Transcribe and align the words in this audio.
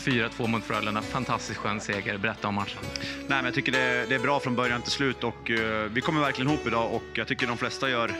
4-2 0.00 0.46
mot 0.46 0.64
Frölunda. 0.64 1.02
Fantastiskt 1.02 1.58
skön 1.58 1.80
seger. 1.80 2.18
Berätta 2.18 2.48
om 2.48 2.54
matchen. 2.54 2.78
Nej, 3.18 3.26
men 3.28 3.44
jag 3.44 3.54
tycker 3.54 3.72
det 3.72 3.78
är, 3.78 4.06
det 4.06 4.14
är 4.14 4.18
bra 4.18 4.40
från 4.40 4.56
början 4.56 4.82
till 4.82 4.92
slut 4.92 5.24
och 5.24 5.50
uh, 5.50 5.58
vi 5.92 6.00
kommer 6.00 6.20
verkligen 6.20 6.50
ihop 6.50 6.66
idag 6.66 6.94
och 6.94 7.02
jag 7.14 7.26
tycker 7.26 7.46
de 7.46 7.56
flesta 7.56 7.90
gör 7.90 8.14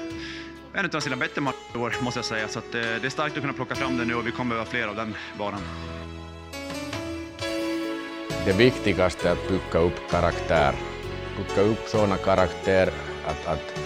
en 0.74 0.90
av 0.94 1.00
sina 1.00 1.16
bättre 1.16 1.40
matcher 1.40 1.56
i 1.74 1.78
år, 1.78 1.94
måste 2.00 2.18
jag 2.18 2.24
säga. 2.24 2.48
Så 2.48 2.58
att, 2.58 2.64
uh, 2.64 2.80
det 2.80 3.04
är 3.04 3.10
starkt 3.10 3.36
att 3.36 3.40
kunna 3.42 3.52
plocka 3.52 3.74
fram 3.74 3.96
det 3.96 4.04
nu 4.04 4.14
och 4.14 4.26
vi 4.26 4.30
kommer 4.30 4.48
behöva 4.48 4.70
fler 4.70 4.88
av 4.88 4.96
den 4.96 5.14
varan. 5.38 5.60
Det 8.44 8.52
viktigaste 8.52 9.28
är 9.28 9.32
att 9.32 9.48
bygga 9.48 9.78
upp 9.78 10.10
karaktär. 10.10 10.74
Bygga 11.36 11.62
upp 11.62 11.88
sådana 11.88 12.16
karaktär 12.16 12.90
att, 13.26 13.46
att 13.46 13.80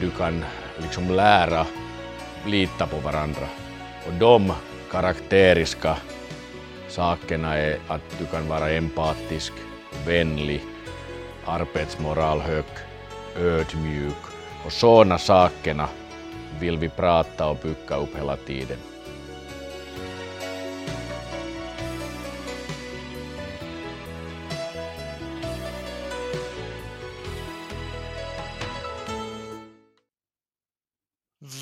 du 0.00 0.10
kan 0.10 0.44
liksom 0.78 1.10
lära 1.10 1.66
lita 2.46 2.86
på 2.86 2.96
varandra. 2.96 3.48
Och 4.06 4.12
de 4.12 4.52
karaktäriska 4.90 5.96
sakerna 6.96 7.54
är 7.56 7.70
e 7.70 7.78
att 7.88 8.18
du 8.18 8.26
kan 8.26 8.48
vara 8.48 8.70
empatisk, 8.70 9.52
vänlig, 10.06 10.62
arbetsmoral 11.46 12.40
hög, 12.40 12.64
ödmjuk 13.36 14.22
och 14.64 14.72
sådana 14.72 15.18
sakerna 15.18 15.88
vill 16.60 16.78
vi 16.78 16.88
prata 16.88 17.48
och 17.48 17.56
bygga 17.62 17.96
upp 17.96 18.16
hela 18.16 18.36
tiden. 18.36 18.78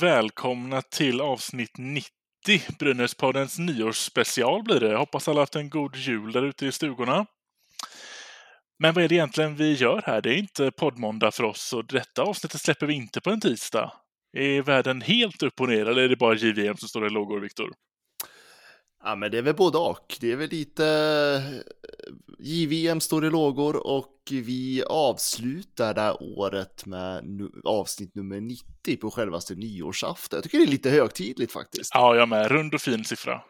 Välkomna 0.00 0.82
till 0.82 1.20
avsnitt 1.20 1.78
90, 1.78 2.23
Brynäspoddens 2.78 3.58
nyårsspecial 3.58 4.62
blir 4.62 4.80
det. 4.80 4.96
Hoppas 4.96 5.28
alla 5.28 5.40
haft 5.40 5.56
en 5.56 5.70
god 5.70 5.96
jul 5.96 6.32
där 6.32 6.42
ute 6.42 6.66
i 6.66 6.72
stugorna. 6.72 7.26
Men 8.78 8.94
vad 8.94 9.04
är 9.04 9.08
det 9.08 9.14
egentligen 9.14 9.56
vi 9.56 9.72
gör 9.72 10.02
här? 10.06 10.22
Det 10.22 10.30
är 10.30 10.38
inte 10.38 10.70
poddmåndag 10.70 11.30
för 11.30 11.44
oss 11.44 11.72
och 11.72 11.86
detta 11.86 12.22
avsnittet 12.22 12.60
släpper 12.60 12.86
vi 12.86 12.94
inte 12.94 13.20
på 13.20 13.30
en 13.30 13.40
tisdag. 13.40 13.92
Är 14.36 14.62
världen 14.62 15.00
helt 15.00 15.42
upp 15.42 15.60
och 15.60 15.68
ner 15.68 15.86
eller 15.86 16.02
är 16.02 16.08
det 16.08 16.16
bara 16.16 16.34
JVM 16.34 16.76
som 16.76 16.88
står 16.88 17.06
i 17.06 17.10
lågor, 17.10 17.40
Viktor? 17.40 17.72
Ja, 19.06 19.14
men 19.16 19.30
det 19.30 19.38
är 19.38 19.42
väl 19.42 19.54
både 19.54 19.78
och. 19.78 20.16
Det 20.20 20.32
är 20.32 20.36
väl 20.36 20.50
lite 20.50 20.86
eh, 20.86 22.14
JVM 22.38 23.00
står 23.00 23.26
i 23.26 23.30
lågor 23.30 23.86
och 23.86 24.18
vi 24.30 24.82
avslutar 24.86 25.94
det 25.94 26.00
här 26.00 26.22
året 26.22 26.86
med 26.86 27.24
avsnitt 27.64 28.14
nummer 28.14 28.40
90 28.40 28.96
på 29.00 29.10
självaste 29.10 29.54
nyårsafton. 29.54 30.36
Jag 30.36 30.44
tycker 30.44 30.58
det 30.58 30.64
är 30.64 30.68
lite 30.68 30.90
högtidligt 30.90 31.52
faktiskt. 31.52 31.90
Ja, 31.94 32.16
jag 32.16 32.28
med. 32.28 32.50
Rund 32.50 32.74
och 32.74 32.80
fin 32.80 33.04
siffra. 33.04 33.40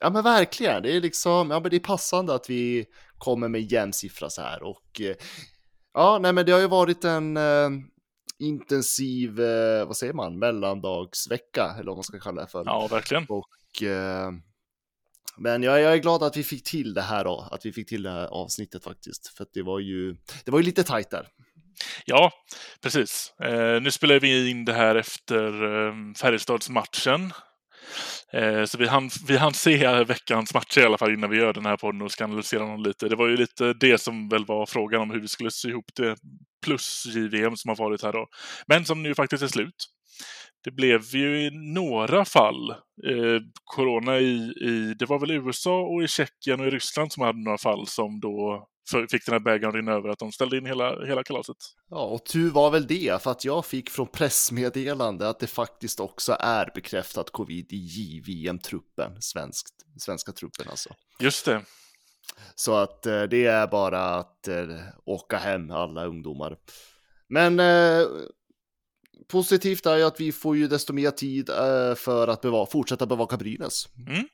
Ja, 0.00 0.10
men 0.10 0.24
verkligen. 0.24 0.82
Det 0.82 0.96
är 0.96 1.00
liksom, 1.00 1.50
ja, 1.50 1.60
men 1.60 1.70
det 1.70 1.76
är 1.76 1.80
passande 1.80 2.34
att 2.34 2.50
vi 2.50 2.86
kommer 3.18 3.48
med 3.48 3.72
jämn 3.72 3.92
siffra 3.92 4.30
så 4.30 4.42
här 4.42 4.62
och 4.62 5.00
eh, 5.00 5.16
ja, 5.94 6.18
nej, 6.22 6.32
men 6.32 6.46
det 6.46 6.52
har 6.52 6.60
ju 6.60 6.68
varit 6.68 7.04
en 7.04 7.36
eh, 7.36 7.70
intensiv, 8.38 9.36
vad 9.86 9.96
säger 9.96 10.12
man, 10.12 10.38
mellandagsvecka 10.38 11.74
eller 11.74 11.86
vad 11.86 11.96
man 11.96 12.04
ska 12.04 12.18
kalla 12.18 12.42
det 12.42 12.48
för. 12.48 12.62
Ja, 12.66 12.88
verkligen. 12.90 13.26
Och 13.28 13.82
men 15.38 15.62
jag, 15.62 15.80
jag, 15.80 15.92
är 15.92 15.96
glad 15.96 16.22
att 16.22 16.36
vi 16.36 16.44
fick 16.44 16.64
till 16.64 16.94
det 16.94 17.02
här 17.02 17.24
då, 17.24 17.48
att 17.50 17.66
vi 17.66 17.72
fick 17.72 17.88
till 17.88 18.02
det 18.02 18.10
här 18.10 18.26
avsnittet 18.26 18.84
faktiskt, 18.84 19.36
för 19.36 19.44
att 19.44 19.52
det 19.52 19.62
var 19.62 19.78
ju, 19.78 20.16
det 20.44 20.50
var 20.50 20.58
ju 20.58 20.64
lite 20.64 20.84
tajt 20.84 21.10
där. 21.10 21.26
Ja, 22.04 22.32
precis. 22.82 23.32
Eh, 23.42 23.80
nu 23.80 23.90
spelar 23.90 24.20
vi 24.20 24.50
in 24.50 24.64
det 24.64 24.72
här 24.72 24.94
efter 24.94 25.64
eh, 25.64 25.94
Färjestadsmatchen. 26.20 27.32
Eh, 28.32 28.64
så 28.64 28.78
vi 28.78 28.86
hann, 28.86 29.10
vi 29.26 29.36
hann 29.36 29.54
se 29.54 30.04
veckans 30.04 30.54
matcher 30.54 30.80
i 30.80 30.84
alla 30.84 30.98
fall 30.98 31.14
innan 31.14 31.30
vi 31.30 31.36
gör 31.36 31.52
den 31.52 31.66
här 31.66 31.76
podden 31.76 32.02
och 32.02 32.12
ska 32.12 32.24
analysera 32.24 32.60
dem 32.60 32.82
lite. 32.82 33.08
Det 33.08 33.16
var 33.16 33.28
ju 33.28 33.36
lite 33.36 33.72
det 33.72 33.98
som 33.98 34.28
väl 34.28 34.46
var 34.46 34.66
frågan 34.66 35.00
om 35.00 35.10
hur 35.10 35.20
vi 35.20 35.28
skulle 35.28 35.50
sy 35.50 35.68
ihop 35.68 35.90
det 35.96 36.16
plus 36.64 37.06
JVM 37.06 37.56
som 37.56 37.68
har 37.68 37.76
varit 37.76 38.02
här 38.02 38.12
då. 38.12 38.26
Men 38.66 38.84
som 38.84 39.02
nu 39.02 39.14
faktiskt 39.14 39.42
är 39.42 39.48
slut 39.48 39.88
det 40.64 40.70
blev 40.70 41.02
ju 41.02 41.46
i 41.46 41.50
några 41.50 42.24
fall 42.24 42.70
eh, 42.70 43.40
corona 43.64 44.18
i, 44.18 44.52
i, 44.60 44.94
det 44.98 45.06
var 45.06 45.18
väl 45.18 45.30
USA 45.30 45.80
och 45.80 46.02
i 46.02 46.08
Tjeckien 46.08 46.60
och 46.60 46.66
i 46.66 46.70
Ryssland 46.70 47.12
som 47.12 47.22
hade 47.22 47.38
några 47.38 47.58
fall 47.58 47.86
som 47.86 48.20
då 48.20 48.68
fick 49.10 49.26
den 49.26 49.32
här 49.32 49.40
bägaren 49.40 49.74
rinna 49.74 49.92
över 49.92 50.08
att 50.08 50.18
de 50.18 50.32
ställde 50.32 50.58
in 50.58 50.66
hela, 50.66 51.06
hela 51.06 51.22
kalaset. 51.22 51.56
Ja, 51.90 52.04
och 52.04 52.24
tur 52.24 52.50
var 52.50 52.70
väl 52.70 52.86
det, 52.86 53.22
för 53.22 53.30
att 53.30 53.44
jag 53.44 53.66
fick 53.66 53.90
från 53.90 54.06
pressmeddelande 54.06 55.28
att 55.28 55.40
det 55.40 55.46
faktiskt 55.46 56.00
också 56.00 56.36
är 56.40 56.70
bekräftat 56.74 57.30
covid 57.30 57.72
i 57.72 57.76
JVM-truppen, 57.76 59.22
svensk, 59.22 59.66
svenska 59.98 60.32
truppen 60.32 60.66
alltså. 60.68 60.90
Just 61.20 61.44
det. 61.44 61.62
Så 62.54 62.74
att 62.74 63.06
eh, 63.06 63.22
det 63.22 63.46
är 63.46 63.66
bara 63.66 64.00
att 64.00 64.48
eh, 64.48 64.76
åka 65.04 65.36
hem 65.36 65.70
alla 65.70 66.04
ungdomar. 66.04 66.56
Men 67.28 67.60
eh, 67.60 68.06
positivt 69.28 69.86
är 69.86 69.96
ju 69.96 70.02
att 70.02 70.20
vi 70.20 70.32
får 70.32 70.56
ju 70.56 70.68
desto 70.68 70.92
mer 70.92 71.10
tid 71.10 71.50
eh, 71.50 71.94
för 71.94 72.28
att 72.28 72.40
beva 72.40 72.66
fortsätta 72.66 73.06
bevaka 73.06 73.36
Brynäs 73.36 73.88
mm. 74.08 74.24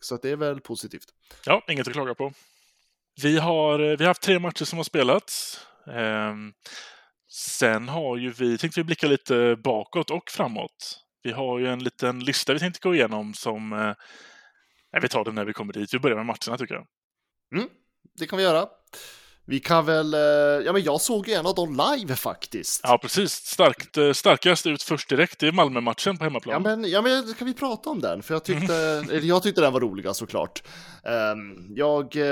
Så 0.00 0.16
det 0.16 0.30
är 0.30 0.36
väl 0.36 0.60
positivt. 0.60 1.04
Ja, 1.46 1.64
inget 1.68 1.86
att 1.86 1.92
klaga 1.92 2.14
på. 2.14 2.32
Vi 3.22 3.38
har, 3.38 3.80
eh, 3.80 3.96
vi 3.96 4.04
har 4.04 4.08
haft 4.08 4.22
tre 4.22 4.38
matcher 4.38 4.64
som 4.64 4.78
har 4.78 4.84
spelats. 4.84 5.60
Eh, 5.86 6.34
sen 7.32 7.88
har 7.88 8.16
ju 8.16 8.30
vi, 8.30 8.58
tänkte 8.58 8.80
vi 8.80 8.84
blicka 8.84 9.06
lite 9.06 9.56
bakåt 9.64 10.10
och 10.10 10.30
framåt. 10.30 10.98
Vi 11.22 11.32
har 11.32 11.58
ju 11.58 11.66
en 11.68 11.84
liten 11.84 12.24
lista 12.24 12.52
vi 12.52 12.58
tänkte 12.58 12.80
gå 12.82 12.94
igenom 12.94 13.34
som... 13.34 13.72
Eh, 13.72 13.94
vi 15.02 15.08
tar 15.08 15.24
den 15.24 15.34
när 15.34 15.44
vi 15.44 15.52
kommer 15.52 15.72
dit. 15.72 15.94
Vi 15.94 15.98
börjar 15.98 16.16
med 16.16 16.26
matcherna 16.26 16.58
tycker 16.58 16.74
jag. 16.74 16.86
Mm, 17.54 17.68
det 18.18 18.26
kan 18.26 18.36
vi 18.36 18.42
göra. 18.42 18.68
Vi 19.46 19.60
kan 19.60 19.86
väl, 19.86 20.14
eh, 20.14 20.20
ja 20.64 20.72
men 20.72 20.82
jag 20.82 21.00
såg 21.00 21.28
ju 21.28 21.34
en 21.34 21.46
av 21.46 21.54
dem 21.54 21.80
live 21.96 22.16
faktiskt. 22.16 22.80
Ja 22.84 22.98
precis, 22.98 23.32
Starkt, 23.32 23.96
eh, 23.96 24.12
starkast 24.12 24.66
ut 24.66 24.82
först 24.82 25.08
direkt 25.08 25.42
i 25.42 25.52
Malmö-matchen 25.52 26.18
på 26.18 26.24
hemmaplan. 26.24 26.52
Ja 26.52 26.76
men, 26.76 26.90
ja 26.90 27.02
men 27.02 27.34
kan 27.34 27.46
vi 27.46 27.54
prata 27.54 27.90
om 27.90 28.00
den? 28.00 28.22
För 28.22 28.34
jag 28.34 28.44
tyckte, 28.44 28.74
eller 28.74 29.20
jag 29.20 29.42
tyckte 29.42 29.60
den 29.60 29.72
var 29.72 29.80
rolig 29.80 30.16
såklart. 30.16 30.62
Um, 31.34 31.66
jag, 31.76 32.16
uh, 32.16 32.22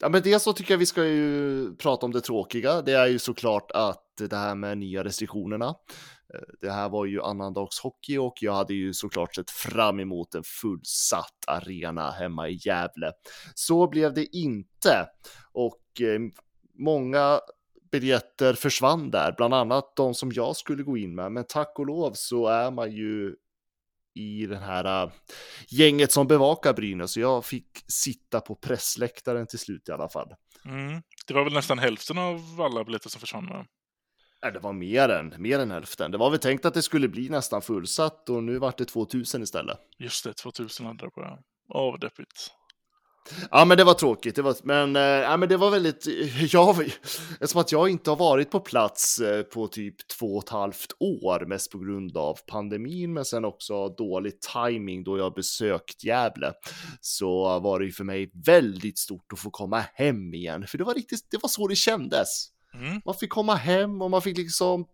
ja 0.00 0.08
men 0.08 0.22
dels 0.22 0.42
så 0.42 0.52
tycker 0.52 0.74
jag 0.74 0.78
vi 0.78 0.86
ska 0.86 1.04
ju 1.04 1.74
prata 1.76 2.06
om 2.06 2.12
det 2.12 2.20
tråkiga. 2.20 2.82
Det 2.82 2.92
är 2.92 3.06
ju 3.06 3.18
såklart 3.18 3.70
att 3.70 4.04
det 4.18 4.36
här 4.36 4.54
med 4.54 4.78
nya 4.78 5.04
restriktionerna. 5.04 5.74
Det 6.60 6.70
här 6.70 6.88
var 6.88 7.04
ju 7.04 7.22
annandagshockey 7.22 8.18
och 8.18 8.34
jag 8.40 8.52
hade 8.52 8.74
ju 8.74 8.94
såklart 8.94 9.34
sett 9.34 9.50
fram 9.50 10.00
emot 10.00 10.34
en 10.34 10.42
fullsatt 10.44 11.44
arena 11.46 12.10
hemma 12.10 12.48
i 12.48 12.58
Gävle. 12.64 13.12
Så 13.54 13.88
blev 13.88 14.14
det 14.14 14.36
inte 14.36 15.08
och 15.52 16.00
eh, 16.00 16.20
många 16.78 17.40
biljetter 17.90 18.54
försvann 18.54 19.10
där, 19.10 19.34
bland 19.36 19.54
annat 19.54 19.96
de 19.96 20.14
som 20.14 20.32
jag 20.32 20.56
skulle 20.56 20.82
gå 20.82 20.96
in 20.96 21.14
med. 21.14 21.32
Men 21.32 21.44
tack 21.48 21.78
och 21.78 21.86
lov 21.86 22.12
så 22.14 22.46
är 22.46 22.70
man 22.70 22.92
ju 22.92 23.36
i 24.14 24.46
den 24.46 24.62
här 24.62 25.04
eh, 25.04 25.12
gänget 25.68 26.12
som 26.12 26.26
bevakar 26.26 26.72
Brynäs, 26.72 27.12
så 27.12 27.20
jag 27.20 27.44
fick 27.44 27.84
sitta 27.88 28.40
på 28.40 28.54
pressläktaren 28.54 29.46
till 29.46 29.58
slut 29.58 29.88
i 29.88 29.92
alla 29.92 30.08
fall. 30.08 30.34
Mm. 30.64 31.02
Det 31.26 31.34
var 31.34 31.44
väl 31.44 31.52
nästan 31.52 31.78
hälften 31.78 32.18
av 32.18 32.60
alla 32.60 32.84
biljetter 32.84 33.10
som 33.10 33.20
försvann? 33.20 33.46
Va? 33.46 33.66
Nej, 34.42 34.52
det 34.52 34.58
var 34.58 34.72
mer 34.72 35.08
än, 35.08 35.34
mer 35.38 35.58
än 35.58 35.70
hälften. 35.70 36.10
Det 36.10 36.18
var 36.18 36.30
väl 36.30 36.38
tänkt 36.38 36.64
att 36.64 36.74
det 36.74 36.82
skulle 36.82 37.08
bli 37.08 37.28
nästan 37.28 37.62
fullsatt 37.62 38.28
och 38.28 38.42
nu 38.44 38.58
vart 38.58 38.78
det 38.78 38.84
2000 38.84 39.42
istället. 39.42 39.78
Just 39.98 40.24
det, 40.24 40.32
2000 40.32 40.86
hade 40.86 40.98
på 40.98 41.20
ja. 41.20 41.38
Åh, 41.74 41.90
vad 41.90 42.00
deppigt. 42.00 42.50
Ja, 43.50 43.64
men 43.64 43.76
det 43.76 43.84
var 43.84 43.94
tråkigt. 43.94 44.36
Det 44.36 44.42
var, 44.42 44.56
men, 44.62 44.96
äh, 44.96 45.36
men 45.36 45.48
det 45.48 45.56
var 45.56 45.70
väldigt... 45.70 46.06
Jag, 46.52 46.80
eftersom 47.40 47.60
att 47.60 47.72
jag 47.72 47.88
inte 47.88 48.10
har 48.10 48.16
varit 48.16 48.50
på 48.50 48.60
plats 48.60 49.20
äh, 49.20 49.42
på 49.42 49.68
typ 49.68 50.08
två 50.18 50.36
och 50.36 50.44
ett 50.44 50.48
halvt 50.48 50.92
år, 51.00 51.46
mest 51.46 51.72
på 51.72 51.78
grund 51.78 52.16
av 52.16 52.38
pandemin, 52.46 53.12
men 53.12 53.24
sen 53.24 53.44
också 53.44 53.88
dålig 53.88 54.40
timing 54.40 55.04
då 55.04 55.18
jag 55.18 55.34
besökt 55.34 56.04
Gävle, 56.04 56.52
så 57.00 57.60
var 57.60 57.78
det 57.78 57.84
ju 57.84 57.92
för 57.92 58.04
mig 58.04 58.30
väldigt 58.46 58.98
stort 58.98 59.32
att 59.32 59.38
få 59.38 59.50
komma 59.50 59.84
hem 59.94 60.34
igen, 60.34 60.66
för 60.66 60.78
det 60.78 60.84
var 60.84 60.94
riktigt, 60.94 61.30
det 61.30 61.42
var 61.42 61.48
så 61.48 61.68
det 61.68 61.76
kändes. 61.76 62.57
Mm. 62.78 63.00
Man 63.04 63.14
fick 63.14 63.30
komma 63.30 63.54
hem 63.54 64.02
och 64.02 64.10
man 64.10 64.22
fick 64.22 64.38
liksom 64.38 64.86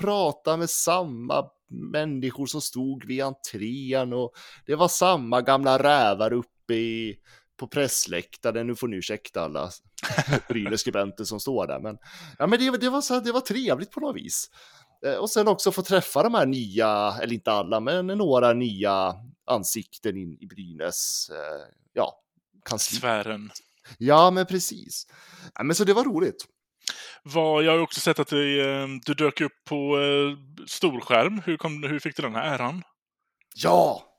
prata 0.00 0.56
med 0.56 0.70
samma 0.70 1.50
människor 1.70 2.46
som 2.46 2.60
stod 2.60 3.04
vid 3.04 3.22
entrén 3.22 4.12
och 4.12 4.32
det 4.66 4.74
var 4.74 4.88
samma 4.88 5.40
gamla 5.42 5.78
rävar 5.78 6.32
uppe 6.32 6.74
i, 6.74 7.16
på 7.56 7.66
pressläktaren. 7.66 8.66
Nu 8.66 8.74
får 8.76 8.88
ni 8.88 8.96
ursäkta 8.96 9.44
alla 9.44 9.70
Brynäs-skribenter 10.48 11.24
som 11.24 11.40
står 11.40 11.66
där, 11.66 11.80
men, 11.80 11.98
ja, 12.38 12.46
men 12.46 12.58
det, 12.58 12.78
det, 12.78 12.90
var 12.90 13.00
så, 13.00 13.20
det 13.20 13.32
var 13.32 13.40
trevligt 13.40 13.90
på 13.90 14.00
något 14.00 14.16
vis. 14.16 14.50
Eh, 15.06 15.14
och 15.14 15.30
sen 15.30 15.48
också 15.48 15.72
få 15.72 15.82
träffa 15.82 16.22
de 16.22 16.34
här 16.34 16.46
nya, 16.46 17.14
eller 17.22 17.34
inte 17.34 17.52
alla, 17.52 17.80
men 17.80 18.06
några 18.06 18.52
nya 18.52 19.14
ansikten 19.46 20.16
in 20.16 20.38
i 20.40 20.46
Brynäs, 20.46 21.30
eh, 21.32 21.74
ja, 21.92 22.20
kansli. 22.64 22.98
Sfären. 22.98 23.50
Ja, 23.98 24.30
men 24.30 24.46
precis. 24.46 25.06
Ja, 25.54 25.62
men 25.62 25.76
så 25.76 25.84
det 25.84 25.92
var 25.92 26.04
roligt. 26.04 26.46
Var, 27.22 27.62
jag 27.62 27.72
har 27.72 27.78
också 27.78 28.00
sett 28.00 28.18
att 28.18 28.28
det, 28.28 28.60
eh, 28.60 28.86
du 29.04 29.14
dök 29.14 29.40
upp 29.40 29.64
på 29.68 29.98
eh, 29.98 30.64
storskärm. 30.66 31.42
Hur, 31.44 31.56
kom, 31.56 31.82
hur 31.82 31.98
fick 31.98 32.16
du 32.16 32.22
den 32.22 32.34
här 32.34 32.54
äran? 32.54 32.82
Ja, 33.54 34.14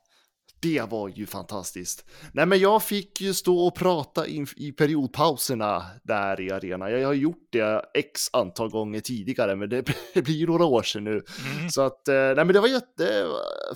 det 0.60 0.90
var 0.90 1.08
ju 1.08 1.26
fantastiskt. 1.26 2.04
Nej, 2.32 2.46
men 2.46 2.58
jag 2.58 2.82
fick 2.82 3.20
ju 3.20 3.34
stå 3.34 3.66
och 3.66 3.74
prata 3.74 4.26
i, 4.26 4.46
i 4.56 4.72
periodpauserna 4.72 5.86
där 6.04 6.40
i 6.40 6.50
arenan. 6.50 6.90
Jag 6.90 7.06
har 7.06 7.14
gjort 7.14 7.48
det 7.52 7.82
x 7.94 8.20
antal 8.32 8.70
gånger 8.70 9.00
tidigare, 9.00 9.56
men 9.56 9.68
det 9.68 9.82
blir 10.14 10.46
några 10.46 10.64
år 10.64 10.82
sedan 10.82 11.04
nu. 11.04 11.10
Mm. 11.10 11.70
Så 11.70 11.82
att, 11.82 12.08
eh, 12.08 12.14
nej, 12.14 12.34
men 12.36 12.48
det 12.48 12.60
var 12.60 12.68
jätte 12.68 13.26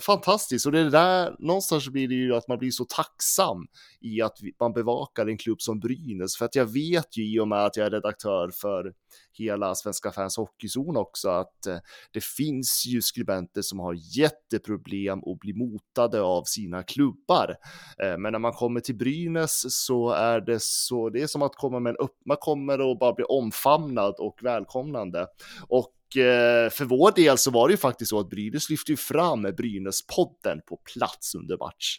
fantastiskt 0.01 0.65
och 0.65 0.71
det 0.71 0.89
där 0.89 1.35
någonstans 1.39 1.89
blir 1.89 2.07
det 2.07 2.15
ju 2.15 2.35
att 2.35 2.47
man 2.47 2.57
blir 2.57 2.71
så 2.71 2.85
tacksam 2.85 3.67
i 4.01 4.21
att 4.21 4.37
man 4.59 4.73
bevakar 4.73 5.27
en 5.27 5.37
klubb 5.37 5.61
som 5.61 5.79
Brynäs, 5.79 6.37
för 6.37 6.45
att 6.45 6.55
jag 6.55 6.65
vet 6.65 7.17
ju 7.17 7.33
i 7.33 7.39
och 7.39 7.47
med 7.47 7.65
att 7.65 7.77
jag 7.77 7.85
är 7.85 7.91
redaktör 7.91 8.51
för 8.61 8.93
hela 9.33 9.75
Svenska 9.75 10.11
fans 10.11 10.37
Hockeyzon 10.37 10.97
också 10.97 11.29
att 11.29 11.67
eh, 11.67 11.77
det 12.11 12.23
finns 12.23 12.85
ju 12.85 13.01
skribenter 13.01 13.61
som 13.61 13.79
har 13.79 13.95
jätteproblem 14.17 15.19
och 15.19 15.37
blir 15.37 15.53
motade 15.53 16.21
av 16.21 16.43
sina 16.43 16.83
klubbar. 16.83 17.55
Eh, 18.03 18.17
men 18.17 18.31
när 18.31 18.39
man 18.39 18.53
kommer 18.53 18.79
till 18.79 18.97
Brynäs 18.97 19.85
så 19.85 20.09
är 20.09 20.41
det 20.41 20.61
så, 20.61 21.09
det 21.09 21.21
är 21.21 21.27
som 21.27 21.41
att 21.41 21.55
komma 21.55 21.79
med 21.79 21.89
en 21.89 21.97
upp, 21.97 22.17
man 22.25 22.37
kommer 22.39 22.81
och 22.81 22.97
bara 22.97 23.13
bli 23.13 23.25
omfamnad 23.25 24.15
och 24.19 24.39
välkomnande. 24.41 25.27
Och 25.67 26.17
eh, 26.17 26.69
för 26.69 26.85
vår 26.85 27.11
del 27.11 27.37
så 27.37 27.51
var 27.51 27.67
det 27.67 27.71
ju 27.71 27.77
faktiskt 27.77 28.09
så 28.09 28.19
att 28.19 28.29
Brynäs 28.29 28.69
lyfte 28.69 28.91
ju 28.91 28.97
fram 28.97 29.45
Brynäs-podden 29.45 30.61
på 30.67 30.77
plats 30.93 31.35
under 31.35 31.57
match. 31.57 31.97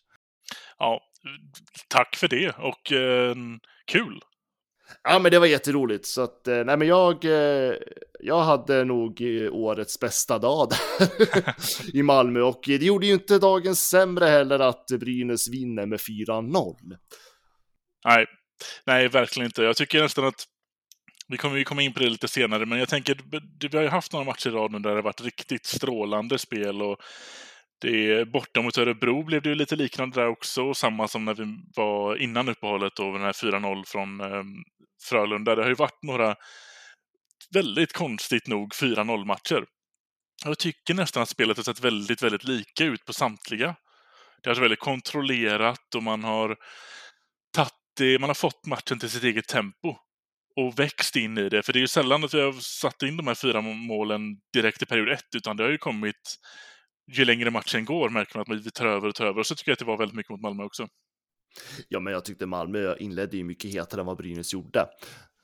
Ja, 0.79 1.01
tack 1.89 2.17
för 2.17 2.29
det 2.29 2.51
och 2.59 2.93
eh, 2.93 3.35
kul 3.87 4.21
Ja, 5.05 5.19
men 5.19 5.33
det 5.33 5.39
var 5.39 5.47
jätteroligt. 5.47 6.07
Så 6.07 6.23
att, 6.23 6.49
eh, 6.49 6.65
nej, 6.65 6.77
men 6.77 6.89
jag, 6.89 7.25
eh, 7.25 7.75
jag 8.21 8.43
hade 8.43 8.85
nog 8.85 9.23
årets 9.51 10.01
bästa 10.01 10.39
dag 10.39 10.73
i 11.93 12.03
Malmö 12.03 12.41
och 12.41 12.63
det 12.67 12.85
gjorde 12.85 13.07
ju 13.07 13.13
inte 13.13 13.39
dagen 13.39 13.77
sämre 13.77 14.25
heller 14.25 14.59
att 14.59 14.87
Brynäs 14.87 15.49
vinner 15.49 15.87
med 15.87 16.01
4-0. 16.01 16.77
Nej, 18.05 18.27
nej, 18.87 19.09
verkligen 19.09 19.47
inte. 19.47 19.63
Jag 19.63 19.77
tycker 19.77 20.03
nästan 20.03 20.25
att 20.25 20.45
vi 21.29 21.37
kommer 21.37 21.57
ju 21.57 21.65
komma 21.65 21.83
in 21.83 21.93
på 21.93 22.01
det 22.01 22.09
lite 22.09 22.29
senare, 22.29 22.67
men 22.67 22.79
jag 22.79 22.89
tänker, 22.89 23.19
vi 23.71 23.77
har 23.77 23.83
ju 23.83 23.89
haft 23.89 24.13
några 24.13 24.25
matcher 24.25 24.49
i 24.49 24.53
rad 24.53 24.73
nu 24.73 24.79
där 24.79 24.91
det 24.91 24.97
har 24.97 25.03
varit 25.03 25.25
riktigt 25.25 25.67
strålande 25.67 26.39
spel 26.39 26.83
och 26.83 27.01
det, 27.83 28.25
borta 28.29 28.63
mot 28.63 28.79
Örebro 28.79 29.23
blev 29.23 29.43
det 29.43 29.49
ju 29.49 29.55
lite 29.55 29.77
liknande 29.77 30.21
där 30.21 30.29
också, 30.29 30.75
samma 30.75 31.09
som 31.09 31.25
när 31.25 31.35
vi 31.35 31.45
var 31.77 32.17
innan 32.17 32.49
uppehållet 32.49 32.93
då, 32.97 33.13
den 33.13 33.23
här 33.23 33.33
4-0 33.33 33.85
från 33.87 34.21
eh, 34.21 34.43
Frölunda. 35.03 35.55
Det 35.55 35.63
har 35.63 35.69
ju 35.69 35.75
varit 35.75 36.03
några, 36.03 36.37
väldigt 37.51 37.93
konstigt 37.93 38.47
nog, 38.47 38.73
4-0 38.75 39.25
matcher. 39.25 39.65
Jag 40.45 40.59
tycker 40.59 40.95
nästan 40.95 41.23
att 41.23 41.29
spelet 41.29 41.57
har 41.57 41.65
sett 41.65 41.81
väldigt, 41.81 42.23
väldigt 42.23 42.45
lika 42.45 42.85
ut 42.85 43.05
på 43.05 43.13
samtliga. 43.13 43.77
Det 44.43 44.51
har 44.51 44.55
varit 44.55 44.65
väldigt 44.65 44.79
kontrollerat 44.79 45.95
och 45.95 46.03
man 46.03 46.25
har 46.25 46.57
tagit 47.57 47.73
det, 47.99 48.19
man 48.19 48.31
har 48.31 48.35
fått 48.35 48.67
matchen 48.67 48.99
till 48.99 49.11
sitt 49.11 49.25
eget 49.25 49.49
tempo 49.49 49.97
och 50.57 50.79
växt 50.79 51.17
in 51.17 51.39
i 51.39 51.49
det. 51.49 51.63
För 51.63 51.73
det 51.73 51.79
är 51.79 51.81
ju 51.81 51.89
sällan 51.89 52.25
att 52.25 52.35
vi 52.35 52.41
har 52.41 52.53
satt 52.53 53.03
in 53.03 53.17
de 53.17 53.27
här 53.27 53.35
fyra 53.35 53.61
målen 53.61 54.21
direkt 54.53 54.83
i 54.83 54.87
period 54.87 55.09
ett, 55.09 55.35
utan 55.37 55.57
det 55.57 55.63
har 55.63 55.71
ju 55.71 55.79
kommit 55.79 56.39
ju 57.19 57.25
längre 57.25 57.51
matchen 57.51 57.85
går 57.85 58.09
märker 58.09 58.39
man 58.39 58.59
att 58.59 58.67
vi 58.67 58.71
tar 58.71 58.87
över 58.87 59.09
och 59.09 59.15
tar 59.15 59.27
över. 59.27 59.41
Och 59.41 59.47
så 59.47 59.55
tycker 59.55 59.71
jag 59.71 59.75
att 59.75 59.79
det 59.79 59.85
var 59.85 59.99
väldigt 59.99 60.17
mycket 60.17 60.31
mot 60.31 60.41
Malmö 60.41 60.65
också. 60.65 60.89
Ja, 61.89 62.01
men 62.01 62.13
jag 62.13 62.25
tyckte 62.25 62.47
Malmö 62.47 62.97
inledde 62.99 63.37
ju 63.37 63.45
mycket 63.45 63.75
hetare 63.75 64.01
än 64.01 64.07
vad 64.07 64.17
Brynäs 64.17 64.53
gjorde. 64.53 64.87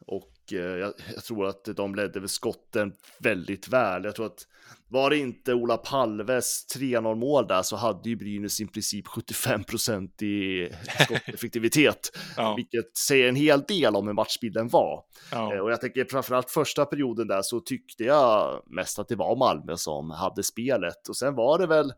Och 0.06 0.32
jag, 0.52 0.78
jag, 1.14 1.24
tror 1.24 1.46
att 1.46 1.64
de 1.64 1.94
ledde 1.94 2.20
väl 2.20 2.28
skotten 2.28 2.92
väldigt 3.18 3.68
väl. 3.68 4.04
Jag 4.04 4.14
tror 4.14 4.26
att 4.26 4.46
var 4.88 5.10
det 5.10 5.16
inte 5.16 5.54
Ola 5.54 5.76
Palves 5.76 6.66
3-0 6.76 7.14
mål 7.14 7.46
där 7.46 7.62
så 7.62 7.76
hade 7.76 8.08
ju 8.08 8.16
Brynäs 8.16 8.60
i 8.60 8.66
princip 8.66 9.06
75 9.06 9.64
procent 9.64 10.22
i 10.22 10.68
skotteffektivitet, 11.00 12.18
ja. 12.36 12.54
vilket 12.54 12.96
säger 12.96 13.28
en 13.28 13.36
hel 13.36 13.62
del 13.62 13.96
om 13.96 14.06
hur 14.06 14.14
matchbilden 14.14 14.68
var. 14.68 15.02
Ja. 15.32 15.54
Eh, 15.54 15.60
och 15.60 15.70
jag 15.70 15.80
tänker 15.80 16.04
framförallt 16.04 16.50
första 16.50 16.84
perioden 16.84 17.28
där 17.28 17.42
så 17.42 17.60
tyckte 17.60 18.04
jag 18.04 18.62
mest 18.66 18.98
att 18.98 19.08
det 19.08 19.16
var 19.16 19.36
Malmö 19.36 19.76
som 19.76 20.10
hade 20.10 20.42
spelet 20.42 21.08
och 21.08 21.16
sen 21.16 21.34
var 21.34 21.58
det 21.58 21.66
väl 21.66 21.92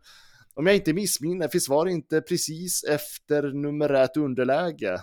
om 0.54 0.66
jag 0.66 0.76
inte 0.76 0.92
missminner, 0.92 1.48
finns 1.48 1.68
var 1.68 1.84
det 1.84 1.92
inte 1.92 2.20
precis 2.20 2.84
efter 2.84 3.42
numerärt 3.42 4.16
underläge? 4.16 5.00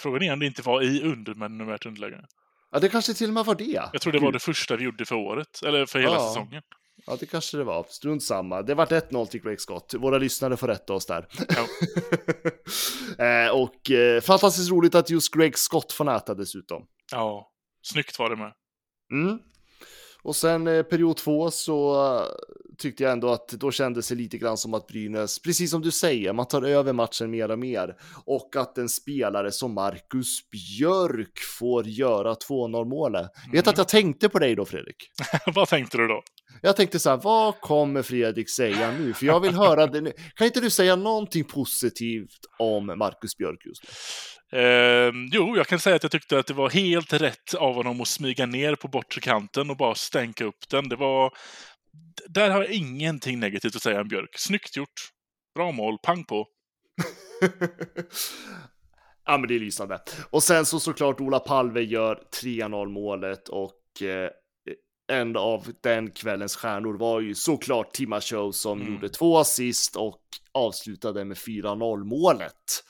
Frågan 0.00 0.22
är 0.22 0.32
om 0.32 0.38
det 0.38 0.46
inte 0.46 0.62
var 0.62 0.82
i 0.82 1.02
under 1.02 1.34
med 1.34 1.50
numerärt 1.50 1.86
underläge. 1.86 2.24
Ja, 2.70 2.78
det 2.78 2.88
kanske 2.88 3.14
till 3.14 3.28
och 3.28 3.34
med 3.34 3.44
var 3.44 3.54
det. 3.54 3.88
Jag 3.92 4.02
tror 4.02 4.12
det 4.12 4.18
var 4.18 4.32
det 4.32 4.38
första 4.38 4.76
vi 4.76 4.84
gjorde 4.84 5.04
för 5.04 5.14
året, 5.14 5.62
eller 5.62 5.86
för 5.86 5.98
hela 5.98 6.14
ja. 6.14 6.28
säsongen. 6.28 6.62
Ja, 7.06 7.16
det 7.20 7.26
kanske 7.26 7.56
det 7.56 7.64
var. 7.64 7.86
Strunt 7.88 8.22
samma. 8.22 8.62
Det 8.62 8.74
vart 8.74 8.90
1-0 8.90 9.26
till 9.26 9.42
Greg 9.42 9.60
Scott. 9.60 9.94
Våra 9.98 10.18
lyssnare 10.18 10.56
får 10.56 10.68
rätta 10.68 10.92
oss 10.92 11.06
där. 11.06 11.26
Ja. 11.48 13.24
eh, 13.24 13.50
och 13.50 13.90
eh, 13.90 14.20
fantastiskt 14.20 14.70
roligt 14.70 14.94
att 14.94 15.10
just 15.10 15.34
Greg 15.34 15.58
Scott 15.58 15.92
får 15.92 16.04
näta 16.04 16.34
dessutom. 16.34 16.86
Ja, 17.12 17.50
snyggt 17.82 18.18
var 18.18 18.30
det 18.30 18.36
med. 18.36 18.52
Mm. 19.12 19.38
Och 20.22 20.36
sen 20.36 20.66
eh, 20.66 20.82
period 20.82 21.16
två 21.16 21.50
så 21.50 21.94
uh, 21.94 22.22
tyckte 22.78 23.02
jag 23.02 23.12
ändå 23.12 23.28
att 23.28 23.48
då 23.48 23.70
kändes 23.70 24.08
det 24.08 24.14
lite 24.14 24.38
grann 24.38 24.56
som 24.56 24.74
att 24.74 24.86
Brynäs, 24.86 25.38
precis 25.38 25.70
som 25.70 25.82
du 25.82 25.90
säger, 25.90 26.32
man 26.32 26.46
tar 26.46 26.62
över 26.62 26.92
matchen 26.92 27.30
mer 27.30 27.50
och 27.50 27.58
mer. 27.58 27.96
Och 28.24 28.56
att 28.56 28.78
en 28.78 28.88
spelare 28.88 29.52
som 29.52 29.74
Marcus 29.74 30.50
Björk 30.50 31.38
får 31.58 31.86
göra 31.86 32.34
2-0 32.34 32.84
målet. 32.84 33.30
Mm. 33.44 33.52
Vet 33.52 33.68
att 33.68 33.78
jag 33.78 33.88
tänkte 33.88 34.28
på 34.28 34.38
dig 34.38 34.54
då 34.54 34.64
Fredrik? 34.64 35.10
vad 35.54 35.68
tänkte 35.68 35.96
du 35.96 36.08
då? 36.08 36.22
Jag 36.62 36.76
tänkte 36.76 36.98
så 36.98 37.10
här, 37.10 37.16
vad 37.16 37.60
kommer 37.60 38.02
Fredrik 38.02 38.50
säga 38.50 38.92
nu? 38.92 39.14
För 39.14 39.26
jag 39.26 39.40
vill 39.40 39.54
höra 39.54 39.86
det. 39.86 40.12
Kan 40.34 40.46
inte 40.46 40.60
du 40.60 40.70
säga 40.70 40.96
någonting 40.96 41.44
positivt 41.44 42.38
om 42.58 42.86
Marcus 42.86 43.36
Björk 43.36 43.66
just 43.66 43.82
nu? 43.82 43.90
Eh, 44.52 45.12
jo, 45.32 45.56
jag 45.56 45.66
kan 45.66 45.78
säga 45.78 45.96
att 45.96 46.02
jag 46.02 46.12
tyckte 46.12 46.38
att 46.38 46.46
det 46.46 46.54
var 46.54 46.70
helt 46.70 47.12
rätt 47.12 47.54
av 47.54 47.74
honom 47.74 48.00
att 48.00 48.08
smyga 48.08 48.46
ner 48.46 48.74
på 48.74 48.88
bortre 48.88 49.20
kanten 49.20 49.70
och 49.70 49.76
bara 49.76 49.94
stänka 49.94 50.44
upp 50.44 50.68
den. 50.70 50.88
Det 50.88 50.96
var... 50.96 51.32
Där 52.28 52.50
har 52.50 52.62
jag 52.62 52.72
ingenting 52.72 53.40
negativt 53.40 53.76
att 53.76 53.82
säga 53.82 54.00
om 54.00 54.08
Björk. 54.08 54.38
Snyggt 54.38 54.76
gjort. 54.76 55.10
Bra 55.54 55.72
mål, 55.72 55.98
pang 56.02 56.24
på. 56.24 56.46
ja, 59.26 59.38
men 59.38 59.48
det 59.48 59.54
är 59.54 59.60
lysande. 59.60 60.00
Och 60.30 60.42
sen 60.42 60.66
så 60.66 60.80
såklart 60.80 61.20
Ola 61.20 61.38
Palve 61.38 61.80
gör 61.80 62.22
3-0 62.42 62.88
målet 62.88 63.48
och 63.48 64.02
eh, 64.02 64.30
en 65.10 65.36
av 65.36 65.66
den 65.82 66.10
kvällens 66.10 66.56
stjärnor 66.56 66.98
var 66.98 67.20
ju 67.20 67.34
såklart 67.34 67.92
Tima 67.92 68.20
Show 68.20 68.52
som 68.52 68.80
mm. 68.80 68.92
gjorde 68.92 69.08
två 69.08 69.38
assist 69.38 69.96
och 69.96 70.22
avslutade 70.52 71.24
med 71.24 71.36
4-0 71.36 72.04
målet. 72.04 72.84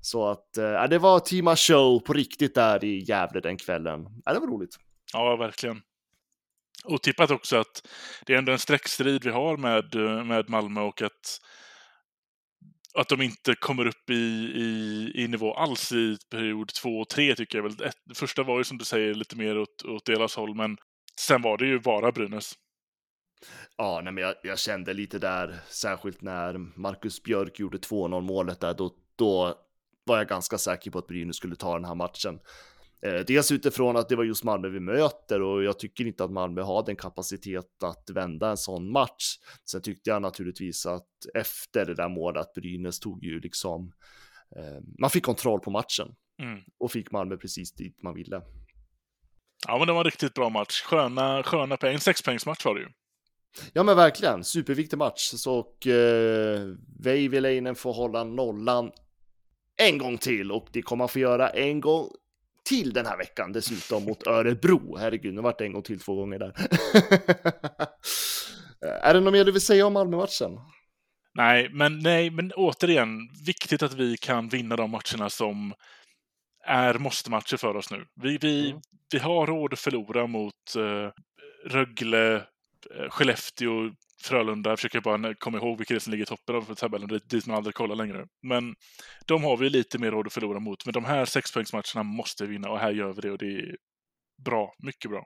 Så 0.00 0.28
att 0.28 0.56
äh, 0.56 0.84
det 0.84 0.98
var 0.98 1.20
Tima 1.20 1.56
Show 1.56 2.00
på 2.00 2.12
riktigt 2.12 2.54
där 2.54 2.84
i 2.84 3.04
Gävle 3.08 3.40
den 3.40 3.56
kvällen. 3.56 4.00
Äh, 4.00 4.34
det 4.34 4.40
var 4.40 4.46
roligt. 4.46 4.76
Ja, 5.12 5.36
verkligen. 5.36 5.82
Otippat 6.84 7.30
också 7.30 7.56
att 7.56 7.88
det 8.26 8.34
är 8.34 8.38
ändå 8.38 8.52
en 8.52 8.58
streckstrid 8.58 9.24
vi 9.24 9.30
har 9.30 9.56
med, 9.56 9.94
med 10.26 10.50
Malmö 10.50 10.80
och 10.80 11.02
att, 11.02 11.40
att 12.94 13.08
de 13.08 13.22
inte 13.22 13.54
kommer 13.54 13.86
upp 13.86 14.10
i, 14.10 14.14
i, 14.54 15.12
i 15.14 15.28
nivå 15.28 15.54
alls 15.54 15.92
i 15.92 16.16
period 16.30 16.68
två 16.68 17.00
och 17.00 17.08
tre 17.08 17.34
tycker 17.34 17.58
jag 17.58 17.62
väl. 17.62 17.82
Ett, 17.82 18.18
första 18.18 18.42
var 18.42 18.58
ju 18.58 18.64
som 18.64 18.78
du 18.78 18.84
säger 18.84 19.14
lite 19.14 19.36
mer 19.36 19.58
åt, 19.58 19.84
åt 19.84 20.06
deras 20.06 20.36
håll, 20.36 20.54
men 20.54 20.76
sen 21.18 21.42
var 21.42 21.58
det 21.58 21.66
ju 21.66 21.80
bara 21.80 22.12
Brynäs. 22.12 22.54
Ja, 23.76 24.00
nej, 24.04 24.12
men 24.12 24.24
jag, 24.24 24.34
jag, 24.42 24.58
kände 24.58 24.92
lite 24.92 25.18
där, 25.18 25.60
särskilt 25.68 26.22
när 26.22 26.78
Marcus 26.78 27.22
Björk 27.22 27.58
gjorde 27.58 27.78
2-0 27.78 28.20
målet 28.20 28.60
där, 28.60 28.74
då, 28.74 28.94
då 29.16 29.54
var 30.04 30.16
jag 30.16 30.28
ganska 30.28 30.58
säker 30.58 30.90
på 30.90 30.98
att 30.98 31.06
Brynäs 31.06 31.36
skulle 31.36 31.56
ta 31.56 31.74
den 31.74 31.84
här 31.84 31.94
matchen. 31.94 32.40
Eh, 33.02 33.20
dels 33.26 33.52
utifrån 33.52 33.96
att 33.96 34.08
det 34.08 34.16
var 34.16 34.24
just 34.24 34.44
Malmö 34.44 34.68
vi 34.68 34.80
möter 34.80 35.42
och 35.42 35.64
jag 35.64 35.78
tycker 35.78 36.06
inte 36.06 36.24
att 36.24 36.30
Malmö 36.30 36.62
har 36.62 36.86
den 36.86 36.96
kapacitet 36.96 37.82
att 37.82 38.10
vända 38.10 38.50
en 38.50 38.56
sån 38.56 38.92
match. 38.92 39.36
Sen 39.70 39.82
tyckte 39.82 40.10
jag 40.10 40.22
naturligtvis 40.22 40.86
att 40.86 41.08
efter 41.34 41.86
det 41.86 41.94
där 41.94 42.08
målet 42.08 42.40
att 42.40 42.54
Brynäs 42.54 43.00
tog 43.00 43.24
ju 43.24 43.40
liksom, 43.40 43.92
eh, 44.56 44.80
man 45.00 45.10
fick 45.10 45.24
kontroll 45.24 45.60
på 45.60 45.70
matchen 45.70 46.14
mm. 46.42 46.60
och 46.78 46.92
fick 46.92 47.10
Malmö 47.10 47.36
precis 47.36 47.72
dit 47.72 48.02
man 48.02 48.14
ville. 48.14 48.42
Ja, 49.66 49.78
men 49.78 49.86
det 49.86 49.92
var 49.92 50.00
en 50.00 50.04
riktigt 50.04 50.34
bra 50.34 50.48
match. 50.48 50.82
Sköna, 50.82 51.42
sköna 51.42 51.76
poäng. 51.76 51.98
Sexpoängsmatch 51.98 52.64
var 52.64 52.74
det 52.74 52.80
ju. 52.80 52.88
Ja 53.72 53.82
men 53.82 53.96
verkligen, 53.96 54.44
superviktig 54.44 54.98
match. 54.98 55.20
Så 55.20 55.58
och 55.58 55.86
eh, 55.86 56.60
Veivileinen 57.00 57.74
får 57.74 57.92
hålla 57.92 58.24
nollan 58.24 58.90
en 59.76 59.98
gång 59.98 60.18
till 60.18 60.52
och 60.52 60.66
det 60.72 60.82
kommer 60.82 61.02
han 61.02 61.08
få 61.08 61.18
göra 61.18 61.48
en 61.48 61.80
gång 61.80 62.08
till 62.64 62.92
den 62.92 63.06
här 63.06 63.16
veckan 63.16 63.52
dessutom 63.52 64.04
mot 64.04 64.26
Örebro. 64.26 64.96
Herregud, 64.96 65.34
nu 65.34 65.40
vart 65.40 65.58
det 65.58 65.64
en 65.64 65.72
gång 65.72 65.82
till 65.82 66.00
två 66.00 66.14
gånger 66.14 66.38
där. 66.38 66.52
är 69.02 69.14
det 69.14 69.20
något 69.20 69.32
mer 69.32 69.44
du 69.44 69.52
vill 69.52 69.60
säga 69.60 69.86
om 69.86 69.92
Malmö-matchen? 69.92 70.60
Nej, 71.34 71.68
men 71.72 71.98
nej, 71.98 72.30
men 72.30 72.52
återigen, 72.52 73.28
viktigt 73.46 73.82
att 73.82 73.94
vi 73.94 74.16
kan 74.16 74.48
vinna 74.48 74.76
de 74.76 74.90
matcherna 74.90 75.30
som 75.30 75.74
är 76.68 76.94
måste-matcher 76.94 77.56
för 77.56 77.76
oss 77.76 77.90
nu. 77.90 78.06
Vi, 78.22 78.38
vi, 78.38 78.70
mm. 78.70 78.82
vi 79.12 79.18
har 79.18 79.46
råd 79.46 79.72
att 79.72 79.80
förlora 79.80 80.26
mot 80.26 80.54
uh, 80.76 81.10
Rögle, 81.64 82.36
uh, 82.36 83.08
Skellefteå, 83.08 83.90
Frölunda, 84.22 84.70
jag 84.70 84.78
försöker 84.78 85.00
bara 85.00 85.34
komma 85.34 85.58
ihåg 85.58 85.78
vilka 85.78 85.94
det 85.94 85.98
är 85.98 86.00
som 86.00 86.10
ligger 86.10 86.22
i 86.22 86.26
toppen 86.26 86.56
av 86.56 86.74
tabellen, 86.74 87.08
dit, 87.08 87.30
dit 87.30 87.46
man 87.46 87.56
aldrig 87.56 87.74
kollar 87.74 87.96
längre. 87.96 88.26
Men 88.42 88.74
de 89.26 89.44
har 89.44 89.56
vi 89.56 89.70
lite 89.70 89.98
mer 89.98 90.10
råd 90.10 90.26
att 90.26 90.32
förlora 90.32 90.60
mot. 90.60 90.84
Men 90.86 90.92
de 90.92 91.04
här 91.04 91.24
sexpoängsmatcherna 91.24 92.02
måste 92.02 92.44
vi 92.44 92.50
vinna 92.50 92.70
och 92.70 92.78
här 92.78 92.90
gör 92.90 93.12
vi 93.12 93.20
det 93.20 93.30
och 93.30 93.38
det 93.38 93.46
är 93.46 93.76
bra, 94.44 94.74
mycket 94.78 95.10
bra. 95.10 95.24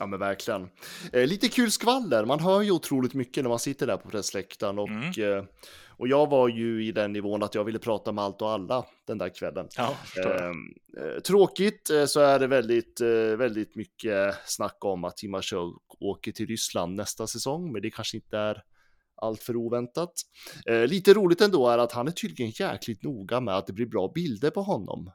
Ja 0.00 0.06
men 0.06 0.18
verkligen. 0.20 0.68
Eh, 1.12 1.26
lite 1.26 1.48
kul 1.48 1.70
skvaller, 1.70 2.24
man 2.24 2.40
hör 2.40 2.60
ju 2.62 2.70
otroligt 2.70 3.14
mycket 3.14 3.42
när 3.44 3.48
man 3.48 3.58
sitter 3.58 3.86
där 3.86 3.96
på 3.96 4.08
pressläktaren 4.08 4.78
och, 4.78 4.88
Mm. 4.88 5.38
eh, 5.38 5.44
och 5.88 6.08
jag 6.08 6.30
var 6.30 6.48
ju 6.48 6.84
i 6.86 6.92
den 6.92 7.12
nivån 7.12 7.42
att 7.42 7.54
jag 7.54 7.64
ville 7.64 7.78
prata 7.78 8.12
med 8.12 8.24
allt 8.24 8.42
och 8.42 8.50
alla 8.50 8.84
den 9.06 9.18
där 9.18 9.28
kvällen. 9.28 9.68
Ja. 9.76 9.96
Ehm, 10.24 10.54
eh, 10.98 11.20
tråkigt 11.20 11.90
eh, 11.90 12.04
så 12.04 12.20
är 12.20 12.38
det 12.38 12.46
väldigt, 12.46 13.00
eh, 13.00 13.36
väldigt 13.36 13.76
mycket 13.76 14.34
snack 14.44 14.76
om 14.84 15.04
att 15.04 15.16
Timashov 15.16 15.72
åker 16.00 16.32
till 16.32 16.46
Ryssland 16.46 16.94
nästa 16.96 17.26
säsong, 17.26 17.72
men 17.72 17.82
det 17.82 17.90
kanske 17.90 18.16
inte 18.16 18.38
är 18.38 18.62
allt 19.16 19.42
för 19.42 19.56
oväntat. 19.56 20.12
Eh, 20.66 20.86
lite 20.86 21.14
roligt 21.14 21.40
ändå 21.40 21.68
är 21.68 21.78
att 21.78 21.92
han 21.92 22.08
är 22.08 22.12
tydligen 22.12 22.52
jäkligt 22.54 23.02
noga 23.02 23.40
med 23.40 23.56
att 23.56 23.66
det 23.66 23.72
blir 23.72 23.86
bra 23.86 24.12
bilder 24.14 24.50
på 24.50 24.62
honom. 24.62 25.10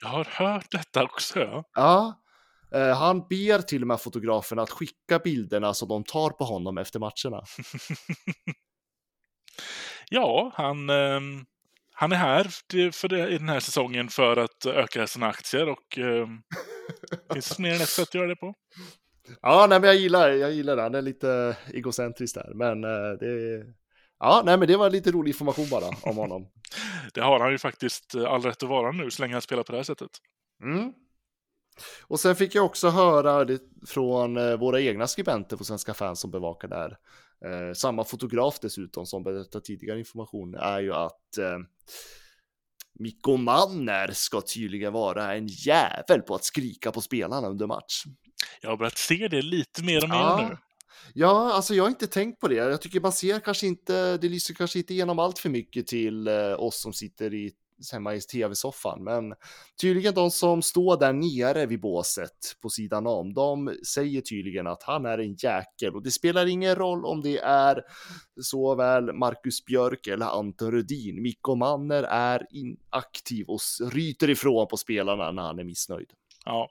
Jag 0.00 0.08
har 0.08 0.24
hört 0.24 0.66
detta 0.70 1.02
också. 1.04 1.64
Ja. 1.74 2.22
Eh, 2.72 2.96
han 2.96 3.20
ber 3.28 3.62
till 3.62 3.82
och 3.82 3.88
med 3.88 4.00
fotograferna 4.00 4.62
att 4.62 4.70
skicka 4.70 5.18
bilderna 5.18 5.74
som 5.74 5.88
de 5.88 6.04
tar 6.04 6.30
på 6.30 6.44
honom 6.44 6.78
efter 6.78 6.98
matcherna. 7.00 7.44
Ja, 10.10 10.52
han, 10.54 10.90
ehm, 10.90 11.44
han 11.92 12.12
är 12.12 12.16
här 12.16 12.44
för 12.92 13.08
det, 13.08 13.28
i 13.28 13.38
den 13.38 13.48
här 13.48 13.60
säsongen 13.60 14.08
för 14.08 14.36
att 14.36 14.66
öka 14.66 15.06
sina 15.06 15.26
aktier 15.26 15.68
och 15.68 15.98
ehm, 15.98 16.42
det 17.28 17.32
finns 17.34 17.58
mer 17.58 17.74
än 17.74 17.80
ett 17.80 17.88
sätt 17.88 18.08
att 18.08 18.14
göra 18.14 18.26
det 18.26 18.36
på. 18.36 18.54
Ja, 19.42 19.66
nej, 19.68 19.80
men 19.80 19.88
jag 19.88 19.96
gillar, 19.96 20.28
jag 20.30 20.52
gillar 20.52 20.76
det. 20.76 20.82
Han 20.82 20.94
är 20.94 21.02
lite 21.02 21.56
egocentrisk 21.72 22.34
där, 22.34 22.52
men 22.54 22.84
eh, 22.84 23.18
det 23.20 23.64
Ja, 24.18 24.42
nej, 24.44 24.58
men 24.58 24.68
det 24.68 24.76
var 24.76 24.90
lite 24.90 25.10
rolig 25.10 25.30
information 25.30 25.68
bara 25.70 25.88
om 26.02 26.16
honom. 26.16 26.48
Det 27.14 27.20
har 27.20 27.40
han 27.40 27.50
ju 27.50 27.58
faktiskt 27.58 28.14
all 28.14 28.42
rätt 28.42 28.62
att 28.62 28.68
vara 28.68 28.92
nu 28.92 29.10
så 29.10 29.22
länge 29.22 29.34
han 29.34 29.42
spelar 29.42 29.62
på 29.62 29.72
det 29.72 29.78
här 29.78 29.82
sättet. 29.82 30.10
Mm. 30.62 30.92
Och 32.06 32.20
sen 32.20 32.36
fick 32.36 32.54
jag 32.54 32.64
också 32.64 32.88
höra 32.88 33.44
det 33.44 33.60
från 33.86 34.36
eh, 34.36 34.56
våra 34.56 34.80
egna 34.80 35.06
skribenter 35.06 35.56
på 35.56 35.64
Svenska 35.64 35.94
fans 35.94 36.20
som 36.20 36.30
bevakar 36.30 36.68
där. 36.68 36.96
Eh, 37.44 37.72
samma 37.74 38.04
fotograf 38.04 38.58
dessutom 38.60 39.06
som 39.06 39.22
berättade 39.22 39.64
tidigare 39.64 39.98
information 39.98 40.54
är 40.54 40.80
ju 40.80 40.94
att 40.94 41.38
eh, 41.38 41.58
Mikko 42.98 43.36
Manner 43.36 44.10
ska 44.12 44.40
tydligen 44.40 44.92
vara 44.92 45.34
en 45.34 45.46
jävel 45.46 46.22
på 46.22 46.34
att 46.34 46.44
skrika 46.44 46.92
på 46.92 47.00
spelarna 47.00 47.48
under 47.48 47.66
match. 47.66 48.04
Jag 48.60 48.70
har 48.70 48.76
börjat 48.76 48.98
se 48.98 49.28
det 49.28 49.42
lite 49.42 49.82
mer 49.82 50.02
och 50.02 50.08
mer 50.08 50.16
Ja. 50.16 50.48
nu. 50.50 50.56
Ja, 51.14 51.52
alltså 51.52 51.74
jag 51.74 51.84
har 51.84 51.88
inte 51.88 52.06
tänkt 52.06 52.40
på 52.40 52.48
det. 52.48 52.54
Jag 52.54 52.82
tycker 52.82 53.00
man 53.00 53.12
ser 53.12 53.40
kanske 53.40 53.66
inte, 53.66 54.16
det 54.16 54.28
lyser 54.28 54.54
kanske 54.54 54.78
inte 54.78 54.94
igenom 54.94 55.18
allt 55.18 55.38
för 55.38 55.48
mycket 55.48 55.86
till 55.86 56.28
eh, 56.28 56.60
oss 56.62 56.80
som 56.82 56.92
sitter 56.92 57.34
i 57.34 57.52
hemma 57.92 58.14
i 58.14 58.20
tv-soffan, 58.20 59.04
men 59.04 59.34
tydligen 59.80 60.14
de 60.14 60.30
som 60.30 60.62
står 60.62 60.96
där 60.96 61.12
nere 61.12 61.66
vid 61.66 61.80
båset 61.80 62.56
på 62.62 62.68
sidan 62.68 63.06
om, 63.06 63.34
de 63.34 63.74
säger 63.86 64.20
tydligen 64.20 64.66
att 64.66 64.82
han 64.82 65.06
är 65.06 65.18
en 65.18 65.34
jäkel 65.34 65.94
och 65.94 66.02
det 66.02 66.10
spelar 66.10 66.46
ingen 66.46 66.74
roll 66.74 67.04
om 67.04 67.20
det 67.22 67.38
är 67.38 67.82
såväl 68.42 69.12
Marcus 69.12 69.64
Björk 69.64 70.06
eller 70.06 70.26
Anton 70.26 70.70
Rudin. 70.70 71.22
Mikko 71.22 71.54
Manner 71.54 72.02
är 72.02 72.46
inaktiv 72.50 73.46
och 73.48 73.60
ryter 73.92 74.30
ifrån 74.30 74.66
på 74.68 74.76
spelarna 74.76 75.32
när 75.32 75.42
han 75.42 75.58
är 75.58 75.64
missnöjd. 75.64 76.10
Ja, 76.44 76.70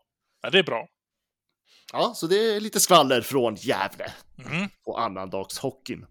det 0.51 0.59
är 0.59 0.63
bra. 0.63 0.87
Ja, 1.93 2.13
så 2.15 2.27
det 2.27 2.55
är 2.55 2.59
lite 2.59 2.79
skvaller 2.79 3.21
från 3.21 3.55
Gävle 3.55 4.11
Mhm. 4.35 4.69
på 4.85 4.97
annandagshockeyn. 4.97 6.05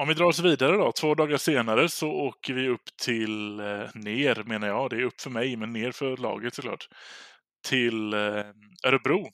Om 0.00 0.08
vi 0.08 0.14
drar 0.14 0.26
oss 0.26 0.40
vidare 0.40 0.76
då, 0.76 0.92
två 0.92 1.14
dagar 1.14 1.36
senare 1.36 1.88
så 1.88 2.10
åker 2.10 2.54
vi 2.54 2.68
upp 2.68 2.96
till, 3.02 3.60
eh, 3.60 3.86
ner 3.94 4.44
menar 4.44 4.68
jag, 4.68 4.90
det 4.90 4.96
är 4.96 5.02
upp 5.02 5.20
för 5.20 5.30
mig, 5.30 5.56
men 5.56 5.72
ner 5.72 5.92
för 5.92 6.16
laget 6.16 6.54
såklart, 6.54 6.88
till 7.68 8.12
eh, 8.14 8.44
Örebro. 8.86 9.28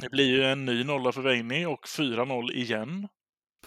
Det 0.00 0.10
blir 0.10 0.24
ju 0.24 0.44
en 0.44 0.64
ny 0.64 0.84
nolla 0.84 1.12
för 1.12 1.22
Veini 1.22 1.66
och 1.66 1.86
4-0 1.86 2.52
igen. 2.52 3.08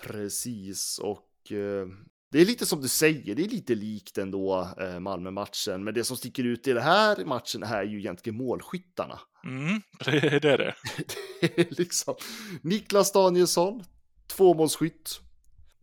Precis, 0.02 1.00
och 1.00 1.52
eh, 1.52 1.88
det 2.32 2.42
är 2.42 2.46
lite 2.46 2.66
som 2.66 2.82
du 2.82 2.88
säger, 2.88 3.36
det 3.36 3.44
är 3.44 3.50
lite 3.50 3.76
likt 3.76 4.18
ändå 4.18 4.74
eh, 4.80 5.00
Malmö-matchen, 5.00 5.84
men 5.84 5.94
det 5.94 6.04
som 6.04 6.18
sticker 6.18 6.44
ut 6.44 6.68
i 6.68 6.74
den 6.74 6.84
här 6.84 7.26
matchen 7.26 7.64
är 7.64 7.84
ju 7.84 8.00
egentligen 8.00 8.38
målskyttarna. 8.38 9.20
Mm, 9.44 9.82
det, 10.06 10.40
det 10.40 10.52
är 10.52 10.58
det. 10.58 10.76
Det 11.42 11.60
är 11.60 11.76
liksom 11.78 12.16
Niklas 12.62 13.12
Danielsson, 13.12 13.84
tvåmålsskytt. 14.28 15.22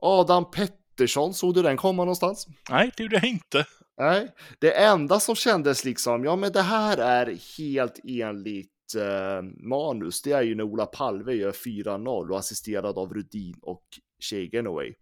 Adam 0.03 0.51
Pettersson, 0.51 1.35
såg 1.35 1.55
du 1.55 1.63
den 1.63 1.77
komma 1.77 2.05
någonstans? 2.05 2.47
Nej, 2.71 2.91
det 2.97 3.03
gjorde 3.03 3.17
jag 3.17 3.25
inte. 3.25 3.65
Nej, 3.99 4.29
det 4.59 4.73
enda 4.73 5.21
som 5.21 5.35
kändes 5.35 5.85
liksom, 5.85 6.25
ja 6.25 6.37
men 6.37 6.53
det 6.53 6.63
här 6.63 6.97
är 6.99 7.39
helt 7.59 8.01
enligt 8.05 8.95
eh, 8.97 9.43
manus, 9.69 10.23
det 10.23 10.33
är 10.33 10.43
ju 10.43 10.55
när 10.55 10.65
Ola 10.65 10.87
Palve 10.87 11.35
gör 11.35 11.53
4-0 11.53 12.31
och 12.31 12.39
assisterad 12.39 12.99
av 12.99 13.15
Rudin 13.15 13.55
och 13.63 13.85
Shea 14.31 14.49
Genoway. 14.53 14.95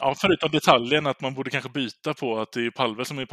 Ja, 0.00 0.14
förutom 0.20 0.50
detaljen 0.50 1.06
att 1.06 1.20
man 1.20 1.34
borde 1.34 1.50
kanske 1.50 1.70
byta 1.70 2.14
på 2.14 2.40
att 2.40 2.52
det 2.52 2.66
är 2.66 2.70
Palve 2.70 3.04
som 3.04 3.18
är 3.18 3.26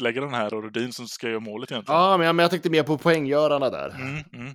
lägger 0.00 0.20
den 0.20 0.34
här 0.34 0.54
och 0.54 0.62
Rudin 0.62 0.92
som 0.92 1.08
ska 1.08 1.28
göra 1.28 1.40
målet 1.40 1.70
egentligen. 1.70 2.00
Ja, 2.00 2.16
men 2.16 2.26
jag, 2.26 2.36
men 2.36 2.42
jag 2.42 2.50
tänkte 2.50 2.70
mer 2.70 2.82
på 2.82 2.98
poänggörarna 2.98 3.70
där. 3.70 3.88
Mm, 3.88 4.24
mm. 4.32 4.54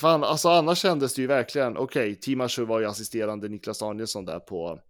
Fan, 0.00 0.24
alltså 0.24 0.48
annars 0.48 0.78
kändes 0.78 1.14
det 1.14 1.22
ju 1.22 1.28
verkligen, 1.28 1.76
okej, 1.76 2.10
okay, 2.10 2.14
Timashu 2.14 2.64
var 2.64 2.80
ju 2.80 2.86
assisterande 2.86 3.48
Niklas 3.48 3.78
Danielsson 3.78 4.24
där 4.24 4.38
på, 4.38 4.80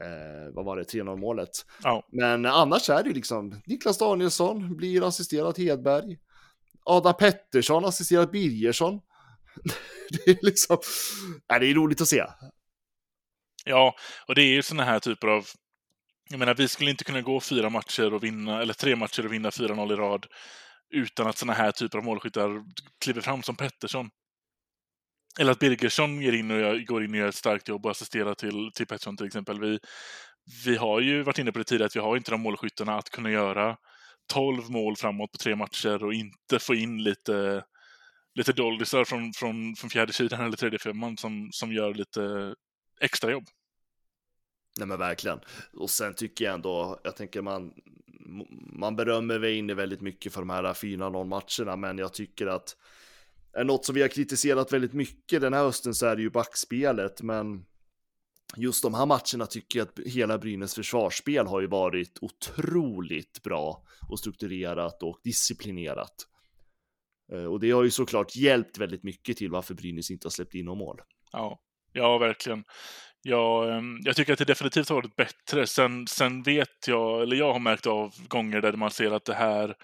eh, 0.00 0.54
vad 0.54 0.64
var 0.64 0.76
det, 0.76 0.82
3-0 0.82 1.16
målet. 1.16 1.50
Ja. 1.82 2.06
Men 2.12 2.46
annars 2.46 2.90
är 2.90 3.02
det 3.02 3.08
ju 3.08 3.14
liksom, 3.14 3.60
Niklas 3.66 3.98
Danielsson 3.98 4.76
blir 4.76 5.08
assisterad 5.08 5.58
Hedberg. 5.58 6.18
Adam 6.84 7.14
Pettersson 7.14 7.84
assisterad 7.84 8.30
Birgersson. 8.30 9.00
det 10.10 10.30
är 10.30 10.38
liksom, 10.42 10.78
nej, 11.50 11.60
det 11.60 11.70
är 11.70 11.74
roligt 11.74 12.00
att 12.00 12.08
se. 12.08 12.24
Ja, 13.64 13.96
och 14.26 14.34
det 14.34 14.42
är 14.42 14.52
ju 14.52 14.62
såna 14.62 14.84
här 14.84 15.00
typer 15.00 15.28
av... 15.28 15.46
Jag 16.30 16.38
menar, 16.38 16.54
vi 16.54 16.68
skulle 16.68 16.90
inte 16.90 17.04
kunna 17.04 17.22
gå 17.22 17.40
fyra 17.40 17.70
matcher 17.70 18.14
och 18.14 18.24
vinna, 18.24 18.62
eller 18.62 18.74
tre 18.74 18.96
matcher 18.96 19.26
och 19.26 19.32
vinna 19.32 19.50
4-0 19.50 19.92
i 19.92 19.96
rad 19.96 20.26
utan 20.90 21.26
att 21.26 21.38
såna 21.38 21.52
här 21.52 21.72
typer 21.72 21.98
av 21.98 22.04
målskyttar 22.04 22.64
kliver 23.00 23.20
fram 23.20 23.42
som 23.42 23.56
Pettersson. 23.56 24.10
Eller 25.40 25.52
att 25.52 25.58
Birgersson 25.58 26.22
ger 26.22 26.32
in 26.32 26.50
och 26.50 26.60
gör, 26.60 26.78
går 26.78 27.04
in 27.04 27.10
och 27.10 27.16
gör 27.16 27.28
ett 27.28 27.34
starkt 27.34 27.68
jobb 27.68 27.84
och 27.84 27.90
assisterar 27.90 28.34
till, 28.34 28.70
till 28.74 28.86
Pettersson 28.86 29.16
till 29.16 29.26
exempel. 29.26 29.60
Vi, 29.60 29.78
vi 30.64 30.76
har 30.76 31.00
ju 31.00 31.22
varit 31.22 31.38
inne 31.38 31.52
på 31.52 31.58
det 31.58 31.64
tidigare 31.64 31.86
att 31.86 31.96
vi 31.96 32.00
har 32.00 32.16
inte 32.16 32.30
de 32.30 32.40
målskyttarna 32.40 32.96
att 32.96 33.10
kunna 33.10 33.30
göra 33.30 33.76
12 34.32 34.70
mål 34.70 34.96
framåt 34.96 35.32
på 35.32 35.38
tre 35.38 35.56
matcher 35.56 36.04
och 36.04 36.14
inte 36.14 36.58
få 36.58 36.74
in 36.74 37.02
lite, 37.02 37.64
lite 38.34 38.52
doldisar 38.52 39.04
från, 39.04 39.32
från, 39.32 39.74
från 39.76 39.90
fjärde 39.90 40.12
sidan 40.12 40.40
eller 40.40 40.56
tredje 40.56 40.78
femman 40.78 41.16
som, 41.16 41.48
som 41.52 41.72
gör 41.72 41.94
lite 41.94 42.54
extra 43.00 43.30
jobb. 43.30 43.44
Nej 44.78 44.86
men 44.88 44.98
verkligen. 44.98 45.40
Och 45.72 45.90
sen 45.90 46.14
tycker 46.14 46.44
jag 46.44 46.54
ändå, 46.54 47.00
jag 47.04 47.16
tänker 47.16 47.42
man, 47.42 47.74
man 48.72 48.96
berömmer 48.96 49.38
Weine 49.38 49.74
väldigt 49.74 50.00
mycket 50.00 50.32
för 50.32 50.40
de 50.40 50.50
här 50.50 50.62
4-0 50.62 51.24
matcherna, 51.24 51.76
men 51.76 51.98
jag 51.98 52.12
tycker 52.12 52.46
att 52.46 52.76
är 53.52 53.64
något 53.64 53.84
som 53.84 53.94
vi 53.94 54.02
har 54.02 54.08
kritiserat 54.08 54.72
väldigt 54.72 54.92
mycket 54.92 55.40
den 55.40 55.52
här 55.52 55.62
hösten 55.62 55.94
så 55.94 56.06
är 56.06 56.16
det 56.16 56.22
ju 56.22 56.30
backspelet, 56.30 57.22
men 57.22 57.64
just 58.56 58.82
de 58.82 58.94
här 58.94 59.06
matcherna 59.06 59.46
tycker 59.46 59.78
jag 59.78 59.88
att 59.88 59.98
hela 60.06 60.38
Brynäs 60.38 60.74
försvarsspel 60.74 61.46
har 61.46 61.60
ju 61.60 61.66
varit 61.66 62.18
otroligt 62.20 63.42
bra 63.42 63.84
och 64.08 64.18
strukturerat 64.18 65.02
och 65.02 65.20
disciplinerat. 65.24 66.14
Eh, 67.32 67.44
Och 67.44 67.60
det 67.60 67.70
har 67.70 67.84
ju 67.84 67.90
såklart 67.90 68.36
hjälpt 68.36 68.78
väldigt 68.78 69.02
mycket 69.02 69.36
till 69.36 69.50
varför 69.50 69.74
Brynäs 69.74 70.10
inte 70.10 70.26
har 70.26 70.30
släppt 70.30 70.54
in 70.54 70.64
någon 70.64 70.78
mål. 70.78 71.00
Ja, 71.32 71.60
ja 71.98 72.18
verkligen. 72.18 72.64
Jag, 73.22 73.76
ehm, 73.76 73.98
jag 74.02 74.16
tycker 74.16 74.32
att 74.32 74.38
det 74.38 74.44
definitivt 74.44 74.88
har 74.88 74.96
varit 74.96 75.16
bättre. 75.16 75.66
Sen, 75.66 76.06
sen 76.06 76.42
vet 76.42 76.88
jag, 76.88 77.22
eller 77.22 77.36
jag 77.36 77.52
har 77.52 77.60
märkt 77.60 77.86
av 77.86 78.14
gånger 78.28 78.60
där 78.60 78.72
man 78.72 78.90
ser 78.90 79.10
att 79.10 79.24
det 79.24 79.34
här 79.34 79.74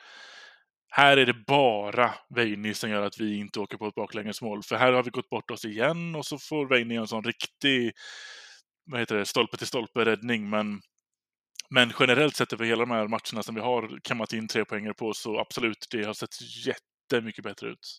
här 0.97 1.17
är 1.17 1.27
det 1.27 1.45
bara 1.47 2.15
Veini 2.35 2.75
som 2.75 2.91
gör 2.91 3.03
att 3.03 3.21
vi 3.21 3.39
inte 3.39 3.61
åker 3.61 3.77
på 3.77 3.87
ett 3.87 3.95
baklängesmål. 3.95 4.63
För 4.63 4.77
här 4.77 4.93
har 4.93 5.03
vi 5.03 5.11
gått 5.11 5.31
bort 5.31 5.51
oss 5.51 5.65
igen 5.65 6.15
och 6.15 6.27
så 6.27 6.39
får 6.39 6.67
Veini 6.67 6.97
en 6.97 7.07
sån 7.07 7.25
riktig 7.25 7.93
vad 8.87 9.01
heter 9.01 9.17
det, 9.17 9.27
stolpe 9.27 9.57
till 9.57 9.67
stolpe 9.67 10.05
räddning. 10.05 10.51
Men, 10.51 10.81
men 11.71 11.93
generellt 12.01 12.37
sett 12.37 12.53
över 12.53 12.65
hela 12.65 12.81
de 12.81 12.91
här 12.91 13.09
matcherna 13.09 13.43
som 13.43 13.55
vi 13.55 13.61
har 13.61 13.99
kammat 14.03 14.33
in 14.33 14.49
tre 14.49 14.65
poänger 14.65 14.93
på 14.93 15.15
så 15.15 15.39
absolut, 15.39 15.87
det 15.91 16.05
har 16.05 16.15
sett 16.15 16.67
jättemycket 16.67 17.45
bättre 17.45 17.69
ut. 17.69 17.99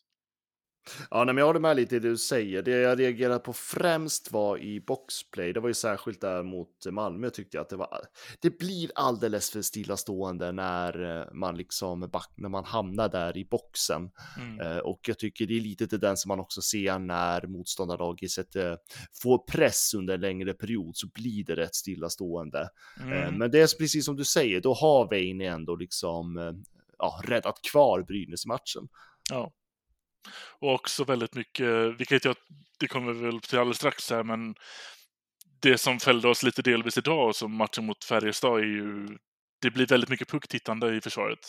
Ja, 1.12 1.24
nej, 1.24 1.26
men 1.26 1.38
jag 1.38 1.46
håller 1.46 1.60
med 1.60 1.76
lite 1.76 1.96
i 1.96 2.00
det 2.00 2.10
du 2.10 2.18
säger. 2.18 2.62
Det 2.62 2.72
jag 2.72 3.00
reagerade 3.00 3.40
på 3.40 3.54
främst 3.54 4.32
var 4.32 4.58
i 4.58 4.82
boxplay. 4.82 5.54
Det 5.54 5.60
var 5.60 5.68
ju 5.68 5.74
särskilt 5.74 6.22
där 6.22 6.44
mot 6.44 6.70
Malmö 6.92 7.30
tyckte 7.30 7.58
jag 7.58 7.62
att 7.62 7.70
det 7.70 7.76
var. 7.76 8.02
Det 8.40 8.60
blir 8.60 8.92
alldeles 8.96 9.50
för 9.52 9.62
stillastående 9.62 10.52
när 10.52 11.20
eh, 11.20 11.34
man 11.34 11.58
liksom 11.58 12.00
back, 12.00 12.32
när 12.36 12.50
man 12.50 12.66
hamnar 12.66 13.10
där 13.10 13.38
i 13.38 13.46
boxen. 13.46 14.12
Mm. 14.40 14.60
Eh, 14.60 14.78
och 14.78 15.00
jag 15.08 15.20
tycker 15.20 15.46
det 15.46 15.58
är 15.58 15.62
lite 15.62 15.88
till 15.88 16.00
den 16.00 16.18
som 16.18 16.30
man 16.30 16.40
också 16.40 16.62
ser 16.62 17.00
när 17.00 17.48
motståndarlaget 17.48 18.32
sätter, 18.32 18.78
får 19.22 19.38
press 19.38 19.94
under 19.94 20.14
en 20.14 20.22
längre 20.22 20.54
period 20.54 20.98
så 20.98 21.08
blir 21.08 21.44
det 21.46 21.56
rätt 21.56 21.76
stillastående. 21.76 22.70
Eh, 23.00 23.06
Mm. 23.06 23.36
men 23.36 23.52
det 23.52 23.60
är 23.60 23.78
precis 23.78 24.06
som 24.06 24.16
du 24.16 24.26
säger, 24.26 24.62
då 24.62 24.74
har 24.74 25.06
Wayne 25.06 25.46
ändå 25.46 25.76
liksom 25.76 26.56
ja, 26.98 27.22
räddat 27.24 27.62
kvar 27.72 28.02
Brynäs 28.02 28.46
i 28.46 28.48
matchen. 28.48 28.88
Ja. 29.30 29.52
Och 30.60 30.74
också 30.74 31.04
väldigt 31.04 31.36
mycket, 31.36 32.00
vilket 32.00 32.26
jag, 32.26 32.36
det 32.80 32.88
kommer 32.88 33.14
vi 33.14 33.26
väl 33.26 33.42
till 33.42 33.60
alldeles 33.60 33.78
strax 33.78 34.10
här, 34.10 34.24
men 34.24 34.56
det 35.62 35.78
som 35.78 36.00
fällde 36.00 36.28
oss 36.28 36.44
lite 36.44 36.62
delvis 36.62 36.98
idag 36.98 37.36
som 37.36 37.56
matchen 37.56 37.86
mot 37.86 38.04
Färjestad 38.04 38.60
är 38.60 38.64
ju, 38.64 39.18
det 39.62 39.72
blir 39.72 39.88
väldigt 39.88 40.10
mycket 40.10 40.30
pucktittande 40.30 40.96
i 40.96 41.02
försvaret. 41.02 41.40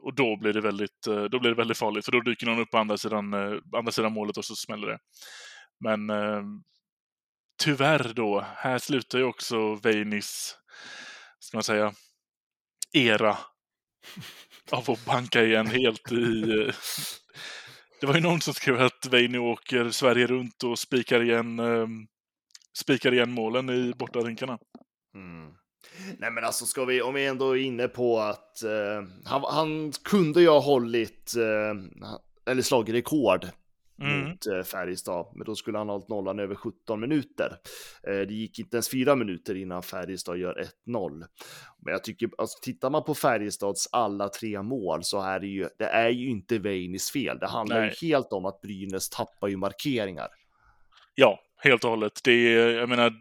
Och 0.00 0.14
då 0.14 0.36
blir 0.36 0.52
det 0.52 0.60
väldigt, 0.60 1.06
eh, 1.06 1.24
då 1.24 1.40
blir 1.40 1.50
det 1.50 1.56
väldigt 1.56 1.78
farligt, 1.78 2.04
för 2.04 2.12
då 2.12 2.20
dyker 2.20 2.46
någon 2.46 2.60
upp 2.60 2.70
på 2.70 2.78
andra 2.78 2.98
sidan, 2.98 3.34
eh, 3.34 3.58
andra 3.76 3.92
sidan 3.92 4.12
målet 4.12 4.36
och 4.36 4.44
så 4.44 4.56
smäller 4.56 4.86
det. 4.86 4.98
Men 5.80 6.10
eh, 6.10 6.42
tyvärr 7.62 8.12
då, 8.14 8.46
här 8.56 8.78
slutar 8.78 9.18
ju 9.18 9.24
också 9.24 9.74
Veinis, 9.74 10.56
ska 11.38 11.56
man 11.56 11.64
säga, 11.64 11.94
era 12.92 13.38
av 14.70 14.90
att 14.90 15.04
banka 15.04 15.44
igen 15.44 15.66
helt 15.66 16.12
i... 16.12 16.42
Eh, 16.60 16.74
det 18.04 18.08
var 18.08 18.14
ju 18.14 18.20
någon 18.20 18.40
som 18.40 18.54
skrev 18.54 18.82
att 18.82 19.06
Veini 19.06 19.38
åker 19.38 19.90
Sverige 19.90 20.26
runt 20.26 20.62
och 20.62 20.78
spikar 20.78 21.22
igen, 21.22 21.58
eh, 21.58 21.86
spikar 22.78 23.14
igen 23.14 23.30
målen 23.30 23.70
i 23.70 23.92
bortarinkarna. 23.96 24.58
Mm. 25.14 25.54
Nej 26.18 26.30
men 26.30 26.44
alltså 26.44 26.66
ska 26.66 26.84
vi, 26.84 27.02
om 27.02 27.14
vi 27.14 27.26
ändå 27.26 27.56
är 27.56 27.62
inne 27.62 27.88
på 27.88 28.18
att 28.18 28.62
eh, 28.62 29.08
han, 29.24 29.42
han 29.44 29.92
kunde 29.92 30.40
ju 30.40 30.48
ha 30.48 30.60
hållit, 30.60 31.36
eh, 31.36 32.50
eller 32.50 32.62
slagit 32.62 32.94
rekord 32.94 33.46
Mm. 34.00 34.28
mot 34.28 34.46
eh, 34.46 34.62
Färjestad, 34.62 35.26
men 35.34 35.44
då 35.44 35.54
skulle 35.54 35.78
han 35.78 35.88
ha 35.88 35.94
hållit 35.94 36.08
nollan 36.08 36.38
över 36.38 36.54
17 36.54 37.00
minuter. 37.00 37.56
Eh, 38.08 38.18
det 38.18 38.34
gick 38.34 38.58
inte 38.58 38.76
ens 38.76 38.90
fyra 38.90 39.16
minuter 39.16 39.54
innan 39.54 39.82
Färjestad 39.82 40.38
gör 40.38 40.68
1-0. 40.86 41.24
Men 41.82 41.92
jag 41.92 42.04
tycker, 42.04 42.30
alltså, 42.38 42.58
tittar 42.62 42.90
man 42.90 43.04
på 43.04 43.14
Färjestads 43.14 43.88
alla 43.92 44.28
tre 44.28 44.62
mål 44.62 45.04
så 45.04 45.22
är 45.22 45.40
det 45.40 45.46
ju, 45.46 45.68
det 45.78 45.86
är 45.86 46.08
ju 46.08 46.28
inte 46.28 46.58
Veinis 46.58 47.10
fel. 47.10 47.38
Det 47.38 47.46
handlar 47.46 47.80
Nej. 47.80 47.94
ju 48.00 48.08
helt 48.08 48.32
om 48.32 48.44
att 48.44 48.60
Brynäs 48.60 49.08
tappar 49.08 49.48
ju 49.48 49.56
markeringar. 49.56 50.28
Ja, 51.14 51.40
helt 51.56 51.84
och 51.84 51.90
hållet. 51.90 52.20
Det 52.24 52.32
är, 52.32 52.70
jag 52.70 52.88
menar, 52.88 53.12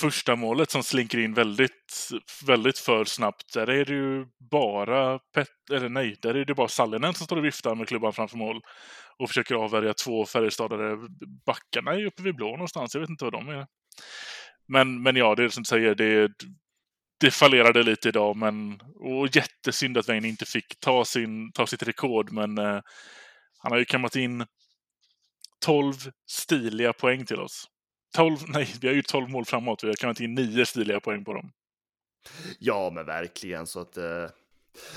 första 0.00 0.36
målet 0.36 0.70
som 0.70 0.82
slinker 0.82 1.18
in 1.18 1.34
väldigt, 1.34 2.10
väldigt 2.46 2.78
för 2.78 3.04
snabbt, 3.04 3.52
där 3.54 3.70
är 3.70 3.84
det 3.84 3.94
ju 3.94 4.26
bara 4.50 5.18
Pet, 5.18 5.48
eller 5.72 5.88
nej, 5.88 6.16
där 6.22 6.34
är 6.34 6.44
det 6.44 6.54
bara 6.54 6.68
Sallinen 6.68 7.14
som 7.14 7.26
står 7.26 7.36
och 7.36 7.44
viftar 7.44 7.74
med 7.74 7.88
klubban 7.88 8.12
framför 8.12 8.36
mål 8.36 8.60
och 9.18 9.28
försöker 9.28 9.54
avvärja 9.54 9.94
två 9.94 10.26
Färjestadare. 10.26 11.08
Backarna 11.46 11.92
är 11.92 12.04
uppe 12.04 12.22
vid 12.22 12.36
blå 12.36 12.50
någonstans, 12.50 12.94
jag 12.94 13.00
vet 13.00 13.10
inte 13.10 13.24
vad 13.24 13.32
de 13.32 13.48
är. 13.48 13.66
Men, 14.68 15.02
men 15.02 15.16
ja, 15.16 15.34
det 15.34 15.44
är 15.44 15.48
som 15.48 15.62
du 15.62 15.68
säger, 15.68 15.94
det, 15.94 16.32
det 17.20 17.30
fallerade 17.30 17.82
lite 17.82 18.08
idag, 18.08 18.36
men 18.36 18.80
och 18.94 19.36
jättesynd 19.36 19.98
att 19.98 20.08
Wayne 20.08 20.28
inte 20.28 20.46
fick 20.46 20.80
ta, 20.80 21.04
sin, 21.04 21.52
ta 21.52 21.66
sitt 21.66 21.82
rekord, 21.82 22.32
men 22.32 22.58
eh, 22.58 22.80
han 23.58 23.72
har 23.72 23.78
ju 23.78 23.84
kammat 23.84 24.16
in 24.16 24.46
12 25.64 25.92
stiliga 26.26 26.92
poäng 26.92 27.26
till 27.26 27.40
oss. 27.40 27.68
12, 28.14 28.38
nej, 28.48 28.74
vi 28.80 28.88
har 28.88 28.94
ju 28.94 29.02
12 29.02 29.30
mål 29.30 29.44
framåt. 29.44 29.84
Vi 29.84 29.88
har 29.88 29.94
kammat 29.94 30.20
in 30.20 30.34
9 30.34 30.66
stiliga 30.66 31.00
poäng 31.00 31.24
på 31.24 31.34
dem. 31.34 31.52
Ja, 32.58 32.90
men 32.94 33.06
verkligen 33.06 33.66
så 33.66 33.80
att 33.80 33.96
eh... 33.96 34.28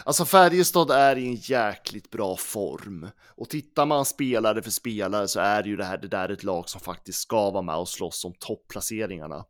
Alltså 0.03 0.25
Färjestad 0.25 0.91
är 0.91 1.15
i 1.17 1.27
en 1.27 1.35
jäkligt 1.35 2.09
bra 2.09 2.35
form 2.37 3.07
och 3.35 3.49
tittar 3.49 3.85
man 3.85 4.05
spelare 4.05 4.61
för 4.61 4.71
spelare 4.71 5.27
så 5.27 5.39
är 5.39 5.63
det 5.63 5.69
ju 5.69 5.77
det 5.77 5.83
här, 5.83 5.97
det 5.97 6.07
där 6.07 6.29
ett 6.29 6.43
lag 6.43 6.69
som 6.69 6.81
faktiskt 6.81 7.19
ska 7.19 7.51
vara 7.51 7.61
med 7.61 7.75
och 7.77 7.89
slåss 7.89 8.25
om 8.25 8.33
topplaceringarna. 8.39 9.45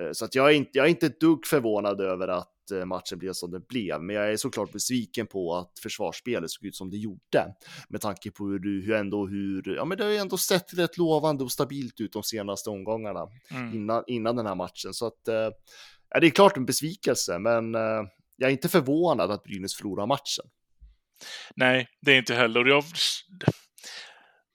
Eh, 0.00 0.12
Så 0.12 0.24
att 0.24 0.34
jag 0.34 0.50
är 0.50 0.54
inte, 0.54 0.70
jag 0.72 0.86
är 0.86 0.90
inte 0.90 1.06
ett 1.06 1.20
dugg 1.20 1.46
förvånad 1.46 2.00
över 2.00 2.28
att 2.28 2.70
eh, 2.74 2.84
matchen 2.84 3.18
blev 3.18 3.32
som 3.32 3.50
den 3.50 3.62
blev, 3.68 4.02
men 4.02 4.16
jag 4.16 4.32
är 4.32 4.36
såklart 4.36 4.72
besviken 4.72 5.26
på 5.26 5.54
att 5.56 5.78
försvarsspelet 5.82 6.50
såg 6.50 6.66
ut 6.66 6.76
som 6.76 6.90
det 6.90 6.96
gjorde 6.96 7.54
med 7.88 8.00
tanke 8.00 8.30
på 8.30 8.44
hur 8.46 8.58
du, 8.58 8.82
hur 8.84 8.94
ändå 8.94 9.26
hur, 9.26 9.74
ja 9.76 9.84
men 9.84 9.98
det 9.98 10.04
har 10.04 10.10
ju 10.10 10.16
ändå 10.16 10.36
sett 10.36 10.74
rätt 10.78 10.98
lovande 10.98 11.44
och 11.44 11.52
stabilt 11.52 12.00
ut 12.00 12.12
de 12.12 12.22
senaste 12.22 12.70
omgångarna 12.70 13.26
Mm. 13.50 13.74
innan, 13.74 14.04
innan 14.06 14.36
den 14.36 14.46
här 14.46 14.54
matchen. 14.54 14.94
Så 14.94 15.06
att, 15.06 15.28
eh, 15.28 15.50
ja, 16.10 16.20
det 16.20 16.26
är 16.26 16.30
klart 16.30 16.56
en 16.56 16.66
besvikelse, 16.66 17.38
men 17.38 17.74
jag 18.40 18.48
är 18.48 18.52
inte 18.52 18.68
förvånad 18.68 19.30
att 19.30 19.42
Brynäs 19.42 19.74
förlorar 19.74 20.06
matchen. 20.06 20.44
Nej, 21.56 21.88
det 22.00 22.12
är 22.12 22.18
inte 22.18 22.34
heller. 22.34 22.64
Jag... 22.64 22.84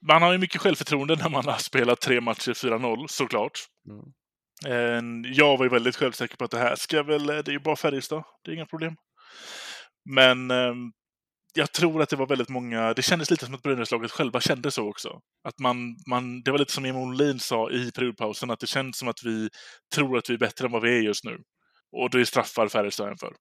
Man 0.08 0.22
har 0.22 0.32
ju 0.32 0.38
mycket 0.38 0.62
självförtroende 0.62 1.16
när 1.16 1.30
man 1.30 1.46
har 1.46 1.58
spelat 1.58 2.02
tre 2.02 2.22
matcher 2.22 2.54
4-0, 2.54 3.08
såklart. 3.08 3.60
Mm. 3.90 5.24
Jag 5.34 5.58
var 5.58 5.66
ju 5.66 5.70
väldigt 5.70 5.96
självsäker 5.96 6.38
på 6.38 6.46
att 6.46 6.52
det 6.52 6.58
här 6.58 6.76
ska 6.76 7.04
väl, 7.04 7.26
det 7.26 7.48
är 7.48 7.52
ju 7.52 7.60
bara 7.60 7.76
Färjestad, 7.76 8.24
det 8.44 8.52
är 8.52 8.56
inga 8.56 8.66
problem. 8.66 8.96
Men 10.10 10.52
eh, 10.52 10.74
jag 11.54 11.72
tror 11.72 12.02
att 12.02 12.10
det 12.10 12.16
var 12.16 12.28
väldigt 12.28 12.50
många, 12.50 12.94
det 12.94 13.02
kändes 13.02 13.32
lite 13.32 13.46
som 13.46 13.56
att 13.56 13.64
Brynäslaget 13.64 14.12
själva 14.12 14.42
kände 14.42 14.72
så 14.72 14.90
också. 14.90 15.20
Att 15.48 15.60
man, 15.60 15.78
man, 16.10 16.42
det 16.42 16.52
var 16.52 16.58
lite 16.58 16.72
som 16.72 16.86
Emil 16.86 17.06
Molin 17.06 17.40
sa 17.40 17.72
i 17.72 17.92
periodpausen, 17.92 18.52
att 18.52 18.60
det 18.60 18.68
känns 18.68 18.98
som 18.98 19.08
att 19.08 19.24
vi 19.24 19.50
tror 19.96 20.18
att 20.18 20.30
vi 20.30 20.34
är 20.34 20.38
bättre 20.38 20.66
än 20.66 20.72
vad 20.72 20.82
vi 20.82 20.98
är 20.98 21.02
just 21.02 21.24
nu. 21.24 21.38
Och 21.92 22.10
det 22.10 22.26
straffar 22.26 22.68
Färjestad 22.68 23.20
för. 23.20 23.34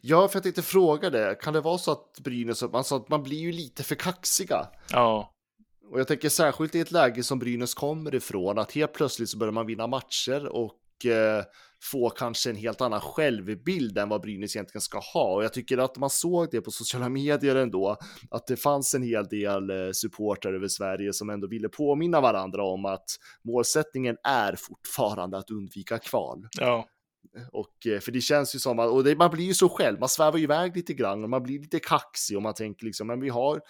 Ja, 0.00 0.28
för 0.28 0.38
att 0.38 0.46
inte 0.46 0.62
fråga 0.62 1.10
det, 1.10 1.38
kan 1.40 1.52
det 1.52 1.60
vara 1.60 1.78
så 1.78 1.92
att 1.92 2.18
Brynäs, 2.20 2.62
man 2.62 2.84
sa 2.84 2.96
att 2.96 3.08
man 3.08 3.22
blir 3.22 3.38
ju 3.38 3.52
lite 3.52 3.82
för 3.82 3.94
kaxiga? 3.94 4.68
Ja, 4.90 5.34
Och 5.90 6.00
jag 6.00 6.08
tänker 6.08 6.28
särskilt 6.28 6.74
i 6.74 6.80
ett 6.80 6.92
läge 6.92 7.22
som 7.22 7.38
Brynäs 7.38 7.74
kommer 7.74 8.14
ifrån, 8.14 8.58
att 8.58 8.72
helt 8.72 8.92
plötsligt 8.92 9.28
så 9.28 9.38
börjar 9.38 9.52
man 9.52 9.66
vinna 9.66 9.86
matcher 9.86 10.46
och 10.46 11.06
eh, 11.06 11.44
få 11.82 12.10
kanske 12.10 12.50
en 12.50 12.56
helt 12.56 12.80
annan 12.80 13.00
självbild 13.00 13.98
än 13.98 14.08
vad 14.08 14.20
Brynäs 14.22 14.56
egentligen 14.56 14.80
ska 14.80 14.98
ha. 14.98 15.34
Och 15.34 15.44
jag 15.44 15.52
tycker 15.52 15.78
att 15.78 15.96
man 15.96 16.10
såg 16.10 16.48
det 16.50 16.60
på 16.60 16.70
sociala 16.70 17.08
medier 17.08 17.56
ändå, 17.56 17.96
att 18.30 18.46
det 18.46 18.56
fanns 18.56 18.94
en 18.94 19.02
hel 19.02 19.24
del 19.24 19.70
eh, 19.70 19.90
supportrar 19.92 20.54
över 20.54 20.68
Sverige 20.68 21.12
som 21.12 21.30
ändå 21.30 21.48
ville 21.48 21.68
påminna 21.68 22.20
varandra 22.20 22.64
om 22.64 22.84
att 22.84 23.04
målsättningen 23.44 24.16
är 24.24 24.56
fortfarande 24.56 25.38
att 25.38 25.50
undvika 25.50 25.98
kval. 25.98 26.48
ja, 26.60 26.86
Och 27.52 27.86
eh, 27.86 28.00
för 28.00 28.12
det 28.12 28.20
känns 28.20 28.54
ju 28.54 28.58
som 28.58 28.78
att, 28.78 28.90
och 28.90 29.04
det, 29.04 29.16
man 29.16 29.30
blir 29.30 29.44
ju 29.44 29.54
så 29.54 29.68
själv, 29.68 30.00
man 30.00 30.08
svävar 30.08 30.38
ju 30.38 30.44
iväg 30.44 30.76
lite 30.76 30.94
grann 30.94 31.24
och 31.24 31.30
man 31.30 31.42
blir 31.42 31.58
lite 31.58 31.80
kaxig 31.80 32.36
och 32.36 32.42
man 32.42 32.54
tänker 32.54 32.86
liksom, 32.86 33.06
men 33.06 33.20
vi 33.20 33.28
har 33.28 33.60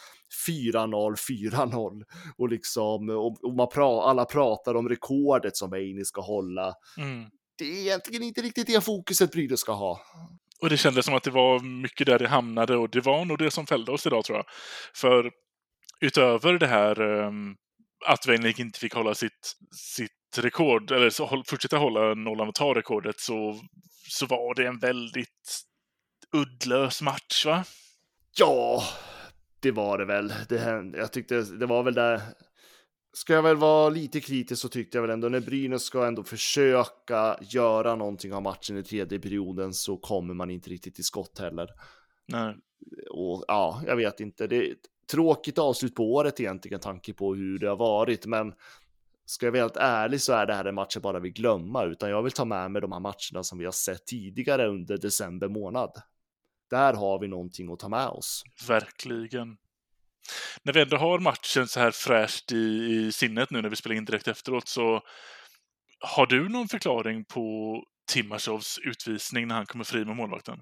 4-0, 0.49 1.17
4-0 1.53 2.03
och 2.38 2.49
liksom, 2.49 3.09
och, 3.09 3.45
och 3.45 3.55
man 3.55 3.69
pra, 3.69 4.03
alla 4.03 4.25
pratar 4.25 4.75
om 4.75 4.88
rekordet 4.88 5.57
som 5.57 5.71
Veini 5.71 6.05
ska 6.05 6.21
hålla. 6.21 6.75
mm. 6.99 7.31
Det 7.59 7.64
är 7.64 7.81
egentligen 7.81 8.23
inte 8.23 8.40
riktigt 8.40 8.67
det 8.67 8.85
fokuset 8.85 9.33
Brynäs 9.33 9.61
ska 9.61 9.73
ha. 9.73 10.01
Och 10.61 10.71
det 10.71 10.77
kändes 10.77 11.05
som 11.05 11.14
att 11.14 11.23
det 11.23 11.31
var 11.31 11.61
mycket 11.61 12.07
där 12.07 12.19
det 12.19 12.29
hamnade 12.29 12.77
och 12.77 12.90
det 12.90 13.01
var 13.01 13.25
nog 13.25 13.38
det 13.38 13.51
som 13.51 13.67
fällde 13.67 13.93
oss 13.93 14.07
idag 14.07 14.25
tror 14.25 14.38
jag. 14.38 14.47
För 14.95 15.31
utöver 16.01 16.59
det 16.59 16.67
här 16.67 17.01
um, 17.01 17.57
att 18.07 18.27
Weinig 18.27 18.61
inte 18.61 18.79
fick 18.79 18.95
hålla 18.95 19.14
sitt, 19.14 19.57
sitt 19.97 20.11
rekord, 20.38 20.90
eller 20.90 21.11
så, 21.11 21.42
fortsätta 21.47 21.77
hålla 21.77 22.14
nollan 22.14 22.49
och 22.49 22.55
ta 22.55 22.75
rekordet, 22.75 23.20
så, 23.20 23.61
så 24.09 24.27
var 24.27 24.55
det 24.55 24.66
en 24.66 24.79
väldigt 24.79 25.64
uddlös 26.33 27.03
match 27.03 27.47
va? 27.47 27.64
Ja, 28.38 28.83
det 29.61 29.70
var 29.70 29.99
det 29.99 30.05
väl. 30.05 30.33
Det, 30.49 30.90
jag 30.97 31.12
tyckte 31.12 31.42
det 31.42 31.66
var 31.66 31.83
väl 31.83 31.94
där. 31.94 32.20
Ska 33.12 33.33
jag 33.33 33.42
väl 33.42 33.57
vara 33.57 33.88
lite 33.88 34.20
kritisk 34.20 34.62
så 34.62 34.68
tyckte 34.68 34.99
jag 34.99 35.03
väl 35.03 35.11
ändå 35.11 35.29
när 35.29 35.40
Brynäs 35.40 35.83
ska 35.83 36.07
ändå 36.07 36.25
försöka 36.25 37.38
göra 37.40 37.97
någonting 37.97 38.33
av 38.33 38.42
matchen 38.42 38.77
i 38.77 38.83
tredje 38.83 39.18
perioden 39.18 39.75
så 39.75 39.97
kommer 39.97 40.35
man 40.35 40.51
inte 40.51 40.70
riktigt 40.70 40.94
till 40.94 41.05
skott 41.05 41.38
heller. 41.38 41.68
Nej. 42.27 42.57
Och 43.11 43.44
ja, 43.49 43.83
jag 43.87 43.97
vet 43.97 44.20
inte. 44.20 44.47
Det 44.47 44.57
är 44.57 44.73
ett 44.73 44.79
tråkigt 45.11 45.59
avslut 45.59 45.94
på 45.94 46.14
året 46.14 46.40
egentligen, 46.40 46.81
tanke 46.81 47.12
på 47.12 47.35
hur 47.35 47.59
det 47.59 47.68
har 47.68 47.77
varit, 47.77 48.27
men 48.27 48.53
ska 49.26 49.46
jag 49.46 49.52
vara 49.52 49.62
helt 49.62 49.76
ärlig 49.76 50.20
så 50.20 50.32
är 50.32 50.46
det 50.46 50.54
här 50.54 50.64
en 50.64 50.74
match 50.74 50.94
jag 50.94 51.02
bara 51.02 51.20
vill 51.20 51.32
glömma, 51.32 51.84
utan 51.84 52.10
jag 52.10 52.22
vill 52.22 52.32
ta 52.32 52.44
med 52.44 52.70
mig 52.70 52.82
de 52.82 52.92
här 52.92 53.00
matcherna 53.00 53.42
som 53.42 53.58
vi 53.58 53.64
har 53.64 53.72
sett 53.72 54.06
tidigare 54.06 54.68
under 54.68 54.98
december 54.98 55.48
månad. 55.48 55.90
Där 56.70 56.94
har 56.94 57.18
vi 57.18 57.28
någonting 57.28 57.72
att 57.72 57.78
ta 57.78 57.88
med 57.88 58.06
oss. 58.06 58.44
Verkligen. 58.68 59.56
När 60.62 60.72
vi 60.72 60.82
ändå 60.82 60.96
har 60.96 61.18
matchen 61.18 61.68
så 61.68 61.80
här 61.80 61.90
fräscht 61.90 62.52
i, 62.52 62.56
i 62.56 63.12
sinnet 63.12 63.50
nu 63.50 63.62
när 63.62 63.68
vi 63.68 63.76
spelar 63.76 63.96
in 63.96 64.04
direkt 64.04 64.28
efteråt 64.28 64.68
så 64.68 65.00
har 66.00 66.26
du 66.26 66.48
någon 66.48 66.68
förklaring 66.68 67.24
på 67.24 67.76
Timashovs 68.12 68.78
utvisning 68.78 69.48
när 69.48 69.54
han 69.54 69.66
kommer 69.66 69.84
fri 69.84 70.04
med 70.04 70.16
målvakten? 70.16 70.58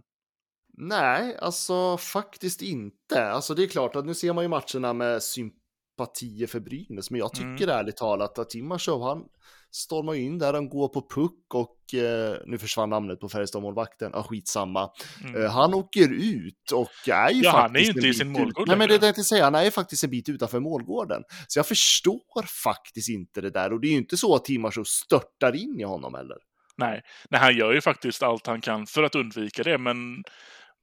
Nej, 0.78 1.36
alltså 1.36 1.96
faktiskt 1.96 2.62
inte. 2.62 3.26
Alltså 3.26 3.54
det 3.54 3.62
är 3.62 3.68
klart 3.68 3.96
att 3.96 4.06
nu 4.06 4.14
ser 4.14 4.32
man 4.32 4.44
ju 4.44 4.48
matcherna 4.48 4.92
med 4.92 5.22
sympati 5.22 5.61
sympatier 6.02 6.46
för 6.46 6.60
Brynäs, 6.60 7.10
men 7.10 7.18
jag 7.18 7.38
Mm. 7.38 7.56
tycker 7.56 7.72
ärligt 7.72 7.96
talat 7.96 8.38
att 8.38 8.50
Timashov, 8.50 9.02
han 9.02 9.24
stormar 9.70 10.14
in 10.14 10.38
där, 10.38 10.54
han 10.54 10.68
går 10.68 10.88
på 10.88 11.08
puck 11.08 11.54
och 11.54 11.94
eh, 11.94 12.36
nu 12.46 12.58
försvann 12.58 12.90
namnet 12.90 13.20
på 13.20 13.28
Färjestad-målvakten, 13.28 14.10
ja 14.14 14.22
skitsamma. 14.22 14.90
Mm. 15.24 15.42
Eh, 15.42 15.50
han 15.50 15.74
åker 15.74 16.08
ut 16.12 16.72
och 16.74 17.08
är 17.08 17.30
ju 17.30 17.42
Ja, 17.42 17.52
faktiskt 17.52 17.52
han 17.52 17.76
är 17.76 17.80
ju 17.80 17.86
inte 17.86 18.08
i 18.08 18.14
sin 18.14 18.32
målgård 18.32 18.68
Nej, 18.68 18.76
men 18.78 18.88
det 18.88 18.94
är 18.94 18.98
det 18.98 19.06
jag 19.06 19.24
säga, 19.26 19.44
han 19.44 19.54
är 19.54 19.64
ju 19.64 19.70
faktiskt 19.70 20.04
en 20.04 20.10
bit 20.10 20.28
utanför 20.28 20.60
målgården. 20.60 21.22
Så 21.48 21.58
jag 21.58 21.66
förstår 21.66 22.42
faktiskt 22.64 23.08
inte 23.08 23.40
det 23.40 23.50
där 23.50 23.72
och 23.72 23.80
det 23.80 23.88
är 23.88 23.92
ju 23.92 23.98
inte 23.98 24.16
så 24.16 24.34
att 24.34 24.44
Timashov 24.44 24.84
störtar 24.84 25.56
in 25.56 25.80
i 25.80 25.84
honom 25.84 26.14
heller. 26.14 26.36
Nej. 26.76 27.02
Nej, 27.30 27.40
han 27.40 27.56
gör 27.56 27.72
ju 27.72 27.80
faktiskt 27.80 28.22
allt 28.22 28.46
han 28.46 28.60
kan 28.60 28.86
för 28.86 29.02
att 29.02 29.14
undvika 29.14 29.62
det, 29.62 29.78
men, 29.78 30.24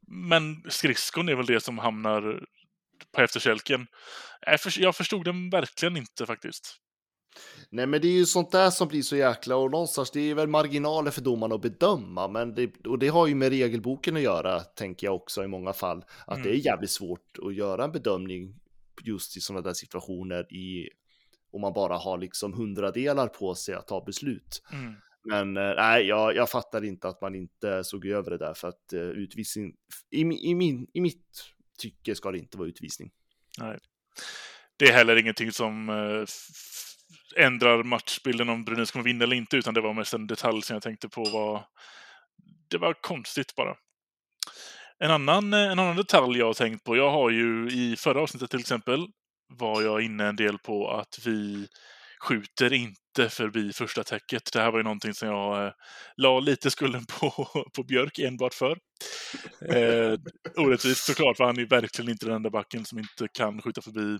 men 0.08 0.64
skridskon 0.70 1.30
är 1.30 1.36
väl 1.36 1.46
det 1.46 1.64
som 1.64 1.78
hamnar 1.78 2.44
på 3.12 3.22
efterkälken. 3.22 3.88
Jag, 4.42 4.62
för, 4.62 4.82
jag 4.82 4.96
förstod 4.96 5.26
den 5.26 5.50
verkligen 5.50 5.98
inte 5.98 6.26
faktiskt. 6.26 6.76
Nej, 7.70 7.88
men 7.88 8.02
det 8.02 8.08
är 8.08 8.12
ju 8.18 8.26
sånt 8.26 8.52
där 8.52 8.70
som 8.70 8.88
blir 8.88 9.02
så 9.02 9.16
jäkla 9.16 9.56
och 9.56 9.72
någonstans 9.72 10.12
det 10.12 10.20
är 10.20 10.36
väl 10.36 10.48
marginaler 10.48 11.12
för 11.12 11.22
domarna 11.22 11.56
att 11.56 11.62
bedöma, 11.62 12.28
men 12.28 12.56
det, 12.56 12.86
och 12.88 13.00
det 13.00 13.08
har 13.08 13.28
ju 13.28 13.36
med 13.36 13.50
regelboken 13.50 14.16
att 14.16 14.22
göra, 14.22 14.60
tänker 14.60 15.08
jag 15.08 15.16
också 15.16 15.44
i 15.44 15.48
många 15.48 15.74
fall, 15.74 16.04
att 16.28 16.38
Mm. 16.38 16.48
det 16.48 16.56
är 16.56 16.66
jävligt 16.66 16.92
svårt 16.92 17.40
att 17.46 17.56
göra 17.56 17.84
en 17.84 17.92
bedömning 17.92 18.56
just 19.04 19.38
i 19.38 19.42
sådana 19.42 19.62
där 19.62 19.74
situationer 19.74 20.54
i 20.54 20.90
om 21.52 21.62
man 21.62 21.74
bara 21.74 21.98
har 21.98 22.18
liksom 22.18 22.54
hundradelar 22.54 23.28
på 23.28 23.56
sig 23.56 23.76
att 23.76 23.88
ta 23.88 24.04
beslut. 24.06 24.62
Mm. 24.72 24.94
Men 25.24 25.58
eh, 25.58 25.76
nej, 25.76 26.06
jag, 26.06 26.36
jag 26.36 26.50
fattar 26.50 26.84
inte 26.84 27.08
att 27.08 27.22
man 27.22 27.36
inte 27.36 27.84
såg 27.84 28.06
över 28.06 28.32
det 28.32 28.38
där 28.38 28.54
för 28.54 28.68
att 28.68 28.94
uh, 28.94 29.00
utvisning, 29.00 29.76
i, 30.12 30.22
i, 30.22 30.56
min, 30.56 30.88
i 30.94 31.02
mitt 31.02 31.44
tycke 31.80 32.16
ska 32.16 32.32
det 32.32 32.38
inte 32.38 32.58
vara 32.58 32.68
utvisning. 32.70 33.12
Det 34.78 34.86
är 34.86 34.94
heller 34.94 35.16
ingenting 35.16 35.52
som 35.52 35.90
eh, 35.90 36.26
ändrar 37.46 37.84
matchbilden 37.84 38.50
om 38.50 38.66
Brynäs 38.66 38.92
kommer 38.92 39.06
vinna 39.06 39.24
eller 39.24 39.36
inte, 39.36 39.58
utan 39.58 39.74
det 39.74 39.82
var 39.82 39.94
mest 39.94 40.14
en 40.14 40.28
detalj 40.28 40.62
som 40.62 40.74
jag 40.74 40.84
tänkte 40.84 41.10
på 41.10 41.24
var... 41.24 41.66
Det 42.70 42.78
var 42.78 42.94
konstigt 42.94 43.56
bara. 43.56 43.76
En 45.00 45.12
annan, 45.12 45.54
eh, 45.54 45.72
en 45.72 45.80
annan 45.80 45.96
detalj 45.96 46.40
jag 46.40 46.46
har 46.46 46.54
tänkt 46.54 46.84
på, 46.84 46.98
jag 46.98 47.12
har 47.12 47.30
ju 47.30 47.70
i 47.70 47.96
förra 47.96 48.22
avsnittet 48.22 48.50
till 48.52 48.60
exempel, 48.60 49.08
var 49.48 49.82
jag 49.82 50.02
inne 50.02 50.26
en 50.26 50.36
del 50.36 50.58
på 50.58 50.92
att 50.92 51.20
vi 51.26 51.68
skjuter 52.24 52.74
inte 52.74 53.30
förbi 53.30 53.74
första 53.74 54.04
täcket. 54.04 54.54
Det 54.54 54.60
här 54.60 54.72
var 54.72 54.80
ju 54.80 54.84
någonting 54.84 55.14
som 55.14 55.28
jag 55.28 55.66
eh, 55.66 55.74
la 56.18 56.40
lite 56.40 56.72
skulden 56.72 57.06
på, 57.06 57.30
på 57.76 57.84
Björk 57.84 58.20
enbart 58.20 58.54
för. 58.54 58.78
Eh, 59.62 60.20
orättvist 60.56 61.06
såklart, 61.06 61.38
för 61.38 61.44
han 61.44 61.60
är 61.60 61.66
verkligen 61.66 62.12
inte 62.12 62.26
den 62.26 62.36
enda 62.36 62.50
backen 62.50 62.86
som 62.86 63.00
inte 63.00 63.28
kan 63.34 63.62
skjuta 63.62 63.82
förbi 63.82 64.18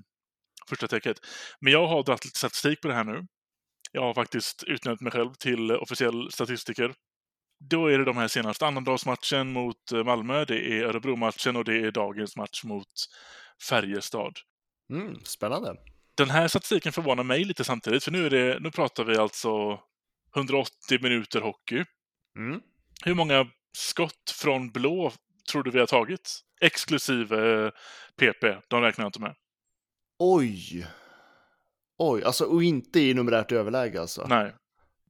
första 0.70 0.88
täcket. 0.88 1.18
Men 1.62 1.74
jag 1.74 1.88
har 1.88 2.04
dragit 2.04 2.26
lite 2.26 2.38
statistik 2.38 2.82
på 2.82 2.88
det 2.88 2.94
här 2.94 3.04
nu. 3.04 3.28
Jag 3.92 4.02
har 4.02 4.14
faktiskt 4.14 4.64
utnämnt 4.64 5.02
mig 5.02 5.12
själv 5.12 5.34
till 5.34 5.72
officiell 5.72 6.32
statistiker. 6.32 6.94
Då 7.70 7.88
är 7.88 7.98
det 7.98 8.06
de 8.06 8.18
här 8.18 8.28
senaste 8.28 8.68
annandagsmatchen 8.68 9.54
mot 9.54 9.92
eh, 9.94 10.04
Malmö, 10.04 10.46
det 10.46 10.80
är 10.80 10.84
Örebro-matchen 10.84 11.56
och 11.56 11.66
det 11.66 11.78
är 11.78 11.92
dagens 11.92 12.36
match 12.36 12.64
mot 12.64 12.88
Färjestad. 13.70 14.34
Mm, 14.94 15.16
spännande. 15.24 15.76
Den 16.20 16.30
här 16.30 16.48
statistiken 16.48 16.94
förvånar 16.94 17.24
mig 17.24 17.44
lite 17.44 17.64
samtidigt, 17.64 18.04
för 18.04 18.12
nu, 18.12 18.26
är 18.26 18.30
det, 18.30 18.60
nu 18.60 18.72
pratar 18.72 19.04
vi 19.04 19.18
alltså 19.18 19.80
180 20.36 21.02
minuter 21.02 21.42
hockey. 21.42 21.86
Mm. 22.38 22.62
Hur 23.06 23.14
många 23.14 23.48
skott 23.78 24.36
från 24.36 24.72
blå 24.72 25.12
tror 25.52 25.64
du 25.64 25.72
vi 25.72 25.80
har 25.80 25.88
tagit? 25.88 26.40
Exklusive 26.62 27.66
eh, 27.66 27.72
PP, 28.16 28.44
de 28.68 28.82
räknar 28.82 29.06
jag 29.06 29.10
inte 29.10 29.22
med. 29.22 29.36
Oj. 30.20 30.88
Oj, 31.98 32.24
alltså 32.24 32.46
och 32.46 32.64
inte 32.64 33.00
i 33.00 33.14
numerärt 33.14 33.52
överläge 33.52 34.02
alltså. 34.02 34.28
Nej. 34.30 34.54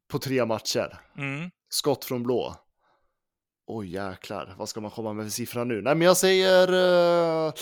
På 0.08 0.20
tre 0.20 0.46
matcher. 0.46 1.00
Mm. 1.18 1.52
Skott 1.70 2.06
från 2.06 2.24
blå. 2.24 2.56
Oj 3.68 3.94
jäklar, 3.94 4.56
vad 4.58 4.70
ska 4.70 4.82
man 4.82 4.92
komma 4.92 5.14
med 5.14 5.26
för 5.26 5.32
siffra 5.32 5.64
nu? 5.64 5.82
Nej 5.82 5.96
men 5.96 6.08
jag 6.08 6.18
säger... 6.18 6.74
Uh, 6.74 7.54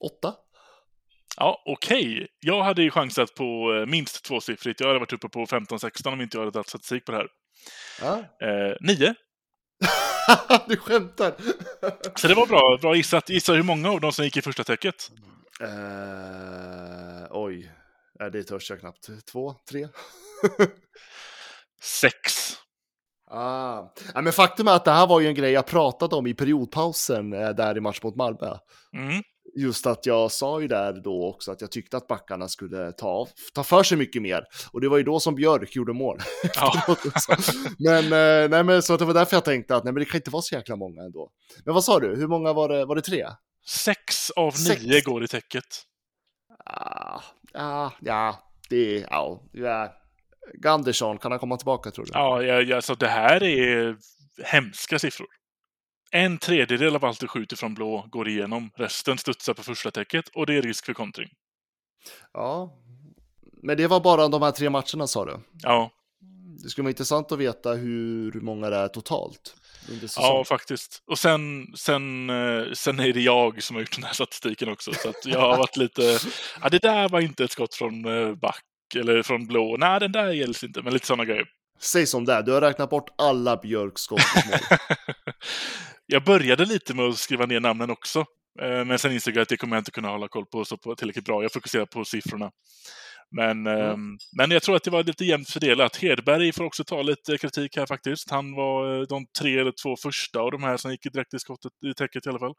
åtta. 0.00 0.34
Ja, 1.40 1.62
okej. 1.66 2.28
Jag 2.40 2.62
hade 2.62 2.82
ju 2.82 2.90
chansat 2.90 3.34
på 3.34 3.74
eh, 3.74 3.86
minst 3.86 4.24
tvåsiffrigt. 4.24 4.80
Jag 4.80 4.86
hade 4.86 4.98
varit 4.98 5.12
uppe 5.12 5.28
på 5.28 5.46
15-16 5.46 6.12
om 6.12 6.20
inte 6.20 6.36
jag 6.36 6.42
hade 6.42 6.50
dragit 6.50 6.68
statistik 6.68 7.04
på 7.04 7.12
det 7.12 7.18
här. 7.18 7.28
Ja. 8.00 8.18
Eh, 8.46 8.76
nio. 8.80 9.14
du 10.68 10.76
skämtar. 10.76 11.34
Så 12.16 12.28
det 12.28 12.34
var 12.34 12.46
bra, 12.46 12.78
bra 12.80 12.94
gissat. 12.94 13.28
Gissa 13.28 13.52
hur 13.52 13.62
många 13.62 13.90
av 13.90 14.00
dem 14.00 14.12
som 14.12 14.24
gick 14.24 14.36
i 14.36 14.42
första 14.42 14.64
täcket? 14.64 15.10
Eh, 15.60 17.26
oj, 17.30 17.72
det 18.32 18.42
törs 18.42 18.70
jag 18.70 18.80
knappt. 18.80 19.26
Två, 19.32 19.54
tre. 19.70 19.88
Sex. 21.82 22.22
Ah. 23.30 23.94
Ja, 24.14 24.20
men 24.20 24.32
faktum 24.32 24.68
är 24.68 24.72
att 24.72 24.84
det 24.84 24.90
här 24.90 25.06
var 25.06 25.20
ju 25.20 25.26
en 25.26 25.34
grej 25.34 25.52
jag 25.52 25.66
pratade 25.66 26.16
om 26.16 26.26
i 26.26 26.34
periodpausen 26.34 27.32
eh, 27.32 27.50
där 27.50 27.76
i 27.76 27.80
match 27.80 28.02
mot 28.02 28.16
Malmö. 28.16 28.56
Mm. 28.96 29.22
Just 29.58 29.86
att 29.86 30.06
jag 30.06 30.32
sa 30.32 30.60
ju 30.60 30.68
där 30.68 30.92
då 30.92 31.28
också 31.28 31.52
att 31.52 31.60
jag 31.60 31.70
tyckte 31.70 31.96
att 31.96 32.06
backarna 32.06 32.48
skulle 32.48 32.92
ta, 32.92 33.26
ta 33.54 33.64
för 33.64 33.82
sig 33.82 33.98
mycket 33.98 34.22
mer. 34.22 34.44
Och 34.72 34.80
det 34.80 34.88
var 34.88 34.98
ju 34.98 35.02
då 35.02 35.20
som 35.20 35.34
Björk 35.34 35.76
gjorde 35.76 35.92
mål. 35.92 36.18
Ja. 36.54 36.82
men, 37.78 38.04
eh, 38.04 38.50
nej, 38.50 38.64
men 38.64 38.82
så 38.82 38.92
att 38.92 38.98
det 38.98 39.04
var 39.04 39.14
därför 39.14 39.36
jag 39.36 39.44
tänkte 39.44 39.76
att 39.76 39.84
nej, 39.84 39.92
men 39.92 40.00
det 40.00 40.04
kan 40.04 40.18
inte 40.18 40.30
vara 40.30 40.42
så 40.42 40.54
jäkla 40.54 40.76
många 40.76 41.02
ändå. 41.02 41.30
Men 41.64 41.74
vad 41.74 41.84
sa 41.84 42.00
du, 42.00 42.16
hur 42.16 42.26
många 42.28 42.52
var 42.52 42.68
det? 42.68 42.84
Var 42.84 42.96
det 42.96 43.02
tre? 43.02 43.26
Sex 43.66 44.30
av 44.30 44.50
Sex. 44.50 44.82
nio 44.82 45.00
går 45.00 45.24
i 45.24 45.28
täcket. 45.28 45.64
Ah, 46.64 47.20
ah, 47.54 47.90
ja, 48.00 48.50
det 48.70 48.96
är, 48.96 49.06
ja, 49.10 49.42
ja. 49.52 49.94
Gandersson, 50.54 51.18
kan 51.18 51.32
han 51.32 51.38
komma 51.38 51.56
tillbaka 51.56 51.90
tror 51.90 52.04
du? 52.04 52.10
Ja, 52.14 52.42
ja, 52.42 52.60
ja, 52.60 52.82
så 52.82 52.94
det 52.94 53.08
här 53.08 53.42
är 53.42 53.96
hemska 54.44 54.98
siffror. 54.98 55.26
En 56.10 56.38
tredjedel 56.38 56.96
av 56.96 57.04
allt 57.04 57.20
du 57.20 57.28
skjuter 57.28 57.56
från 57.56 57.74
blå 57.74 58.06
går 58.10 58.28
igenom. 58.28 58.70
Resten 58.76 59.18
studsar 59.18 59.54
på 59.54 59.62
första 59.62 59.90
täcket 59.90 60.28
och 60.28 60.46
det 60.46 60.54
är 60.54 60.62
risk 60.62 60.86
för 60.86 60.92
kontring. 60.92 61.28
Ja. 62.32 62.74
Men 63.62 63.76
det 63.76 63.86
var 63.86 64.00
bara 64.00 64.28
de 64.28 64.42
här 64.42 64.50
tre 64.50 64.70
matcherna 64.70 65.06
sa 65.06 65.24
du? 65.24 65.40
Ja, 65.62 65.90
Det 66.62 66.68
skulle 66.68 66.82
vara 66.82 66.90
intressant 66.90 67.32
att 67.32 67.38
veta 67.38 67.72
hur 67.72 68.40
många 68.40 68.70
det 68.70 68.76
är 68.76 68.88
totalt. 68.88 69.54
Ja 70.16 70.44
faktiskt. 70.44 71.02
Och 71.06 71.18
sen, 71.18 71.66
sen, 71.76 72.30
eh, 72.30 72.72
sen 72.72 73.00
är 73.00 73.12
det 73.12 73.20
jag 73.20 73.62
som 73.62 73.76
har 73.76 73.80
gjort 73.80 73.94
den 73.94 74.04
här 74.04 74.12
statistiken 74.12 74.68
också. 74.68 74.92
Så 74.94 75.12
jag 75.24 75.40
har 75.40 75.56
varit 75.56 75.76
lite... 75.76 76.18
Ja, 76.62 76.68
det 76.68 76.78
där 76.78 77.08
var 77.08 77.20
inte 77.20 77.44
ett 77.44 77.52
skott 77.52 77.74
från 77.74 78.04
eh, 78.04 78.34
back 78.34 78.64
eller 78.96 79.22
från 79.22 79.46
blå. 79.46 79.76
Nej, 79.76 80.00
den 80.00 80.12
där 80.12 80.32
gälls 80.32 80.64
inte. 80.64 80.82
Men 80.82 80.92
lite 80.92 81.06
sådana 81.06 81.24
grejer. 81.24 81.46
Säg 81.80 82.06
som 82.06 82.24
det 82.24 82.42
du 82.42 82.52
har 82.52 82.60
räknat 82.60 82.90
bort 82.90 83.10
alla 83.18 83.56
Björks 83.56 84.02
skott. 84.02 84.20
jag 86.10 86.24
började 86.24 86.64
lite 86.64 86.94
med 86.94 87.04
att 87.04 87.18
skriva 87.18 87.46
ner 87.46 87.60
namnen 87.60 87.90
också. 87.90 88.24
Eh, 88.60 88.84
Men 88.84 88.98
sen 88.98 89.12
insåg 89.12 89.36
jag 89.36 89.42
att 89.42 89.48
det 89.48 89.56
kommer 89.56 89.76
jag 89.76 89.80
inte 89.80 89.90
kunna 89.90 90.08
hålla 90.08 90.28
koll 90.28 90.46
på 90.46 90.64
så 90.64 90.76
på 90.76 90.94
tillräckligt 90.94 91.24
bra. 91.24 91.42
Jag 91.42 91.52
fokuserar 91.52 91.86
på 91.86 92.04
siffrorna. 92.04 92.50
Men, 93.30 93.66
ehm, 93.66 94.18
men 94.36 94.50
jag 94.50 94.62
tror 94.62 94.76
att 94.76 94.84
det 94.84 94.90
var 94.90 95.04
lite 95.04 95.24
jämnt 95.24 95.50
fördelat. 95.50 95.96
Hedberg 95.96 96.52
får 96.52 96.64
också 96.64 96.84
ta 96.84 97.02
lite 97.02 97.38
kritik 97.38 97.76
här 97.76 97.86
faktiskt. 97.86 98.30
Han 98.30 98.54
var 98.54 99.00
eh, 99.00 99.06
de 99.06 99.26
tre 99.38 99.58
eller 99.58 99.72
två 99.82 99.96
första 99.96 100.40
av 100.40 100.50
de 100.50 100.62
här 100.62 100.76
som 100.76 100.90
gick 100.90 101.12
direkt 101.12 101.34
i 101.34 101.38
skottet 101.38 101.72
i 101.86 101.94
täcket 101.94 102.26
i 102.26 102.28
alla 102.28 102.38
fall. 102.38 102.54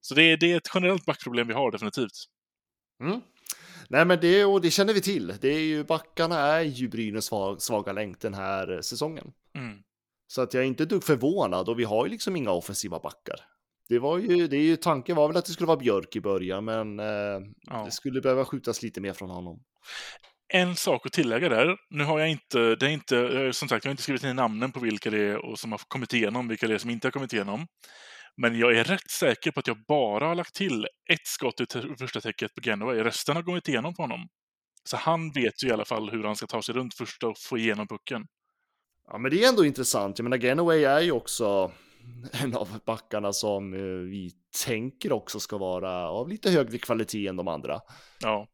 Så 0.00 0.14
det 0.14 0.22
är, 0.22 0.36
det 0.36 0.52
är 0.52 0.56
ett 0.56 0.70
generellt 0.74 1.04
backproblem 1.04 1.48
vi 1.48 1.54
har 1.54 1.70
definitivt. 1.70 2.12
Mm. 3.02 3.20
Nej 3.88 4.04
men 4.04 4.20
det, 4.20 4.44
och 4.44 4.60
det 4.60 4.70
känner 4.70 4.94
vi 4.94 5.00
till. 5.00 5.34
Det 5.40 5.48
är 5.48 5.60
ju, 5.60 5.84
backarna 5.84 6.38
är 6.38 6.60
ju 6.60 6.88
Brynäs 6.88 7.24
svag, 7.24 7.62
svaga 7.62 7.92
länk 7.92 8.20
den 8.20 8.34
här 8.34 8.80
säsongen. 8.82 9.32
Mm. 9.54 9.78
Så 10.30 10.42
att 10.42 10.54
jag 10.54 10.62
är 10.62 10.66
inte 10.66 10.82
ett 10.82 10.88
dugg 10.88 11.04
förvånad 11.04 11.68
och 11.68 11.78
vi 11.78 11.84
har 11.84 12.06
ju 12.06 12.10
liksom 12.10 12.36
inga 12.36 12.50
offensiva 12.50 12.98
backar. 13.00 13.36
Det 13.88 13.98
var 13.98 14.18
ju, 14.18 14.48
det 14.48 14.56
är 14.56 14.60
ju, 14.62 14.76
tanken 14.76 15.16
var 15.16 15.28
väl 15.28 15.36
att 15.36 15.44
det 15.46 15.52
skulle 15.52 15.66
vara 15.66 15.76
Björk 15.76 16.16
i 16.16 16.20
början, 16.20 16.64
men 16.64 17.00
eh, 17.00 17.06
Ja. 17.60 17.84
det 17.84 17.90
skulle 17.90 18.20
behöva 18.20 18.44
skjutas 18.44 18.82
lite 18.82 19.00
mer 19.00 19.12
från 19.12 19.30
honom. 19.30 19.62
En 20.52 20.76
sak 20.76 21.06
att 21.06 21.12
tillägga 21.12 21.48
där. 21.48 21.76
Nu 21.90 22.04
har 22.04 22.18
jag 22.18 22.30
inte, 22.30 22.74
det 22.74 22.86
är 22.86 22.90
inte, 22.90 23.50
som 23.52 23.68
sagt, 23.68 23.84
jag 23.84 23.88
har 23.88 23.92
inte 23.92 24.02
skrivit 24.02 24.22
ner 24.22 24.34
namnen 24.34 24.72
på 24.72 24.80
vilka 24.80 25.10
det 25.10 25.18
är 25.18 25.44
och 25.44 25.58
som 25.58 25.72
har 25.72 25.80
kommit 25.88 26.12
igenom, 26.12 26.48
vilka 26.48 26.68
det 26.68 26.74
är 26.74 26.78
som 26.78 26.90
inte 26.90 27.06
har 27.06 27.12
kommit 27.12 27.32
igenom. 27.32 27.66
Men 28.36 28.58
jag 28.58 28.76
är 28.76 28.84
rätt 28.84 29.10
säker 29.10 29.50
på 29.50 29.60
att 29.60 29.66
jag 29.66 29.76
bara 29.88 30.26
har 30.26 30.34
lagt 30.34 30.54
till 30.54 30.86
ett 31.12 31.26
skott 31.26 31.60
i 31.60 31.66
första 31.98 32.20
täcket 32.20 32.54
på 32.54 32.60
Genova. 32.62 32.94
Resten 32.94 33.36
har 33.36 33.42
kommit 33.42 33.68
igenom 33.68 33.94
på 33.94 34.02
honom. 34.02 34.28
Så 34.84 34.96
han 34.96 35.32
vet 35.32 35.64
ju 35.64 35.68
i 35.68 35.72
alla 35.72 35.84
fall 35.84 36.10
hur 36.10 36.24
han 36.24 36.36
ska 36.36 36.46
ta 36.46 36.62
sig 36.62 36.74
runt 36.74 36.94
först 36.94 37.22
och 37.22 37.38
få 37.38 37.58
igenom 37.58 37.88
pucken. 37.88 38.26
Ja, 39.10 39.18
men 39.18 39.30
det 39.30 39.44
är 39.44 39.48
ändå 39.48 39.64
intressant. 39.64 40.18
Jag 40.18 40.24
menar, 40.24 40.38
Genoway 40.38 40.84
är 40.84 41.00
ju 41.00 41.12
också 41.12 41.72
en 42.32 42.54
av 42.54 42.68
backarna 42.84 43.32
som 43.32 43.74
eh, 43.74 43.80
vi 44.10 44.32
tänker 44.66 45.12
också 45.12 45.40
ska 45.40 45.58
vara 45.58 46.08
av 46.08 46.28
lite 46.28 46.50
högre 46.50 46.78
kvalitet 46.78 47.26
än 47.26 47.36
de 47.36 47.48
andra. 47.48 47.80
Ja, 48.20 48.48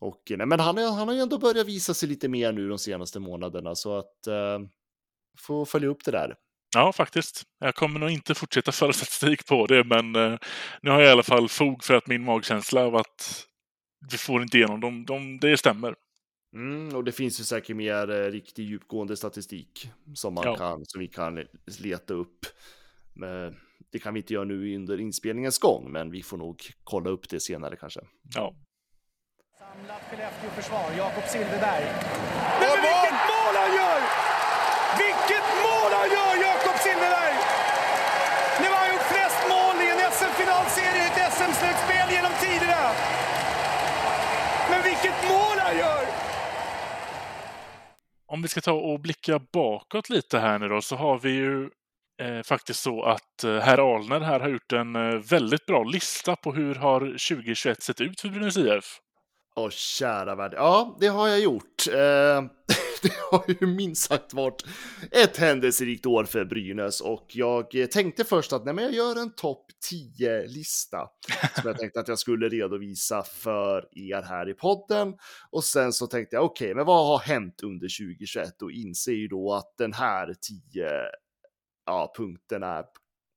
Och 0.00 0.22
nej, 0.30 0.46
men 0.46 0.60
han, 0.60 0.78
är, 0.78 0.90
han 0.90 1.08
har 1.08 1.14
ju 1.14 1.20
ändå 1.20 1.38
börjat 1.38 1.66
visa 1.66 1.94
sig 1.94 2.08
lite 2.08 2.28
mer 2.28 2.52
nu 2.52 2.68
de 2.68 2.78
senaste 2.78 3.20
månaderna, 3.20 3.74
så 3.74 3.98
att 3.98 4.26
eh, 4.26 4.58
få 5.38 5.64
följa 5.64 5.88
upp 5.88 6.04
det 6.04 6.10
där. 6.10 6.34
ja 6.74 6.92
faktiskt. 6.92 7.42
Jag 7.58 7.74
kommer 7.74 8.00
nog 8.00 8.10
inte 8.10 8.34
fortsätta 8.34 8.72
föra 8.72 8.92
statistik 8.92 9.46
på 9.46 9.66
det, 9.66 9.84
men 9.84 10.16
eh, 10.16 10.38
nu 10.82 10.90
har 10.90 11.00
jag 11.00 11.08
i 11.08 11.12
alla 11.12 11.22
fall 11.22 11.48
fog 11.48 11.84
för 11.84 11.94
att 11.94 12.06
min 12.06 12.24
magkänsla 12.24 12.80
av 12.84 12.96
att 12.96 13.46
vi 14.10 14.18
får 14.18 14.42
inte 14.42 14.56
igenom 14.56 14.80
dem. 14.80 15.06
De, 15.06 15.38
det 15.38 15.56
stämmer. 15.56 15.94
Mm, 16.54 16.94
och 16.96 17.04
det 17.04 17.12
finns 17.12 17.40
ju 17.40 17.44
säkert 17.44 17.76
mer 17.76 18.10
eh, 18.10 18.30
riktigt 18.30 18.64
djupgående 18.68 19.16
statistik 19.16 19.90
som, 20.14 20.34
man 20.34 20.44
Ja. 20.46 20.56
kan, 20.56 20.86
som 20.86 21.00
vi 21.00 21.08
kan 21.08 21.46
leta 21.78 22.14
upp. 22.14 22.46
Men 23.14 23.56
det 23.92 23.98
kan 23.98 24.14
vi 24.14 24.20
inte 24.20 24.34
göra 24.34 24.44
nu 24.44 24.76
under 24.76 25.00
inspelningens 25.00 25.58
gång, 25.58 25.92
men 25.92 26.10
vi 26.10 26.22
får 26.22 26.36
nog 26.36 26.56
kolla 26.84 27.10
upp 27.10 27.28
det 27.28 27.40
senare 27.40 27.76
kanske. 27.76 28.00
Ja. 28.34 28.54
Samlat 29.58 30.02
Skellefteå-försvar, 30.10 30.86
Jakob 30.96 31.24
Silfverberg. 31.32 31.84
Men 32.62 32.74
vilket 32.86 33.20
mål 33.32 33.54
han 33.62 33.70
gör! 33.80 34.00
Vilket 35.04 35.46
mål 35.66 35.90
han 35.98 36.08
gör, 36.16 36.32
Jakob 36.48 36.76
Silfverberg! 36.84 37.36
Nu 38.60 38.66
har 38.72 38.78
han 38.84 38.90
gjort 38.94 39.08
flest 39.14 39.40
mål 39.54 39.74
i 39.84 39.86
en 39.94 40.00
SM-finalserie 40.18 41.02
i 41.04 41.08
ett 41.08 41.32
SM-slutspel 41.38 42.06
genom 42.16 42.34
tiderna. 42.44 42.82
Men 44.70 44.80
vilket 44.88 45.18
mål 45.32 45.56
han 45.66 45.76
gör! 45.84 46.04
Om 48.32 48.42
vi 48.42 48.48
ska 48.48 48.60
ta 48.60 48.72
och 48.72 49.00
blicka 49.00 49.40
bakåt 49.52 50.10
lite 50.10 50.38
här 50.38 50.58
nu 50.58 50.68
då 50.68 50.80
så 50.82 50.96
har 50.96 51.18
vi 51.18 51.30
ju 51.30 51.70
eh, 52.22 52.42
faktiskt 52.44 52.80
så 52.80 53.02
att 53.02 53.44
eh, 53.44 53.58
herr 53.58 53.94
Alner 53.94 54.20
här 54.20 54.40
har 54.40 54.48
gjort 54.48 54.72
en 54.72 54.96
eh, 54.96 55.14
väldigt 55.14 55.66
bra 55.66 55.84
lista 55.84 56.36
på 56.36 56.52
hur 56.52 56.74
har 56.74 57.00
2021 57.00 57.82
sett 57.82 58.00
ut 58.00 58.20
för 58.20 58.28
Brynäs 58.28 58.56
IF. 58.56 58.84
Åh, 59.60 59.70
kära 59.70 60.34
värld. 60.34 60.52
Ja, 60.56 60.96
det 61.00 61.06
har 61.06 61.28
jag 61.28 61.40
gjort. 61.40 61.86
Eh, 61.88 61.94
det 63.02 63.12
har 63.30 63.44
ju 63.60 63.66
minst 63.66 64.08
sagt 64.08 64.34
varit 64.34 64.64
ett 65.10 65.36
händelserikt 65.36 66.06
år 66.06 66.24
för 66.24 66.44
Brynäs 66.44 67.00
och 67.00 67.26
jag 67.28 67.90
tänkte 67.90 68.24
först 68.24 68.52
att 68.52 68.64
nej, 68.64 68.74
men 68.74 68.84
jag 68.84 68.94
gör 68.94 69.16
en 69.16 69.34
topp 69.34 69.66
10-lista 69.90 71.08
som 71.54 71.62
jag 71.64 71.78
tänkte 71.78 72.00
att 72.00 72.08
jag 72.08 72.18
skulle 72.18 72.48
redovisa 72.48 73.22
för 73.22 73.88
er 73.92 74.22
här 74.22 74.48
i 74.48 74.54
podden. 74.54 75.14
Och 75.50 75.64
sen 75.64 75.92
så 75.92 76.06
tänkte 76.06 76.36
jag, 76.36 76.44
okej, 76.44 76.74
men 76.74 76.86
vad 76.86 77.06
har 77.06 77.18
hänt 77.18 77.62
under 77.62 77.88
2021? 78.08 78.62
Och 78.62 78.72
inser 78.72 79.12
ju 79.12 79.28
då 79.28 79.54
att 79.54 79.74
den 79.78 79.92
här 79.92 80.34
10 80.72 80.88
ja, 81.86 82.12
punkterna 82.16 82.84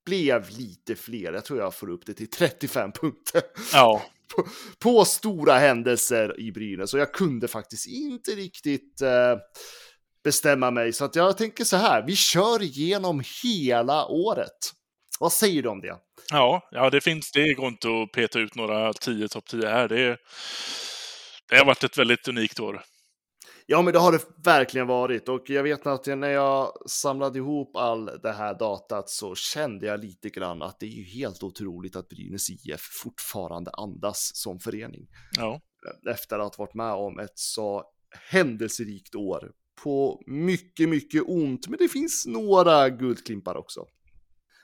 blev 0.05 0.49
lite 0.49 0.95
fler. 0.95 1.33
Jag 1.33 1.45
tror 1.45 1.59
jag 1.59 1.75
får 1.75 1.89
upp 1.89 2.05
det 2.05 2.13
till 2.13 2.29
35 2.29 2.91
punkter 2.91 3.41
Ja, 3.73 4.01
på, 4.35 4.47
på 4.79 5.05
stora 5.05 5.53
händelser 5.53 6.39
i 6.39 6.51
Brynäs 6.51 6.93
och 6.93 6.99
jag 6.99 7.13
kunde 7.13 7.47
faktiskt 7.47 7.87
inte 7.87 8.31
riktigt 8.31 9.01
eh, 9.01 9.37
bestämma 10.23 10.71
mig 10.71 10.93
så 10.93 11.05
att 11.05 11.15
jag 11.15 11.37
tänker 11.37 11.63
så 11.63 11.77
här. 11.77 12.03
Vi 12.07 12.15
kör 12.15 12.61
igenom 12.61 13.23
hela 13.43 14.05
året. 14.05 14.71
Vad 15.19 15.33
säger 15.33 15.63
du 15.63 15.69
om 15.69 15.81
det? 15.81 15.95
ja, 16.31 16.69
ja 16.71 16.89
det 16.89 17.01
finns. 17.01 17.31
Det 17.31 17.53
går 17.53 17.67
inte 17.67 17.87
att 17.87 18.11
peta 18.11 18.39
ut 18.39 18.55
några 18.55 18.93
tio 18.93 19.27
topp 19.27 19.45
10 19.45 19.69
här. 19.69 19.87
Det, 19.87 20.17
det 21.49 21.57
har 21.57 21.65
varit 21.65 21.83
ett 21.83 21.97
väldigt 21.97 22.27
unikt 22.27 22.59
år. 22.59 22.83
Ja, 23.65 23.81
men 23.81 23.93
det 23.93 23.99
har 23.99 24.11
det 24.11 24.21
verkligen 24.43 24.87
varit 24.87 25.29
och 25.29 25.49
jag 25.49 25.63
vet 25.63 25.87
att 25.87 26.05
när 26.05 26.29
jag 26.29 26.73
samlade 26.89 27.39
ihop 27.39 27.75
all 27.75 28.05
det 28.05 28.31
här 28.31 28.59
datat 28.59 29.09
så 29.09 29.35
kände 29.35 29.85
jag 29.85 29.99
lite 29.99 30.29
grann 30.29 30.61
att 30.61 30.79
det 30.79 30.85
är 30.85 30.89
ju 30.89 31.03
helt 31.03 31.43
otroligt 31.43 31.95
att 31.95 32.09
Brynäs 32.09 32.49
IF 32.49 32.81
fortfarande 33.03 33.71
andas 33.71 34.31
som 34.33 34.59
förening. 34.59 35.07
Ja, 35.37 35.61
efter 36.11 36.39
att 36.39 36.55
ha 36.55 36.65
varit 36.65 36.73
med 36.73 36.93
om 36.93 37.19
ett 37.19 37.39
så 37.39 37.83
händelserikt 38.29 39.15
år 39.15 39.51
på 39.83 40.23
mycket, 40.27 40.89
mycket 40.89 41.23
ont, 41.27 41.67
men 41.67 41.79
det 41.79 41.87
finns 41.87 42.25
några 42.25 42.89
guldklimpar 42.89 43.55
också. 43.55 43.85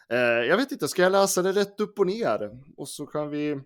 Eh, 0.10 0.20
jag 0.20 0.58
vet 0.58 0.72
inte, 0.72 0.88
ska 0.88 1.02
jag 1.02 1.12
läsa 1.12 1.42
det 1.42 1.52
rätt 1.52 1.80
upp 1.80 2.00
och 2.00 2.08
ner? 2.08 2.50
Och 2.78 2.90
så 2.90 3.06
kan 3.06 3.30
vi... 3.30 3.60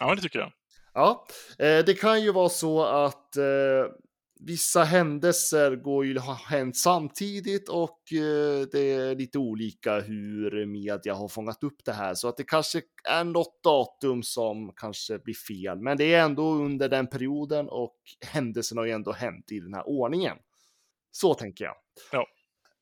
ja 0.00 0.14
det 0.14 0.22
tycker 0.22 0.38
jag. 0.38 0.52
Ja, 0.94 1.26
eh, 1.58 1.84
det 1.84 2.00
kan 2.00 2.22
ju 2.22 2.32
vara 2.32 2.48
så 2.48 2.84
att 2.84 3.36
eh, 3.36 3.84
vissa 4.46 4.84
händelser 4.84 5.76
går 5.76 6.06
ju 6.06 6.18
ha 6.18 6.34
hänt 6.34 6.76
samtidigt 6.76 7.68
och 7.68 8.12
eh, 8.12 8.66
det 8.72 8.92
är 8.92 9.14
lite 9.14 9.38
olika 9.38 10.00
hur 10.00 10.66
media 10.66 11.14
har 11.14 11.28
fångat 11.28 11.62
upp 11.62 11.84
det 11.84 11.92
här 11.92 12.14
så 12.14 12.28
att 12.28 12.36
det 12.36 12.44
kanske 12.44 12.82
är 13.04 13.24
något 13.24 13.62
datum 13.62 14.22
som 14.22 14.72
kanske 14.76 15.18
blir 15.18 15.34
fel, 15.34 15.80
men 15.80 15.96
det 15.96 16.14
är 16.14 16.24
ändå 16.24 16.52
under 16.52 16.88
den 16.88 17.06
perioden 17.06 17.68
och 17.68 17.96
händelserna 18.26 18.80
har 18.80 18.86
ju 18.86 18.92
ändå 18.92 19.12
hänt 19.12 19.52
i 19.52 19.60
den 19.60 19.74
här 19.74 19.88
ordningen. 19.88 20.36
Så 21.10 21.34
tänker 21.34 21.64
jag. 21.64 21.74
Ja. 22.12 22.26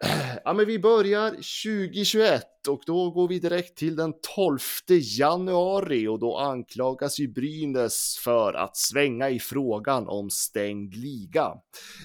Ja, 0.44 0.52
men 0.52 0.66
vi 0.66 0.78
börjar 0.78 1.30
2021 1.30 2.42
och 2.68 2.82
då 2.86 3.10
går 3.10 3.28
vi 3.28 3.38
direkt 3.38 3.78
till 3.78 3.96
den 3.96 4.12
12 4.36 4.58
januari 5.18 6.08
och 6.08 6.18
då 6.18 6.36
anklagas 6.36 7.18
ju 7.18 7.28
Brynäs 7.28 8.18
för 8.24 8.54
att 8.54 8.76
svänga 8.76 9.30
i 9.30 9.38
frågan 9.38 10.08
om 10.08 10.30
stängd 10.30 10.94
liga. 10.94 11.52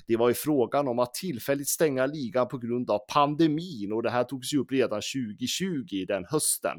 Det 0.07 0.17
var 0.17 0.27
ju 0.27 0.33
frågan 0.33 0.87
om 0.87 0.99
att 0.99 1.13
tillfälligt 1.13 1.69
stänga 1.69 2.05
ligan 2.05 2.47
på 2.47 2.57
grund 2.57 2.91
av 2.91 2.99
pandemin 3.13 3.93
och 3.93 4.03
det 4.03 4.09
här 4.09 4.23
togs 4.23 4.53
ju 4.53 4.59
upp 4.59 4.71
redan 4.71 5.01
2020 5.01 6.05
den 6.07 6.25
hösten. 6.25 6.77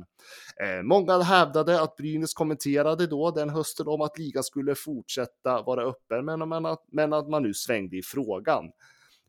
Eh, 0.63 0.83
många 0.83 1.23
hävdade 1.23 1.81
att 1.83 1.97
Brynäs 1.97 2.35
kommenterade 2.35 3.07
då 3.07 3.31
den 3.31 3.51
hösten 3.51 3.89
om 3.89 4.01
att 4.01 4.19
ligan 4.19 4.45
skulle 4.45 4.75
fortsätta 4.75 5.63
vara 5.63 5.83
öppen 5.83 6.25
men, 6.25 6.49
men, 6.49 6.67
att, 6.67 6.85
men 6.93 7.13
att 7.13 7.29
man 7.29 7.43
nu 7.43 7.55
svängde 7.55 7.97
i 7.97 8.03
frågan. 8.03 8.65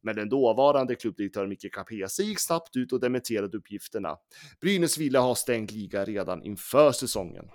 Men 0.06 0.16
den 0.16 0.30
dåvarande 0.30 0.96
klubbdirektören 0.96 1.50
Micke 1.50 1.74
Capese 1.74 2.24
gick 2.24 2.40
snabbt 2.40 2.76
ut 2.76 2.94
och 2.94 3.00
dementerade 3.00 3.58
uppgifterna. 3.58 4.18
Brynäs 4.62 4.98
ville 4.98 5.20
ha 5.20 5.36
stängd 5.36 5.72
liga 5.72 6.06
redan 6.06 6.44
inför 6.44 6.92
säsongen. 6.92 7.46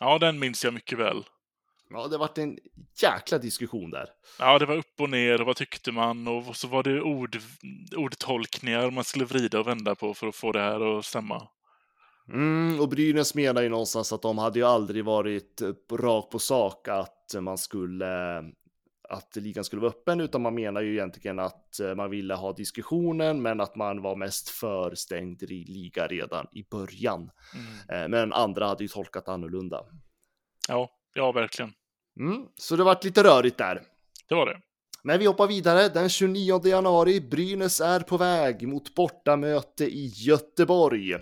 Ja, 0.00 0.18
den 0.18 0.38
minns 0.38 0.64
jag 0.64 0.74
mycket 0.74 0.98
väl. 0.98 1.24
Ja, 1.90 2.08
det 2.08 2.18
varit 2.18 2.38
en 2.38 2.58
jäkla 3.02 3.38
diskussion 3.38 3.90
där. 3.90 4.08
Ja, 4.38 4.58
det 4.58 4.66
var 4.66 4.76
upp 4.76 5.00
och 5.00 5.10
ner 5.10 5.40
och 5.40 5.46
vad 5.46 5.56
tyckte 5.56 5.92
man 5.92 6.28
och 6.28 6.56
så 6.56 6.68
var 6.68 6.82
det 6.82 7.02
ord, 7.02 7.38
ordtolkningar 7.96 8.90
man 8.90 9.04
skulle 9.04 9.24
vrida 9.24 9.60
och 9.60 9.66
vända 9.66 9.94
på 9.94 10.14
för 10.14 10.26
att 10.26 10.36
få 10.36 10.52
det 10.52 10.60
här 10.60 10.98
att 10.98 11.04
stämma. 11.04 11.48
Mm, 12.32 12.80
och 12.80 12.88
Brynäs 12.88 13.34
menar 13.34 13.62
ju 13.62 13.68
någonstans 13.68 14.12
att 14.12 14.22
de 14.22 14.38
hade 14.38 14.58
ju 14.58 14.64
aldrig 14.64 15.04
varit 15.04 15.62
rakt 15.92 16.30
på 16.30 16.38
sak 16.38 16.88
att 16.88 17.34
man 17.40 17.58
skulle 17.58 18.42
att 19.08 19.36
ligan 19.36 19.64
skulle 19.64 19.82
vara 19.82 19.90
öppen, 19.90 20.20
utan 20.20 20.42
man 20.42 20.54
menar 20.54 20.80
ju 20.80 20.92
egentligen 20.92 21.38
att 21.38 21.80
eh, 21.80 21.94
man 21.94 22.10
ville 22.10 22.34
ha 22.34 22.52
diskussionen, 22.52 23.42
men 23.42 23.60
att 23.60 23.76
man 23.76 24.02
var 24.02 24.16
mest 24.16 24.48
för 24.48 24.94
stängd 24.94 25.42
i 25.42 25.46
liga 25.64 26.06
redan 26.06 26.46
i 26.52 26.62
början. 26.70 27.30
Mm. 27.54 28.02
Eh, 28.02 28.08
Men 28.08 28.32
andra 28.32 28.66
hade 28.66 28.84
ju 28.84 28.88
tolkat 28.88 29.28
annorlunda. 29.28 29.84
Ja, 30.68 30.90
ja, 31.14 31.32
verkligen. 31.32 31.72
Mm, 32.20 32.46
så 32.54 32.76
det 32.76 32.84
vart 32.84 33.04
lite 33.04 33.24
rörigt 33.24 33.58
där. 33.58 33.82
Det 34.28 34.34
var 34.34 34.46
det. 34.46 34.60
Men 35.06 35.18
vi 35.18 35.26
hoppar 35.26 35.46
vidare. 35.46 35.88
Den 35.88 36.08
29 36.08 36.66
januari, 36.66 37.20
Brynäs 37.20 37.80
är 37.80 38.00
på 38.00 38.16
väg 38.16 38.68
mot 38.68 38.94
bortamöte 38.94 39.84
i 39.84 40.06
Göteborg. 40.06 41.14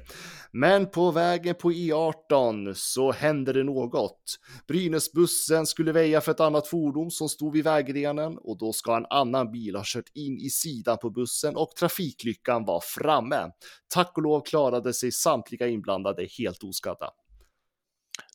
Men 0.53 0.91
på 0.91 1.11
vägen 1.11 1.55
på 1.55 1.73
E18 1.73 2.73
så 2.75 3.13
händer 3.13 3.55
det 3.55 3.65
något. 3.65 4.39
Brynäsbussen 4.69 5.67
skulle 5.67 5.93
väja 5.93 6.21
för 6.21 6.33
ett 6.33 6.41
annat 6.41 6.69
fordon 6.69 7.11
som 7.11 7.29
stod 7.29 7.53
vid 7.53 7.65
vägrenen 7.65 8.39
och 8.39 8.59
då 8.59 8.73
ska 8.73 8.97
en 8.97 9.07
annan 9.11 9.51
bil 9.53 9.77
ha 9.77 9.83
kört 9.87 10.11
in 10.15 10.41
i 10.41 10.51
sidan 10.51 10.99
på 10.99 11.11
bussen 11.11 11.57
och 11.57 11.71
trafiklyckan 11.79 12.65
var 12.65 12.81
framme. 12.81 13.51
Tack 13.95 14.17
och 14.17 14.23
lov 14.23 14.43
klarade 14.45 14.95
sig 14.95 15.13
samtliga 15.13 15.69
inblandade 15.69 16.27
helt 16.39 16.65
oskadda. 16.65 17.11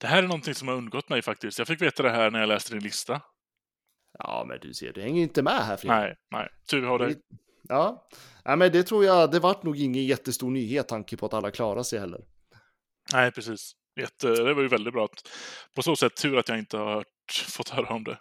Det 0.02 0.08
här 0.08 0.24
är 0.24 0.28
någonting 0.28 0.56
som 0.56 0.68
har 0.68 0.76
undgått 0.76 1.10
mig 1.10 1.22
faktiskt. 1.22 1.60
Jag 1.60 1.68
fick 1.68 1.82
veta 1.82 2.04
det 2.04 2.10
här 2.10 2.32
när 2.32 2.40
jag 2.40 2.48
läste 2.48 2.74
din 2.74 2.84
lista. 2.84 3.22
Ja, 4.24 4.46
men 4.48 4.60
du 4.62 4.74
ser, 4.74 4.94
du 4.94 5.02
hänger 5.02 5.24
inte 5.24 5.42
med 5.42 5.66
här 5.66 5.78
Fredrik. 5.78 6.00
Nej, 6.00 6.16
nej. 6.32 6.50
Tur 6.70 6.84
har 6.84 7.00
det. 7.00 7.16
Ja. 7.70 8.08
ja, 8.44 8.56
men 8.56 8.72
det 8.72 8.84
tror 8.84 9.06
jag, 9.06 9.32
det 9.32 9.40
vart 9.40 9.64
nog 9.64 9.80
ingen 9.80 10.06
jättestor 10.06 10.52
nyhet 10.52 10.88
tanke 10.88 11.18
på 11.18 11.26
att 11.26 11.34
alla 11.34 11.52
klarar 11.52 11.84
sig 11.84 12.00
heller. 12.00 12.22
Nej, 13.14 13.32
precis. 13.32 13.72
Jätte, 14.00 14.28
det 14.28 14.54
var 14.54 14.62
ju 14.62 14.68
väldigt 14.68 14.94
bra. 14.94 15.06
Att, 15.06 15.30
på 15.76 15.82
så 15.82 15.96
sätt 15.96 16.16
tur 16.16 16.38
att 16.38 16.50
jag 16.50 16.60
inte 16.60 16.78
har 16.78 16.94
hört, 16.94 17.46
fått 17.48 17.70
höra 17.70 17.94
om 17.94 18.04
det. 18.04 18.18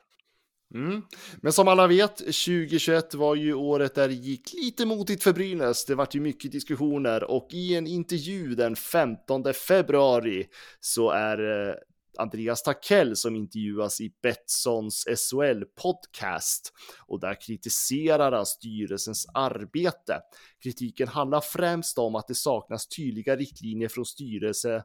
Mm. 0.74 1.02
Men 1.42 1.52
som 1.52 1.68
alla 1.68 1.86
vet, 1.86 2.16
2021 2.16 3.14
var 3.14 3.34
ju 3.34 3.54
året 3.54 3.94
där 3.94 4.08
det 4.08 4.14
gick 4.14 4.52
lite 4.52 4.86
motigt 4.86 5.22
för 5.22 5.32
Brynäs. 5.32 5.84
Det 5.84 5.94
vart 5.94 6.14
ju 6.14 6.20
mycket 6.20 6.52
diskussioner 6.52 7.24
och 7.24 7.48
i 7.52 7.74
en 7.74 7.86
intervju 7.86 8.54
den 8.54 8.76
15 8.76 9.54
februari 9.54 10.46
så 10.80 11.10
är 11.10 11.68
eh, 11.68 11.74
Andreas 12.18 12.62
Takell 12.62 13.16
som 13.16 13.36
intervjuas 13.36 14.00
i 14.00 14.12
Betssons 14.22 15.06
SHL-podcast 15.06 16.72
och 17.06 17.20
där 17.20 17.40
kritiserar 17.40 18.32
han 18.32 18.46
styrelsens 18.46 19.26
arbete. 19.34 20.20
Kritiken 20.62 21.08
handlar 21.08 21.40
främst 21.40 21.98
om 21.98 22.14
att 22.14 22.28
det 22.28 22.34
saknas 22.34 22.88
tydliga 22.88 23.36
riktlinjer 23.36 23.88
från 23.88 24.06
styrelse 24.06 24.84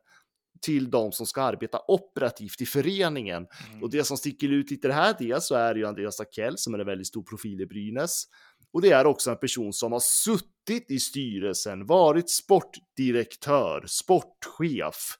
till 0.61 0.91
de 0.91 1.11
som 1.11 1.25
ska 1.25 1.41
arbeta 1.41 1.79
operativt 1.87 2.61
i 2.61 2.65
föreningen. 2.65 3.47
Mm. 3.69 3.83
Och 3.83 3.89
det 3.89 4.03
som 4.03 4.17
sticker 4.17 4.49
ut 4.49 4.71
lite 4.71 4.87
det 4.87 4.93
här, 4.93 5.15
dels 5.19 5.47
så 5.47 5.55
är 5.55 5.73
det 5.73 5.79
ju 5.79 5.87
Andreas 5.87 6.17
Takell 6.17 6.57
som 6.57 6.73
är 6.73 6.79
en 6.79 6.85
väldigt 6.85 7.07
stor 7.07 7.23
profil 7.23 7.61
i 7.61 7.65
Brynäs. 7.65 8.23
Och 8.73 8.81
det 8.81 8.91
är 8.91 9.05
också 9.05 9.31
en 9.31 9.37
person 9.37 9.73
som 9.73 9.91
har 9.91 9.99
suttit 9.99 10.91
i 10.91 10.99
styrelsen, 10.99 11.85
varit 11.85 12.29
sportdirektör, 12.29 13.83
sportchef, 13.87 15.17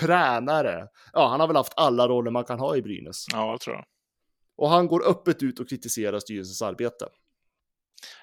tränare. 0.00 0.86
Ja, 1.12 1.28
han 1.28 1.40
har 1.40 1.46
väl 1.46 1.56
haft 1.56 1.72
alla 1.76 2.08
roller 2.08 2.30
man 2.30 2.44
kan 2.44 2.58
ha 2.58 2.76
i 2.76 2.82
Brynäs. 2.82 3.26
Ja, 3.32 3.50
jag 3.50 3.60
tror 3.60 3.76
jag. 3.76 3.84
Och 4.56 4.68
han 4.68 4.86
går 4.86 5.08
öppet 5.08 5.42
ut 5.42 5.60
och 5.60 5.68
kritiserar 5.68 6.18
styrelsens 6.18 6.62
arbete. 6.62 7.08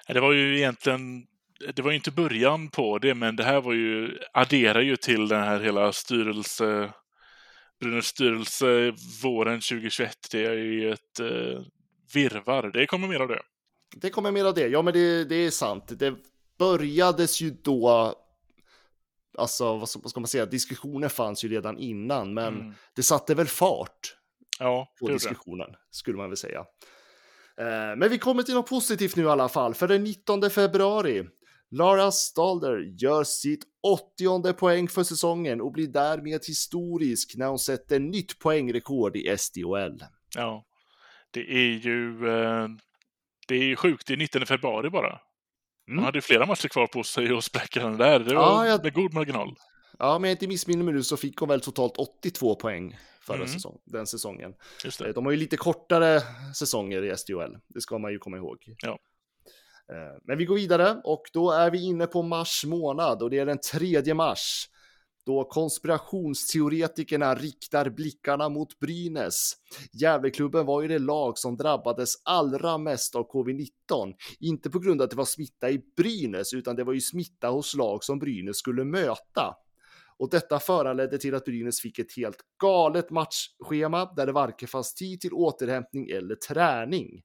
Det 0.08 0.20
var 0.20 0.32
ju 0.32 0.58
egentligen, 0.58 1.26
det 1.74 1.82
var 1.82 1.90
ju 1.90 1.96
inte 1.96 2.10
början 2.10 2.68
på 2.68 2.98
det, 2.98 3.14
men 3.14 3.36
det 3.36 3.44
här 3.44 3.60
var 3.60 3.72
ju, 3.72 4.18
adderar 4.32 4.80
ju 4.80 4.96
till 4.96 5.28
den 5.28 5.42
här 5.42 5.60
hela 5.60 5.92
styrelse, 5.92 6.92
Brynäs 7.80 8.06
styrelse 8.06 8.94
våren 9.22 9.60
2021. 9.60 10.16
Det 10.30 10.44
är 10.44 10.54
ju 10.54 10.92
ett 10.92 11.20
eh, 11.20 11.62
virvar. 12.14 12.70
Det 12.72 12.86
kommer 12.86 13.08
mer 13.08 13.20
av 13.20 13.28
det. 13.28 13.42
Det 13.94 14.10
kommer 14.10 14.32
mer 14.32 14.44
av 14.44 14.54
det. 14.54 14.68
Ja, 14.68 14.82
men 14.82 14.94
det, 14.94 15.24
det 15.24 15.34
är 15.34 15.50
sant. 15.50 15.84
Det 15.98 16.14
börjades 16.58 17.40
ju 17.40 17.50
då 17.50 18.14
alltså 19.38 19.76
vad 19.76 19.88
ska 19.88 20.20
man 20.20 20.26
säga, 20.26 20.46
diskussioner 20.46 21.08
fanns 21.08 21.44
ju 21.44 21.48
redan 21.48 21.78
innan, 21.78 22.34
men 22.34 22.54
mm. 22.54 22.74
det 22.94 23.02
satte 23.02 23.34
väl 23.34 23.46
fart 23.46 24.16
ja, 24.58 24.92
på 25.00 25.08
diskussionen, 25.08 25.72
det. 25.72 25.78
skulle 25.90 26.16
man 26.16 26.30
väl 26.30 26.36
säga. 26.36 26.58
Eh, 27.58 27.96
men 27.96 28.10
vi 28.10 28.18
kommer 28.18 28.42
till 28.42 28.54
något 28.54 28.68
positivt 28.68 29.16
nu 29.16 29.22
i 29.22 29.28
alla 29.28 29.48
fall, 29.48 29.74
för 29.74 29.88
den 29.88 30.04
19 30.04 30.50
februari 30.50 31.28
Lara 31.70 32.12
Stalder 32.12 32.78
gör 32.78 33.24
sitt 33.24 33.64
80 33.82 34.52
poäng 34.52 34.88
för 34.88 35.02
säsongen 35.02 35.60
och 35.60 35.72
blir 35.72 35.86
därmed 35.86 36.44
historisk 36.46 37.36
när 37.36 37.46
hon 37.46 37.58
sätter 37.58 37.98
nytt 37.98 38.38
poängrekord 38.38 39.16
i 39.16 39.36
SDHL. 39.38 40.04
Ja, 40.34 40.64
det 41.30 41.40
är 41.40 41.78
ju 41.78 42.28
eh, 42.28 42.68
det 43.46 43.54
är 43.54 43.62
ju 43.62 43.76
sjukt, 43.76 44.06
det 44.06 44.12
är 44.12 44.16
19 44.16 44.46
februari 44.46 44.90
bara. 44.90 45.20
Mm. 45.88 45.98
Han 45.98 46.04
hade 46.04 46.20
flera 46.20 46.46
matcher 46.46 46.68
kvar 46.68 46.86
på 46.86 47.02
sig 47.02 47.32
och 47.32 47.44
spräcka 47.44 47.82
den 47.82 47.96
där. 47.96 48.18
Det 48.20 48.34
var 48.34 48.42
ja, 48.42 48.66
jag... 48.66 48.84
med 48.84 48.94
god 48.94 49.14
marginal. 49.14 49.56
Ja, 49.98 50.18
men 50.18 50.30
jag 50.30 50.34
inte 50.34 50.48
missminner 50.48 50.84
mig 50.84 50.94
nu 50.94 51.02
så 51.02 51.16
fick 51.16 51.38
hon 51.38 51.48
väl 51.48 51.60
totalt 51.60 51.96
82 51.96 52.54
poäng 52.54 52.98
förra 53.20 53.36
mm. 53.36 53.48
säsong, 53.48 53.78
den 53.84 54.06
säsongen. 54.06 54.54
Eh, 54.84 55.08
de 55.08 55.24
har 55.24 55.32
ju 55.32 55.38
lite 55.38 55.56
kortare 55.56 56.20
säsonger 56.54 57.02
i 57.02 57.16
SDHL, 57.16 57.56
det 57.68 57.80
ska 57.80 57.98
man 57.98 58.12
ju 58.12 58.18
komma 58.18 58.36
ihåg. 58.36 58.56
Ja. 58.82 58.98
Eh, 59.92 60.18
men 60.24 60.38
vi 60.38 60.44
går 60.44 60.54
vidare 60.54 61.00
och 61.04 61.22
då 61.32 61.50
är 61.50 61.70
vi 61.70 61.84
inne 61.84 62.06
på 62.06 62.22
mars 62.22 62.64
månad 62.66 63.22
och 63.22 63.30
det 63.30 63.38
är 63.38 63.46
den 63.46 63.58
3 63.72 64.14
mars 64.14 64.68
då 65.26 65.44
konspirationsteoretikerna 65.44 67.34
riktar 67.34 67.90
blickarna 67.90 68.48
mot 68.48 68.78
Brynäs. 68.78 69.52
Gävleklubben 69.92 70.66
var 70.66 70.82
ju 70.82 70.88
det 70.88 70.98
lag 70.98 71.38
som 71.38 71.56
drabbades 71.56 72.14
allra 72.24 72.78
mest 72.78 73.14
av 73.14 73.30
covid-19, 73.30 74.14
inte 74.40 74.70
på 74.70 74.78
grund 74.78 75.00
av 75.00 75.04
att 75.04 75.10
det 75.10 75.16
var 75.16 75.24
smitta 75.24 75.70
i 75.70 75.80
Brynäs, 75.96 76.54
utan 76.54 76.76
det 76.76 76.84
var 76.84 76.92
ju 76.92 77.00
smitta 77.00 77.48
hos 77.48 77.74
lag 77.74 78.04
som 78.04 78.18
Brynäs 78.18 78.56
skulle 78.56 78.84
möta. 78.84 79.54
Och 80.18 80.30
detta 80.30 80.58
föranledde 80.58 81.18
till 81.18 81.34
att 81.34 81.44
Brynäs 81.44 81.80
fick 81.80 81.98
ett 81.98 82.16
helt 82.16 82.38
galet 82.62 83.10
matchschema 83.10 84.12
där 84.16 84.26
det 84.26 84.32
varken 84.32 84.68
fanns 84.68 84.94
tid 84.94 85.20
till 85.20 85.32
återhämtning 85.32 86.08
eller 86.10 86.34
träning. 86.34 87.22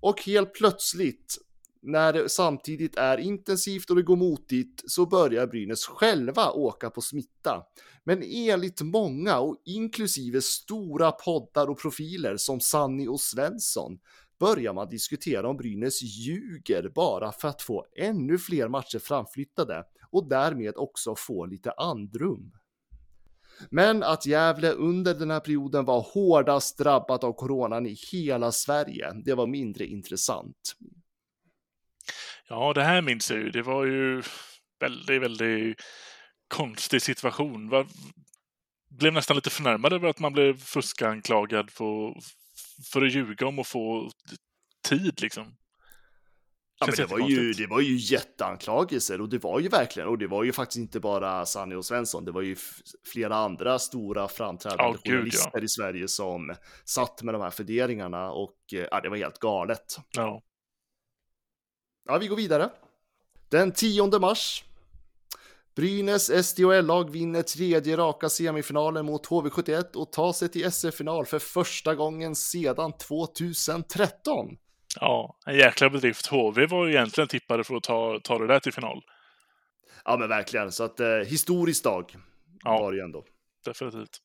Och 0.00 0.22
helt 0.22 0.54
plötsligt 0.54 1.38
när 1.82 2.12
det 2.12 2.28
samtidigt 2.28 2.96
är 2.96 3.18
intensivt 3.18 3.90
och 3.90 3.96
det 3.96 4.02
går 4.02 4.16
motigt 4.16 4.82
så 4.86 5.06
börjar 5.06 5.46
Brynäs 5.46 5.86
själva 5.86 6.50
åka 6.50 6.90
på 6.90 7.00
smitta. 7.00 7.62
Men 8.04 8.22
enligt 8.22 8.80
många 8.80 9.38
och 9.38 9.62
inklusive 9.64 10.40
stora 10.40 11.12
poddar 11.12 11.70
och 11.70 11.80
profiler 11.80 12.36
som 12.36 12.60
Sanni 12.60 13.08
och 13.08 13.20
Svensson 13.20 13.98
börjar 14.40 14.72
man 14.72 14.88
diskutera 14.88 15.48
om 15.48 15.56
Brynäs 15.56 16.02
ljuger 16.02 16.88
bara 16.94 17.32
för 17.32 17.48
att 17.48 17.62
få 17.62 17.86
ännu 17.96 18.38
fler 18.38 18.68
matcher 18.68 18.98
framflyttade 18.98 19.84
och 20.10 20.28
därmed 20.28 20.76
också 20.76 21.14
få 21.16 21.46
lite 21.46 21.72
andrum. 21.72 22.52
Men 23.70 24.02
att 24.02 24.26
Gävle 24.26 24.72
under 24.72 25.14
den 25.14 25.30
här 25.30 25.40
perioden 25.40 25.84
var 25.84 26.00
hårdast 26.00 26.78
drabbat 26.78 27.24
av 27.24 27.32
coronan 27.32 27.86
i 27.86 27.96
hela 28.12 28.52
Sverige, 28.52 29.12
det 29.24 29.34
var 29.34 29.46
mindre 29.46 29.86
intressant. 29.86 30.76
Ja, 32.50 32.72
det 32.72 32.82
här 32.82 33.02
minns 33.02 33.30
jag 33.30 33.40
ju. 33.40 33.50
Det 33.50 33.62
var 33.62 33.84
ju 33.84 34.22
väldigt, 34.80 35.22
väldigt 35.22 35.76
konstig 36.48 37.02
situation. 37.02 37.68
Var, 37.68 37.86
blev 38.98 39.12
nästan 39.12 39.36
lite 39.36 39.50
förnärmad 39.50 39.92
över 39.92 40.08
att 40.08 40.18
man 40.18 40.32
blev 40.32 40.58
fuskanklagad 40.58 41.70
för, 41.70 42.14
för 42.92 43.02
att 43.02 43.12
ljuga 43.12 43.46
om 43.46 43.58
att 43.58 43.66
få 43.66 44.10
tid 44.88 45.22
liksom. 45.22 45.56
Ja, 46.80 46.86
men 46.86 46.94
det, 46.96 47.06
var 47.06 47.28
ju, 47.28 47.52
det 47.52 47.66
var 47.66 47.80
ju 47.80 47.96
jätteanklagelser 47.96 49.20
och 49.20 49.28
det 49.28 49.38
var 49.38 49.60
ju 49.60 49.68
verkligen, 49.68 50.08
och 50.08 50.18
det 50.18 50.26
var 50.26 50.44
ju 50.44 50.52
faktiskt 50.52 50.78
inte 50.78 51.00
bara 51.00 51.46
Sanny 51.46 51.74
och 51.74 51.84
Svensson, 51.84 52.24
det 52.24 52.32
var 52.32 52.42
ju 52.42 52.56
flera 53.12 53.36
andra 53.36 53.78
stora 53.78 54.28
framträdande 54.28 54.98
oh, 54.98 55.02
journalister 55.04 55.50
ja. 55.54 55.60
i 55.60 55.68
Sverige 55.68 56.08
som 56.08 56.54
satt 56.84 57.22
med 57.22 57.34
de 57.34 57.42
här 57.42 57.50
funderingarna 57.50 58.30
och 58.30 58.56
eh, 58.72 58.86
ja, 58.90 59.00
det 59.00 59.08
var 59.08 59.16
helt 59.16 59.38
galet. 59.38 59.96
Ja. 60.16 60.42
Ja, 62.10 62.18
vi 62.18 62.26
går 62.26 62.36
vidare. 62.36 62.70
Den 63.48 63.72
10 63.72 64.18
mars. 64.18 64.64
Brynäs 65.76 66.46
SDHL-lag 66.46 67.10
vinner 67.10 67.42
tredje 67.42 67.96
raka 67.96 68.28
semifinalen 68.28 69.06
mot 69.06 69.26
HV71 69.26 69.96
och 69.96 70.12
tar 70.12 70.32
sig 70.32 70.48
till 70.48 70.64
SF-final 70.64 71.26
för 71.26 71.38
första 71.38 71.94
gången 71.94 72.34
sedan 72.34 72.92
2013. 72.92 74.56
Ja, 75.00 75.36
en 75.46 75.56
jäkla 75.56 75.90
bedrift. 75.90 76.26
HV 76.26 76.66
var 76.66 76.86
ju 76.86 76.92
egentligen 76.92 77.28
tippade 77.28 77.64
för 77.64 77.74
att 77.74 77.82
ta, 77.82 78.20
ta 78.24 78.38
det 78.38 78.46
där 78.46 78.60
till 78.60 78.72
final. 78.72 79.02
Ja, 80.04 80.16
men 80.16 80.28
verkligen. 80.28 80.72
Så 80.72 80.84
att 80.84 81.00
eh, 81.00 81.08
historisk 81.08 81.84
dag 81.84 82.14
ja, 82.64 82.78
var 82.80 82.92
det 82.92 82.98
ju 82.98 83.04
ändå. 83.04 83.24
Definitivt. 83.64 84.18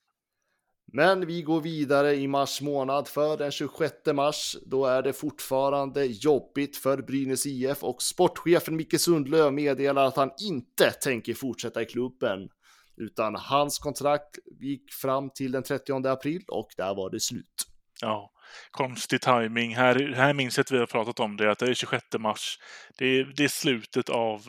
Men 0.96 1.26
vi 1.26 1.42
går 1.42 1.62
vidare 1.62 2.16
i 2.16 2.28
mars 2.28 2.62
månad 2.62 3.08
för 3.08 3.38
den 3.38 3.52
26 3.52 3.94
mars. 4.14 4.56
Då 4.66 4.86
är 4.86 5.02
det 5.02 5.14
fortfarande 5.14 6.06
jobbigt 6.06 6.78
för 6.78 7.02
Brynäs 7.02 7.46
IF 7.46 7.84
och 7.84 8.02
sportchefen 8.02 8.76
Micke 8.76 9.02
Sundlöv 9.02 9.54
meddelar 9.54 10.06
att 10.06 10.16
han 10.16 10.32
inte 10.42 10.92
tänker 10.92 11.34
fortsätta 11.34 11.82
i 11.82 11.86
klubben. 11.86 12.50
Utan 12.98 13.36
hans 13.36 13.80
kontrakt 13.80 14.40
gick 14.60 14.94
fram 14.94 15.30
till 15.30 15.52
den 15.52 15.64
30 15.64 16.08
april 16.08 16.44
och 16.48 16.70
där 16.78 16.96
var 16.96 17.10
det 17.10 17.20
slut. 17.20 17.68
Ja, 18.02 18.32
konstig 18.72 19.22
timing. 19.22 19.76
Här, 19.76 20.14
här 20.16 20.34
minns 20.34 20.58
jag 20.58 20.64
att 20.64 20.72
vi 20.72 20.78
har 20.78 20.86
pratat 20.86 21.20
om 21.20 21.38
det, 21.38 21.52
att 21.52 21.60
det 21.60 21.70
är 21.70 21.74
26 21.74 22.06
mars. 22.20 22.60
Det 22.98 23.06
är, 23.06 23.34
det 23.36 23.44
är 23.44 23.48
slutet 23.48 24.10
av 24.10 24.42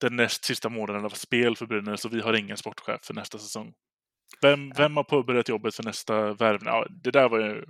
den 0.00 0.16
näst 0.16 0.44
sista 0.44 0.68
månaden 0.68 1.04
av 1.04 1.10
spel 1.10 1.56
för 1.56 1.66
Brynäs 1.66 2.04
och 2.04 2.14
vi 2.14 2.20
har 2.20 2.34
ingen 2.34 2.56
sportchef 2.56 3.00
för 3.04 3.14
nästa 3.14 3.38
säsong. 3.38 3.72
Vem, 4.42 4.72
vem 4.76 4.96
har 4.96 5.04
påbörjat 5.04 5.48
jobbet 5.48 5.74
för 5.74 5.82
nästa 5.82 6.32
värvning? 6.32 6.68
Ja, 6.68 6.86
det 6.90 7.10
där 7.10 7.28
var 7.28 7.38
ju 7.38 7.64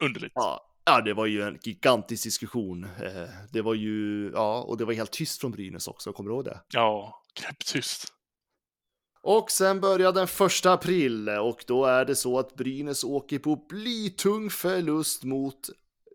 underligt. 0.00 0.32
Ja. 0.34 0.66
Ja, 0.84 1.00
det 1.00 1.14
var 1.14 1.26
ju 1.26 1.42
en 1.42 1.58
gigantisk 1.62 2.24
diskussion. 2.24 2.84
Eh, 2.84 3.28
det 3.52 3.62
var 3.62 3.74
ju, 3.74 4.30
ja, 4.34 4.62
och 4.62 4.76
det 4.76 4.84
var 4.84 4.92
helt 4.92 5.10
tyst 5.10 5.40
från 5.40 5.50
Brynäs 5.50 5.88
också, 5.88 6.12
kommer 6.12 6.30
du 6.30 6.36
ihåg 6.36 6.44
det? 6.44 6.60
Ja, 6.72 7.22
knäpptyst. 7.34 8.12
Och 9.22 9.50
sen 9.50 9.80
börjar 9.80 10.12
den 10.12 10.28
första 10.28 10.72
april 10.72 11.28
och 11.28 11.64
då 11.66 11.84
är 11.84 12.04
det 12.04 12.16
så 12.16 12.38
att 12.38 12.54
Brynäs 12.54 13.04
åker 13.04 13.38
på 13.38 13.56
blytung 13.56 14.50
förlust 14.50 15.24
mot 15.24 15.70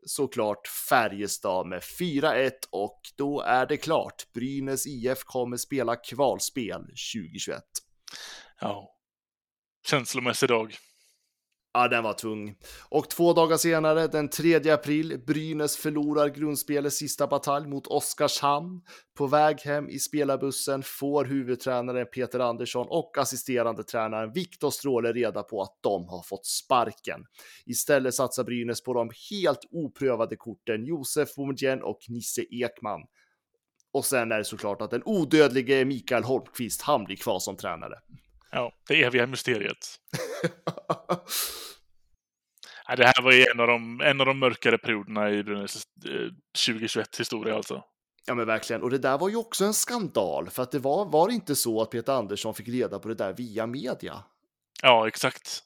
såklart 0.05 0.67
Färjestad 0.89 1.67
med 1.67 1.81
4-1 1.99 2.51
och 2.71 3.01
då 3.17 3.41
är 3.41 3.65
det 3.65 3.77
klart. 3.77 4.33
Brynäs 4.33 4.87
IF 4.87 5.23
kommer 5.23 5.57
spela 5.57 5.95
kvalspel 5.95 6.81
2021. 6.81 7.63
Ja, 8.61 8.94
känslomässig 9.85 10.49
dag. 10.49 10.75
Ja, 11.75 11.87
den 11.87 12.03
var 12.03 12.13
tung. 12.13 12.55
Och 12.89 13.09
två 13.09 13.33
dagar 13.33 13.57
senare, 13.57 14.07
den 14.07 14.29
3 14.29 14.69
april, 14.69 15.19
Brynäs 15.27 15.77
förlorar 15.77 16.29
grundspelets 16.29 16.97
sista 16.97 17.27
batalj 17.27 17.67
mot 17.67 17.87
Oskarshamn. 17.87 18.81
På 19.17 19.27
väg 19.27 19.59
hem 19.59 19.89
i 19.89 19.99
spelarbussen 19.99 20.83
får 20.83 21.25
huvudtränaren 21.25 22.07
Peter 22.13 22.39
Andersson 22.39 22.87
och 22.89 23.17
assisterande 23.17 23.83
tränaren 23.83 24.33
Viktor 24.33 24.69
Stråle 24.69 25.13
reda 25.13 25.43
på 25.43 25.61
att 25.61 25.77
de 25.81 26.07
har 26.07 26.23
fått 26.23 26.45
sparken. 26.45 27.25
Istället 27.65 28.13
satsar 28.13 28.43
Brynäs 28.43 28.83
på 28.83 28.93
de 28.93 29.11
helt 29.31 29.61
oprövade 29.71 30.35
korten 30.35 30.85
Josef 30.85 31.35
Boumedienne 31.35 31.81
och 31.81 31.99
Nisse 32.07 32.41
Ekman. 32.41 33.01
Och 33.93 34.05
sen 34.05 34.31
är 34.31 34.37
det 34.37 34.45
såklart 34.45 34.81
att 34.81 34.91
den 34.91 35.03
odödlige 35.05 35.85
Mikael 35.85 36.23
Holmqvist, 36.23 36.81
han 36.81 37.03
blir 37.03 37.15
kvar 37.15 37.39
som 37.39 37.57
tränare. 37.57 37.95
Ja, 38.55 38.71
det 38.87 39.03
eviga 39.03 39.27
mysteriet. 39.27 39.99
ja, 42.87 42.95
det 42.95 43.05
här 43.05 43.21
var 43.21 43.31
ju 43.31 43.45
en 43.45 43.59
av 43.59 43.67
de, 43.67 44.01
en 44.01 44.19
av 44.21 44.25
de 44.25 44.39
mörkare 44.39 44.77
perioderna 44.77 45.31
i 45.31 45.43
Brynäs 45.43 45.87
2021 46.65 47.19
historia 47.19 47.55
alltså. 47.55 47.83
Ja 48.25 48.35
men 48.35 48.47
verkligen, 48.47 48.81
och 48.81 48.89
det 48.89 48.97
där 48.97 49.17
var 49.17 49.29
ju 49.29 49.35
också 49.35 49.65
en 49.65 49.73
skandal, 49.73 50.49
för 50.49 50.63
att 50.63 50.71
det 50.71 50.79
var, 50.79 51.05
var 51.05 51.27
det 51.27 51.33
inte 51.33 51.55
så 51.55 51.81
att 51.81 51.89
Peter 51.89 52.13
Andersson 52.13 52.53
fick 52.53 52.67
reda 52.67 52.99
på 52.99 53.07
det 53.07 53.15
där 53.15 53.33
via 53.33 53.67
media? 53.67 54.23
Ja, 54.81 55.07
exakt. 55.07 55.63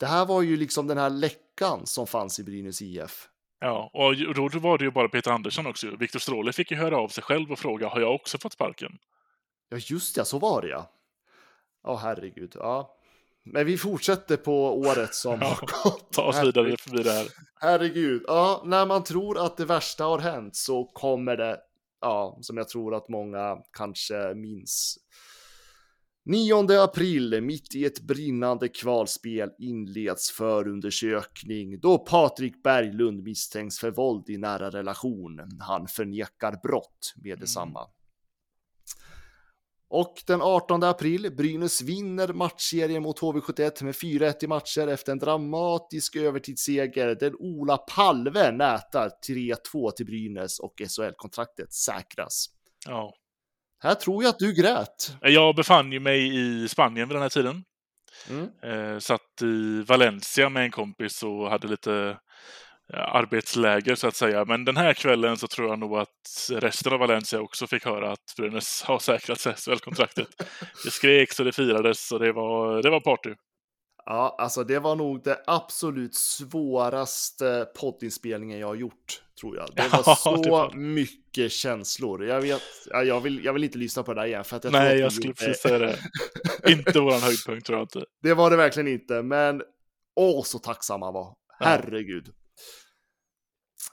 Det 0.00 0.06
här 0.06 0.26
var 0.26 0.42
ju 0.42 0.56
liksom 0.56 0.86
den 0.86 0.98
här 0.98 1.10
läckan 1.10 1.86
som 1.86 2.06
fanns 2.06 2.38
i 2.38 2.44
Brynäs 2.44 2.82
IF. 2.82 3.28
Ja, 3.60 3.90
och 3.92 4.34
då 4.34 4.58
var 4.58 4.78
det 4.78 4.84
ju 4.84 4.90
bara 4.90 5.08
Peter 5.08 5.30
Andersson 5.30 5.66
också. 5.66 5.96
Viktor 5.96 6.18
Stråle 6.18 6.52
fick 6.52 6.70
ju 6.70 6.76
höra 6.76 6.98
av 6.98 7.08
sig 7.08 7.22
själv 7.22 7.52
och 7.52 7.58
fråga, 7.58 7.88
har 7.88 8.00
jag 8.00 8.14
också 8.14 8.38
fått 8.38 8.52
sparken? 8.52 8.98
Ja, 9.68 9.76
just 9.76 10.14
det, 10.14 10.24
så 10.24 10.38
var 10.38 10.62
det 10.62 10.68
ja. 10.68 10.94
Ja, 11.82 11.92
oh, 11.92 11.98
herregud. 11.98 12.52
Ja. 12.54 12.94
Men 13.44 13.66
vi 13.66 13.78
fortsätter 13.78 14.36
på 14.36 14.78
året 14.78 15.14
som 15.14 15.38
ja, 15.84 15.98
Ta 16.12 16.22
oss 16.22 16.42
vidare 16.42 16.76
förbi 16.76 17.02
det 17.02 17.10
här. 17.10 17.26
Herregud, 17.60 18.22
ja, 18.26 18.62
när 18.66 18.86
man 18.86 19.04
tror 19.04 19.38
att 19.38 19.56
det 19.56 19.64
värsta 19.64 20.04
har 20.04 20.18
hänt 20.18 20.56
så 20.56 20.84
kommer 20.84 21.36
det, 21.36 21.58
ja, 22.00 22.38
som 22.40 22.56
jag 22.56 22.68
tror 22.68 22.94
att 22.94 23.08
många 23.08 23.56
kanske 23.72 24.34
minns. 24.34 24.98
9 26.24 26.82
april, 26.82 27.40
mitt 27.42 27.74
i 27.74 27.84
ett 27.84 28.00
brinnande 28.00 28.68
kvalspel, 28.68 29.50
inleds 29.58 30.30
förundersökning 30.30 31.80
då 31.80 31.98
Patrik 31.98 32.62
Berglund 32.62 33.22
misstänks 33.22 33.78
för 33.78 33.90
våld 33.90 34.30
i 34.30 34.36
nära 34.36 34.70
relation. 34.70 35.40
Han 35.60 35.86
förnekar 35.86 36.60
brott 36.62 37.14
med 37.16 37.38
detsamma. 37.38 37.80
Och 39.90 40.22
den 40.26 40.42
18 40.42 40.82
april, 40.82 41.34
Brynäs 41.36 41.82
vinner 41.82 42.32
matchserien 42.32 43.02
mot 43.02 43.20
HV71 43.20 43.84
med 43.84 43.94
4-1 43.94 44.44
i 44.44 44.46
matcher 44.46 44.88
efter 44.88 45.12
en 45.12 45.18
dramatisk 45.18 46.16
övertidsseger 46.16 47.14
där 47.14 47.42
Ola 47.42 47.76
Palve 47.76 48.52
nätar 48.52 49.10
3-2 49.28 49.90
till 49.90 50.06
Brynäs 50.06 50.58
och 50.58 50.74
SHL-kontraktet 50.78 51.72
säkras. 51.72 52.46
Ja. 52.86 53.14
Här 53.82 53.94
tror 53.94 54.22
jag 54.22 54.30
att 54.30 54.38
du 54.38 54.52
grät. 54.52 55.16
Jag 55.20 55.56
befann 55.56 55.92
ju 55.92 56.00
mig 56.00 56.36
i 56.36 56.68
Spanien 56.68 57.08
vid 57.08 57.14
den 57.14 57.22
här 57.22 57.28
tiden. 57.28 57.64
Mm. 58.30 58.48
Eh, 58.62 58.98
satt 58.98 59.42
i 59.42 59.82
Valencia 59.82 60.48
med 60.48 60.64
en 60.64 60.70
kompis 60.70 61.22
och 61.22 61.50
hade 61.50 61.68
lite 61.68 62.18
arbetsläger 62.94 63.94
så 63.94 64.06
att 64.08 64.16
säga. 64.16 64.44
Men 64.44 64.64
den 64.64 64.76
här 64.76 64.94
kvällen 64.94 65.36
så 65.36 65.46
tror 65.48 65.68
jag 65.68 65.78
nog 65.78 65.98
att 65.98 66.48
resten 66.50 66.92
av 66.92 66.98
Valencia 66.98 67.40
också 67.40 67.66
fick 67.66 67.84
höra 67.84 68.12
att 68.12 68.34
Brynäs 68.36 68.82
har 68.86 68.98
säkrat 68.98 69.38
SHL-kontraktet. 69.38 70.28
Det 70.84 70.90
skreks 70.90 71.38
och 71.38 71.44
det 71.46 71.52
firades 71.52 72.12
och 72.12 72.18
det 72.20 72.32
var, 72.32 72.82
det 72.82 72.90
var 72.90 73.00
party. 73.00 73.34
Ja, 74.04 74.36
alltså 74.38 74.64
det 74.64 74.78
var 74.78 74.96
nog 74.96 75.24
det 75.24 75.38
absolut 75.46 76.14
svåraste 76.14 77.66
poddinspelningen 77.80 78.58
jag 78.58 78.66
har 78.66 78.74
gjort, 78.74 79.22
tror 79.40 79.56
jag. 79.56 79.68
Det 79.76 79.82
var 79.92 80.02
Ja, 80.06 80.16
så 80.16 80.36
det 80.36 80.50
var- 80.50 80.72
mycket 80.72 81.52
känslor. 81.52 82.24
Jag 82.26 82.40
vet, 82.40 82.62
ja, 82.90 83.02
jag 83.02 83.20
vill, 83.20 83.44
jag 83.44 83.52
vill 83.52 83.64
inte 83.64 83.78
lyssna 83.78 84.02
på 84.02 84.14
det 84.14 84.20
där 84.20 84.26
igen. 84.26 84.44
För 84.44 84.56
att 84.56 84.64
jag 84.64 84.72
Nej, 84.72 84.98
jag 84.98 85.12
skulle 85.12 85.34
precis 85.34 85.58
säga 85.62 85.78
det. 85.78 85.98
Inte 86.66 87.00
våran 87.00 87.20
höjdpunkt 87.20 87.66
tror 87.66 87.78
jag 87.78 87.84
inte. 87.84 88.04
Det 88.22 88.34
var 88.34 88.50
det 88.50 88.56
verkligen 88.56 88.88
inte, 88.88 89.22
men 89.22 89.62
åh 90.16 90.42
så 90.44 90.58
tacksam 90.58 91.02
han 91.02 91.14
var. 91.14 91.34
Herregud. 91.60 92.28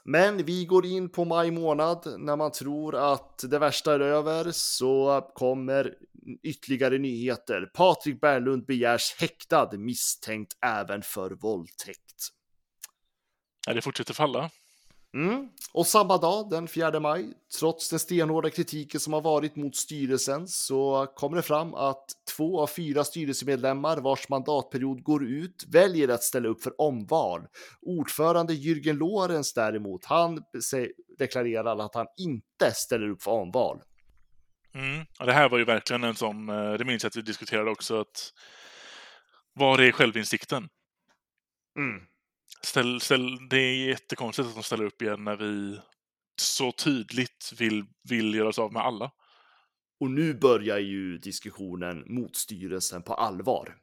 Men 0.04 0.44
vi 0.44 0.64
går 0.64 0.86
in 0.86 1.08
på 1.08 1.24
maj 1.24 1.50
månad. 1.50 2.14
När 2.18 2.36
man 2.36 2.52
tror 2.52 3.12
att 3.12 3.44
det 3.50 3.58
värsta 3.58 3.94
är 3.94 4.00
över 4.00 4.52
så 4.52 5.30
kommer 5.34 5.94
ytterligare 6.42 6.98
nyheter. 6.98 7.70
Patrik 7.74 8.20
Berglund 8.20 8.66
begärs 8.66 9.14
häktad 9.18 9.70
misstänkt 9.72 10.56
även 10.64 11.02
för 11.02 11.30
våldtäkt. 11.30 12.28
Ja, 13.66 13.74
det 13.74 13.82
fortsätter 13.82 14.14
falla. 14.14 14.50
Mm. 15.16 15.48
Och 15.72 15.86
samma 15.86 16.18
dag, 16.18 16.50
den 16.50 16.68
4 16.68 17.00
maj, 17.00 17.32
trots 17.58 17.90
den 17.90 17.98
stenhårda 17.98 18.50
kritiken 18.50 19.00
som 19.00 19.12
har 19.12 19.20
varit 19.20 19.56
mot 19.56 19.76
styrelsen, 19.76 20.48
så 20.48 21.06
kommer 21.16 21.36
det 21.36 21.42
fram 21.42 21.74
att 21.74 22.04
två 22.36 22.60
av 22.60 22.66
fyra 22.66 23.04
styrelsemedlemmar 23.04 23.96
vars 23.96 24.28
mandatperiod 24.28 25.02
går 25.02 25.24
ut 25.24 25.64
väljer 25.68 26.08
att 26.08 26.22
ställa 26.22 26.48
upp 26.48 26.62
för 26.62 26.80
omval. 26.80 27.46
Ordförande 27.80 28.52
Jürgen 28.52 28.92
Lorenz 28.92 29.54
däremot, 29.54 30.04
han 30.04 30.42
deklarerar 31.18 31.78
att 31.78 31.94
han 31.94 32.06
inte 32.16 32.72
ställer 32.72 33.08
upp 33.08 33.22
för 33.22 33.30
omval. 33.30 33.80
Mm. 34.74 35.06
Ja, 35.18 35.24
det 35.24 35.32
här 35.32 35.48
var 35.48 35.58
ju 35.58 35.64
verkligen 35.64 36.04
en 36.04 36.14
sån, 36.14 36.48
eh, 36.48 36.72
det 36.72 36.84
minns 36.84 37.02
jag 37.02 37.08
att 37.08 37.16
vi 37.16 37.22
diskuterade 37.22 37.70
också, 37.70 38.00
att 38.00 38.32
var 39.52 39.80
är 39.80 39.92
självinsikten? 39.92 40.68
Mm. 41.78 42.02
Ställ, 42.62 43.00
ställ, 43.00 43.48
det 43.50 43.56
är 43.58 43.88
jättekonstigt 43.88 44.48
att 44.48 44.54
de 44.54 44.62
ställer 44.62 44.84
upp 44.84 45.02
igen 45.02 45.24
när 45.24 45.36
vi 45.36 45.78
så 46.40 46.72
tydligt 46.72 47.52
vill, 47.58 47.84
vill 48.08 48.34
göra 48.34 48.48
oss 48.48 48.58
av 48.58 48.72
med 48.72 48.82
alla. 48.82 49.10
Och 50.00 50.10
nu 50.10 50.34
börjar 50.34 50.78
ju 50.78 51.18
diskussionen 51.18 52.04
mot 52.06 52.36
styrelsen 52.36 53.02
på 53.02 53.14
allvar. 53.14 53.74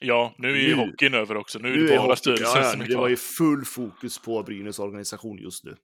Ja, 0.00 0.34
nu 0.38 0.50
är 0.50 0.56
ju 0.56 0.76
Nu- 0.76 0.86
hockeyn 0.90 1.14
över 1.14 1.36
också. 1.36 1.58
Nu 1.58 1.72
är 1.72 1.76
Nu 1.76 1.86
det 1.86 1.94
är 1.94 1.98
bara 1.98 2.06
hockey- 2.08 2.16
styrelsen 2.18 2.62
ja, 2.62 2.70
som 2.72 2.80
är 2.80 2.86
Det 2.88 2.96
var 2.96 3.08
ju 3.08 3.16
full 3.16 3.64
fokus 3.64 4.18
på 4.18 4.42
Brynäs 4.42 4.78
organisation 4.78 5.38
just 5.38 5.64
nu. 5.64 5.76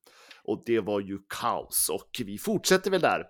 Och 0.45 0.63
det 0.67 0.81
var 0.81 1.01
ju 1.01 1.19
kaos 1.29 1.89
och 1.93 2.11
vi 2.27 2.39
fortsätter 2.39 2.91
väl 2.91 3.01
där. 3.01 3.25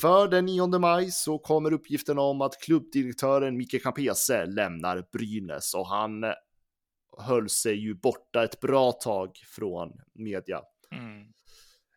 För 0.00 0.28
den 0.28 0.46
9 0.46 0.78
maj 0.78 1.10
så 1.10 1.38
kommer 1.38 1.72
uppgiften 1.72 2.18
om 2.18 2.40
att 2.40 2.60
klubbdirektören 2.62 3.56
Micke 3.56 3.82
Campese 3.82 4.46
lämnar 4.46 5.04
Brynäs 5.12 5.74
och 5.74 5.88
han 5.88 6.24
höll 7.18 7.48
sig 7.48 7.74
ju 7.74 7.94
borta 7.94 8.44
ett 8.44 8.60
bra 8.60 8.92
tag 8.92 9.36
från 9.46 9.92
media. 10.14 10.60
Mm. 10.92 11.26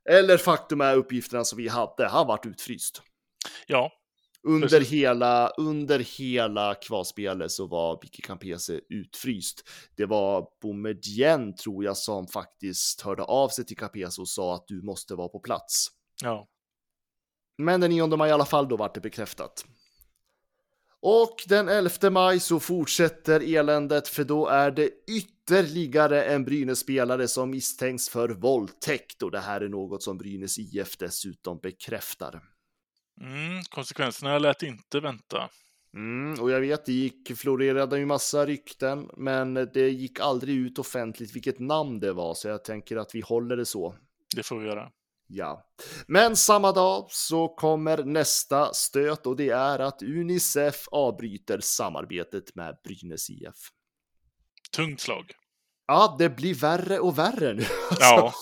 Eller 0.09 0.37
faktum 0.37 0.81
är 0.81 0.95
uppgifterna 0.95 1.43
som 1.45 1.57
vi 1.57 1.67
hade, 1.67 2.07
han 2.07 2.27
vart 2.27 2.45
utfryst. 2.45 3.01
Ja, 3.67 3.91
Under 4.43 4.67
Precis. 4.67 4.89
hela, 4.93 5.49
under 5.49 5.99
hela 5.99 6.75
kvalspelet 6.75 7.51
så 7.51 7.67
var 7.67 7.99
Vicky 8.01 8.21
Campese 8.21 8.81
utfryst. 8.89 9.69
Det 9.95 10.05
var 10.05 10.47
Boumedienne 10.61 11.53
tror 11.53 11.83
jag 11.83 11.97
som 11.97 12.27
faktiskt 12.27 13.01
hörde 13.01 13.23
av 13.23 13.49
sig 13.49 13.65
till 13.65 13.77
Campese 13.77 14.21
och 14.21 14.29
sa 14.29 14.55
att 14.55 14.67
du 14.67 14.81
måste 14.81 15.15
vara 15.15 15.27
på 15.29 15.39
plats. 15.39 15.87
ja. 16.23 16.47
Men 17.57 17.81
den 17.81 17.89
9 17.89 18.07
maj 18.07 18.29
i 18.29 18.33
alla 18.33 18.45
fall, 18.45 18.67
då 18.67 18.77
vart 18.77 18.93
det 18.93 19.01
bekräftat. 19.01 19.65
Och 21.09 21.43
den 21.47 21.69
11 21.69 22.09
maj 22.09 22.39
så 22.39 22.59
fortsätter 22.59 23.55
eländet 23.55 24.07
för 24.07 24.23
då 24.23 24.47
är 24.47 24.71
det 24.71 24.89
ytterligare 25.07 26.23
en 26.23 26.45
Brynäs-spelare 26.45 27.27
som 27.27 27.49
misstänks 27.49 28.09
för 28.09 28.29
våldtäkt 28.29 29.23
och 29.23 29.31
det 29.31 29.39
här 29.39 29.61
är 29.61 29.69
något 29.69 30.03
som 30.03 30.17
Brynäs 30.17 30.59
IF 30.59 30.97
dessutom 30.97 31.59
bekräftar. 31.59 32.43
Mm, 33.21 33.63
konsekvenserna 33.69 34.39
lät 34.39 34.63
inte 34.63 34.99
vänta. 34.99 35.49
Mm, 35.93 36.41
och 36.41 36.51
jag 36.51 36.61
vet, 36.61 36.85
det 36.85 36.93
gick, 36.93 37.37
florerade 37.37 37.99
ju 37.99 38.05
massa 38.05 38.45
rykten, 38.45 39.09
men 39.17 39.53
det 39.53 39.89
gick 39.89 40.19
aldrig 40.19 40.55
ut 40.55 40.79
offentligt 40.79 41.35
vilket 41.35 41.59
namn 41.59 41.99
det 41.99 42.13
var, 42.13 42.33
så 42.33 42.47
jag 42.47 42.63
tänker 42.63 42.97
att 42.97 43.15
vi 43.15 43.21
håller 43.21 43.57
det 43.57 43.65
så. 43.65 43.95
Det 44.35 44.43
får 44.43 44.59
vi 44.59 44.67
göra. 44.67 44.91
Ja, 45.29 45.69
men 46.07 46.35
samma 46.35 46.71
dag 46.71 47.05
så 47.09 47.47
kommer 47.47 48.03
nästa 48.03 48.73
stöt 48.73 49.25
och 49.25 49.35
det 49.35 49.49
är 49.49 49.79
att 49.79 50.01
Unicef 50.01 50.87
avbryter 50.91 51.59
samarbetet 51.59 52.55
med 52.55 52.77
Brynäs 52.83 53.29
IF. 53.29 53.55
Tungt 54.75 55.01
slag. 55.01 55.31
Ja, 55.87 56.15
det 56.19 56.29
blir 56.29 56.53
värre 56.53 56.99
och 56.99 57.17
värre 57.17 57.53
nu. 57.53 57.63
Ja, 57.99 58.33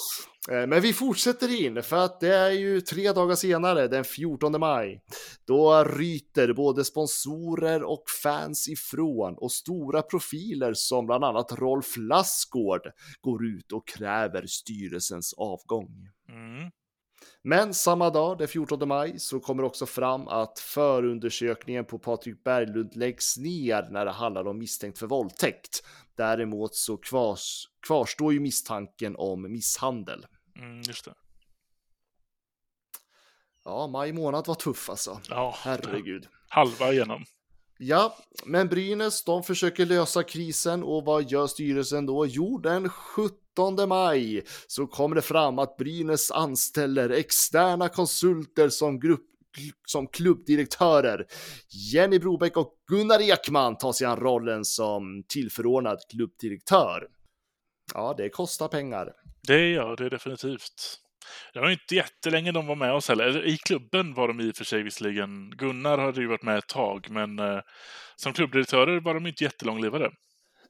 Eh, 0.50 0.68
Men 0.68 0.82
vi 0.82 0.94
fortsätter 0.94 1.66
in 1.66 1.84
för 1.84 1.98
att 1.98 2.20
det 2.20 2.36
är 2.36 2.52
ju 2.52 2.82
tre 2.82 3.12
dagar 3.12 3.36
senare, 3.36 3.88
den 3.88 4.04
14 4.04 4.60
maj. 4.60 5.02
Då 5.46 5.84
ryter 5.84 6.54
både 6.54 6.84
sponsorer 6.84 7.84
och 7.84 8.04
fans 8.24 8.68
ifrån 8.68 9.36
och 9.38 9.52
stora 9.52 10.02
profiler 10.02 10.74
som 10.74 11.06
bland 11.06 11.24
annat 11.24 11.52
Rolf 11.52 11.98
Lassgård 11.98 12.82
går 13.22 13.46
ut 13.46 13.72
och 13.72 13.88
kräver 13.88 14.46
styrelsens 14.48 15.34
avgång. 15.34 16.10
mm. 16.30 16.72
Men 17.48 17.74
samma 17.74 18.10
dag, 18.10 18.38
den 18.38 18.48
14 18.48 18.88
maj, 18.88 19.20
så 19.20 19.40
kommer 19.40 19.64
också 19.64 19.86
fram 19.86 20.28
att 20.28 20.60
förundersökningen 20.60 21.86
på 21.86 22.00
Patrik 22.00 22.44
Berglund 22.44 22.96
läggs 22.96 23.38
ner 23.38 23.88
när 23.92 24.06
det 24.06 24.12
handlar 24.12 24.48
om 24.48 24.58
misstänkt 24.58 25.00
för 25.00 25.08
våldtäkt. 25.08 25.84
Däremot 26.18 26.76
så 26.76 26.98
kvars, 26.98 27.70
kvarstår 27.88 28.34
ju 28.34 28.40
misstanken 28.40 29.16
om 29.18 29.52
misshandel. 29.52 30.26
Mm, 30.60 30.82
just 30.82 31.06
det. 31.06 31.14
Ja, 33.66 33.88
maj 33.88 34.14
månad 34.14 34.48
var 34.48 34.56
tuff 34.56 34.90
alltså. 34.90 35.22
Ja, 35.30 35.56
Herregud. 35.58 36.28
halva 36.50 36.94
igenom. 36.94 37.26
Ja, 37.78 38.18
men 38.46 38.68
Brynäs, 38.68 39.24
de 39.24 39.44
försöker 39.44 39.86
lösa 39.86 40.24
krisen 40.24 40.84
och 40.84 41.06
vad 41.06 41.32
gör 41.32 41.48
styrelsen 41.48 42.06
då? 42.06 42.26
Jo, 42.26 42.58
den 42.58 42.90
17 42.90 43.90
maj 43.90 44.44
så 44.68 44.88
kommer 44.88 45.16
det 45.16 45.22
fram 45.22 45.60
att 45.60 45.78
Brynäs 45.78 46.32
anställer 46.32 47.10
externa 47.10 47.90
konsulter 47.90 48.70
som 48.70 49.00
grupp 49.00 49.35
som 49.86 50.08
klubbdirektörer. 50.08 51.26
Jenny 51.94 52.20
Brobeck 52.20 52.58
och 52.58 52.74
Gunnar 52.88 53.22
Ekman 53.22 53.78
tar 53.78 53.92
sig 53.92 54.08
an 54.08 54.20
rollen 54.20 54.66
som 54.66 55.24
tillförordnad 55.28 56.00
klubbdirektör. 56.12 57.08
Ja, 57.94 58.14
det 58.18 58.30
kostar 58.30 58.68
pengar. 58.68 59.12
Det 59.48 59.70
gör 59.70 59.96
det 59.96 60.10
definitivt. 60.10 61.00
Det 61.54 61.60
var 61.60 61.68
ju 61.68 61.74
inte 61.74 61.96
jättelänge 61.96 62.52
de 62.52 62.68
var 62.68 62.76
med 62.76 62.94
oss 62.94 63.10
heller. 63.10 63.46
I 63.46 63.58
klubben 63.58 64.14
var 64.14 64.28
de 64.28 64.42
i 64.42 64.52
och 64.52 64.56
för 64.56 64.66
sig 64.66 64.84
visserligen. 64.84 65.50
Gunnar 65.50 65.98
hade 65.98 66.22
ju 66.22 66.28
varit 66.28 66.44
med 66.44 66.58
ett 66.58 66.68
tag, 66.68 67.08
men 67.10 67.40
eh, 67.40 67.60
som 68.16 68.34
klubbdirektörer 68.34 69.00
var 69.00 69.14
de 69.14 69.28
inte 69.28 69.44
jättelånglivade. 69.44 70.12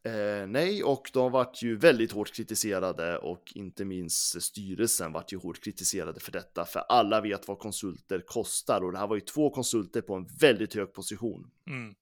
Eh, 0.05 0.47
nej, 0.47 0.83
och 0.83 1.09
de 1.13 1.31
vart 1.31 1.61
ju 1.63 1.75
väldigt 1.75 2.11
hårt 2.11 2.33
kritiserade 2.33 3.17
och 3.17 3.51
inte 3.55 3.85
minst 3.85 4.41
styrelsen 4.41 5.11
vart 5.11 5.33
ju 5.33 5.37
hårt 5.37 5.63
kritiserade 5.63 6.19
för 6.19 6.31
detta, 6.31 6.65
för 6.65 6.79
alla 6.79 7.21
vet 7.21 7.47
vad 7.47 7.59
konsulter 7.59 8.19
kostar 8.27 8.81
och 8.83 8.91
det 8.91 8.97
här 8.97 9.07
var 9.07 9.15
ju 9.15 9.21
två 9.21 9.49
konsulter 9.49 10.01
på 10.01 10.15
en 10.15 10.27
väldigt 10.39 10.73
hög 10.75 10.93
position. 10.93 11.51
Mm. 11.67 11.95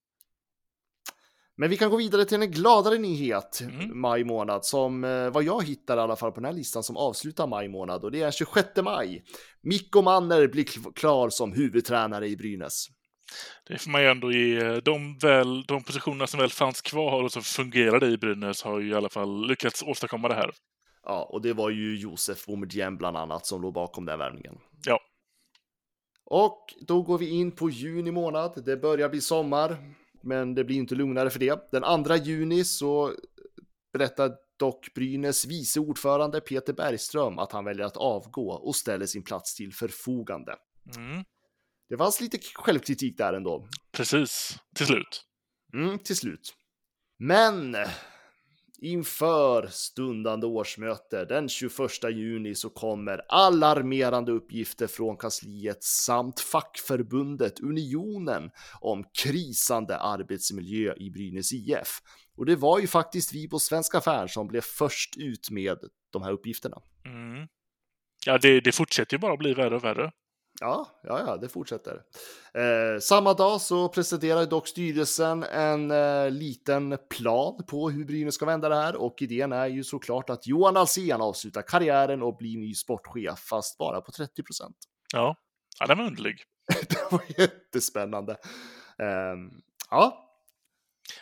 Men 1.56 1.70
vi 1.70 1.78
kan 1.78 1.90
gå 1.90 1.98
vidare 1.98 2.26
till 2.26 2.42
en 2.42 2.52
gladare 2.52 2.98
nyhet 2.98 3.62
Mm. 3.62 4.00
maj 4.02 4.24
månad 4.24 4.66
som 4.66 5.04
eh, 5.04 5.30
vad 5.30 5.44
jag 5.44 5.64
hittar 5.68 5.98
i 5.98 6.00
alla 6.00 6.16
fall 6.16 6.32
på 6.32 6.40
den 6.40 6.46
här 6.46 6.54
listan 6.54 6.84
som 6.84 6.98
avslutar 6.98 7.48
maj 7.48 7.68
månad 7.68 8.04
och 8.04 8.12
det 8.12 8.22
är 8.22 8.32
26 8.32 8.68
maj. 8.84 9.24
Mikko 9.62 10.02
Manner 10.02 10.48
blir 10.48 10.64
kl- 10.64 10.94
klar 10.94 11.30
som 11.30 11.52
huvudtränare 11.54 12.28
i 12.28 12.38
Brynäs. 12.38 12.88
Det 13.68 13.78
får 13.78 13.92
man 13.92 14.02
ju 14.02 14.08
ändå 14.08 14.32
ge. 14.32 14.58
eh, 14.58 14.76
De, 14.76 15.18
väl, 15.18 15.64
de 15.64 15.84
positionerna 15.84 16.28
som 16.28 16.40
väl 16.40 16.50
fanns 16.50 16.82
kvar 16.82 17.24
och 17.24 17.32
som 17.32 17.42
fungerade 17.42 18.08
i 18.08 18.18
Brynäs 18.18 18.64
har 18.64 18.80
ju 18.80 18.90
i 18.90 18.94
alla 18.94 19.10
fall 19.10 19.48
lyckats 19.48 19.84
åstadkomma 19.84 20.28
det 20.28 20.34
här. 20.36 20.52
Ja, 21.04 21.30
och 21.32 21.42
det 21.42 21.54
var 21.54 21.70
ju 21.70 21.98
Josef 22.00 22.46
Boumedienne 22.46 22.98
bland 22.98 23.18
annat 23.18 23.46
som 23.46 23.62
låg 23.62 23.74
bakom 23.74 24.06
den 24.06 24.20
värvningen. 24.20 24.58
Ja. 24.86 25.00
Och 26.26 26.74
då 26.88 27.02
går 27.02 27.18
vi 27.18 27.30
in 27.30 27.52
på 27.52 27.70
juni 27.70 28.12
månad. 28.12 28.64
Det 28.66 28.78
börjar 28.78 29.10
bli 29.10 29.22
sommar, 29.22 29.78
men 30.24 30.56
det 30.56 30.64
blir 30.64 30.78
inte 30.78 30.96
lugnare 30.96 31.30
för 31.30 31.40
det. 31.40 31.72
Den 31.72 32.04
2 32.04 32.16
juni 32.16 32.64
så 32.64 33.12
berättar 33.94 34.32
dock 34.60 34.94
Brynäs 34.96 35.46
vice 35.46 35.80
ordförande 35.80 36.42
Peter 36.42 36.74
Bergström 36.74 37.40
att 37.40 37.52
han 37.52 37.66
väljer 37.66 37.86
att 37.86 37.98
avgå 37.98 38.52
och 38.52 38.76
ställer 38.76 39.06
sin 39.06 39.24
plats 39.24 39.56
till 39.56 39.74
förfogande. 39.74 40.56
Mm. 40.96 41.24
Det 41.94 41.98
fanns 41.98 42.22
lite 42.22 42.38
självkritik 42.56 43.18
där 43.18 43.34
ändå. 43.34 43.68
Precis, 43.92 44.60
till 44.76 44.86
slut. 44.86 45.26
Mm, 45.74 46.00
till 46.00 46.16
slut. 46.16 46.54
Men 47.20 47.76
inför 48.82 49.68
stundande 49.68 50.48
årsmöte 50.48 51.26
den 51.26 51.50
21 51.50 51.80
juni 52.12 52.56
så 52.56 52.70
kommer 52.70 53.22
alarmerande 53.30 54.32
uppgifter 54.32 54.88
från 54.88 55.18
kansliet 55.18 55.84
samt 55.84 56.40
fackförbundet 56.40 57.60
Unionen 57.60 58.52
om 58.82 59.06
krisande 59.24 59.98
arbetsmiljö 59.98 60.94
i 60.98 61.10
Brynäs 61.10 61.54
IF. 61.54 62.02
Och 62.38 62.46
det 62.46 62.56
var 62.56 62.80
ju 62.80 62.88
faktiskt 62.88 63.34
vi 63.34 63.50
på 63.50 63.60
Svenska 63.60 64.02
Färn 64.02 64.30
som 64.30 64.48
blev 64.48 64.62
först 64.62 65.18
ut 65.18 65.50
med 65.52 65.78
de 66.14 66.24
här 66.24 66.32
uppgifterna. 66.32 66.78
Mm. 67.06 67.48
Ja, 68.26 68.38
det, 68.38 68.62
det 68.62 68.72
fortsätter 68.72 69.14
ju 69.14 69.20
bara 69.20 69.38
bli 69.38 69.54
värre 69.54 69.76
och 69.76 69.84
värre. 69.84 70.12
Ja, 70.60 71.00
ja, 71.04 71.20
ja, 71.20 71.38
det 71.38 71.50
fortsätter. 71.50 72.02
Eh, 72.54 73.00
samma 73.00 73.34
dag 73.34 73.62
så 73.62 73.90
presenterar 73.90 74.46
dock 74.46 74.68
styrelsen 74.68 75.44
en 75.44 75.92
eh, 75.92 76.32
liten 76.32 76.98
plan 77.10 77.64
på 77.68 77.90
hur 77.90 78.06
Brynäs 78.06 78.36
ska 78.36 78.46
vända 78.46 78.70
det 78.70 78.76
här 78.76 78.96
och 78.96 79.22
idén 79.22 79.52
är 79.52 79.68
ju 79.68 79.84
såklart 79.84 80.30
att 80.30 80.48
Johan 80.48 80.78
Alsen 80.78 81.22
avslutar 81.22 81.62
karriären 81.62 82.22
och 82.24 82.38
blir 82.38 82.58
ny 82.58 82.74
sportchef, 82.74 83.40
fast 83.40 83.78
bara 83.78 84.02
på 84.02 84.12
30 84.12 84.44
procent. 84.44 84.76
Ja, 85.14 85.36
ja 85.80 85.88
den 85.88 85.98
var 85.98 86.06
underlig. 86.06 86.44
det 86.90 87.12
var 87.12 87.22
jättespännande. 87.38 88.32
Eh, 89.00 89.36
ja, 89.90 90.30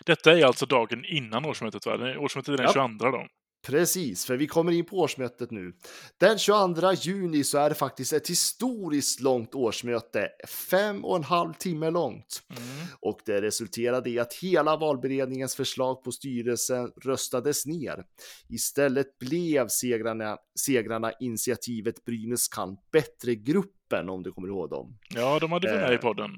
Detta 0.06 0.38
är 0.38 0.46
alltså 0.46 0.66
dagen 0.66 1.06
innan 1.06 1.46
årsmötet, 1.46 1.86
va? 1.86 1.94
Årsmötet 2.18 2.54
är 2.54 2.58
den 2.58 2.66
Ja. 2.66 2.74
22 2.74 3.12
då. 3.12 3.28
Precis, 3.68 4.26
för 4.26 4.38
vi 4.38 4.48
kommer 4.48 4.72
in 4.72 4.86
på 4.86 4.98
årsmötet 4.98 5.52
nu. 5.52 5.74
Den 6.18 6.38
22 6.38 6.94
juni 6.94 7.44
så 7.44 7.58
är 7.58 7.70
det 7.70 7.76
faktiskt 7.76 8.14
ett 8.14 8.30
historiskt 8.30 9.20
långt 9.20 9.56
årsmöte, 9.56 10.30
fem 10.70 11.06
och 11.06 11.16
en 11.16 11.24
halv 11.24 11.54
timme 11.54 11.90
långt. 11.90 12.42
Mm. 12.50 12.64
Och 13.00 13.20
det 13.26 13.42
resulterade 13.42 14.10
i 14.10 14.20
att 14.20 14.34
hela 14.34 14.78
valberedningens 14.78 15.56
förslag 15.56 16.04
på 16.04 16.12
styrelsen 16.12 16.92
röstades 17.06 17.66
ner. 17.66 18.04
Istället 18.50 19.20
blev 19.20 19.68
segrarna, 19.68 20.38
segrarna 20.60 21.12
initiativet 21.20 22.06
Brynäs 22.06 22.48
kan 22.48 22.78
bättre-gruppen, 22.92 24.10
om 24.10 24.24
du 24.24 24.32
kommer 24.32 24.48
ihåg 24.48 24.70
dem. 24.70 24.98
Ja, 25.16 25.40
de 25.40 25.52
hade 25.52 25.68
vi 25.72 25.78
med 25.78 25.92
i 25.92 25.96
Eh. 25.96 26.00
podden. 26.02 26.32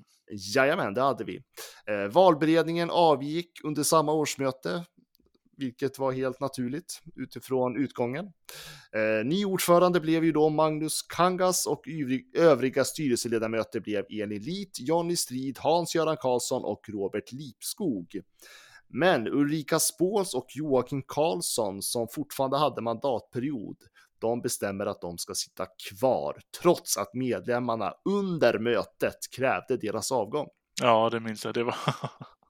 Jajamän, 0.56 0.94
det 0.94 1.02
hade 1.02 1.24
vi. 1.24 1.42
Eh, 1.88 2.08
valberedningen 2.12 2.90
avgick 2.90 3.52
under 3.64 3.84
samma 3.84 4.14
årsmöte, 4.14 4.86
vilket 5.58 6.00
var 6.00 6.12
helt 6.12 6.40
naturligt 6.40 7.02
utifrån 7.16 7.78
utgången. 7.78 8.26
Eh, 8.96 9.26
ny 9.26 9.46
ordförande 9.46 10.00
blev 10.00 10.24
ju 10.24 10.32
då 10.32 10.50
Magnus 10.50 11.02
Kangas 11.02 11.68
och 11.68 11.84
övriga 12.38 12.84
styrelseledamöter 12.84 13.80
blev 13.80 14.06
Elin 14.10 14.42
Lit, 14.42 14.80
Jonny 14.80 15.16
Strid, 15.16 15.58
Hans-Göran 15.60 16.18
Karlsson 16.18 16.64
och 16.64 16.90
Robert 16.90 17.32
Lipskog. 17.32 18.22
Men 18.88 19.28
Ulrika 19.28 19.80
Spåls 19.80 20.34
och 20.34 20.48
Joakim 20.50 21.04
Karlsson, 21.08 21.82
som 21.82 22.08
fortfarande 22.08 22.58
hade 22.58 22.82
mandatperiod, 22.82 23.78
de 24.20 24.42
bestämmer 24.42 24.86
att 24.86 25.02
de 25.02 25.18
ska 25.18 25.34
sitta 25.34 25.66
kvar, 25.90 26.42
trots 26.62 26.98
att 26.98 27.14
medlemmarna 27.14 27.94
under 28.06 28.60
mötet 28.60 29.18
krävde 29.36 29.78
deras 29.78 30.12
avgång. 30.12 30.48
Ja, 30.82 31.10
det 31.10 31.20
minns 31.20 31.46
jag. 31.46 31.54
Det 31.54 31.64
var... 31.64 31.76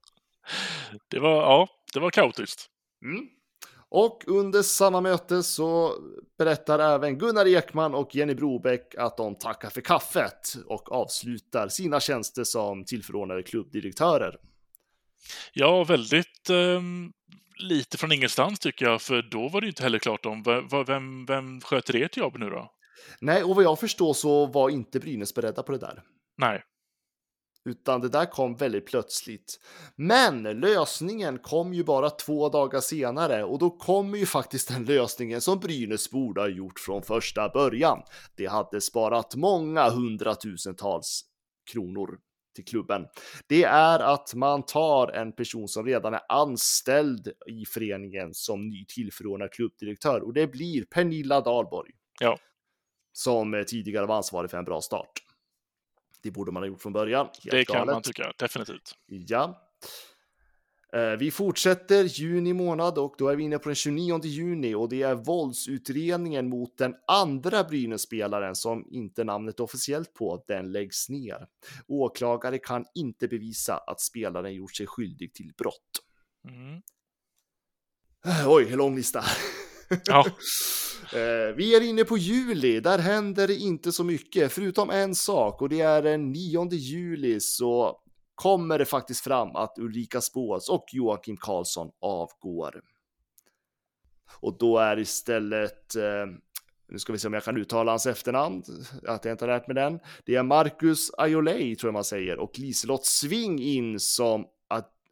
det 1.07 1.19
var, 1.19 1.31
ja, 1.31 1.67
det 1.93 1.99
var 1.99 2.09
kaotiskt. 2.09 2.69
Mm. 3.03 3.27
Och 3.89 4.23
under 4.27 4.61
samma 4.61 5.01
möte 5.01 5.43
så 5.43 5.93
berättar 6.37 6.79
även 6.79 7.17
Gunnar 7.17 7.47
Ekman 7.47 7.95
och 7.95 8.15
Jenny 8.15 8.33
Brobeck 8.35 8.95
att 8.97 9.17
de 9.17 9.35
tackar 9.35 9.69
för 9.69 9.81
kaffet 9.81 10.55
och 10.65 10.91
avslutar 10.91 11.67
sina 11.67 11.99
tjänster 11.99 12.43
som 12.43 12.85
tillförordnade 12.85 13.43
klubbdirektörer. 13.43 14.35
Ja, 15.53 15.83
väldigt 15.83 16.49
ehm, 16.49 17.11
lite 17.57 17.97
från 17.97 18.11
ingenstans 18.11 18.59
tycker 18.59 18.85
jag, 18.85 19.01
för 19.01 19.21
då 19.21 19.49
var 19.49 19.61
det 19.61 19.65
ju 19.65 19.69
inte 19.71 19.83
heller 19.83 19.99
klart 19.99 20.25
om 20.25 20.43
v- 20.43 20.61
v- 20.71 20.83
vem, 20.87 21.25
vem 21.25 21.61
sköter 21.61 22.01
ert 22.01 22.17
jobb 22.17 22.37
nu 22.37 22.49
då? 22.49 22.71
Nej, 23.21 23.43
och 23.43 23.55
vad 23.55 23.63
jag 23.63 23.79
förstår 23.79 24.13
så 24.13 24.45
var 24.45 24.69
inte 24.69 24.99
Brynäs 24.99 25.33
beredda 25.33 25.63
på 25.63 25.71
det 25.71 25.77
där. 25.77 26.01
Nej. 26.37 26.63
Utan 27.66 28.01
det 28.01 28.09
där 28.09 28.26
kom 28.26 28.55
väldigt 28.55 28.86
plötsligt. 28.86 29.59
Men 29.95 30.43
lösningen 30.43 31.39
kom 31.39 31.74
ju 31.74 31.84
bara 31.84 32.09
två 32.09 32.49
dagar 32.49 32.80
senare 32.80 33.43
och 33.43 33.59
då 33.59 33.70
kommer 33.70 34.18
ju 34.18 34.26
faktiskt 34.26 34.68
den 34.68 34.86
lösningen 34.86 35.41
som 35.41 35.59
Brynäs 35.59 36.11
borde 36.11 36.41
ha 36.41 36.47
gjort 36.47 36.80
från 36.80 37.01
första 37.01 37.49
början. 37.49 38.01
Det 38.36 38.45
hade 38.45 38.82
sparat 38.82 39.36
många 39.36 39.89
hundratusentals 39.89 41.22
kronor 41.72 42.20
till 42.55 42.66
klubben. 42.66 43.05
Det 43.47 43.64
är 43.64 43.99
att 43.99 44.34
man 44.36 44.64
tar 44.66 45.07
en 45.07 45.32
person 45.32 45.68
som 45.68 45.86
redan 45.86 46.14
är 46.14 46.22
anställd 46.30 47.28
i 47.47 47.66
föreningen 47.66 48.34
som 48.34 48.68
ny 48.70 48.86
tillförordnad 48.86 49.51
klubbdirektör 49.51 50.22
och 50.22 50.34
det 50.34 50.47
blir 50.47 50.86
Pernilla 50.86 51.41
Dahlborg. 51.41 51.91
Ja. 52.20 52.38
Som 53.14 53.64
tidigare 53.68 54.05
var 54.05 54.16
ansvarig 54.16 54.49
för 54.49 54.57
en 54.57 54.66
bra 54.66 54.82
start. 54.82 55.11
Det 56.24 56.32
borde 56.32 56.51
man 56.51 56.63
ha 56.63 56.67
gjort 56.67 56.82
från 56.82 56.93
början. 56.93 57.26
Helt 57.26 57.51
Det 57.51 57.65
kan 57.65 57.76
galet. 57.78 57.93
man 57.93 58.01
tycka, 58.01 58.34
definitivt. 58.38 58.91
Ja. 59.07 59.69
Eh, 60.93 61.17
Vi 61.19 61.32
fortsätter 61.32 62.03
juni 62.03 62.53
månad 62.53 62.97
och 62.97 63.15
då 63.17 63.28
är 63.28 63.36
vi 63.36 63.43
inne 63.43 63.59
på 63.59 63.69
den 63.69 63.76
29 63.76 64.19
juni 64.24 64.76
och 64.76 64.89
det 64.89 65.01
är 65.01 65.15
våldsutredningen 65.15 66.49
mot 66.49 66.78
den 66.78 66.95
andra 67.07 67.63
Brynäs-spelaren 67.63 68.55
som 68.55 68.86
inte 68.89 69.24
namnet 69.24 69.59
officiellt 69.59 70.13
på, 70.13 70.43
den 70.47 70.71
läggs 70.71 71.09
ner. 71.09 71.47
Åklagare 71.88 72.57
kan 72.57 72.86
inte 72.95 73.28
bevisa 73.28 73.78
att 73.78 74.01
spelaren 74.01 74.53
gjort 74.53 74.76
sig 74.76 74.88
skyldig 74.88 75.34
till 75.34 75.51
brott. 75.57 75.91
Mm. 76.49 76.82
Eh, 78.26 78.49
Oj, 78.51 78.76
lång 78.76 78.95
lista. 78.95 79.24
Ja. 80.05 80.25
Eh, 81.03 81.55
vi 81.55 81.75
är 81.75 81.81
inne 81.81 82.03
på 82.03 82.17
juli, 82.17 82.79
där 82.79 82.97
händer 82.99 83.47
det 83.47 83.55
inte 83.55 83.91
så 83.91 84.03
mycket, 84.03 84.51
förutom 84.51 84.89
en 84.89 85.15
sak 85.15 85.61
och 85.61 85.69
det 85.69 85.81
är 85.81 86.01
den 86.01 86.31
9 86.31 86.69
juli 86.71 87.39
så 87.39 87.99
kommer 88.35 88.79
det 88.79 88.85
faktiskt 88.85 89.23
fram 89.23 89.55
att 89.55 89.73
Ulrika 89.77 90.21
Spås 90.21 90.69
och 90.69 90.85
Joakim 90.91 91.37
Karlsson 91.37 91.91
avgår. 92.01 92.81
Och 94.39 94.57
då 94.57 94.77
är 94.77 94.99
istället, 94.99 95.95
eh, 95.95 96.25
nu 96.89 96.99
ska 96.99 97.13
vi 97.13 97.19
se 97.19 97.27
om 97.27 97.33
jag 97.33 97.43
kan 97.43 97.57
uttala 97.57 97.91
hans 97.91 98.05
efternamn, 98.05 98.63
att 99.07 99.25
jag 99.25 99.33
inte 99.33 99.45
har 99.45 99.51
lärt 99.53 99.67
mig 99.67 99.75
den. 99.75 99.99
Det 100.25 100.35
är 100.35 100.43
Marcus 100.43 101.11
Ajolei 101.17 101.75
tror 101.75 101.87
jag 101.87 101.93
man 101.93 102.03
säger 102.03 102.37
och 102.37 102.59
Liselott 102.59 103.05
Sving 103.05 103.61
in 103.61 103.99
som 103.99 104.45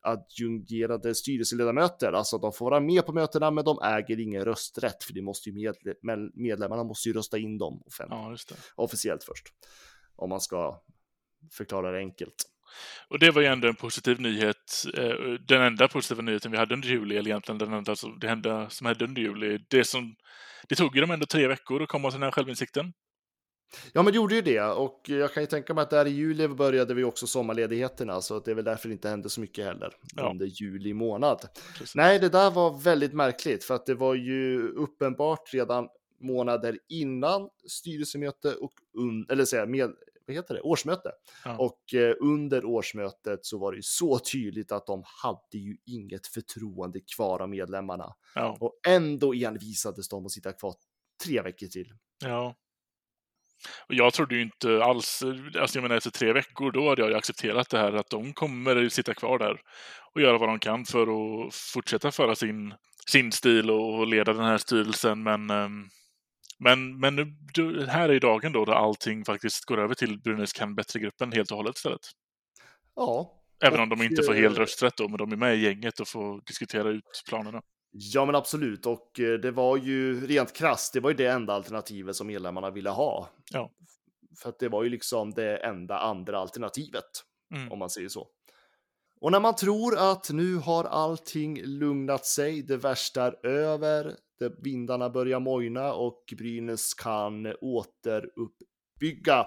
adjungerade 0.01 1.15
styrelseledamöter. 1.15 2.13
Alltså 2.13 2.37
de 2.37 2.53
får 2.53 2.69
vara 2.69 2.79
med 2.79 3.05
på 3.05 3.13
mötena 3.13 3.51
men 3.51 3.65
de 3.65 3.79
äger 3.83 4.19
ingen 4.19 4.45
rösträtt 4.45 5.03
för 5.03 5.13
det 5.13 5.21
måste 5.21 5.49
ju 5.49 5.55
medle- 5.55 6.31
medlemmarna 6.33 6.83
måste 6.83 7.09
ju 7.09 7.15
rösta 7.15 7.37
in 7.37 7.57
dem 7.57 7.83
ja, 7.99 8.35
officiellt 8.75 9.23
först. 9.23 9.45
Om 10.15 10.29
man 10.29 10.41
ska 10.41 10.81
förklara 11.51 11.91
det 11.91 11.97
enkelt. 11.97 12.35
Och 13.09 13.19
det 13.19 13.31
var 13.31 13.41
ju 13.41 13.47
ändå 13.47 13.67
en 13.67 13.75
positiv 13.75 14.21
nyhet. 14.21 14.83
eh, 14.97 15.33
Den 15.47 15.61
enda 15.61 15.87
positiva 15.87 16.21
nyheten 16.21 16.51
vi 16.51 16.57
hade 16.57 16.73
under 16.73 16.87
juli, 16.87 17.17
eller 17.17 17.29
egentligen 17.29 17.57
den 17.57 17.73
enda, 17.73 17.91
alltså 17.91 18.07
det 18.07 18.27
enda 18.29 18.69
som 18.69 18.87
hände 18.87 19.05
under 19.05 19.21
juli. 19.21 19.65
Det, 19.69 19.83
som, 19.83 20.15
det 20.69 20.75
tog 20.75 20.95
ju 20.95 21.01
dem 21.01 21.11
ändå 21.11 21.25
tre 21.25 21.47
veckor 21.47 21.81
att 21.83 21.89
komma 21.89 22.09
till 22.09 22.19
den 22.19 22.23
här 22.23 22.31
självinsikten. 22.31 22.93
Ja, 23.93 24.03
men 24.03 24.13
det 24.13 24.17
gjorde 24.17 24.35
ju 24.35 24.41
det 24.41 24.61
och 24.61 25.01
jag 25.09 25.33
kan 25.33 25.43
ju 25.43 25.47
tänka 25.47 25.73
mig 25.73 25.81
att 25.81 25.89
där 25.89 26.05
i 26.07 26.09
juli 26.09 26.47
började 26.47 26.93
vi 26.93 27.03
också 27.03 27.27
sommarledigheterna 27.27 28.21
så 28.21 28.37
att 28.37 28.45
det 28.45 28.51
är 28.51 28.55
väl 28.55 28.65
därför 28.65 28.87
det 28.87 28.93
inte 28.93 29.09
hände 29.09 29.29
så 29.29 29.41
mycket 29.41 29.65
heller 29.65 29.93
Ja. 30.15 30.29
under 30.31 30.45
juli 30.45 30.93
månad. 30.93 31.47
Precis. 31.77 31.95
Nej, 31.95 32.19
det 32.19 32.29
där 32.29 32.51
var 32.51 32.77
väldigt 32.77 33.13
märkligt 33.13 33.63
för 33.63 33.75
att 33.75 33.85
det 33.85 33.95
var 33.95 34.15
ju 34.15 34.67
uppenbart 34.69 35.53
redan 35.53 35.87
månader 36.19 36.79
innan 36.89 37.49
styrelsemöte 37.67 38.55
och 38.55 38.71
un, 38.97 39.25
eller 39.29 39.45
säga 39.45 39.65
med 39.65 39.91
vad 40.27 40.35
heter 40.35 40.53
det, 40.53 40.61
årsmöte. 40.61 41.11
Ja. 41.45 41.57
Och 41.57 41.93
eh, 41.93 42.15
under 42.19 42.65
årsmötet 42.65 43.45
så 43.45 43.57
var 43.57 43.71
det 43.71 43.75
ju 43.75 43.81
så 43.81 44.19
tydligt 44.19 44.71
att 44.71 44.87
de 44.87 45.03
hade 45.23 45.57
ju 45.57 45.77
inget 45.85 46.27
förtroende 46.27 46.99
kvar 47.15 47.39
av 47.39 47.49
medlemmarna. 47.49 48.13
Ja. 48.35 48.57
Och 48.59 48.79
ändå 48.87 49.33
envisades 49.33 50.09
de 50.09 50.25
att 50.25 50.31
sitta 50.31 50.51
kvar 50.53 50.73
tre 51.25 51.41
veckor 51.41 51.67
till. 51.67 51.93
Ja. 52.23 52.55
Och 53.87 53.95
jag 53.95 54.13
trodde 54.13 54.35
ju 54.35 54.41
inte 54.41 54.83
alls, 54.83 55.23
alltså 55.59 55.77
jag 55.77 55.83
menar 55.83 55.95
efter 55.95 56.11
tre 56.11 56.33
veckor, 56.33 56.71
då 56.71 56.89
hade 56.89 57.01
jag 57.01 57.09
ju 57.09 57.17
accepterat 57.17 57.69
det 57.69 57.77
här 57.77 57.93
att 57.93 58.09
de 58.09 58.33
kommer 58.33 58.89
sitta 58.89 59.13
kvar 59.13 59.39
där 59.39 59.61
och 60.13 60.21
göra 60.21 60.37
vad 60.37 60.49
de 60.49 60.59
kan 60.59 60.85
för 60.85 61.01
att 61.01 61.55
fortsätta 61.55 62.11
föra 62.11 62.35
sin, 62.35 62.73
sin 63.07 63.31
stil 63.31 63.71
och 63.71 64.07
leda 64.07 64.33
den 64.33 64.45
här 64.45 64.57
styrelsen. 64.57 65.23
Men, 65.23 65.49
ehm, 65.49 65.87
men, 66.59 66.99
men 66.99 67.15
nu, 67.15 67.85
här 67.87 68.09
är 68.09 68.13
ju 68.13 68.19
dagen 68.19 68.51
då 68.51 68.65
där 68.65 68.73
allting 68.73 69.25
faktiskt 69.25 69.65
går 69.65 69.79
över 69.79 69.95
till 69.95 70.19
Brynäs 70.19 70.53
kan 70.53 70.75
bättre-gruppen 70.75 71.31
helt 71.31 71.51
och 71.51 71.57
hållet 71.57 71.75
istället. 71.75 72.01
Ja. 72.95 73.37
Även 73.63 73.79
Och, 73.79 73.83
om 73.83 73.89
de 73.89 74.03
inte 74.03 74.23
får 74.23 74.33
hel 74.33 74.53
eh, 74.53 74.57
rösträtt 74.57 74.97
då, 74.97 75.07
men 75.07 75.17
de 75.17 75.31
är 75.31 75.35
med 75.35 75.55
i 75.55 75.61
gänget 75.61 75.99
och 75.99 76.07
får 76.07 76.41
diskutera 76.45 76.89
ut 76.89 77.23
planerna. 77.29 77.61
Ja, 77.91 78.25
men 78.25 78.35
absolut. 78.35 78.85
Och 78.85 79.19
eh, 79.19 79.39
det 79.39 79.51
var 79.51 79.77
ju 79.77 80.27
rent 80.27 80.53
krasst, 80.53 80.93
det 80.93 80.99
var 80.99 81.09
ju 81.09 81.15
det 81.15 81.27
enda 81.27 81.53
alternativet 81.53 82.15
som 82.15 82.27
medlemmarna 82.27 82.69
ville 82.69 82.89
ha. 82.89 83.29
Ja. 83.51 83.71
För 84.41 84.49
att 84.49 84.59
det 84.59 84.69
var 84.69 84.83
ju 84.83 84.89
liksom 84.89 85.31
det 85.31 85.57
enda 85.57 85.99
andra 85.99 86.37
alternativet, 86.39 87.05
Mm. 87.53 87.71
om 87.71 87.79
man 87.79 87.89
säger 87.89 88.09
så. 88.09 88.27
Och 89.21 89.31
när 89.31 89.39
man 89.39 89.55
tror 89.55 89.97
att 89.97 90.29
nu 90.29 90.55
har 90.55 90.83
allting 90.83 91.61
lugnat 91.63 92.25
sig, 92.25 92.61
det 92.61 92.77
värsta 92.77 93.23
är 93.23 93.45
över, 93.45 94.15
det, 94.39 94.53
vindarna 94.63 95.09
börjar 95.09 95.39
mojna 95.39 95.93
och 95.93 96.33
Brynäs 96.37 96.93
kan 96.93 97.55
återuppbygga 97.61 99.45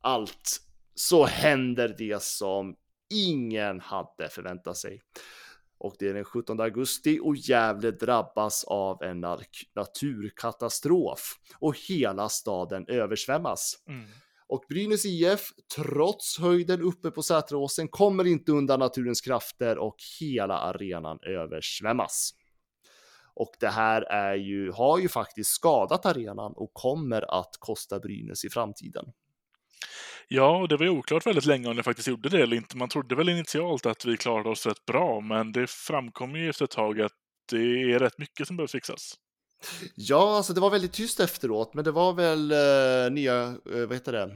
allt, 0.00 0.60
så 0.94 1.24
händer 1.26 1.94
det 1.98 2.22
som 2.22 2.76
ingen 3.14 3.80
hade 3.80 4.28
förväntat 4.30 4.76
sig. 4.76 5.02
Och 5.80 5.96
det 5.98 6.08
är 6.08 6.14
den 6.14 6.24
17 6.24 6.60
augusti 6.60 7.20
och 7.22 7.36
Gävle 7.36 7.90
drabbas 7.90 8.64
av 8.64 9.02
en 9.02 9.20
naturkatastrof 9.74 11.38
och 11.58 11.74
hela 11.88 12.28
staden 12.28 12.84
översvämmas. 12.88 13.74
Mm. 13.88 14.06
Och 14.46 14.64
Brynäs 14.68 15.04
IF, 15.04 15.50
trots 15.76 16.38
höjden 16.38 16.82
uppe 16.82 17.10
på 17.10 17.22
Säteråsen, 17.22 17.88
kommer 17.88 18.26
inte 18.26 18.52
undan 18.52 18.80
naturens 18.80 19.20
krafter 19.20 19.78
och 19.78 19.96
hela 20.20 20.58
arenan 20.58 21.18
översvämmas. 21.22 22.34
Och 23.34 23.50
det 23.60 23.68
här 23.68 24.02
är 24.02 24.34
ju, 24.34 24.72
har 24.72 24.98
ju 24.98 25.08
faktiskt 25.08 25.50
skadat 25.50 26.06
arenan 26.06 26.52
och 26.56 26.70
kommer 26.74 27.40
att 27.40 27.56
kosta 27.58 28.00
Brynäs 28.00 28.44
i 28.44 28.50
framtiden. 28.50 29.04
Ja, 30.28 30.56
och 30.56 30.68
det 30.68 30.76
var 30.76 30.84
ju 30.84 30.90
oklart 30.90 31.26
väldigt 31.26 31.46
länge 31.46 31.68
om 31.68 31.76
det 31.76 31.82
faktiskt 31.82 32.08
gjorde 32.08 32.28
det 32.28 32.42
eller 32.42 32.56
inte. 32.56 32.76
Man 32.76 32.88
trodde 32.88 33.14
väl 33.14 33.28
initialt 33.28 33.86
att 33.86 34.04
vi 34.04 34.16
klarade 34.16 34.48
oss 34.48 34.66
rätt 34.66 34.84
bra, 34.86 35.20
men 35.20 35.52
det 35.52 35.70
framkom 35.70 36.36
ju 36.36 36.48
efter 36.50 36.64
ett 36.64 36.70
tag 36.70 37.00
att 37.00 37.12
det 37.50 37.92
är 37.92 37.98
rätt 37.98 38.18
mycket 38.18 38.46
som 38.46 38.56
behöver 38.56 38.68
fixas. 38.68 39.14
Ja, 39.94 40.36
alltså 40.36 40.52
det 40.52 40.60
var 40.60 40.70
väldigt 40.70 40.92
tyst 40.92 41.20
efteråt, 41.20 41.74
men 41.74 41.84
det 41.84 41.90
var 41.92 42.12
väl 42.12 42.52
eh, 42.52 43.12
nya, 43.12 43.42
eh, 43.42 43.54
vad 43.86 43.92
heter 43.92 44.12
det, 44.12 44.30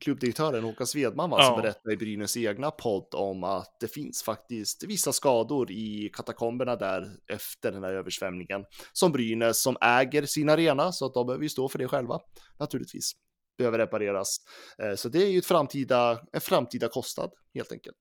klubbdirektören 0.00 0.64
Håkan 0.64 0.86
Svedman 0.86 1.30
va, 1.30 1.42
som 1.42 1.54
Ja. 1.54 1.62
berättade 1.62 1.94
i 1.94 1.96
Brynäs 1.96 2.36
egna 2.36 2.70
podd 2.70 3.14
om 3.14 3.44
att 3.44 3.76
det 3.80 3.88
finns 3.88 4.22
faktiskt 4.22 4.84
vissa 4.84 5.12
skador 5.12 5.70
i 5.70 6.10
katakomberna 6.12 6.76
där 6.76 7.06
efter 7.32 7.72
den 7.72 7.84
här 7.84 7.92
översvämningen 7.92 8.64
som 8.92 9.12
Brynäs 9.12 9.62
som 9.62 9.76
äger 9.80 10.26
sin 10.26 10.48
arena 10.48 10.92
så 10.92 11.06
att 11.06 11.14
de 11.14 11.26
behöver 11.26 11.42
ju 11.42 11.48
stå 11.48 11.68
för 11.68 11.78
det 11.78 11.88
själva 11.88 12.18
naturligtvis. 12.58 13.12
Behöver 13.60 13.78
repareras. 13.78 14.36
Eh, 14.82 14.94
så 14.94 15.08
det 15.08 15.22
är 15.22 15.26
ju 15.26 15.38
ett 15.38 15.46
framtida, 15.46 16.20
en 16.32 16.40
framtida 16.40 16.88
kostnad 16.88 17.30
helt 17.54 17.72
enkelt. 17.72 17.96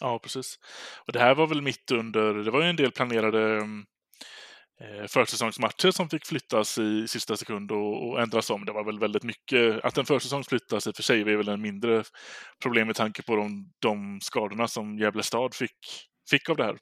Ja, 0.00 0.18
precis. 0.18 0.58
Och 1.06 1.12
det 1.12 1.18
här 1.18 1.34
var 1.34 1.46
väl 1.46 1.62
mitt 1.62 1.90
under, 1.90 2.34
det 2.34 2.50
var 2.50 2.62
ju 2.62 2.68
en 2.68 2.76
del 2.76 2.92
planerade 2.92 3.56
mm, 3.56 3.84
eh, 4.80 5.06
försäsongsmatcher 5.06 5.90
som 5.90 6.08
fick 6.08 6.26
flyttas 6.26 6.78
i 6.78 7.08
sista 7.08 7.36
sekund 7.36 7.72
och, 7.72 8.08
och 8.08 8.22
ändras 8.22 8.50
om. 8.50 8.64
Det 8.64 8.72
var 8.72 8.84
väl 8.84 8.98
väldigt 8.98 9.22
mycket, 9.22 9.84
att 9.84 9.98
en 9.98 10.04
försäsong 10.04 10.44
flyttas 10.44 10.86
i 10.86 10.90
och 10.90 10.96
för 10.96 11.02
sig 11.02 11.20
är 11.20 11.36
väl 11.36 11.48
en 11.48 11.62
mindre 11.62 12.04
problem 12.62 12.86
med 12.86 12.96
tanke 12.96 13.22
på 13.22 13.36
de, 13.36 13.72
de 13.78 14.20
skadorna 14.22 14.68
som 14.68 14.98
Gävle 14.98 15.22
stad 15.22 15.54
fick, 15.54 15.78
fick 16.30 16.48
av 16.48 16.56
det 16.56 16.64
här. 16.64 16.76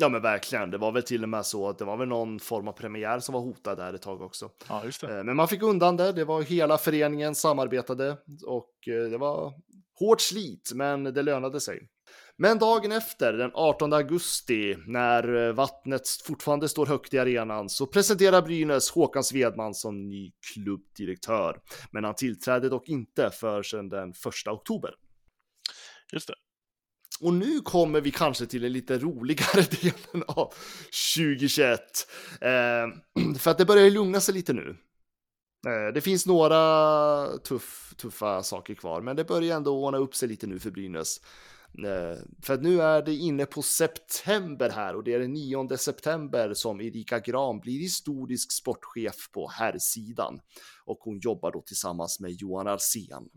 Ja 0.00 0.08
men 0.08 0.22
verkligen, 0.22 0.70
det 0.70 0.78
var 0.78 0.92
väl 0.92 1.02
till 1.02 1.22
och 1.22 1.28
med 1.28 1.46
så 1.46 1.68
att 1.68 1.78
det 1.78 1.84
var 1.84 1.96
väl 1.96 2.08
någon 2.08 2.40
form 2.40 2.68
av 2.68 2.72
premiär 2.72 3.18
som 3.18 3.32
var 3.32 3.40
hotad 3.40 3.78
där 3.78 3.94
ett 3.94 4.02
tag 4.02 4.22
också. 4.22 4.50
Ja, 4.68 4.84
just 4.84 5.00
det. 5.00 5.18
Eh, 5.18 5.24
Men 5.24 5.36
man 5.36 5.48
fick 5.48 5.62
undan 5.62 5.96
det. 5.96 6.12
Det 6.12 6.24
var 6.24 6.42
hela 6.42 6.78
föreningen 6.78 7.34
samarbetade 7.34 8.16
och 8.46 8.88
eh, 8.88 9.10
det 9.10 9.18
var 9.18 9.52
hårt 9.98 10.20
slit, 10.20 10.72
men 10.74 11.04
det 11.04 11.22
lönade 11.22 11.60
sig. 11.60 11.88
Men 12.36 12.58
dagen 12.58 12.92
efter, 12.92 13.32
den 13.32 13.50
18 13.54 13.92
augusti, 13.92 14.76
när 14.86 15.46
eh, 15.48 15.52
vattnet 15.52 16.08
fortfarande 16.26 16.68
står 16.68 16.86
högt 16.86 17.14
i 17.14 17.18
arenan, 17.18 17.68
så 17.68 17.86
presenterar 17.86 18.42
Brynäs 18.42 18.90
Håkan 18.90 19.24
Svedman 19.24 19.74
som 19.74 20.08
ny 20.08 20.32
klubbdirektör. 20.54 21.60
Men 21.90 22.04
han 22.04 22.14
tillträdde 22.14 22.68
dock 22.68 22.88
inte 22.88 23.30
förrän 23.30 23.88
den 23.88 24.10
1 24.10 24.16
oktober. 24.46 24.94
Just 26.12 26.28
det. 26.28 26.34
Och 27.20 27.34
nu 27.34 27.60
kommer 27.60 28.00
vi 28.00 28.10
kanske 28.10 28.46
till 28.46 28.62
den 28.62 28.72
lite 28.72 28.98
roligare 28.98 29.62
delen 29.82 30.24
av 30.28 30.54
2021. 31.16 31.80
Eh, 32.40 32.48
för 33.38 33.50
att 33.50 33.58
det 33.58 33.64
börjar 33.64 33.90
lugna 33.90 34.20
sig 34.20 34.34
lite 34.34 34.52
nu. 34.52 34.76
Eh, 35.66 35.94
det 35.94 36.00
finns 36.00 36.26
några 36.26 37.38
tuff, 37.38 37.94
tuffa 37.96 38.42
saker 38.42 38.74
kvar, 38.74 39.00
men 39.00 39.16
det 39.16 39.24
börjar 39.24 39.56
ändå 39.56 39.84
ordna 39.84 39.98
upp 39.98 40.14
sig 40.14 40.28
lite 40.28 40.46
nu 40.46 40.58
för 40.58 40.70
Brynäs. 40.70 41.20
Eh, 41.78 42.18
för 42.42 42.54
att 42.54 42.62
nu 42.62 42.82
är 42.82 43.02
det 43.02 43.14
inne 43.14 43.46
på 43.46 43.62
september 43.62 44.70
här 44.70 44.96
och 44.96 45.04
det 45.04 45.14
är 45.14 45.18
den 45.18 45.32
9 45.32 45.76
september 45.76 46.54
som 46.54 46.80
Erika 46.80 47.18
Gran 47.18 47.60
blir 47.60 47.78
historisk 47.78 48.52
sportchef 48.52 49.30
på 49.32 49.48
herrsidan. 49.48 50.40
Och 50.84 50.98
hon 51.00 51.18
jobbar 51.18 51.52
då 51.52 51.62
tillsammans 51.62 52.20
med 52.20 52.30
Johan 52.30 52.66
Arsén. 52.66 53.28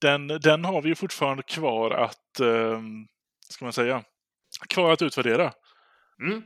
Den, 0.00 0.26
den 0.26 0.64
har 0.64 0.82
vi 0.82 0.88
ju 0.88 0.94
fortfarande 0.94 1.42
kvar 1.42 1.90
att, 1.90 2.40
eh, 2.40 2.80
ska 3.48 3.64
man 3.64 3.72
säga, 3.72 4.04
kvar 4.68 4.92
att 4.92 5.02
utvärdera. 5.02 5.52
Mm. 6.22 6.42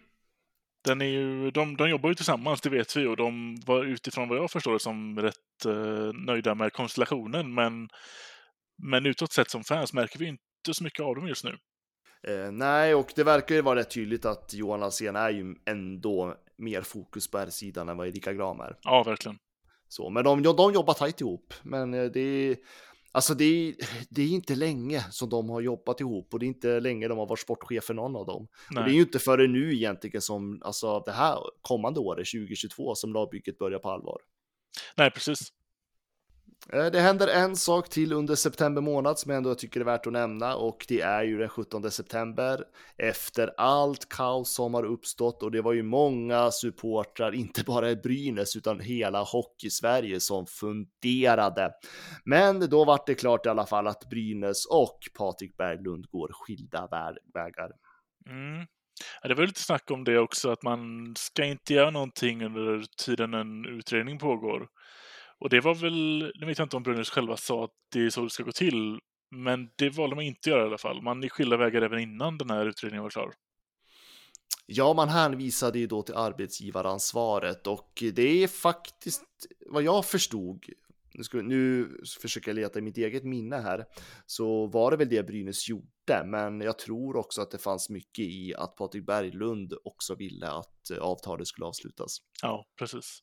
Den 0.84 1.00
är 1.00 1.06
ju, 1.06 1.50
de, 1.50 1.76
de 1.76 1.90
jobbar 1.90 2.08
ju 2.08 2.14
tillsammans, 2.14 2.60
det 2.60 2.70
vet 2.70 2.96
vi, 2.96 3.06
och 3.06 3.16
de 3.16 3.60
var 3.66 3.84
utifrån 3.84 4.28
vad 4.28 4.38
jag 4.38 4.50
förstår 4.50 4.72
det 4.72 4.78
som 4.78 5.18
rätt 5.18 5.64
eh, 5.66 6.12
nöjda 6.14 6.54
med 6.54 6.72
konstellationen. 6.72 7.54
Men, 7.54 7.88
men 8.82 9.06
utåt 9.06 9.32
sett 9.32 9.50
som 9.50 9.64
fans 9.64 9.92
märker 9.92 10.18
vi 10.18 10.26
inte 10.26 10.74
så 10.74 10.84
mycket 10.84 11.04
av 11.04 11.14
dem 11.14 11.28
just 11.28 11.44
nu. 11.44 11.58
Eh, 12.28 12.52
nej, 12.52 12.94
och 12.94 13.12
det 13.16 13.24
verkar 13.24 13.54
ju 13.54 13.62
vara 13.62 13.78
rätt 13.78 13.90
tydligt 13.90 14.24
att 14.24 14.54
Johan 14.54 14.82
Alsén 14.82 15.16
är 15.16 15.30
ju 15.30 15.54
ändå 15.66 16.34
mer 16.58 16.82
fokus 16.82 17.30
på 17.30 17.38
R-sidan 17.38 17.88
än 17.88 17.96
vad 17.96 18.08
Erika 18.08 18.32
Gram 18.32 18.60
är. 18.60 18.76
Ja, 18.82 19.02
verkligen. 19.02 19.38
Så, 19.88 20.10
men 20.10 20.24
de, 20.24 20.42
de 20.42 20.72
jobbar 20.72 20.94
tajt 20.94 21.20
ihop. 21.20 21.54
Men 21.62 21.94
eh, 21.94 22.04
det 22.04 22.20
är, 22.20 22.56
alltså 23.12 23.34
det 23.34 23.44
är, 23.44 23.74
det 24.10 24.22
är 24.22 24.28
inte 24.28 24.54
länge 24.54 25.04
som 25.10 25.28
de 25.28 25.50
har 25.50 25.60
jobbat 25.60 26.00
ihop 26.00 26.34
och 26.34 26.38
det 26.38 26.46
är 26.46 26.48
inte 26.48 26.80
länge 26.80 27.08
de 27.08 27.18
har 27.18 27.26
varit 27.26 27.40
sportchefer 27.40 27.94
någon 27.94 28.16
av 28.16 28.26
dem. 28.26 28.48
Det 28.70 28.80
är 28.80 28.88
ju 28.88 29.00
inte 29.00 29.18
förrän 29.18 29.52
nu 29.52 29.74
egentligen 29.74 30.22
som, 30.22 30.62
alltså 30.64 31.00
det 31.00 31.12
här 31.12 31.38
kommande 31.60 32.00
året, 32.00 32.26
2022, 32.26 32.94
som 32.94 33.12
lagbygget 33.12 33.58
börjar 33.58 33.78
på 33.78 33.90
allvar. 33.90 34.18
Nej, 34.96 35.10
precis. 35.10 35.52
Eh, 36.72 36.86
det 36.86 37.00
händer 37.00 37.28
en 37.28 37.56
sak 37.56 37.88
till 37.88 38.12
under 38.12 38.34
september 38.34 38.82
månad 38.82 39.18
som 39.18 39.30
jag 39.30 39.36
ändå 39.36 39.54
tycker 39.54 39.80
är 39.80 39.84
värt 39.84 40.06
att 40.06 40.12
nämna 40.12 40.56
och 40.56 40.84
det 40.88 41.00
är 41.00 41.22
ju 41.22 41.38
den 41.38 41.48
17 41.48 41.90
september 41.90 42.64
efter 42.96 43.54
allt 43.56 44.08
kaos 44.08 44.54
som 44.54 44.74
har 44.74 44.84
uppstått 44.84 45.42
och 45.42 45.50
det 45.50 45.60
var 45.60 45.72
ju 45.72 45.82
många 45.82 46.50
supportrar, 46.50 47.34
inte 47.34 47.64
bara 47.64 47.90
i 47.90 47.96
Brynäs 47.96 48.56
utan 48.56 48.80
hela 48.80 49.22
hockey-Sverige 49.22 50.20
som 50.20 50.46
funderade. 50.46 51.72
Men 52.24 52.60
då 52.60 52.84
var 52.84 53.00
det 53.06 53.14
klart 53.14 53.46
i 53.46 53.48
alla 53.48 53.66
fall 53.66 53.86
att 53.86 54.10
Brynäs 54.10 54.66
och 54.66 54.98
Patrik 55.18 55.56
Berglund 55.56 56.06
går 56.10 56.30
skilda 56.32 56.88
vägar. 57.34 57.70
Mm. 58.30 58.66
Ja, 59.22 59.28
det 59.28 59.34
var 59.34 59.46
lite 59.46 59.62
snack 59.62 59.90
om 59.90 60.04
det 60.04 60.18
också, 60.18 60.50
att 60.50 60.62
man 60.62 61.14
ska 61.16 61.44
inte 61.44 61.74
göra 61.74 61.90
någonting 61.90 62.44
under 62.44 62.84
tiden 63.04 63.34
en 63.34 63.66
utredning 63.66 64.18
pågår. 64.18 64.68
Och 65.40 65.50
det 65.50 65.60
var 65.60 65.74
väl, 65.74 66.32
nu 66.34 66.46
vet 66.46 66.58
jag 66.58 66.64
inte 66.64 66.76
om 66.76 66.82
Brynäs 66.82 67.10
själva 67.10 67.36
sa 67.36 67.64
att 67.64 67.74
det 67.92 68.00
är 68.00 68.10
så 68.10 68.22
det 68.22 68.30
ska 68.30 68.42
gå 68.42 68.52
till, 68.52 69.00
men 69.30 69.70
det 69.76 69.90
valde 69.90 70.16
man 70.16 70.24
inte 70.24 70.50
göra 70.50 70.62
i 70.62 70.66
alla 70.66 70.78
fall. 70.78 71.02
Man 71.02 71.24
är 71.24 71.28
skilda 71.28 71.56
vägar 71.56 71.82
även 71.82 71.98
innan 71.98 72.38
den 72.38 72.50
här 72.50 72.66
utredningen 72.66 73.02
var 73.02 73.10
klar. 73.10 73.32
Ja, 74.66 74.94
man 74.94 75.08
hänvisade 75.08 75.78
ju 75.78 75.86
då 75.86 76.02
till 76.02 76.14
arbetsgivaransvaret 76.14 77.66
och 77.66 78.02
det 78.12 78.42
är 78.42 78.48
faktiskt 78.48 79.24
vad 79.66 79.82
jag 79.82 80.04
förstod. 80.04 80.64
Nu, 81.14 81.24
ska, 81.24 81.42
nu 81.42 81.88
försöker 82.22 82.48
jag 82.48 82.56
leta 82.56 82.78
i 82.78 82.82
mitt 82.82 82.98
eget 82.98 83.24
minne 83.24 83.56
här, 83.56 83.84
så 84.26 84.66
var 84.66 84.90
det 84.90 84.96
väl 84.96 85.08
det 85.08 85.26
Brynäs 85.26 85.68
gjorde, 85.68 86.24
men 86.26 86.60
jag 86.60 86.78
tror 86.78 87.16
också 87.16 87.42
att 87.42 87.50
det 87.50 87.58
fanns 87.58 87.90
mycket 87.90 88.24
i 88.24 88.54
att 88.54 88.76
Patrik 88.76 89.06
Berglund 89.06 89.74
också 89.84 90.14
ville 90.14 90.48
att 90.48 90.90
avtalet 91.00 91.46
skulle 91.46 91.66
avslutas. 91.66 92.18
Ja, 92.42 92.66
precis. 92.78 93.22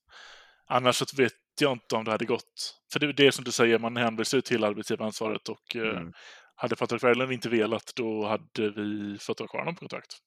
Annars 0.68 0.95
så 0.95 1.05
vet 1.18 1.34
jag 1.61 1.72
inte 1.72 1.95
om 1.95 2.03
det 2.03 2.11
hade 2.11 2.26
gått. 2.26 2.82
För 2.93 2.99
det 2.99 3.05
är 3.05 3.13
det 3.13 3.32
som 3.32 3.43
du 3.43 3.51
säger, 3.51 3.80
man 3.80 3.97
hänvisar 3.97 4.41
till 4.41 4.63
arbetsgivaransvaret 4.63 5.49
och 5.49 5.76
eh, 5.76 5.82
Mm. 5.97 6.13
hade 6.55 6.76
Patrik 6.76 7.01
Berglund 7.01 7.32
inte 7.32 7.49
velat, 7.49 7.91
då 7.95 8.26
hade 8.26 8.70
vi 8.72 9.18
fått 9.20 9.39
ha 9.39 9.47
kvar 9.47 9.59
honom 9.59 9.76
på 9.76 9.80
kontrakt. 9.80 10.18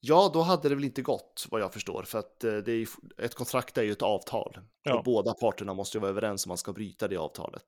Ja, 0.00 0.30
då 0.34 0.42
hade 0.42 0.68
det 0.68 0.74
väl 0.74 0.84
inte 0.84 1.02
gått 1.02 1.46
vad 1.50 1.60
jag 1.60 1.72
förstår, 1.72 2.02
för 2.02 2.18
att 2.18 2.44
eh, 2.44 2.52
det 2.56 2.72
är, 2.72 2.76
ju- 2.76 2.86
ett 3.18 3.34
kontrakt 3.34 3.78
är 3.78 3.82
ju 3.82 3.92
ett 3.92 4.02
avtal. 4.02 4.58
Ja. 4.82 4.98
Och 4.98 5.04
båda 5.04 5.34
parterna 5.34 5.74
måste 5.74 5.96
ju 5.98 6.00
vara 6.00 6.10
överens 6.10 6.46
om 6.46 6.50
man 6.50 6.58
ska 6.58 6.72
bryta 6.72 7.08
det 7.08 7.16
avtalet. 7.16 7.64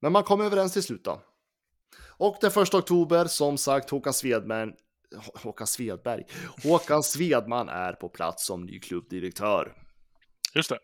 Men 0.00 0.12
man 0.12 0.24
kom 0.24 0.40
överens 0.40 0.72
till 0.72 0.82
slut 0.82 1.04
då. 1.04 1.22
Och 2.06 2.36
den 2.40 2.50
första 2.50 2.78
oktober, 2.78 3.24
som 3.24 3.58
sagt, 3.58 3.90
Håkan 3.90 4.12
Svedman, 4.14 4.72
Hå- 5.16 5.38
Håkan 5.42 5.66
Svedberg, 5.66 6.24
Håkan 6.62 7.02
Svedman 7.02 7.68
är 7.68 7.92
på 7.92 8.08
plats 8.08 8.46
som 8.46 8.66
ny 8.66 8.80
klubbdirektör. 8.80 9.81
Just 10.54 10.70
det. 10.70 10.78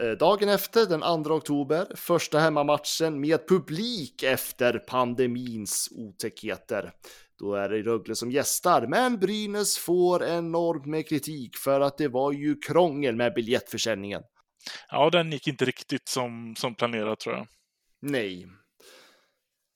Eh, 0.00 0.10
Dagen 0.10 0.48
efter, 0.48 0.86
den 0.86 1.24
2 1.24 1.34
oktober, 1.34 1.86
första 1.96 2.38
hemmamatchen 2.38 3.20
med 3.20 3.48
publik 3.48 4.22
efter 4.22 4.78
pandemins 4.78 5.88
otäckheter. 5.92 6.92
Då 7.38 7.54
är 7.54 7.68
det 7.68 7.82
Rögle 7.82 8.14
som 8.14 8.30
gästar, 8.30 8.86
men 8.86 9.18
Brynäs 9.18 9.78
får 9.78 10.24
enormt 10.24 10.86
med 10.86 11.08
kritik 11.08 11.56
för 11.56 11.80
att 11.80 11.98
det 11.98 12.08
var 12.08 12.32
ju 12.32 12.56
krångel 12.56 13.16
med 13.16 13.34
biljettförsäljningen. 13.34 14.22
Ja, 14.88 15.10
den 15.10 15.32
gick 15.32 15.48
inte 15.48 15.64
riktigt 15.64 16.08
som, 16.08 16.54
som 16.56 16.74
planerat 16.74 17.20
tror 17.20 17.34
jag. 17.34 17.46
Nej. 18.00 18.46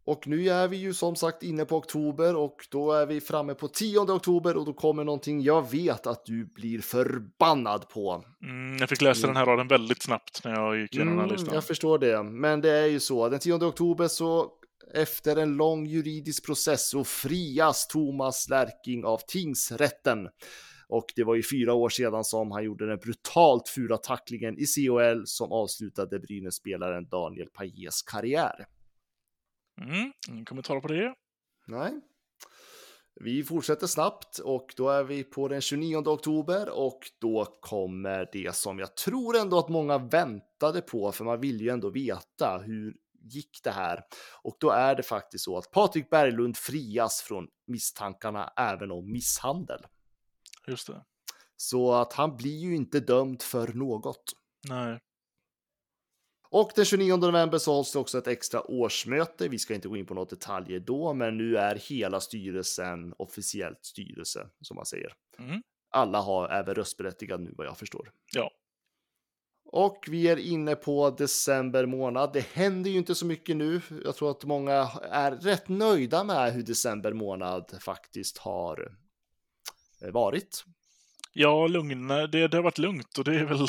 Och 0.04 0.26
nu 0.26 0.48
är 0.48 0.68
vi 0.68 0.76
ju 0.76 0.94
som 0.94 1.16
sagt 1.16 1.42
inne 1.42 1.64
på 1.64 1.76
oktober 1.76 2.36
och 2.36 2.66
då 2.70 2.92
är 2.92 3.06
vi 3.06 3.20
framme 3.20 3.54
på 3.54 3.68
10 3.68 3.98
oktober 4.00 4.56
och 4.56 4.64
då 4.64 4.72
kommer 4.72 5.04
någonting 5.04 5.40
jag 5.42 5.70
vet 5.70 6.06
att 6.06 6.24
du 6.24 6.44
blir 6.44 6.80
förbannad 6.80 7.88
på. 7.88 8.24
Mm, 8.42 8.76
jag 8.80 8.88
fick 8.88 9.00
läsa 9.00 9.26
den 9.26 9.36
här 9.36 9.46
raden 9.46 9.68
väldigt 9.68 10.02
snabbt 10.02 10.44
när 10.44 10.52
jag 10.52 10.80
gick 10.80 10.94
igenom 10.94 11.08
den 11.12 11.18
här 11.18 11.24
Mm, 11.24 11.36
listan. 11.36 11.54
jag 11.54 11.64
förstår 11.64 11.98
det, 11.98 12.22
men 12.22 12.60
det 12.60 12.70
är 12.70 12.86
ju 12.86 13.00
så. 13.00 13.28
Den 13.28 13.40
10 13.40 13.54
oktober 13.54 14.08
så 14.08 14.50
efter 14.94 15.36
en 15.36 15.56
lång 15.56 15.86
juridisk 15.86 16.46
process 16.46 16.88
så 16.88 17.04
frias 17.04 17.86
Thomas 17.88 18.48
Lärking 18.48 19.04
av 19.04 19.20
tingsrätten. 19.28 20.28
Och 20.88 21.04
det 21.16 21.24
var 21.24 21.34
ju 21.34 21.42
fyra 21.42 21.74
år 21.74 21.88
sedan 21.88 22.24
som 22.24 22.50
han 22.50 22.64
gjorde 22.64 22.86
den 22.86 22.98
brutalt 22.98 23.68
fula 23.68 23.96
tacklingen 23.96 24.58
i 24.58 24.64
COL 24.66 25.22
som 25.26 25.52
avslutade 25.52 26.18
Brynäs-spelaren 26.20 27.08
Daniel 27.08 27.46
Pajes 27.48 28.02
karriär. 28.02 28.66
Mm, 29.80 30.12
ingen 30.28 30.44
kommentar 30.44 30.80
på 30.80 30.88
det. 30.88 31.14
Nej. 31.66 32.00
Vi 33.14 33.44
fortsätter 33.44 33.86
snabbt 33.86 34.38
och 34.38 34.74
då 34.76 34.88
är 34.88 35.04
vi 35.04 35.24
på 35.24 35.48
den 35.48 35.60
29 35.60 35.96
oktober 35.96 36.70
och 36.78 37.00
då 37.20 37.44
kommer 37.60 38.28
det 38.32 38.56
som 38.56 38.78
jag 38.78 38.96
tror 38.96 39.36
ändå 39.36 39.58
att 39.58 39.68
många 39.68 39.98
väntade 39.98 40.80
på 40.82 41.12
för 41.12 41.24
man 41.24 41.40
vill 41.40 41.60
ju 41.60 41.68
ändå 41.68 41.90
veta 41.90 42.58
hur 42.58 42.94
gick 43.22 43.60
det 43.64 43.70
här? 43.70 44.04
Och 44.42 44.56
då 44.60 44.70
är 44.70 44.94
det 44.94 45.02
faktiskt 45.02 45.44
så 45.44 45.58
att 45.58 45.70
Patrik 45.70 46.10
Berglund 46.10 46.56
frias 46.56 47.22
från 47.22 47.48
misstankarna 47.66 48.52
även 48.56 48.90
om 48.90 49.12
misshandel. 49.12 49.80
Just 50.66 50.86
det. 50.86 51.04
Så 51.56 51.92
att 51.92 52.12
han 52.12 52.36
blir 52.36 52.58
ju 52.58 52.76
inte 52.76 53.00
dömd 53.00 53.42
för 53.42 53.68
något. 53.68 54.24
Nej. 54.68 54.98
Och 56.50 56.72
den 56.74 56.84
29 56.84 57.16
november 57.16 57.58
så 57.58 57.72
hålls 57.72 57.92
det 57.92 57.98
också 57.98 58.18
ett 58.18 58.26
extra 58.26 58.70
årsmöte. 58.70 59.48
Vi 59.48 59.58
ska 59.58 59.74
inte 59.74 59.88
gå 59.88 59.96
in 59.96 60.06
på 60.06 60.14
några 60.14 60.28
detaljer 60.28 60.80
då, 60.80 61.14
men 61.14 61.36
nu 61.36 61.56
är 61.56 61.76
hela 61.76 62.20
styrelsen 62.20 63.14
officiellt 63.18 63.84
styrelse, 63.84 64.48
som 64.60 64.74
man 64.74 64.86
säger. 64.86 65.12
Mm. 65.38 65.62
Alla 65.90 66.20
har 66.20 66.48
även 66.48 66.74
röstberättigad 66.74 67.40
nu 67.40 67.54
vad 67.56 67.66
jag 67.66 67.78
förstår. 67.78 68.10
Ja. 68.32 68.50
Och 69.72 70.06
vi 70.10 70.28
är 70.28 70.36
inne 70.36 70.76
på 70.76 71.10
december 71.10 71.86
månad. 71.86 72.32
Det 72.32 72.46
händer 72.52 72.90
ju 72.90 72.98
inte 72.98 73.14
så 73.14 73.26
mycket 73.26 73.56
nu. 73.56 73.80
Jag 74.04 74.16
tror 74.16 74.30
att 74.30 74.44
många 74.44 74.90
är 75.10 75.32
rätt 75.32 75.68
nöjda 75.68 76.24
med 76.24 76.52
hur 76.52 76.62
december 76.62 77.12
månad 77.12 77.78
faktiskt 77.80 78.38
har 78.38 78.92
eh, 80.02 80.10
varit. 80.10 80.64
Ja, 81.32 81.66
lugna. 81.66 82.26
Det, 82.26 82.48
det 82.48 82.56
har 82.56 82.64
varit 82.64 82.78
lugnt 82.78 83.18
och 83.18 83.24
det 83.24 83.34
är 83.34 83.44
väl 83.44 83.66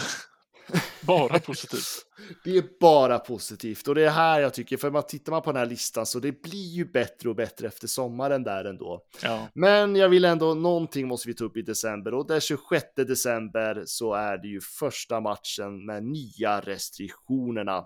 bara 1.01 1.39
positivt. 1.39 2.05
Det 2.43 2.57
är 2.57 2.63
bara 2.80 3.19
positivt 3.19 3.88
och 3.88 3.95
det 3.95 4.05
är 4.05 4.09
här 4.09 4.41
jag 4.41 4.53
tycker, 4.53 4.78
för 4.78 4.91
man 4.91 5.03
tittar 5.03 5.32
man 5.32 5.41
på 5.41 5.51
den 5.51 5.59
här 5.59 5.65
listan 5.65 6.05
så 6.05 6.19
det 6.19 6.41
blir 6.41 6.67
ju 6.67 6.86
bättre 6.86 7.30
och 7.30 7.36
bättre 7.36 7.67
efter 7.67 7.88
sommaren 7.88 8.43
där 8.43 8.65
ändå. 8.65 9.01
Ja. 9.24 9.47
Men 9.53 9.95
jag 9.95 10.09
vill 10.09 10.26
ändå, 10.26 10.53
någonting 10.53 11.07
måste 11.07 11.28
vi 11.28 11.34
ta 11.34 11.43
upp 11.43 11.57
i 11.57 11.61
december 11.61 12.13
och 12.13 12.28
den 12.28 12.41
26 12.41 12.86
december 12.95 13.84
så 13.86 14.13
är 14.13 14.38
det 14.38 14.47
ju 14.47 14.61
första 14.61 15.19
matchen 15.19 15.86
med 15.86 16.03
nya 16.03 16.59
restriktionerna. 16.59 17.86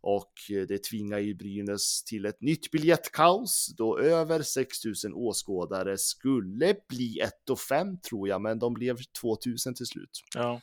Och 0.00 0.32
det 0.68 0.84
tvingar 0.84 1.18
ju 1.18 1.34
Brynäs 1.34 2.04
till 2.04 2.26
ett 2.26 2.40
nytt 2.40 2.70
biljettkaos 2.70 3.74
då 3.76 3.98
över 3.98 4.42
6000 4.42 5.14
åskådare 5.14 5.98
skulle 5.98 6.74
bli 6.88 7.20
1 7.20 7.50
och 7.50 7.60
5 7.60 8.00
tror 8.00 8.28
jag, 8.28 8.40
men 8.40 8.58
de 8.58 8.74
blev 8.74 8.96
2000 9.20 9.74
till 9.74 9.86
slut. 9.86 10.10
ja. 10.34 10.60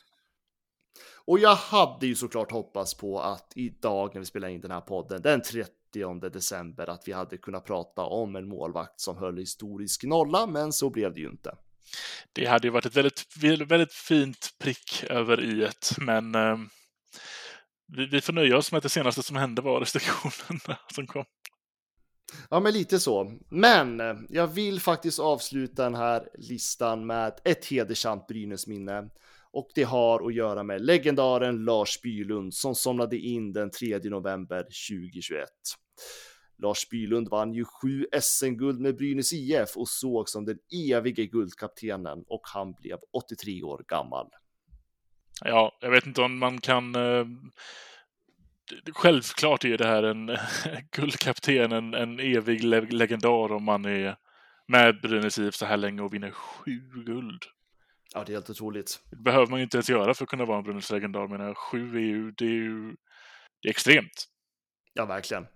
Och 1.24 1.38
jag 1.38 1.54
hade 1.54 2.06
ju 2.06 2.14
såklart 2.14 2.52
hoppats 2.52 2.94
på 2.94 3.20
att 3.20 3.52
idag 3.54 4.10
när 4.14 4.20
vi 4.20 4.26
spelar 4.26 4.48
in 4.48 4.60
den 4.60 4.70
här 4.70 4.80
podden 4.80 5.22
den 5.22 5.42
30 5.42 6.30
december 6.32 6.90
att 6.90 7.08
vi 7.08 7.12
hade 7.12 7.38
kunnat 7.38 7.64
prata 7.64 8.02
om 8.02 8.36
en 8.36 8.48
målvakt 8.48 9.00
som 9.00 9.16
höll 9.16 9.36
historisk 9.36 10.04
nolla, 10.04 10.46
men 10.46 10.72
så 10.72 10.90
blev 10.90 11.14
det 11.14 11.20
ju 11.20 11.28
inte. 11.28 11.54
Det 12.32 12.46
hade 12.46 12.66
ju 12.66 12.70
varit 12.70 12.86
ett 12.86 12.96
väldigt, 12.96 13.24
väldigt 13.70 13.92
fint 13.92 14.54
prick 14.58 15.04
över 15.10 15.44
i 15.44 15.64
ett, 15.64 15.90
men 15.98 16.34
eh, 16.34 16.56
vi, 17.96 18.06
vi 18.06 18.20
får 18.20 18.32
nöja 18.32 18.56
oss 18.56 18.72
med 18.72 18.76
att 18.76 18.82
det 18.82 18.88
senaste 18.88 19.22
som 19.22 19.36
hände 19.36 19.62
var 19.62 19.80
restriktionerna 19.80 20.78
som 20.94 21.06
kom. 21.06 21.24
Ja, 22.50 22.60
men 22.60 22.72
lite 22.72 23.00
så. 23.00 23.38
Men 23.48 24.00
eh, 24.00 24.14
jag 24.28 24.46
vill 24.46 24.80
faktiskt 24.80 25.18
avsluta 25.18 25.84
den 25.84 25.94
här 25.94 26.28
listan 26.38 27.06
med 27.06 27.40
ett 27.44 27.66
hedersamt 27.66 28.26
Brynäs-minne. 28.26 29.10
Och 29.52 29.68
det 29.74 29.82
har 29.82 30.26
att 30.26 30.34
göra 30.34 30.62
med 30.62 30.86
legendaren 30.86 31.64
Lars 31.64 32.00
Bylund 32.02 32.54
som 32.54 32.74
somnade 32.74 33.18
in 33.18 33.52
den 33.52 33.70
3 33.70 33.98
november 33.98 34.62
2021. 34.62 35.48
Lars 36.62 36.88
Bylund 36.88 37.28
vann 37.28 37.54
ju 37.54 37.64
sju 37.64 38.06
SM-guld 38.20 38.80
med 38.80 38.96
Brynäs 38.96 39.32
IF 39.32 39.76
och 39.76 39.88
såg 39.88 40.28
som 40.28 40.44
den 40.44 40.58
evige 40.90 41.26
guldkaptenen 41.26 42.24
och 42.26 42.42
han 42.44 42.72
blev 42.72 42.98
83 43.12 43.62
år 43.62 43.84
gammal. 43.88 44.26
Ja, 45.44 45.78
jag 45.80 45.90
vet 45.90 46.06
inte 46.06 46.22
om 46.22 46.38
man 46.38 46.60
kan... 46.60 46.94
Eh, 46.94 47.26
självklart 48.92 49.64
är 49.64 49.78
det 49.78 49.86
här 49.86 50.02
en 50.02 50.26
guldkapten, 50.90 51.72
en, 51.72 51.94
en 51.94 52.20
evig 52.20 52.64
le 52.64 52.80
legendar 52.80 53.52
om 53.52 53.64
man 53.64 53.84
är 53.84 54.16
med 54.66 55.00
Brynäs 55.00 55.38
IF 55.38 55.54
så 55.54 55.66
här 55.66 55.76
länge 55.76 56.02
och 56.02 56.14
vinner 56.14 56.30
sju 56.30 56.80
guld. 57.06 57.44
Ja, 58.14 58.24
det 58.24 58.32
är 58.32 58.34
helt 58.34 58.50
otroligt. 58.50 59.00
Det 59.10 59.16
behöver 59.16 59.46
man 59.46 59.58
ju 59.58 59.62
inte 59.62 59.76
ens 59.76 59.90
göra 59.90 60.14
för 60.14 60.24
att 60.24 60.30
kunna 60.30 60.44
vara 60.44 60.58
en 60.58 60.64
Brynäs 60.64 60.90
legendar. 60.90 61.28
Men 61.28 61.54
sju 61.54 61.96
är 61.96 62.00
ju, 62.00 62.30
det 62.30 62.44
är 62.44 62.48
ju 62.48 62.96
det 63.62 63.68
är 63.68 63.70
extremt. 63.70 64.28
Ja, 64.92 65.06
verkligen. 65.06 65.46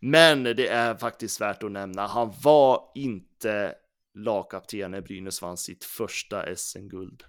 Men 0.00 0.42
det 0.42 0.68
är 0.68 0.94
faktiskt 0.94 1.40
värt 1.40 1.62
att 1.62 1.72
nämna, 1.72 2.06
han 2.06 2.34
var 2.42 2.92
inte 2.94 3.74
lagkapten 4.14 4.90
när 4.90 5.00
Brynäs 5.00 5.42
vann 5.42 5.56
sitt 5.56 5.84
första 5.84 6.56
SM-guld. 6.56 7.24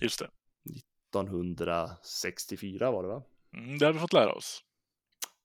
Just 0.00 0.18
det. 0.18 0.30
1964 0.78 2.90
var 2.90 3.02
det 3.02 3.08
va? 3.08 3.22
Mm, 3.56 3.78
det 3.78 3.86
har 3.86 3.92
vi 3.92 3.98
fått 3.98 4.12
lära 4.12 4.32
oss. 4.32 4.62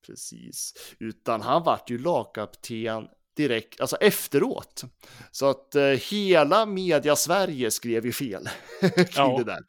Precis. 0.05 0.73
Utan 0.99 1.41
han 1.41 1.63
vart 1.63 1.89
ju 1.89 1.97
lagkapten 1.97 3.07
direkt, 3.35 3.81
alltså 3.81 3.95
efteråt. 3.95 4.83
Så 5.31 5.49
att 5.49 5.75
eh, 5.75 5.83
hela 5.83 6.65
media 6.65 7.15
Sverige 7.15 7.71
skrev 7.71 8.05
ju 8.05 8.11
fel 8.11 8.49
kring 8.81 9.05
Ja. 9.15 9.37
det 9.37 9.43
där. 9.43 9.63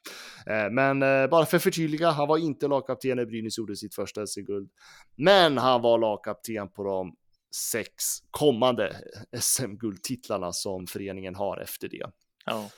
Eh, 0.64 0.70
men 0.70 1.02
eh, 1.02 1.26
bara 1.30 1.46
för 1.46 1.56
att 1.56 1.62
förtydliga, 1.62 2.10
han 2.10 2.28
var 2.28 2.38
inte 2.38 2.68
lagkapten 2.68 3.16
när 3.16 3.26
Brynäs 3.26 3.58
gjorde 3.58 3.76
sitt 3.76 3.94
första 3.94 4.26
SM-guld. 4.26 4.70
Men 5.16 5.58
han 5.58 5.82
var 5.82 5.98
lagkapten 5.98 6.68
på 6.68 6.84
de 6.84 7.16
sex 7.56 8.04
kommande 8.30 8.96
SM-guldtitlarna 9.40 10.52
som 10.52 10.86
föreningen 10.86 11.34
har 11.34 11.58
efter 11.58 11.88
det. 11.88 12.06
Ja. 12.46 12.70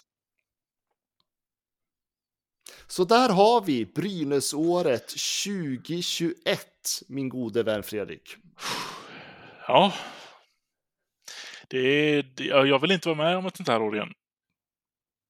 Så 2.86 3.04
där 3.04 3.28
har 3.28 3.60
vi 3.60 3.86
Brynäsåret 3.86 5.08
2021, 5.44 6.66
min 7.08 7.28
gode 7.28 7.62
vän 7.62 7.82
Fredrik. 7.82 8.36
ja. 9.66 9.92
Det 11.68 11.78
är, 11.78 12.54
jag 12.66 12.78
vill 12.78 12.90
inte 12.92 13.08
vara 13.08 13.18
med 13.18 13.36
om 13.36 13.46
ett 13.46 13.56
sånt 13.56 13.68
här 13.68 13.82
år 13.82 13.94
igen. 13.96 14.12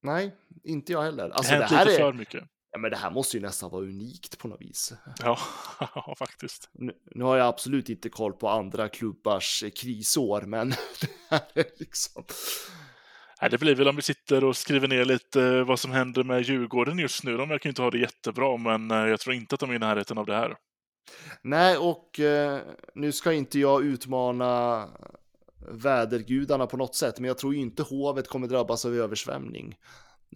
Nej, 0.03 0.35
inte 0.63 0.91
jag 0.91 1.01
heller. 1.01 1.29
Det 1.29 1.33
Alltså 1.35 1.53
har 1.53 1.59
det 1.59 1.65
hänt 1.65 1.77
här, 1.77 1.85
lite 1.85 1.97
är, 1.97 2.05
för 2.05 2.13
mycket. 2.13 2.43
ja, 2.71 2.79
men 2.79 2.91
det 2.91 2.97
här 2.97 3.11
måste 3.11 3.37
ju 3.37 3.43
nästan 3.43 3.69
vara 3.69 3.81
unikt 3.83 4.37
på 4.37 4.47
något 4.47 4.61
vis. 4.61 4.93
Ja, 5.19 5.37
ja 5.79 6.15
faktiskt. 6.19 6.69
Nu, 6.73 6.93
nu 7.15 7.23
har 7.23 7.37
jag 7.37 7.47
absolut 7.47 7.89
inte 7.89 8.09
koll 8.09 8.33
på 8.33 8.49
andra 8.49 8.89
klubbars 8.89 9.63
eh, 9.63 9.69
krisår, 9.69 10.41
men 10.41 10.69
det 11.01 11.09
här 11.29 11.41
är 11.53 11.65
liksom... 11.79 12.23
Nej, 13.41 13.49
det 13.49 13.57
blir 13.57 13.75
väl 13.75 13.87
om 13.87 13.95
vi 13.95 14.01
sitter 14.01 14.43
och 14.43 14.57
skriver 14.57 14.87
ner 14.87 15.05
lite 15.05 15.63
vad 15.63 15.79
som 15.79 15.91
händer 15.91 16.23
med 16.23 16.41
Djurgården 16.41 16.99
just 16.99 17.23
nu. 17.23 17.37
De 17.37 17.49
verkar 17.49 17.69
inte 17.69 17.81
ha 17.81 17.91
det 17.91 17.97
jättebra, 17.99 18.57
men 18.57 18.91
eh, 18.91 18.97
jag 18.97 19.19
tror 19.19 19.35
inte 19.35 19.55
att 19.55 19.59
de 19.59 19.69
är 19.69 19.75
i 19.75 19.79
närheten 19.79 20.17
av 20.17 20.25
det 20.25 20.35
här. 20.35 20.55
Nej, 21.41 21.77
och 21.77 22.19
eh, 22.19 22.59
nu 22.95 23.11
ska 23.11 23.33
inte 23.33 23.59
jag 23.59 23.83
utmana 23.85 24.83
vädergudarna 25.59 26.67
på 26.67 26.77
något 26.77 26.95
sätt, 26.95 27.19
men 27.19 27.27
jag 27.27 27.37
tror 27.37 27.55
inte 27.55 27.83
hovet 27.83 28.27
kommer 28.27 28.47
drabbas 28.47 28.85
av 28.85 28.95
översvämning. 28.95 29.75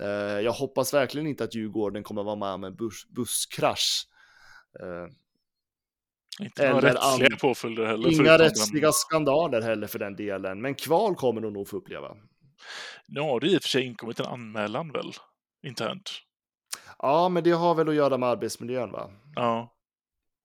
Eh, 0.01 0.07
jag 0.39 0.51
hoppas 0.51 0.93
verkligen 0.93 1.27
inte 1.27 1.43
att 1.43 1.55
Djurgården 1.55 2.03
kommer 2.03 2.23
vara 2.23 2.35
med 2.35 2.49
om 2.49 2.63
en 2.63 2.75
bus 2.75 3.07
busskrasch. 3.09 4.07
Eh, 4.79 5.13
inte 6.45 6.69
några 6.69 6.93
rättsliga 6.93 7.37
påföljder 7.37 7.85
heller. 7.85 8.21
inga 8.21 8.37
rättsliga 8.37 8.87
Den... 8.87 8.93
skandaler 8.93 9.61
heller 9.61 9.87
för 9.87 9.99
den 9.99 10.15
delen, 10.15 10.61
men 10.61 10.75
kval 10.75 11.15
kommer 11.15 11.41
de 11.41 11.53
nog 11.53 11.67
få 11.67 11.77
uppleva. 11.77 12.17
Nu 13.07 13.19
har 13.19 13.39
det 13.39 13.47
i 13.47 13.57
och 13.57 13.61
för 13.61 13.69
sig 13.69 13.83
inkommit 13.83 14.19
en 14.19 14.25
anmälan 14.25 14.91
väl, 14.91 15.11
internt. 15.63 16.11
Ja, 16.99 17.29
men 17.29 17.43
det 17.43 17.51
har 17.51 17.75
väl 17.75 17.89
att 17.89 17.95
göra 17.95 18.17
med 18.17 18.29
arbetsmiljön, 18.29 18.91
va? 18.91 19.11
Ja. 19.35 19.75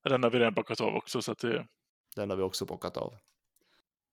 Den 0.05 0.23
har 0.23 0.31
vi 0.31 0.39
redan 0.39 0.55
bockat 0.55 0.81
av 0.81 0.95
också, 0.95 1.23
så 1.23 1.33
att 1.33 1.39
det... 1.39 1.67
Den 2.17 2.31
har 2.31 2.37
vi 2.37 2.43
också 2.43 2.65
bockat 2.65 2.97
av. 2.97 3.15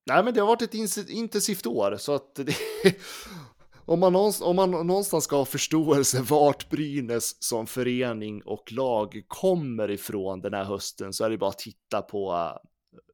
Nej, 0.06 0.24
men 0.24 0.34
det 0.34 0.40
har 0.40 0.48
varit 0.48 0.62
ett 0.62 1.10
intensivt 1.10 1.66
år, 1.66 1.98
så 1.98 2.14
att 2.14 2.36
det, 2.46 2.56
om, 3.86 4.00
man 4.00 4.14
någonstans, 4.14 4.48
om 4.48 4.56
man 4.56 4.72
någonstans 4.72 5.24
ska 5.24 5.36
ha 5.36 5.46
förståelse 5.46 6.22
vart 6.22 6.70
Brynäs 6.70 7.44
som 7.44 7.68
förening 7.68 8.42
och 8.44 8.72
lag 8.72 9.24
kommer 9.28 9.92
ifrån 9.92 10.42
den 10.42 10.54
här 10.54 10.64
hösten 10.64 11.14
så 11.14 11.26
är 11.26 11.30
det 11.30 11.38
bara 11.38 11.50
att 11.50 11.60
titta 11.60 12.02
på 12.02 12.34
uh, 12.34 12.70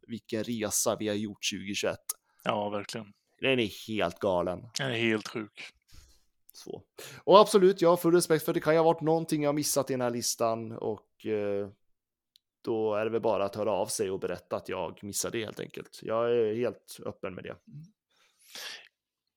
vilken 0.08 0.44
resa 0.44 0.96
vi 1.00 1.08
har 1.08 1.16
gjort 1.16 1.50
2021. 1.52 1.98
Ja, 2.44 2.70
verkligen. 2.70 3.08
Den 3.42 3.60
är 3.60 3.88
helt 3.88 4.20
galen. 4.20 4.60
Den 4.78 4.92
är 4.92 4.98
helt 4.98 5.28
sjuk. 5.28 5.74
Så. 6.54 6.84
Och 7.24 7.40
absolut, 7.40 7.82
jag 7.82 7.90
har 7.90 7.98
full 7.98 8.14
respekt 8.14 8.46
för 8.46 8.54
det 8.54 8.60
kan 8.60 8.74
ju 8.74 8.80
ha 8.80 8.86
varit 8.86 9.02
någonting 9.02 9.44
jag 9.44 9.56
missat 9.56 9.90
i 9.90 9.94
den 9.94 10.02
här 10.02 10.10
listan 10.10 10.72
och 10.72 11.26
eh, 11.26 11.70
då 12.66 12.96
är 12.96 13.06
det 13.06 13.12
väl 13.12 13.22
bara 13.22 13.46
att 13.46 13.56
höra 13.56 13.72
av 13.72 13.86
sig 13.88 14.12
och 14.12 14.20
berätta 14.20 14.56
att 14.56 14.70
jag 14.70 15.04
missade 15.04 15.38
det 15.38 15.46
helt 15.46 15.60
enkelt. 15.60 16.00
Jag 16.02 16.32
är 16.32 16.56
helt 16.56 17.00
öppen 17.06 17.36
med 17.36 17.44
det. 17.44 17.56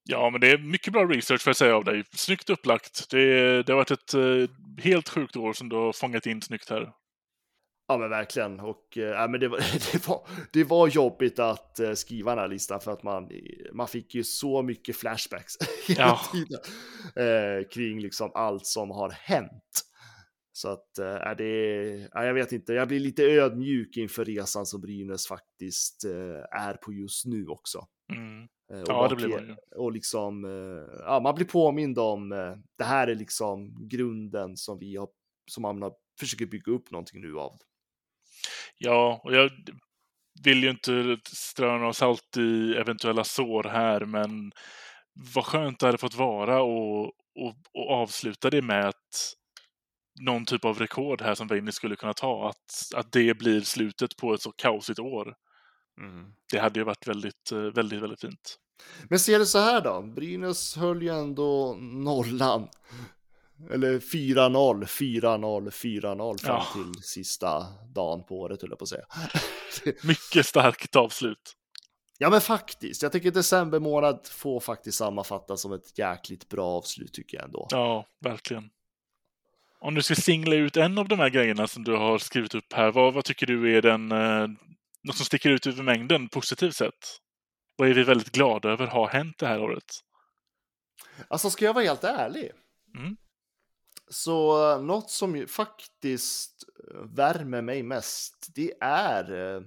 Ja, 0.05 0.31
men 0.31 0.41
det 0.41 0.51
är 0.51 0.59
mycket 0.59 0.93
bra 0.93 1.05
research 1.05 1.41
för 1.43 1.51
att 1.51 1.57
säga 1.57 1.77
av 1.77 1.85
dig. 1.85 2.05
Snyggt 2.13 2.51
upplagt. 2.51 3.11
Det, 3.11 3.63
det 3.63 3.73
har 3.73 3.77
varit 3.77 3.91
ett 3.91 4.15
eh, 4.15 4.83
helt 4.85 5.09
sjukt 5.09 5.37
år 5.37 5.53
som 5.53 5.69
du 5.69 5.77
har 5.77 5.93
fångat 5.93 6.27
in 6.27 6.43
snyggt 6.43 6.71
här. 6.71 6.93
Ja 7.89 7.99
men 7.99 8.11
verkligen 8.11 8.61
och 8.61 8.99
äh, 8.99 9.29
men 9.31 9.41
det, 9.41 9.49
var, 9.49 9.59
det, 9.93 10.09
var, 10.09 10.27
det 10.53 10.65
var 10.65 10.89
jobbigt 10.89 11.39
att 11.39 11.81
äh, 11.81 11.93
skriva 11.93 12.31
den 12.31 12.39
här 12.39 12.49
listan 12.49 12.81
för 12.81 12.91
att 12.93 13.03
man, 13.03 13.31
man 13.73 13.89
fick 13.89 14.15
ju 14.15 14.25
så 14.25 14.63
mycket 14.63 14.97
flashbacks 14.97 15.55
hela 15.89 16.01
Ja. 16.03 16.21
tiden 16.33 16.61
äh, 17.27 17.69
kring 17.69 18.01
liksom 18.01 18.31
allt 18.35 18.67
som 18.67 18.91
har 18.91 19.11
hänt. 19.11 19.83
Så 20.53 20.69
att 20.69 20.99
äh, 20.99 21.37
det, 21.39 22.09
ja, 22.13 22.25
jag 22.25 22.35
vet 22.35 22.53
inte, 22.53 22.73
jag 22.73 22.89
blir 22.89 23.01
lite 23.01 23.25
ödmjuk 23.25 23.97
inför 23.97 24.25
resan 24.25 24.67
som 24.67 24.81
Brynäs 24.81 25.27
faktiskt 25.27 26.05
äh, 26.05 26.61
är 26.61 26.75
på 26.75 26.93
just 26.93 27.27
nu 27.27 27.47
också. 27.47 27.87
Mm. 28.13 28.49
Eh, 28.73 28.81
och 28.81 28.89
Ja, 28.89 29.09
det 29.09 29.17
blir 29.17 29.29
man 29.29 29.47
ju. 29.47 29.57
Och 29.77 29.93
liksom, 29.93 30.45
eh, 30.45 31.03
ja, 31.05 31.21
man 31.21 31.35
blir 31.35 31.47
påmind 31.47 31.99
om, 31.99 32.33
eh, 32.33 32.55
det 32.79 32.85
här 32.85 33.09
är 33.09 33.15
liksom 33.15 33.89
grunden 33.89 34.57
som 34.57 34.79
vi 34.79 34.97
har, 34.97 35.09
som 35.51 35.63
man 35.63 35.83
har, 35.83 35.93
försöker 36.21 36.47
bygga 36.47 36.73
upp 36.73 36.91
någonting 36.91 37.21
nu 37.21 37.39
av. 37.39 37.59
Ja, 38.79 39.21
och 39.25 39.35
jag 39.35 39.51
vill 40.45 40.63
ju 40.63 40.71
inte 40.71 41.19
strö 41.27 41.79
några 41.79 41.93
salt 41.93 42.37
i 42.37 42.75
eventuella 42.75 43.25
sår 43.25 43.65
här, 43.65 44.05
men 44.05 44.53
vad 45.35 45.45
skönt 45.45 45.81
det 45.81 45.87
hade 45.87 45.99
fått 45.99 46.15
vara 46.15 46.63
och, 46.63 47.05
och, 47.07 47.55
och 47.75 47.91
avsluta 47.91 48.51
det 48.51 48.63
med 48.63 48.89
att 48.89 49.35
någon 50.21 50.45
typ 50.45 50.65
av 50.65 50.79
rekord 50.79 51.23
här 51.23 51.35
som 51.35 51.47
Veini 51.49 51.73
skulle 51.73 51.97
kunna 51.97 52.15
ta, 52.15 52.49
att, 52.49 52.93
att 52.95 53.13
det 53.13 53.39
blir 53.39 53.61
slutet 53.61 54.17
på 54.17 54.35
ett 54.35 54.43
så 54.43 54.53
kaosigt 54.53 54.99
år. 54.99 55.35
Det 56.53 56.59
hade 56.59 56.81
ju 56.81 56.85
varit 56.85 57.07
väldigt, 57.09 57.53
eh, 57.53 57.59
väldigt, 57.59 58.03
väldigt 58.03 58.21
fint. 58.21 58.57
Men 59.09 59.19
ser 59.19 59.39
det 59.39 59.47
så 59.47 59.59
här 59.59 59.81
då, 59.81 60.03
Brynäs 60.03 60.77
höll 60.77 61.03
ju 61.03 61.09
ändå 61.09 61.77
nollan. 61.81 62.69
Eller 63.71 63.99
4-0, 63.99 64.85
4-0, 64.87 65.71
4-0 65.71 66.39
fram 66.39 66.57
Ja. 66.57 66.67
till 66.95 67.03
sista 67.03 67.67
dagen 67.95 68.25
på 68.25 68.41
året 68.41 68.63
höll 68.63 68.71
jag 68.71 68.79
på 68.79 68.83
att 68.83 68.89
säga. 68.89 69.05
Mycket 70.03 70.47
starkt 70.47 70.97
avslut. 70.97 71.53
ja 72.19 72.31
men 72.31 72.41
faktiskt, 72.41 73.03
jag 73.03 73.13
tycker 73.13 73.31
december 73.31 73.79
månad 73.79 74.27
får 74.27 74.61
faktiskt 74.61 74.99
sammanfattas 74.99 75.63
som 75.63 75.73
ett 75.73 75.99
jäkligt 75.99 76.49
bra 76.49 76.67
avslut 76.67 77.13
tycker 77.13 77.37
jag 77.37 77.45
ändå. 77.45 77.67
Ja, 77.71 78.07
verkligen. 78.21 78.71
Om 79.85 79.95
du 79.95 80.03
ska 80.03 80.15
singla 80.15 80.55
ut 80.55 80.77
en 80.77 80.99
av 80.99 81.09
de 81.09 81.19
här 81.19 81.31
grejerna 81.31 81.67
som 81.67 81.85
du 81.85 81.97
har 81.97 82.19
skrivit 82.19 82.55
upp 82.55 82.73
här, 82.73 82.93
vad, 82.93 83.15
vad 83.15 83.25
tycker 83.25 83.47
du 83.47 83.77
är 83.77 83.83
den, 83.83 84.13
eh, 84.13 84.49
något 85.03 85.17
som 85.17 85.27
sticker 85.27 85.51
ut 85.51 85.67
över 85.67 85.83
mängden 85.83 86.29
positivt 86.29 86.77
sett? 86.77 87.19
Vad 87.77 87.89
är 87.89 87.95
vi 87.95 88.03
väldigt 88.03 88.33
glada 88.33 88.69
över 88.71 88.87
har 88.87 89.09
hänt 89.09 89.39
det 89.39 89.47
här 89.47 89.61
året? 89.61 89.85
Alltså 91.29 91.51
ska 91.51 91.65
jag 91.65 91.75
vara 91.75 91.85
helt 91.85 92.05
ärlig. 92.05 92.51
Mm. 92.97 93.17
Så 94.09 94.79
något 94.79 95.11
som 95.11 95.47
faktiskt 95.49 96.65
eh, 96.91 97.01
värmer 97.01 97.63
mig 97.63 97.83
mest, 97.83 98.49
det 98.55 98.73
är 98.81 99.55
eh, 99.57 99.63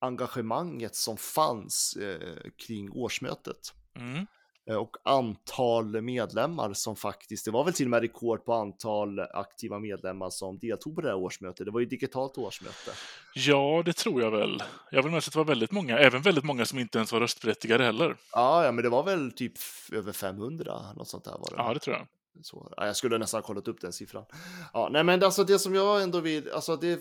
engagemanget 0.00 0.94
som 0.94 1.16
fanns 1.16 1.96
eh, 1.96 2.50
kring 2.66 2.90
årsmötet. 2.90 3.74
Mm. 3.96 4.26
Eh, 4.68 4.76
Och 4.76 4.96
antal 5.02 6.00
medlemmar 6.02 6.72
som 6.72 6.96
faktiskt, 6.96 7.44
det 7.44 7.50
var 7.50 7.64
väl 7.64 7.74
till 7.74 7.86
och 7.86 7.90
med 7.90 8.00
rekord 8.00 8.44
på 8.44 8.52
antal 8.52 9.18
aktiva 9.20 9.78
medlemmar 9.78 10.30
som 10.30 10.58
deltog 10.58 10.94
på 10.94 11.00
det 11.00 11.08
här 11.08 11.16
årsmötet. 11.16 11.66
Det 11.66 11.70
var 11.72 11.80
ju 11.80 11.86
digitalt 11.86 12.38
årsmöte. 12.38 12.90
Ja, 13.34 13.82
det 13.84 13.92
tror 13.92 14.22
jag 14.22 14.30
väl. 14.30 14.62
Jag 14.90 15.02
vill 15.02 15.10
minnas 15.10 15.28
att 15.28 15.32
det 15.32 15.38
var 15.38 15.44
väldigt 15.44 15.70
många, 15.72 15.98
även 15.98 16.22
väldigt 16.22 16.44
många 16.44 16.64
som 16.64 16.78
inte 16.78 16.98
ens 16.98 17.12
var 17.12 17.20
röstberättigade 17.20 17.84
heller. 17.84 18.16
Ja, 18.32 18.64
ja, 18.64 18.72
men 18.72 18.84
det 18.84 18.90
var 18.90 19.02
väl 19.02 19.32
typ 19.32 19.52
över 19.92 20.12
500, 20.12 20.92
något 20.96 21.08
sånt 21.08 21.24
där 21.24 21.32
var 21.32 21.50
det. 21.50 21.56
Ja, 21.56 21.74
det 21.74 21.80
tror 21.80 21.96
jag. 21.96 22.06
Så, 22.42 22.72
ja, 22.76 22.86
jag 22.86 22.96
skulle 22.96 23.18
nästan 23.18 23.38
ha 23.38 23.46
kollat 23.46 23.68
upp 23.68 23.80
den 23.80 23.92
siffran. 23.92 24.24
Ja, 24.72 24.88
nej, 24.92 25.04
men 25.04 25.22
alltså 25.24 25.44
det 25.44 25.58
som 25.58 25.74
jag 25.74 26.02
ändå 26.02 26.20
vill, 26.20 26.50
alltså 26.50 26.76
det 26.76 27.00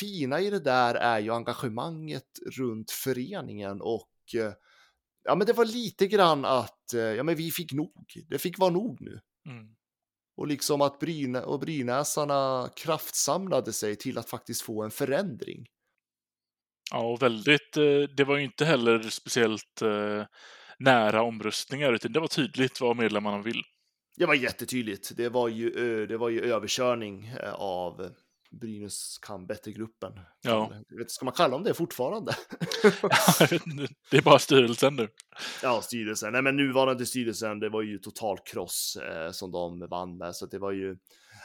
fina 0.00 0.40
i 0.40 0.50
det 0.50 0.60
där 0.60 0.94
är 0.94 1.18
ju 1.18 1.30
engagemanget 1.34 2.24
runt 2.58 2.90
föreningen 2.90 3.80
och 3.80 4.08
eh, 4.34 4.52
ja, 5.24 5.34
men 5.34 5.46
det 5.46 5.52
var 5.52 5.64
lite 5.64 6.06
grann 6.06 6.44
att 6.44 6.94
eh, 6.94 7.00
ja, 7.00 7.22
men 7.22 7.36
vi 7.36 7.50
fick 7.50 7.72
nog. 7.72 8.04
Det 8.28 8.38
fick 8.38 8.58
vara 8.58 8.70
nog 8.70 9.00
nu. 9.00 9.20
Mm. 9.48 9.74
Och 10.36 10.46
liksom 10.46 10.80
att 10.80 10.98
Bryne 10.98 11.40
och 11.40 11.60
Brynäsarna 11.60 12.70
kraftsamlade 12.76 13.72
sig 13.72 13.96
till 13.96 14.18
att 14.18 14.28
faktiskt 14.28 14.62
få 14.62 14.82
en 14.82 14.90
förändring. 14.90 15.66
Ja, 16.90 17.12
och 17.12 17.22
väldigt, 17.22 17.76
eh, 17.76 18.14
det 18.16 18.24
var 18.24 18.36
ju 18.36 18.44
inte 18.44 18.64
heller 18.64 19.02
speciellt 19.02 19.82
eh, 19.82 20.24
nära 20.78 21.22
omröstningar, 21.22 21.92
utan 21.92 22.12
det 22.12 22.20
var 22.20 22.28
tydligt 22.28 22.80
vad 22.80 22.96
medlemmarna 22.96 23.42
vill. 23.42 23.62
Det 24.16 24.26
var 24.26 24.34
jättetydligt. 24.34 25.16
Det 25.16 25.28
var 25.28 25.48
ju, 25.48 26.06
det 26.06 26.16
var 26.16 26.28
ju 26.28 26.40
överkörning 26.40 27.34
av 27.54 28.14
Brynäs 28.60 29.18
kan 29.22 29.46
bättre-gruppen. 29.46 30.12
Ja. 30.42 30.72
Jag 30.88 30.98
vet, 30.98 31.10
Ska 31.10 31.24
man 31.24 31.34
kalla 31.34 31.52
dem 31.52 31.64
det 31.64 31.74
fortfarande? 31.74 32.32
det 34.10 34.16
är 34.16 34.22
bara 34.22 34.38
styrelsen 34.38 34.96
nu. 34.96 35.08
Ja, 35.62 35.80
styrelsen. 35.82 36.32
Nej, 36.32 36.42
men 36.42 36.56
nuvarande 36.56 37.06
styrelsen, 37.06 37.60
det 37.60 37.68
var 37.68 37.82
ju 37.82 37.98
total 37.98 38.38
kross 38.38 38.96
eh, 38.96 39.30
som 39.30 39.50
de 39.50 39.86
vann 39.90 40.16
med, 40.18 40.36
så 40.36 40.46
det 40.46 40.58
var 40.58 40.72
ju. 40.72 40.96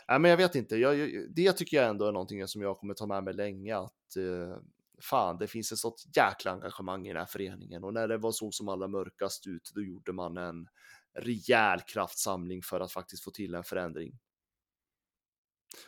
Nej, 0.07 0.19
men 0.19 0.31
jag 0.31 0.37
vet 0.37 0.55
inte. 0.55 0.75
Jag- 0.75 1.11
det 1.35 1.53
tycker 1.53 1.77
jag 1.77 1.89
ändå 1.89 2.05
är 2.05 2.11
någonting 2.11 2.47
som 2.47 2.61
jag 2.61 2.77
kommer 2.77 2.93
ta 2.93 3.05
med 3.05 3.23
mig 3.23 3.33
länge 3.33 3.77
att 3.77 4.15
eh, 4.17 4.57
fan, 5.01 5.37
det 5.37 5.47
finns 5.47 5.71
ett 5.71 5.77
sånt 5.77 6.03
jäkla 6.15 6.51
engagemang 6.51 7.05
i 7.05 7.09
den 7.09 7.17
här 7.17 7.25
föreningen 7.25 7.83
och 7.83 7.93
när 7.93 8.07
det 8.07 8.17
var 8.17 8.31
så 8.31 8.51
som 8.51 8.67
allra 8.69 8.87
mörkast 8.87 9.47
ut, 9.47 9.71
då 9.75 9.81
gjorde 9.81 10.13
man 10.13 10.37
en 10.37 10.67
rejäl 11.19 11.79
kraftsamling 11.81 12.61
för 12.63 12.79
att 12.79 12.91
faktiskt 12.91 13.23
få 13.23 13.31
till 13.31 13.55
en 13.55 13.63
förändring. 13.63 14.19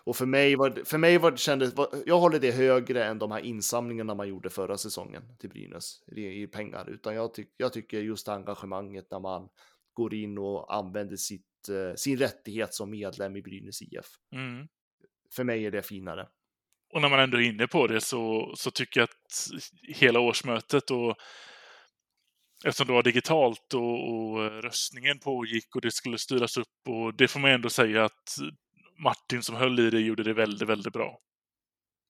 Och 0.03 0.15
för 0.15 0.25
mig 0.25 0.55
var 0.55 0.69
det- 0.69 0.85
för 0.85 0.97
mig 0.97 1.17
var 1.17 1.31
det 1.31 1.37
kändes, 1.37 1.73
jag 2.05 2.19
håller 2.19 2.39
det 2.39 2.51
högre 2.51 3.05
än 3.05 3.19
de 3.19 3.31
här 3.31 3.39
insamlingarna 3.39 4.15
man 4.15 4.27
gjorde 4.29 4.49
förra 4.49 4.77
säsongen 4.77 5.23
till 5.39 5.49
Brynäs 5.49 6.03
i, 6.15 6.41
i 6.41 6.47
pengar, 6.47 6.89
utan 6.89 7.15
jag, 7.15 7.33
tyck, 7.33 7.53
jag 7.57 7.73
tycker 7.73 8.01
just 8.01 8.27
engagemanget 8.29 9.07
när 9.11 9.19
man 9.19 9.49
går 9.93 10.13
in 10.13 10.37
och 10.37 10.75
använder 10.75 11.15
sitt, 11.15 11.69
eh, 11.69 11.95
sin 11.95 12.17
rättighet 12.17 12.73
som 12.73 12.89
medlem 12.89 13.35
i 13.35 13.41
Brynäs 13.41 13.81
IF. 13.81 14.05
Mm. 14.35 14.67
För 15.35 15.43
mig 15.43 15.65
är 15.65 15.71
det 15.71 15.81
finare. 15.81 16.27
Och 16.93 17.01
när 17.01 17.09
man 17.09 17.19
ändå 17.19 17.37
är 17.37 17.41
inne 17.41 17.67
på 17.67 17.87
det 17.87 18.01
så, 18.01 18.53
så 18.55 18.71
tycker 18.71 18.99
jag 18.99 19.03
att 19.09 19.47
hela 19.95 20.19
årsmötet 20.19 20.91
och 20.91 21.15
eftersom 22.65 22.87
det 22.87 22.93
var 22.93 23.03
digitalt 23.03 23.73
och, 23.73 24.09
och 24.09 24.61
röstningen 24.63 25.19
pågick 25.19 25.75
och 25.75 25.81
det 25.81 25.91
skulle 25.91 26.17
styras 26.17 26.57
upp 26.57 26.87
och 26.89 27.15
det 27.15 27.27
får 27.27 27.39
man 27.39 27.51
ändå 27.51 27.69
säga 27.69 28.05
att 28.05 28.37
Martin 29.03 29.43
som 29.43 29.55
höll 29.55 29.79
i 29.79 29.89
det 29.89 29.99
gjorde 29.99 30.23
det 30.23 30.33
väldigt, 30.33 30.69
väldigt 30.69 30.93
bra. 30.93 31.19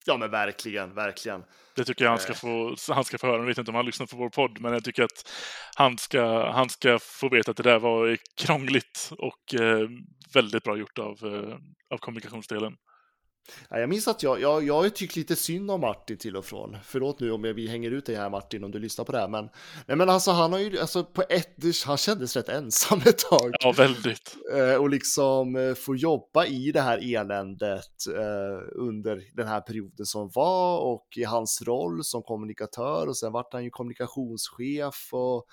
Ja, 0.06 0.18
men 0.18 0.32
verkligen, 0.32 0.94
verkligen. 0.94 1.44
Det 1.76 1.86
tycker 1.86 2.06
jag 2.06 2.12
han 2.12 2.20
ska 2.20 2.34
få, 2.34 2.76
han 2.90 3.06
ska 3.06 3.18
få 3.18 3.28
höra. 3.28 3.38
Jag 3.38 3.46
vet 3.46 3.58
inte 3.58 3.72
om 3.72 3.76
han 3.76 3.86
lyssnar 3.86 4.08
på 4.08 4.18
vår 4.18 4.30
podd, 4.30 4.62
men 4.62 4.74
jag 4.74 4.84
tycker 4.84 5.04
att 5.04 5.30
han 5.76 5.98
ska, 5.98 6.52
han 6.52 6.70
ska 6.70 7.00
få 7.02 7.30
veta 7.30 7.52
att 7.52 7.58
det 7.58 7.64
där 7.64 7.80
var 7.80 8.18
krångligt 8.38 9.12
och 9.18 9.62
eh, 9.62 9.90
väldigt 10.34 10.64
bra 10.64 10.78
gjort 10.78 11.00
av, 11.00 11.18
eh, 11.24 11.58
av 11.94 11.98
kommunikationsdelen. 11.98 12.74
Ja, 13.70 13.80
jag 13.80 13.90
minns 13.90 14.08
att 14.08 14.24
jag, 14.24 14.42
jag, 14.42 14.64
jag 14.64 14.74
har 14.74 14.90
tyckt 14.90 15.16
lite 15.16 15.36
synd 15.36 15.72
om 15.72 15.82
Martin 15.82 16.18
till 16.18 16.38
och 16.38 16.46
från. 16.46 16.78
Förlåt 16.84 17.20
nu 17.20 17.32
om 17.32 17.44
jag, 17.44 17.54
vi 17.54 17.68
hänger 17.68 17.92
ut 17.92 18.06
dig 18.06 18.16
här 18.16 18.30
Martin 18.30 18.64
om 18.64 18.72
du 18.72 18.80
lyssnar 18.80 19.06
på 19.06 19.12
det 19.12 19.20
här. 19.20 19.28
Men, 19.28 19.50
nej, 19.86 19.98
men 19.98 20.10
alltså 20.10 20.32
han 20.32 20.52
har 20.52 20.60
ju, 20.60 20.80
alltså 20.80 21.04
på 21.04 21.24
ett, 21.30 21.86
han 21.86 21.98
kändes 21.98 22.36
rätt 22.36 22.50
ensam 22.50 23.00
ett 23.06 23.18
tag. 23.18 23.52
Ja, 23.60 23.72
väldigt. 23.72 24.36
Eh, 24.56 24.76
och 24.76 24.90
liksom 24.90 25.56
eh, 25.56 25.74
få 25.74 25.96
jobba 25.96 26.46
i 26.46 26.72
det 26.72 26.82
här 26.82 27.16
eländet 27.16 28.08
eh, 28.16 28.68
under 28.72 29.22
den 29.34 29.48
här 29.48 29.62
perioden 29.62 30.06
som 30.06 30.30
var 30.34 30.80
och 30.80 31.08
i 31.16 31.24
hans 31.24 31.62
roll 31.62 32.04
som 32.04 32.24
kommunikatör 32.24 33.08
och 33.08 33.18
sen 33.18 33.32
vart 33.32 33.54
han 33.54 33.64
ju 33.64 33.70
kommunikationschef 33.70 35.10
och 35.12 35.46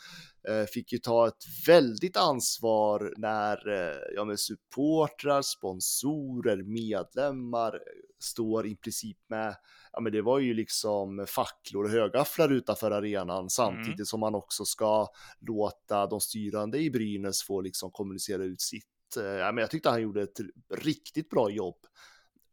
fick 0.72 0.92
ju 0.92 0.98
ta 0.98 1.28
ett 1.28 1.66
väldigt 1.66 2.16
ansvar 2.16 3.14
när 3.16 3.68
eh, 3.68 3.98
ja, 4.14 4.24
med 4.24 4.40
supportrar, 4.40 5.42
sponsorer, 5.42 6.62
medlemmar 6.62 7.80
står 8.18 8.66
i 8.66 8.76
princip 8.76 9.18
med, 9.28 9.56
ja 9.92 10.00
men 10.00 10.12
det 10.12 10.22
var 10.22 10.38
ju 10.38 10.54
liksom 10.54 11.26
facklor 11.28 11.84
och 11.84 11.90
högafflar 11.90 12.52
utanför 12.52 12.90
arenan 12.90 13.50
samtidigt 13.50 13.98
mm. 13.98 14.06
som 14.06 14.20
man 14.20 14.34
också 14.34 14.64
ska 14.64 15.08
låta 15.40 16.06
de 16.06 16.20
styrande 16.20 16.78
i 16.78 16.90
Brynäs 16.90 17.42
få 17.42 17.60
liksom 17.60 17.90
kommunicera 17.90 18.44
ut 18.44 18.60
sitt. 18.60 19.16
Eh, 19.16 19.24
ja, 19.24 19.52
men 19.52 19.62
jag 19.62 19.70
tyckte 19.70 19.90
han 19.90 20.02
gjorde 20.02 20.22
ett 20.22 20.40
riktigt 20.74 21.30
bra 21.30 21.50
jobb 21.50 21.78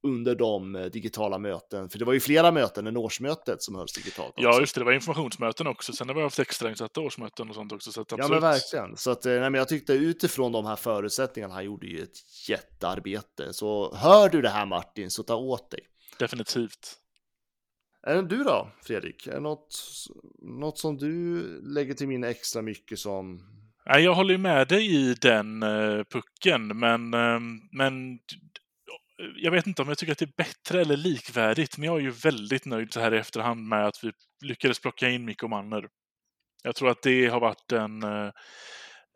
under 0.04 0.36
de 0.36 0.76
eh, 0.76 0.86
digitala 0.86 1.38
möten, 1.38 1.90
för 1.90 2.00
det 2.00 2.06
var 2.06 2.14
ju 2.14 2.20
flera 2.20 2.52
möten 2.52 2.88
än 2.88 2.98
årsmötet 2.98 3.64
som 3.64 3.76
hölls 3.76 3.94
digitalt. 3.94 4.30
Också. 4.30 4.42
Ja, 4.42 4.60
just 4.60 4.76
det, 4.76 4.82
det 4.82 4.86
var 4.86 4.92
informationsmöten 4.92 5.68
också. 5.68 5.94
Sen 5.94 6.08
har 6.08 6.16
vi 6.16 6.22
haft 6.22 6.40
extrainsatta 6.40 7.02
årsmöten 7.02 7.50
och 7.50 7.56
sånt 7.56 7.72
också. 7.72 7.92
Så 7.92 8.06
ja, 8.10 8.28
men 8.28 8.42
verkligen. 8.42 8.98
Så 8.98 9.12
att, 9.12 9.26
eh, 9.26 9.32
nej, 9.32 9.40
men 9.40 9.54
jag 9.54 9.68
tyckte 9.68 9.94
utifrån 9.94 10.52
de 10.52 10.66
här 10.66 10.76
förutsättningarna, 10.76 11.54
han 11.54 11.66
gjorde 11.66 11.88
ju 11.88 12.04
ett 12.04 12.50
jättearbete. 12.50 13.54
Så 13.54 13.96
hör 13.96 14.30
du 14.30 14.42
det 14.42 14.50
här 14.50 14.66
Martin, 14.66 15.12
så 15.12 15.24
ta 15.24 15.36
åt 15.36 15.72
dig. 15.72 15.80
Definitivt. 16.20 16.98
Är 18.08 18.16
det 18.16 18.28
du 18.28 18.44
då, 18.44 18.72
Fredrik? 18.82 19.28
Är 19.28 19.34
det 19.34 19.40
något, 19.40 19.76
något 20.42 20.78
som 20.78 20.98
du 20.98 21.42
lägger 21.62 21.94
till 21.94 22.08
minne 22.08 22.28
extra 22.28 22.62
mycket 22.62 23.00
som 23.00 23.42
jag 23.86 24.14
håller 24.14 24.38
med 24.38 24.68
dig 24.68 24.96
i 24.96 25.14
den 25.14 25.62
pucken, 26.10 26.80
men, 26.80 27.10
men 27.72 28.20
jag 29.36 29.52
vet 29.52 29.68
inte 29.68 29.82
om 29.82 29.88
jag 29.88 29.98
tycker 29.98 30.12
att 30.12 30.18
det 30.18 30.26
är 30.26 30.44
bättre 30.44 30.82
eller 30.82 30.98
likvärdigt, 30.98 31.78
men 31.78 31.88
jag 31.88 31.98
är 31.98 32.02
ju 32.02 32.12
väldigt 32.12 32.66
nöjd 32.66 32.94
så 32.94 33.00
här 33.00 33.14
i 33.14 33.18
efterhand 33.18 33.68
med 33.68 33.88
att 33.88 34.04
vi 34.04 34.12
lyckades 34.46 34.80
plocka 34.80 35.10
in 35.10 35.26
Mikko 35.26 35.48
Manner. 35.48 35.88
Jag 36.64 36.76
tror 36.76 36.90
att 36.90 37.02
det 37.02 37.28
har 37.28 37.40
varit 37.40 37.72
en, 37.72 38.04
eh, 38.04 38.32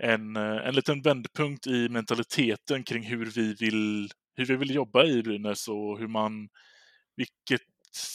en, 0.04 0.36
eh, 0.36 0.68
en 0.68 0.76
liten 0.76 1.02
vändpunkt 1.02 1.68
i 1.68 1.90
mentaliteten 1.90 2.84
kring 2.84 3.04
hur 3.04 3.26
vi 3.26 3.54
vill, 3.54 4.12
hur 4.36 4.46
vi 4.46 4.56
vill 4.56 4.76
jobba 4.76 5.06
i 5.06 5.24
Brynäs 5.24 5.68
och 5.68 6.00
hur 6.00 6.08
man, 6.08 6.50
vilket 7.16 7.68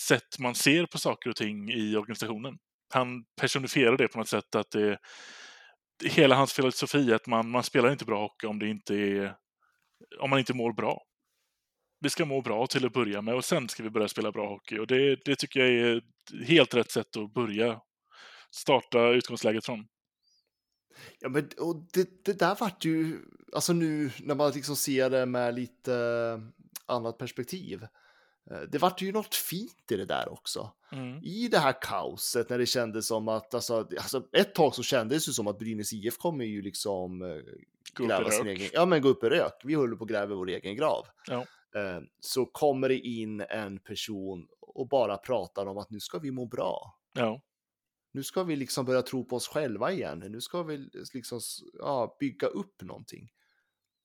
sätt 0.09 0.38
man 0.38 0.55
ser 0.55 0.86
på 0.86 0.99
saker 0.99 1.30
och 1.30 1.36
ting 1.36 1.70
i 1.70 1.97
organisationen. 1.97 2.59
Han 2.95 3.24
personifierar 3.40 3.97
det 3.97 4.09
på 4.09 4.18
något 4.18 4.28
sätt 4.28 4.55
att 4.55 4.70
det 4.70 4.99
hela 6.05 6.34
hans 6.34 6.53
filosofi 6.53 7.12
att 7.12 7.26
man, 7.26 7.51
man 7.51 7.62
spelar 7.62 7.93
inte 7.93 8.05
bra 8.05 8.20
hockey 8.20 8.47
om 8.47 8.59
det 8.59 8.68
inte 8.68 8.95
är 8.95 9.36
om 10.20 10.30
man 10.30 10.38
inte 10.38 10.55
mår 10.55 10.72
bra 10.72 11.03
vi 12.03 12.11
ska 12.11 12.24
må 12.24 12.40
bra 12.40 12.66
till 12.66 12.86
att 12.86 12.92
börja 12.92 13.22
med 13.22 13.34
och 13.34 13.44
sen 13.44 13.68
ska 13.68 13.82
vi 13.82 13.90
börja 13.90 14.09
spela 14.09 14.32
bra 14.32 14.48
hockey. 14.48 14.78
Och 14.78 14.86
det, 14.86 15.24
det 15.24 15.36
tycker 15.36 15.61
jag 15.61 15.68
är 15.68 16.03
helt 16.44 16.74
rätt 16.74 16.90
sätt 16.90 17.16
att 17.16 17.34
börja 17.34 17.80
starta 18.50 19.09
utgångsläget 19.09 19.66
från. 19.66 19.86
Ja, 21.20 21.28
men 21.28 21.48
och 21.59 21.88
det, 21.92 22.24
det 22.24 22.38
där 22.38 22.57
vart 22.61 22.84
ju, 22.84 23.18
alltså 23.53 23.72
nu 23.72 24.11
när 24.18 24.34
man 24.34 24.53
liksom 24.53 24.76
ser 24.76 25.11
det 25.11 25.26
med 25.26 25.55
lite 25.55 25.94
annat 26.86 27.18
perspektiv. 27.18 27.82
Eh, 28.50 28.61
det 28.61 28.78
vart 28.78 29.03
ju 29.03 29.12
något 29.12 29.34
fint 29.34 29.92
i 29.92 29.96
det 29.96 30.07
där 30.07 30.32
också. 30.32 30.72
Mm. 30.92 31.20
I 31.22 31.48
det 31.48 31.59
här 31.59 31.74
kaoset 31.82 32.50
när 32.50 32.59
det 32.59 32.66
kändes 32.66 33.07
som 33.07 33.28
att, 33.28 33.55
alltså, 33.55 33.88
alltså 33.96 34.28
ett 34.32 34.55
tag 34.55 34.74
så 34.74 34.82
kändes 34.82 35.26
det 35.26 35.32
som 35.32 35.46
att 35.46 35.59
Brynäs 35.59 35.92
IF 35.92 36.18
kommer 36.18 36.44
ju 36.44 36.62
liksom 36.62 37.22
eh, 37.22 38.07
gräva 38.07 38.30
sin 38.30 38.46
egen, 38.46 38.68
ja 38.72 38.86
men 38.86 39.03
gå 39.03 39.09
upp 39.09 39.24
i 39.24 39.28
rök. 39.28 39.61
Vi 39.64 39.74
håller 39.74 39.96
på 39.96 40.05
att 40.05 40.11
gräva 40.11 40.34
vår 40.34 40.48
egen 40.48 40.76
grav. 40.76 41.07
Ja. 41.26 41.46
Eh, 41.77 42.01
så 42.20 42.47
kommer 42.47 42.89
det 42.89 42.99
in 42.99 43.41
en 43.41 43.79
person 43.79 44.47
och 44.61 44.89
bara 44.89 45.16
pratar 45.16 45.66
om 45.66 45.79
att 45.79 45.91
nu 45.91 46.01
ska 46.01 46.18
vi 46.18 46.31
må 46.31 46.47
bra. 46.47 46.99
Ja. 47.12 47.43
Nu 48.12 48.23
ska 48.23 48.45
vi 48.45 48.57
liksom 48.57 48.85
börja 48.85 49.03
tro 49.03 49.25
på 49.25 49.37
oss 49.37 49.49
själva 49.49 49.93
igen. 49.93 50.18
Nu 50.18 50.41
ska 50.41 50.62
vi 50.62 50.89
liksom 51.14 51.41
ja, 51.79 52.16
bygga 52.20 52.47
upp 52.47 52.83
någonting. 52.83 53.31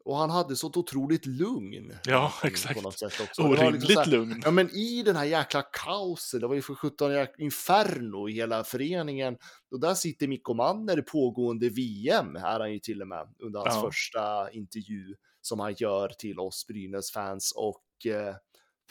Och 0.07 0.18
han 0.18 0.30
hade 0.30 0.55
så 0.55 0.68
otroligt 0.68 1.26
lugn. 1.26 1.93
Ja, 2.05 2.34
exakt. 2.43 2.82
På 2.82 2.88
också. 2.88 3.09
Orimligt 3.38 3.82
liksom 3.82 4.03
här, 4.03 4.11
lugn. 4.11 4.41
Ja, 4.45 4.51
men 4.51 4.70
i 4.70 5.03
den 5.03 5.15
här 5.15 5.26
jäkla 5.26 5.61
kaoset, 5.61 6.41
det 6.41 6.47
var 6.47 6.55
ju 6.55 6.61
för 6.61 6.76
17 6.76 7.11
inferno 7.38 8.30
i 8.30 8.34
hela 8.34 8.63
föreningen. 8.63 9.38
Och 9.72 9.80
där 9.80 9.93
sitter 9.93 10.28
Mikko 10.28 10.53
Manner 10.53 11.01
pågående 11.01 11.70
VM, 11.70 12.36
är 12.36 12.59
han 12.59 12.74
ju 12.74 12.80
till 12.80 13.01
och 13.01 13.07
med, 13.07 13.28
under 13.39 13.59
hans 13.59 13.76
ja. 13.76 13.82
första 13.82 14.51
intervju 14.51 15.15
som 15.47 15.59
han 15.59 15.75
gör 15.77 16.09
till 16.09 16.39
oss 16.39 16.67
Brynäs-fans 16.67 17.53
och 17.55 18.05
eh, 18.05 18.35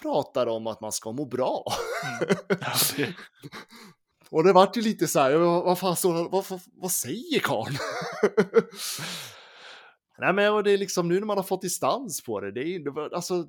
pratar 0.03 0.47
om 0.47 0.67
att 0.67 0.81
man 0.81 0.93
ska 0.93 1.13
må 1.13 1.25
bra. 1.25 1.65
Mm. 2.21 2.37
Det... 2.97 3.15
och 4.31 4.45
det 4.45 4.53
vart 4.53 4.77
ju 4.77 4.83
lite 4.83 5.09
så 5.09 5.21
här, 5.21 5.37
vad 5.37 5.79
fan 5.79 5.97
står 5.97 6.29
vad, 6.31 6.47
vad, 6.49 6.61
vad 6.73 6.91
säger 6.91 7.39
karln? 7.39 7.77
Nej, 10.19 10.33
men 10.33 10.65
det 10.65 10.73
är 10.73 10.79
liksom 10.79 11.09
nu 11.09 11.21
när 11.21 11.27
man 11.27 11.37
har 11.37 11.45
fått 11.45 11.63
distans 11.63 12.25
på 12.25 12.41
det, 12.41 12.53
det 12.53 12.61
är, 12.61 13.15
alltså, 13.15 13.47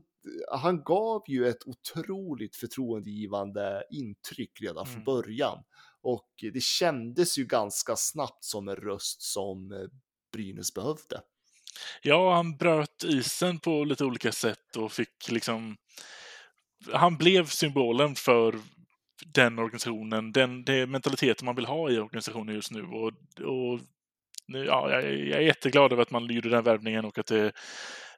han 0.51 0.83
gav 0.83 1.23
ju 1.27 1.47
ett 1.47 1.67
otroligt 1.67 2.55
förtroendegivande 2.55 3.83
intryck 3.91 4.61
redan 4.61 4.85
från 4.85 4.95
mm. 4.95 5.05
början. 5.05 5.63
Och 6.01 6.29
det 6.53 6.63
kändes 6.63 7.37
ju 7.37 7.45
ganska 7.45 7.95
snabbt 7.95 8.43
som 8.43 8.67
en 8.67 8.75
röst 8.75 9.21
som 9.21 9.71
eh, 9.71 9.87
Brynäs 10.33 10.73
behövde. 10.73 11.21
Ja, 12.01 12.35
han 12.35 12.57
bröt 12.57 13.03
isen 13.03 13.59
på 13.59 13.83
lite 13.83 14.05
olika 14.05 14.31
sätt 14.31 14.75
och 14.77 14.91
fick 14.91 15.29
liksom... 15.29 15.77
Han 16.93 17.17
blev 17.17 17.45
symbolen 17.45 18.15
för 18.15 18.55
den 19.25 19.59
organisationen, 19.59 20.31
den 20.31 20.65
den 20.65 20.91
mentaliteten 20.91 21.45
man 21.45 21.55
vill 21.55 21.65
ha 21.65 21.89
i 21.89 21.99
organisationen 21.99 22.55
just 22.55 22.71
nu. 22.71 22.83
Och, 22.83 23.07
och 23.41 23.79
nu, 24.47 24.65
ja, 24.65 24.91
jag, 24.91 25.03
jag 25.03 25.37
är 25.37 25.45
jätteglad 25.45 25.91
över 25.93 26.01
att 26.01 26.11
man 26.11 26.25
gjorde 26.33 26.49
den 26.49 26.63
värvningen 26.63 27.05
och 27.05 27.17
att 27.17 27.27
det 27.27 27.51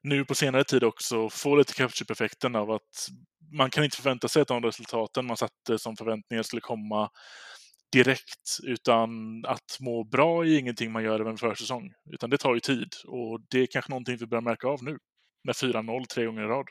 nu 0.04 0.26
på 0.26 0.36
senare 0.36 0.64
tid 0.64 0.84
också 0.84 1.30
får 1.30 1.58
lite 1.58 1.74
catch-up-effekten 1.74 2.56
av 2.56 2.72
att 2.72 3.10
man 3.52 3.70
kan 3.70 3.84
inte 3.84 3.97
förvänta 3.97 4.28
sig 4.28 4.41
att 4.41 4.47
de 4.47 4.64
resultaten 4.64 5.26
man 5.26 5.38
satte 5.38 5.80
som 5.80 5.97
förväntningar 5.97 6.43
skulle 6.43 6.62
komma 6.62 7.10
direkt, 7.91 8.57
utan 8.63 9.09
att 9.45 9.77
må 9.79 10.03
bra 10.03 10.45
är 10.45 10.59
ingenting 10.59 10.91
man 10.91 11.03
gör 11.03 11.19
över 11.19 11.31
en 11.31 11.37
försäsong, 11.37 11.93
utan 12.11 12.29
det 12.29 12.37
tar 12.37 12.53
ju 12.53 12.59
tid 12.59 12.93
och 13.07 13.41
det 13.49 13.59
är 13.59 13.65
kanske 13.65 13.91
någonting 13.91 14.17
vi 14.17 14.25
börjar 14.25 14.41
märka 14.41 14.67
av 14.67 14.83
nu 14.83 14.97
med 15.43 15.55
4-0 15.55 16.05
tre 16.05 16.25
gånger 16.25 16.43
i 16.43 16.45
rad. 16.45 16.65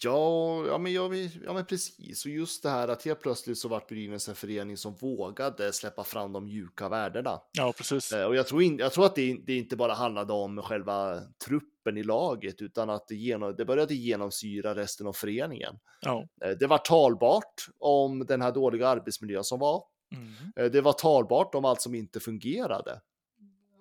Ja, 0.00 0.66
ja, 0.66 0.78
men, 0.78 0.92
ja, 0.92 1.14
ja, 1.44 1.52
men 1.52 1.66
precis. 1.66 2.24
Och 2.24 2.30
just 2.30 2.62
det 2.62 2.70
här 2.70 2.88
att 2.88 3.04
helt 3.04 3.20
plötsligt 3.20 3.58
så 3.58 3.68
vart 3.68 3.88
Brynäs 3.88 4.28
en 4.28 4.34
förening 4.34 4.76
som 4.76 4.94
vågade 4.94 5.72
släppa 5.72 6.04
fram 6.04 6.32
de 6.32 6.44
mjuka 6.44 6.88
värdena. 6.88 7.40
Ja, 7.52 7.72
precis. 7.76 8.12
Eh, 8.12 8.26
och 8.26 8.36
jag 8.36 8.46
tror, 8.46 8.62
in, 8.62 8.78
jag 8.78 8.92
tror 8.92 9.06
att 9.06 9.14
det, 9.14 9.36
det 9.46 9.56
inte 9.56 9.76
bara 9.76 9.94
handlade 9.94 10.32
om 10.32 10.62
själva 10.62 11.20
truppen 11.46 11.96
i 11.96 12.02
laget, 12.02 12.62
utan 12.62 12.90
att 12.90 13.08
det, 13.08 13.14
genom, 13.14 13.56
det 13.56 13.64
började 13.64 13.94
genomsyra 13.94 14.74
resten 14.74 15.06
av 15.06 15.12
föreningen. 15.12 15.78
Ja. 16.00 16.26
Eh, 16.44 16.50
det 16.50 16.66
var 16.66 16.78
talbart 16.78 17.66
om 17.78 18.26
den 18.26 18.42
här 18.42 18.52
dåliga 18.52 18.88
arbetsmiljön 18.88 19.44
som 19.44 19.58
var. 19.58 19.84
Mm. 20.12 20.52
Eh, 20.56 20.70
det 20.70 20.80
var 20.80 20.92
talbart 20.92 21.54
om 21.54 21.64
allt 21.64 21.80
som 21.80 21.94
inte 21.94 22.20
fungerade. 22.20 23.00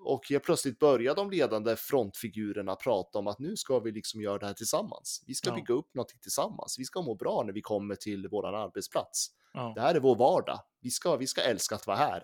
Och 0.03 0.31
plötsligt 0.43 0.79
börjar 0.79 1.15
de 1.15 1.31
ledande 1.31 1.75
frontfigurerna 1.75 2.75
prata 2.75 3.19
om 3.19 3.27
att 3.27 3.39
nu 3.39 3.57
ska 3.57 3.79
vi 3.79 3.91
liksom 3.91 4.21
göra 4.21 4.37
det 4.37 4.45
här 4.45 4.53
tillsammans. 4.53 5.23
Vi 5.27 5.33
ska 5.33 5.49
ja. 5.49 5.55
bygga 5.55 5.73
upp 5.73 5.93
någonting 5.93 6.19
tillsammans. 6.19 6.75
Vi 6.79 6.85
ska 6.85 7.01
må 7.01 7.15
bra 7.15 7.43
när 7.45 7.53
vi 7.53 7.61
kommer 7.61 7.95
till 7.95 8.27
vår 8.27 8.55
arbetsplats. 8.55 9.27
Ja. 9.53 9.71
Det 9.75 9.81
här 9.81 9.95
är 9.95 9.99
vår 9.99 10.15
vardag. 10.15 10.59
Vi 10.81 10.89
ska, 10.89 11.15
vi 11.15 11.27
ska 11.27 11.41
älska 11.41 11.75
att 11.75 11.87
vara 11.87 11.97
här. 11.97 12.23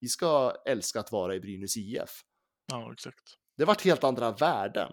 Vi 0.00 0.08
ska 0.08 0.54
älska 0.66 1.00
att 1.00 1.12
vara 1.12 1.34
i 1.34 1.40
Brynäs 1.40 1.76
IF. 1.76 2.10
Ja, 2.66 2.92
exakt. 2.92 3.22
Det 3.56 3.64
varit 3.64 3.82
helt 3.82 4.04
andra 4.04 4.30
värden. 4.30 4.92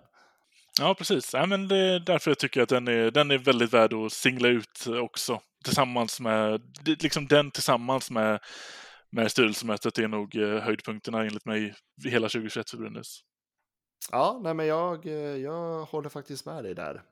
Ja, 0.80 0.95
precis. 0.95 1.34
Ja, 1.34 1.45
men 1.45 1.68
det 1.68 1.78
är 1.78 2.00
därför 2.00 2.32
jag 2.32 2.38
tycker 2.38 2.62
att 2.62 2.70
den 2.70 2.88
är, 2.88 3.12
den 3.12 3.32
är 3.32 3.38
väldigt 3.38 3.74
värd 3.74 3.93
att 3.93 4.12
singla 4.12 4.47
ut 4.47 4.88
också. 4.88 5.41
Tillsammans 5.64 6.20
med, 6.20 6.62
liksom 6.86 7.28
den 7.28 7.51
tillsammans 7.51 8.12
med 8.12 8.39
med 9.12 9.32
styrelsemötet 9.32 9.97
är 9.97 10.07
nog 10.07 10.36
eh, 10.36 10.60
höjdpunkterna 10.60 11.26
enligt 11.26 11.45
mig 11.45 11.76
hela 12.05 12.30
2021 12.30 12.70
för 12.70 12.78
Brynäs. 12.78 13.20
Ja, 14.12 14.39
nej 14.43 14.53
men 14.53 14.66
jag, 14.66 15.05
eh, 15.05 15.14
jag 15.14 15.86
håller 15.86 16.10
faktiskt 16.10 16.45
med 16.45 16.64
dig 16.64 16.76
där. 16.76 17.03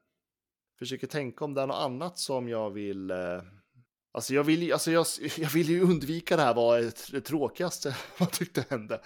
Försöker 0.80 1.08
tänka 1.08 1.46
om 1.46 1.54
det 1.54 1.62
är 1.62 1.68
något 1.68 1.84
annat 1.86 2.18
som 2.20 2.50
jag 2.50 2.70
vill 2.70 3.12
eh, 3.12 3.42
Alltså 4.12 4.34
jag 4.34 4.44
vill, 4.44 4.74
alltså 4.74 4.92
jag, 4.92 5.06
jag 5.38 5.50
vill 5.50 5.70
ju 5.70 5.82
undvika 5.82 6.36
det 6.36 6.42
här 6.42 6.54
var 6.54 6.92
det 7.12 7.22
tråkigaste 7.22 7.96
man 8.20 8.30
tyckte 8.30 8.66
hände. 8.70 9.02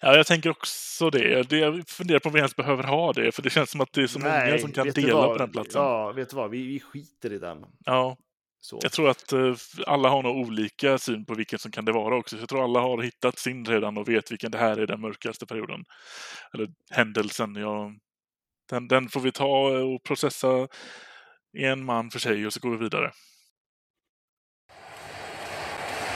Ja, 0.00 0.16
jag 0.16 0.26
tänker 0.26 0.50
också 0.50 1.10
det. 1.10 1.42
det. 1.42 1.58
Jag 1.58 1.88
funderar 1.88 2.18
på 2.18 2.28
om 2.28 2.32
vi 2.32 2.38
ens 2.38 2.56
behöver 2.56 2.82
ha 2.84 3.12
det, 3.12 3.32
för 3.32 3.42
det 3.42 3.50
känns 3.50 3.70
som 3.70 3.80
att 3.80 3.92
det 3.92 4.02
är 4.02 4.06
så 4.06 4.18
Nej, 4.18 4.46
många 4.46 4.58
som 4.58 4.72
kan 4.72 4.88
dela 4.90 5.26
på 5.26 5.38
den 5.38 5.52
platsen. 5.52 5.82
Ja, 5.82 6.12
vet 6.12 6.30
du 6.30 6.36
vad? 6.36 6.50
Vi, 6.50 6.66
vi 6.66 6.80
skiter 6.80 7.32
i 7.32 7.38
den. 7.38 7.64
Ja, 7.84 8.16
Så. 8.60 8.78
jag 8.82 8.92
tror 8.92 9.10
att 9.10 9.32
eh, 9.32 9.54
alla 9.86 10.08
har 10.08 10.22
nog 10.22 10.36
olika 10.36 10.98
syn 10.98 11.24
på 11.24 11.34
vilken 11.34 11.58
som 11.58 11.70
kan 11.70 11.84
det 11.84 11.92
vara 11.92 12.16
också. 12.16 12.36
Så 12.36 12.42
jag 12.42 12.48
tror 12.48 12.64
alla 12.64 12.80
har 12.80 13.02
hittat 13.02 13.38
sin 13.38 13.64
redan 13.64 13.98
och 13.98 14.08
vet 14.08 14.32
vilken 14.32 14.50
det 14.50 14.58
här 14.58 14.76
är 14.76 14.86
den 14.86 15.00
mörkaste 15.00 15.46
perioden. 15.46 15.84
Eller 16.54 16.68
händelsen. 16.90 17.54
Ja, 17.54 17.92
den, 18.70 18.88
den 18.88 19.08
får 19.08 19.20
vi 19.20 19.32
ta 19.32 19.68
och 19.68 20.02
processa 20.02 20.68
en 21.58 21.84
man 21.84 22.10
för 22.10 22.18
sig 22.18 22.46
och 22.46 22.52
så 22.52 22.60
går 22.60 22.70
vi 22.70 22.76
vidare. 22.76 23.12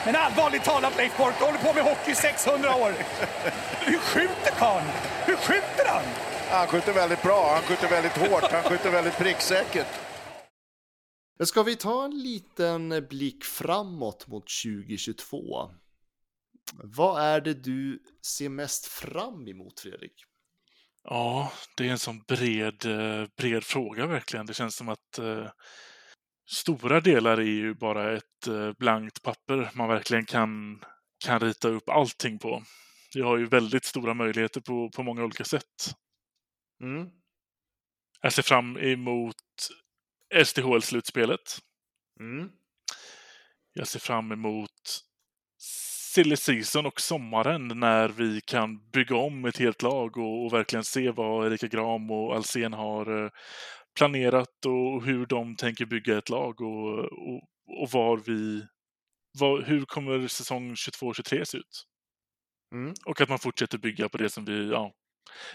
Men 0.07 0.17
allvarligt 0.17 0.65
talat 0.65 0.97
Leif 0.97 1.17
Boork, 1.17 1.35
du 1.39 1.45
håller 1.45 1.59
på 1.59 1.73
med 1.73 1.85
hockey 1.85 2.11
i 2.11 2.15
600 2.15 2.75
år. 2.75 2.93
Hur 3.81 3.99
skjuter 3.99 4.51
karln? 4.59 4.87
Hur 5.27 5.37
skjuter 5.37 5.87
han? 5.87 6.05
Han 6.51 6.67
skjuter 6.67 6.93
väldigt 6.93 7.23
bra, 7.23 7.55
han 7.55 7.63
skjuter 7.63 7.89
väldigt 7.89 8.17
hårt, 8.17 8.53
han 8.53 8.63
skjuter 8.63 8.91
väldigt 8.91 9.17
pricksäkert. 9.17 9.87
Ska 11.45 11.63
vi 11.63 11.77
ta 11.77 12.05
en 12.05 12.23
liten 12.23 13.07
blick 13.11 13.45
framåt 13.45 14.27
mot 14.27 14.45
2022? 14.65 15.71
Vad 16.73 17.23
är 17.23 17.41
det 17.41 17.55
du 17.55 18.03
ser 18.27 18.49
mest 18.49 18.87
fram 18.87 19.49
emot, 19.49 19.81
Fredrik? 19.81 20.25
Ja, 21.05 21.53
det 21.77 21.89
är 21.89 21.91
en 21.91 21.99
sån 21.99 22.19
bred, 22.29 22.87
eh, 22.87 23.29
bred 23.37 23.65
fråga 23.65 24.07
verkligen. 24.07 24.47
Det 24.47 24.55
känns 24.55 24.77
som 24.77 24.89
att 24.89 25.19
eh, 25.19 25.47
stora 26.47 27.01
delar 27.01 27.39
är 27.39 27.43
ju 27.43 27.75
bara 27.75 28.17
ett 28.17 28.47
eh, 28.47 28.73
blankt 28.73 29.23
papper 29.23 29.71
man 29.75 29.89
verkligen 29.89 30.27
kan, 30.27 30.81
kan 31.25 31.41
rita 31.41 31.69
upp 31.69 31.89
allting 31.89 32.39
på. 32.39 32.63
Vi 33.15 33.23
har 33.23 33.39
ju 33.39 33.47
väldigt 33.47 33.85
stora 33.85 34.15
möjligheter 34.15 34.61
på, 34.61 34.91
på 34.91 35.03
många 35.03 35.25
olika 35.25 35.45
sätt. 35.45 35.95
Mm. 36.83 37.11
Jag 38.21 38.33
ser 38.33 38.43
fram 38.43 38.77
emot 38.77 39.37
SDHL-slutspelet. 40.45 41.59
Mm. 42.21 42.51
Jag 43.73 43.89
ser 43.89 44.01
fram 44.01 44.33
emot 44.33 45.03
silly 46.17 46.37
season 46.37 46.87
och 46.87 47.01
sommaren 47.01 47.69
när 47.69 48.09
vi 48.09 48.41
kan 48.41 48.91
bygga 48.91 49.17
om 49.17 49.45
ett 49.45 49.59
helt 49.59 49.83
lag 49.83 50.17
och, 50.17 50.45
och 50.45 50.53
verkligen 50.53 50.85
se 50.85 51.11
vad 51.11 51.47
Erika 51.47 51.67
Gram 51.67 52.11
och 52.11 52.37
Alsen 52.37 52.73
har 52.73 53.25
eh, 53.25 53.31
planerat 53.97 54.67
och 54.67 55.05
hur 55.05 55.27
de 55.27 55.57
tänker 55.57 55.87
bygga 55.87 56.19
ett 56.19 56.29
lag 56.29 56.61
och, 56.61 56.99
och, 56.99 57.43
och 57.83 57.91
var 57.93 58.17
vi... 58.17 58.67
Var, 59.39 59.63
hur 59.63 59.85
kommer 59.85 60.29
säsong 60.29 60.75
22-23 60.75 61.45
se 61.45 61.59
ut? 61.59 61.87
Mm. 62.75 62.95
Och 63.07 63.21
att 63.21 63.29
man 63.29 63.39
fortsätter 63.39 63.79
bygga 63.79 64.09
på 64.09 64.19
det 64.19 64.31
som 64.31 64.45
vi... 64.45 64.71
Ja, 64.71 64.93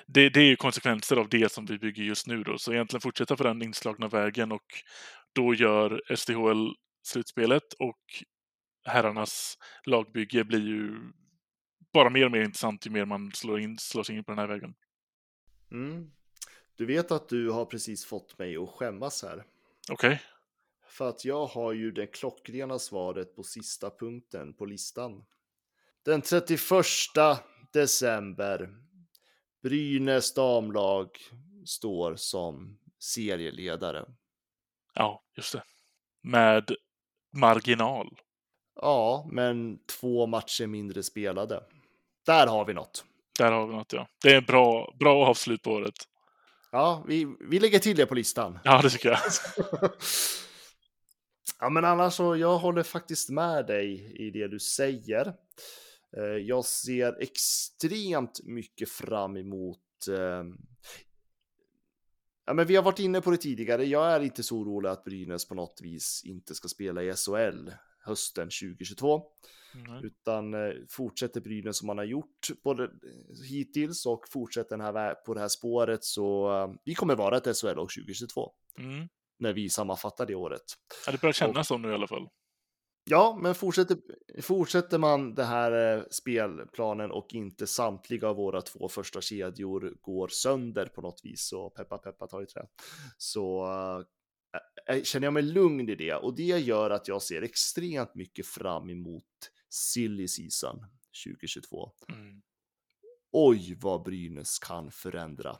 det, 0.07 0.29
det 0.29 0.39
är 0.39 0.45
ju 0.45 0.55
konsekvenser 0.55 1.17
av 1.17 1.29
det 1.29 1.51
som 1.51 1.65
vi 1.65 1.77
bygger 1.77 2.03
just 2.03 2.27
nu 2.27 2.43
då. 2.43 2.57
Så 2.57 2.73
egentligen 2.73 3.01
fortsätta 3.01 3.35
på 3.35 3.43
den 3.43 3.61
inslagna 3.61 4.07
vägen 4.07 4.51
och 4.51 4.65
då 5.35 5.53
gör 5.53 6.15
SDHL 6.15 6.75
slutspelet 7.03 7.73
och 7.79 7.99
herrarnas 8.85 9.57
lagbygge 9.85 10.43
blir 10.43 10.67
ju 10.67 11.11
bara 11.93 12.09
mer 12.09 12.25
och 12.25 12.31
mer 12.31 12.41
intressant 12.41 12.85
ju 12.87 12.89
mer 12.89 13.05
man 13.05 13.31
slår, 13.31 13.59
in, 13.59 13.77
slår 13.77 14.03
sig 14.03 14.15
in 14.17 14.23
på 14.23 14.31
den 14.31 14.39
här 14.39 14.47
vägen. 14.47 14.73
Mm. 15.71 16.11
Du 16.81 16.87
vet 16.87 17.11
att 17.11 17.29
du 17.29 17.49
har 17.49 17.65
precis 17.65 18.05
fått 18.05 18.39
mig 18.39 18.57
att 18.57 18.69
skämmas 18.69 19.23
här. 19.23 19.43
Okej? 19.91 20.21
För 20.87 21.09
att 21.09 21.25
jag 21.25 21.45
har 21.45 21.73
ju 21.73 21.91
det 21.91 22.07
klockrena 22.07 22.79
svaret 22.79 23.35
på 23.35 23.43
sista 23.43 23.89
punkten 23.89 24.53
på 24.53 24.65
listan. 24.65 25.25
Den 26.03 26.21
31 26.21 26.59
december. 27.73 28.69
Brynäs 29.63 30.33
damlag 30.33 31.09
står 31.65 32.15
som 32.15 32.77
serieledare. 32.99 34.05
Ja, 34.93 35.23
just 35.37 35.53
det. 35.53 35.63
Med 36.21 36.75
marginal. 37.33 38.19
Ja, 38.75 39.27
men 39.31 39.79
två 39.99 40.27
matcher 40.27 40.67
mindre 40.67 41.03
spelade. 41.03 41.63
Där 42.25 42.47
har 42.47 42.65
vi 42.65 42.73
något. 42.73 43.05
Där 43.39 43.51
har 43.51 43.67
vi 43.67 43.73
något, 43.73 43.93
ja. 43.93 44.07
Det 44.23 44.31
är 44.31 44.37
en 44.37 44.45
bra, 44.45 44.93
bra 44.99 45.25
avslut 45.25 45.61
på 45.61 45.71
året. 45.71 45.95
Ja, 46.71 47.05
vi, 47.07 47.35
vi 47.39 47.59
lägger 47.59 47.79
till 47.79 47.95
det 47.97 48.05
på 48.05 48.15
listan. 48.15 48.59
Ja, 48.63 48.81
det 48.81 48.89
tycker 48.89 49.09
jag. 49.09 49.19
ja, 51.59 51.69
men 51.69 51.85
annars 51.85 52.13
så, 52.13 52.35
jag 52.37 52.57
håller 52.57 52.83
faktiskt 52.83 53.29
med 53.29 53.67
dig 53.67 54.15
i 54.27 54.31
det 54.31 54.47
du 54.47 54.59
säger. 54.59 55.33
Eh, 56.17 56.23
Jag 56.23 56.65
ser 56.65 57.21
extremt 57.21 58.39
mycket 58.43 58.89
fram 58.89 59.37
emot 59.37 60.07
eh, 60.09 60.43
Ja, 62.45 62.53
men 62.53 62.67
vi 62.67 62.75
har 62.75 62.83
varit 62.83 62.99
inne 62.99 63.21
på 63.21 63.31
det 63.31 63.37
tidigare. 63.37 63.85
Jag 63.85 64.11
är 64.11 64.19
inte 64.19 64.43
så 64.43 64.57
orolig 64.57 64.89
att 64.89 65.03
Brynäs 65.03 65.47
på 65.47 65.55
något 65.55 65.79
vis 65.81 66.21
inte 66.25 66.55
ska 66.55 66.67
spela 66.67 67.03
i 67.03 67.13
SHL 67.13 67.69
hösten 68.05 68.45
2022. 68.45 69.21
Mm. 69.75 70.03
Utan 70.03 70.53
eh, 70.53 70.73
fortsätter 70.89 71.41
Brynäs 71.41 71.77
som 71.77 71.87
man 71.87 71.97
har 71.97 72.05
gjort 72.05 72.47
både 72.63 72.89
hittills 73.49 74.05
och 74.05 74.23
fortsätter 74.29 74.77
den 74.77 74.85
här, 74.85 75.15
på 75.15 75.33
det 75.33 75.39
här 75.39 75.47
spåret 75.47 76.03
så 76.03 76.51
eh, 76.51 76.73
vi 76.83 76.95
kommer 76.95 77.15
vara 77.15 77.37
ett 77.37 77.57
SHL-lag 77.57 77.89
2022 77.89 78.51
Mm. 78.77 79.07
när 79.39 79.53
vi 79.53 79.69
sammanfattar 79.69 80.25
det 80.25 80.35
året. 80.35 80.61
Ja, 81.05 81.11
det 81.11 81.21
börjar 81.21 81.33
kännas 81.33 81.67
så 81.67 81.77
nu 81.77 81.91
i 81.91 81.93
alla 81.93 82.07
fall. 82.07 82.27
Ja, 83.09 83.39
men 83.41 83.55
fortsätter, 83.55 83.97
fortsätter 84.41 84.97
man 84.97 85.35
det 85.35 85.43
här 85.43 85.97
eh, 85.97 86.03
spelplanen 86.11 87.11
och 87.11 87.27
inte 87.33 87.67
samtliga 87.67 88.29
av 88.29 88.35
våra 88.35 88.61
två 88.61 88.89
första 88.89 89.21
kedjor 89.21 89.93
går 90.01 90.27
sönder 90.27 90.85
på 90.85 91.01
något 91.01 91.19
vis 91.23 91.47
så 91.47 91.69
peppa 91.69 91.97
peppa 91.97 92.27
ta 92.27 92.43
i 92.43 92.45
trä. 92.45 92.61
Så 93.17 93.67
äh, 94.89 95.03
känner 95.03 95.27
jag 95.27 95.33
mig 95.33 95.43
lugn 95.43 95.89
i 95.89 95.95
det 95.95 96.13
och 96.13 96.35
det 96.35 96.43
gör 96.43 96.89
att 96.89 97.07
jag 97.07 97.21
ser 97.21 97.41
extremt 97.41 98.15
mycket 98.15 98.45
fram 98.45 98.89
emot 98.89 99.23
silly 99.73 100.27
season 100.27 100.85
2022. 101.25 101.91
Mm. 102.09 102.41
Oj, 103.31 103.77
vad 103.81 104.03
Brynäs 104.03 104.59
kan 104.59 104.91
förändra 104.91 105.57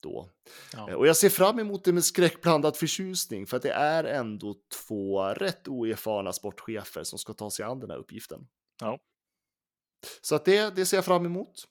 då. 0.00 0.28
Ja. 0.72 0.90
Eh, 0.90 0.94
Och 0.94 1.06
jag 1.06 1.16
ser 1.16 1.28
fram 1.28 1.58
emot 1.58 1.84
det 1.84 1.92
med 1.92 2.04
skräckblandad 2.04 2.76
förtjusning 2.76 3.46
för 3.46 3.56
att 3.56 3.62
det 3.62 3.72
är 3.72 4.04
ändå 4.04 4.54
två 4.86 5.24
rätt 5.24 5.68
oerfarna 5.68 6.32
sportchefer 6.32 7.04
som 7.04 7.18
ska 7.18 7.32
ta 7.32 7.50
sig 7.50 7.64
an 7.64 7.80
den 7.80 7.90
här 7.90 7.98
uppgiften. 7.98 8.46
Ja. 8.80 8.98
Så 10.20 10.34
att 10.34 10.44
det, 10.44 10.76
det 10.76 10.86
ser 10.86 10.96
jag 10.96 11.04
fram 11.04 11.26
emot. 11.26 11.64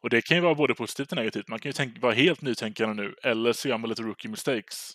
Och 0.00 0.10
det 0.10 0.22
kan 0.22 0.36
ju 0.36 0.40
vara 0.42 0.54
både 0.54 0.74
positivt 0.74 1.12
och 1.12 1.16
negativt. 1.16 1.48
Man 1.48 1.58
kan 1.58 1.68
ju 1.68 1.72
tänka, 1.72 2.00
vara 2.00 2.12
helt 2.14 2.42
nytänkande 2.42 3.02
nu, 3.02 3.14
eller 3.22 3.52
så 3.52 3.68
gör 3.68 3.78
man 3.78 3.90
lite 3.90 4.02
rookie 4.02 4.30
mistakes. 4.30 4.92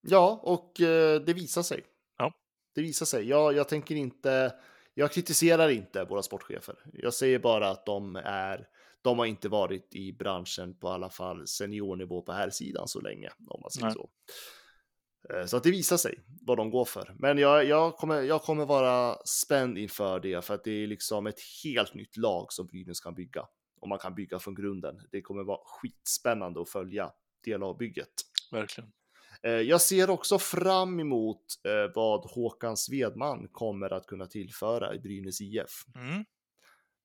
Ja, 0.00 0.40
och 0.42 0.80
eh, 0.80 1.20
det 1.20 1.32
visar 1.32 1.62
sig. 1.62 1.84
Ja. 2.18 2.32
Det 2.74 2.82
visar 2.82 3.06
sig. 3.06 3.28
Jag, 3.28 3.54
jag 3.54 3.68
tänker 3.68 3.94
inte, 3.94 4.54
jag 4.94 5.12
kritiserar 5.12 5.68
inte 5.68 6.04
våra 6.04 6.22
sportchefer. 6.22 6.76
Jag 6.92 7.14
säger 7.14 7.38
bara 7.38 7.70
att 7.70 7.86
de 7.86 8.16
är, 8.16 8.68
de 9.02 9.18
har 9.18 9.26
inte 9.26 9.48
varit 9.48 9.94
i 9.94 10.12
branschen 10.12 10.78
på 10.78 10.88
alla 10.88 11.10
fall 11.10 11.46
seniornivå 11.46 12.22
på 12.22 12.32
här 12.32 12.50
sidan 12.50 12.88
så 12.88 13.00
länge, 13.00 13.30
om 13.46 13.60
man 13.60 13.70
säger 13.70 13.86
Nej. 13.86 13.94
så. 13.94 14.10
Eh, 15.34 15.46
Så 15.46 15.56
att 15.56 15.62
det 15.62 15.70
visar 15.70 15.96
sig 15.96 16.24
vad 16.40 16.56
de 16.56 16.70
går 16.70 16.84
för. 16.84 17.14
Men 17.18 17.38
jag, 17.38 17.64
jag, 17.64 17.96
kommer, 17.96 18.22
jag 18.22 18.42
kommer 18.42 18.66
vara 18.66 19.16
spänd 19.24 19.78
inför 19.78 20.20
det 20.20 20.44
för 20.44 20.54
att 20.54 20.64
det 20.64 20.70
är 20.82 20.86
liksom 20.86 21.26
ett 21.26 21.40
helt 21.64 21.94
nytt 21.94 22.16
lag 22.16 22.52
som 22.52 22.66
Brynäs 22.66 23.00
kan 23.00 23.14
bygga. 23.14 23.46
Och 23.80 23.88
man 23.88 23.98
kan 23.98 24.14
bygga 24.14 24.38
från 24.38 24.54
grunden. 24.54 25.00
Det 25.10 25.22
kommer 25.22 25.44
vara 25.44 25.60
skitspännande 25.64 26.62
att 26.62 26.68
följa 26.68 27.12
det 27.44 27.58
lagbygget. 27.58 28.12
Verkligen. 28.52 28.92
Eh, 29.46 29.52
Jag 29.52 29.80
ser 29.80 30.10
också 30.10 30.38
fram 30.38 31.00
emot 31.00 31.40
eh, 31.68 31.92
vad 31.94 32.30
Håkan 32.30 32.76
Svedman 32.76 33.48
kommer 33.52 33.92
att 33.92 34.06
kunna 34.06 34.26
tillföra 34.26 34.94
i 34.94 34.98
Brynäs 34.98 35.40
IF 35.40 35.84
Mm. 35.94 36.24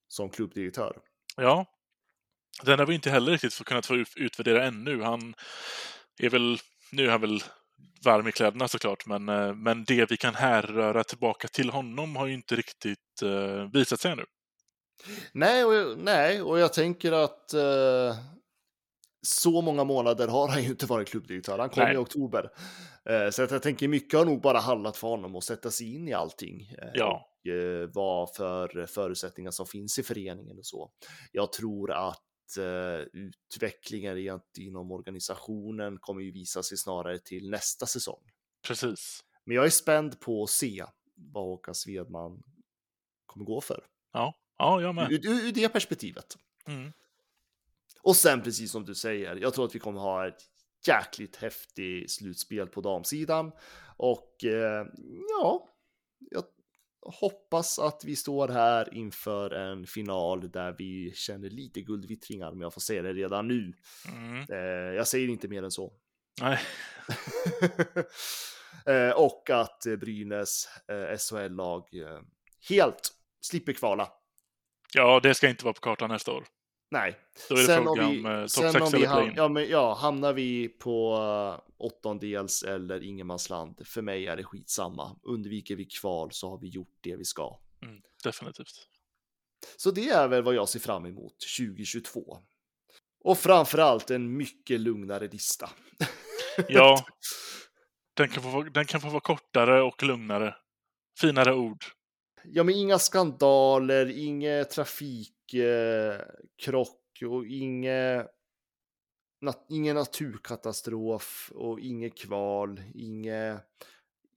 som 0.08 0.30
klubbdirektör. 0.30 0.98
Ja. 1.36 1.66
Den 2.64 2.80
har 2.80 2.86
vi 2.86 2.96
inte 2.96 3.10
heller 3.10 3.32
riktigt 3.32 3.66
kunnat 3.66 3.86
få 3.86 3.96
ut- 3.96 4.14
utvärdera 4.18 4.66
ännu. 4.66 5.02
Han 5.02 5.34
är 6.20 6.30
väl, 6.30 6.58
nu 6.92 7.06
är 7.06 7.12
han 7.12 7.22
väl 7.22 7.44
varm 8.06 8.28
i 8.28 8.32
kläderna 8.32 8.68
såklart, 8.68 9.06
men, 9.06 9.30
eh, 9.30 9.54
men 9.56 9.84
det 9.84 10.12
vi 10.12 10.18
kan 10.18 10.36
härröra 10.36 11.04
tillbaka 11.04 11.48
till 11.48 11.70
honom 11.70 12.16
har 12.16 12.28
ju 12.28 12.34
inte 12.34 12.56
riktigt 12.56 13.00
visat 13.74 14.00
sig 14.00 14.12
ännu. 14.12 14.26
Nej, 15.34 15.66
och 15.66 15.74
jag, 15.74 15.98
nej, 15.98 16.42
och 16.42 16.60
jag 16.60 16.74
tänker 16.74 17.12
att 17.12 17.54
eh, 17.54 18.16
så 19.22 19.62
många 19.62 19.84
månader 19.84 20.28
har 20.28 20.48
han 20.48 20.64
ju 20.64 20.70
inte 20.70 20.86
varit 20.86 21.10
klubbdirektör. 21.10 21.60
Han 21.60 21.70
kom 21.70 21.84
Nej. 21.84 21.94
i 21.94 21.98
oktober. 21.98 22.52
Eh, 23.06 23.30
så 23.30 23.44
att 23.44 23.52
jag 23.52 23.62
tänker 23.64 23.88
mycket 23.88 24.20
har 24.20 24.26
nog 24.26 24.42
bara 24.42 24.60
handlat 24.60 24.98
för 24.98 25.08
honom 25.08 25.36
att 25.36 25.44
sätta 25.44 25.72
sig 25.72 25.96
in 25.96 26.08
i 26.08 26.14
allting. 26.14 26.62
eh, 26.82 26.90
Ja. 26.94 27.26
Och 27.44 27.48
eh, 27.52 27.90
vad 27.94 28.36
för 28.36 28.86
förutsättningar 28.86 29.52
som 29.52 29.66
finns 29.66 30.00
i 30.00 30.04
föreningen 30.04 30.58
och 30.58 30.66
så. 30.66 30.92
Jag 31.32 31.52
tror 31.54 31.92
att 31.92 32.24
utvecklingen 33.14 34.40
inom 34.58 34.92
organisationen 34.92 35.98
kommer 36.00 36.22
ju 36.22 36.32
visa 36.32 36.64
sig 36.64 36.78
snarare 36.78 37.20
till 37.20 37.50
nästa 37.50 37.86
säsong. 37.86 38.22
Precis. 38.68 39.20
Men 39.46 39.56
jag 39.56 39.66
är 39.66 39.70
spänd 39.70 40.20
på 40.20 40.44
att 40.44 40.50
se 40.50 40.86
vad 41.16 41.44
Håkan 41.44 41.76
Svedman 41.76 42.44
kommer 43.26 43.46
gå 43.46 43.62
för. 43.62 43.86
Ja, 44.14 44.34
ja 44.58 44.82
jag 44.82 44.96
med. 44.96 45.12
Ur, 45.12 45.28
ur, 45.28 45.48
ur 45.48 45.52
det 45.52 45.70
perspektivet. 45.70 46.38
Mm. 46.68 46.92
Och 48.02 48.16
sen 48.16 48.42
precis 48.42 48.72
som 48.72 48.86
du 48.86 48.96
säger, 48.96 49.36
jag 49.36 49.54
tror 49.54 49.66
att 49.66 49.76
vi 49.76 49.80
kommer 49.80 50.02
ha 50.02 50.28
ett 50.28 50.42
jäkligt 50.88 51.36
häftigt 51.36 52.12
slutspel 52.12 52.68
på 52.68 52.82
damsidan. 52.82 53.52
Och 53.98 54.44
eh, 54.44 54.86
ja, 55.30 55.70
jag 56.32 56.44
hoppas 57.02 57.80
att 57.80 58.04
vi 58.06 58.16
står 58.16 58.48
här 58.48 58.94
inför 58.94 59.52
en 59.52 59.88
final 59.88 60.52
där 60.52 60.76
vi 60.78 61.12
känner 61.16 61.50
lite 61.50 61.82
guldvittringar, 61.82 62.52
om 62.52 62.62
jag 62.62 62.74
får 62.74 62.82
säga 62.82 63.02
det 63.02 63.14
redan 63.14 63.48
nu. 63.48 63.74
Mm. 64.08 64.46
Eh, 64.50 64.96
jag 64.96 65.08
säger 65.08 65.28
inte 65.28 65.48
mer 65.48 65.64
än 65.64 65.72
så. 65.72 65.94
Nej, 66.42 66.60
eh, 69.10 69.12
och 69.12 69.50
att 69.50 69.84
Brynäs 70.00 70.68
eh, 70.88 71.18
SHL-lag 71.18 71.88
eh, 71.94 72.22
helt 72.70 73.14
slipper 73.42 73.74
kvala. 73.74 74.10
ja, 74.94 75.20
det 75.24 75.34
ska 75.34 75.50
inte 75.50 75.66
vara 75.66 75.74
på 75.74 75.82
kartan 75.82 76.10
nästa 76.10 76.32
år. 76.32 76.46
Nej. 76.92 77.18
Då 77.50 77.56
är 77.56 77.60
det 77.60 77.66
Sen 77.66 77.84
fråga 77.84 78.06
om 78.06 78.12
vi, 78.12 78.20
om 78.20 78.26
eh, 78.26 78.46
sen 78.46 78.72
6 78.72 78.86
om 78.86 78.92
vi 79.00 79.06
ham- 79.06 79.34
ja, 79.36 79.48
men, 79.48 79.70
ja, 79.70 79.94
hamnar 79.94 80.34
vi 80.34 80.68
på 80.70 81.16
uh, 81.18 81.74
åttondels 81.78 82.64
eller 82.64 83.04
ingenmansland, 83.04 83.88
för 83.88 84.02
mig 84.02 84.28
är 84.28 84.38
det 84.38 84.44
skitsamma. 84.44 85.20
Undviker 85.24 85.76
vi 85.76 85.86
kval 85.86 86.32
så 86.32 86.50
har 86.50 86.58
vi 86.58 86.68
gjort 86.68 86.98
det 87.02 87.16
vi 87.16 87.26
ska. 87.26 87.60
Mm, 87.84 88.02
definitivt. 88.24 88.88
Så 89.78 89.92
det 89.92 90.10
är 90.10 90.28
väl 90.28 90.44
vad 90.44 90.56
jag 90.56 90.70
ser 90.70 90.80
fram 90.80 91.06
emot 91.06 91.36
2022. 91.60 92.38
Och 93.24 93.38
framförallt 93.38 94.12
en 94.12 94.38
mycket 94.38 94.80
lugnare 94.80 95.28
lista. 95.28 95.70
Ja, 96.68 97.06
den 98.14 98.30
kan, 98.30 98.44
få, 98.44 98.50
vara- 98.50 98.70
den 98.70 98.86
kan 98.86 99.02
få 99.02 99.10
vara 99.10 99.20
kortare 99.22 99.82
och 99.82 100.04
lugnare. 100.04 100.56
Finare 101.20 101.54
ord. 101.54 101.86
Ja, 102.44 102.64
men 102.64 102.76
inga 102.76 103.00
skandaler, 103.00 104.20
inga 104.20 104.64
trafikkrock 104.64 105.39
eh, 105.54 106.22
krock 106.64 107.24
och 107.26 107.46
inga, 107.46 108.28
nat, 109.42 109.66
ingen 109.70 109.96
naturkatastrof 109.96 111.52
och 111.56 111.80
inget 111.80 112.18
kval, 112.18 112.82
inga, 112.94 113.60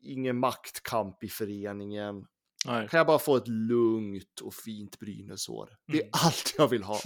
ingen 0.00 0.38
maktkamp 0.38 1.24
i 1.24 1.28
föreningen. 1.28 2.26
Nej. 2.66 2.88
Kan 2.88 2.98
jag 2.98 3.06
bara 3.06 3.18
få 3.18 3.36
ett 3.36 3.48
lugnt 3.48 4.40
och 4.42 4.54
fint 4.54 4.98
Brynäsår? 4.98 5.76
Det 5.86 5.98
är 5.98 6.02
Mm. 6.02 6.10
allt 6.12 6.54
jag 6.58 6.68
vill 6.68 6.82
ha. 6.82 7.00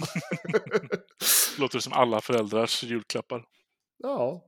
Låter 1.59 1.79
som 1.79 1.93
alla 1.93 2.21
föräldrars 2.21 2.83
julklappar. 2.83 3.45
ja. 3.97 4.43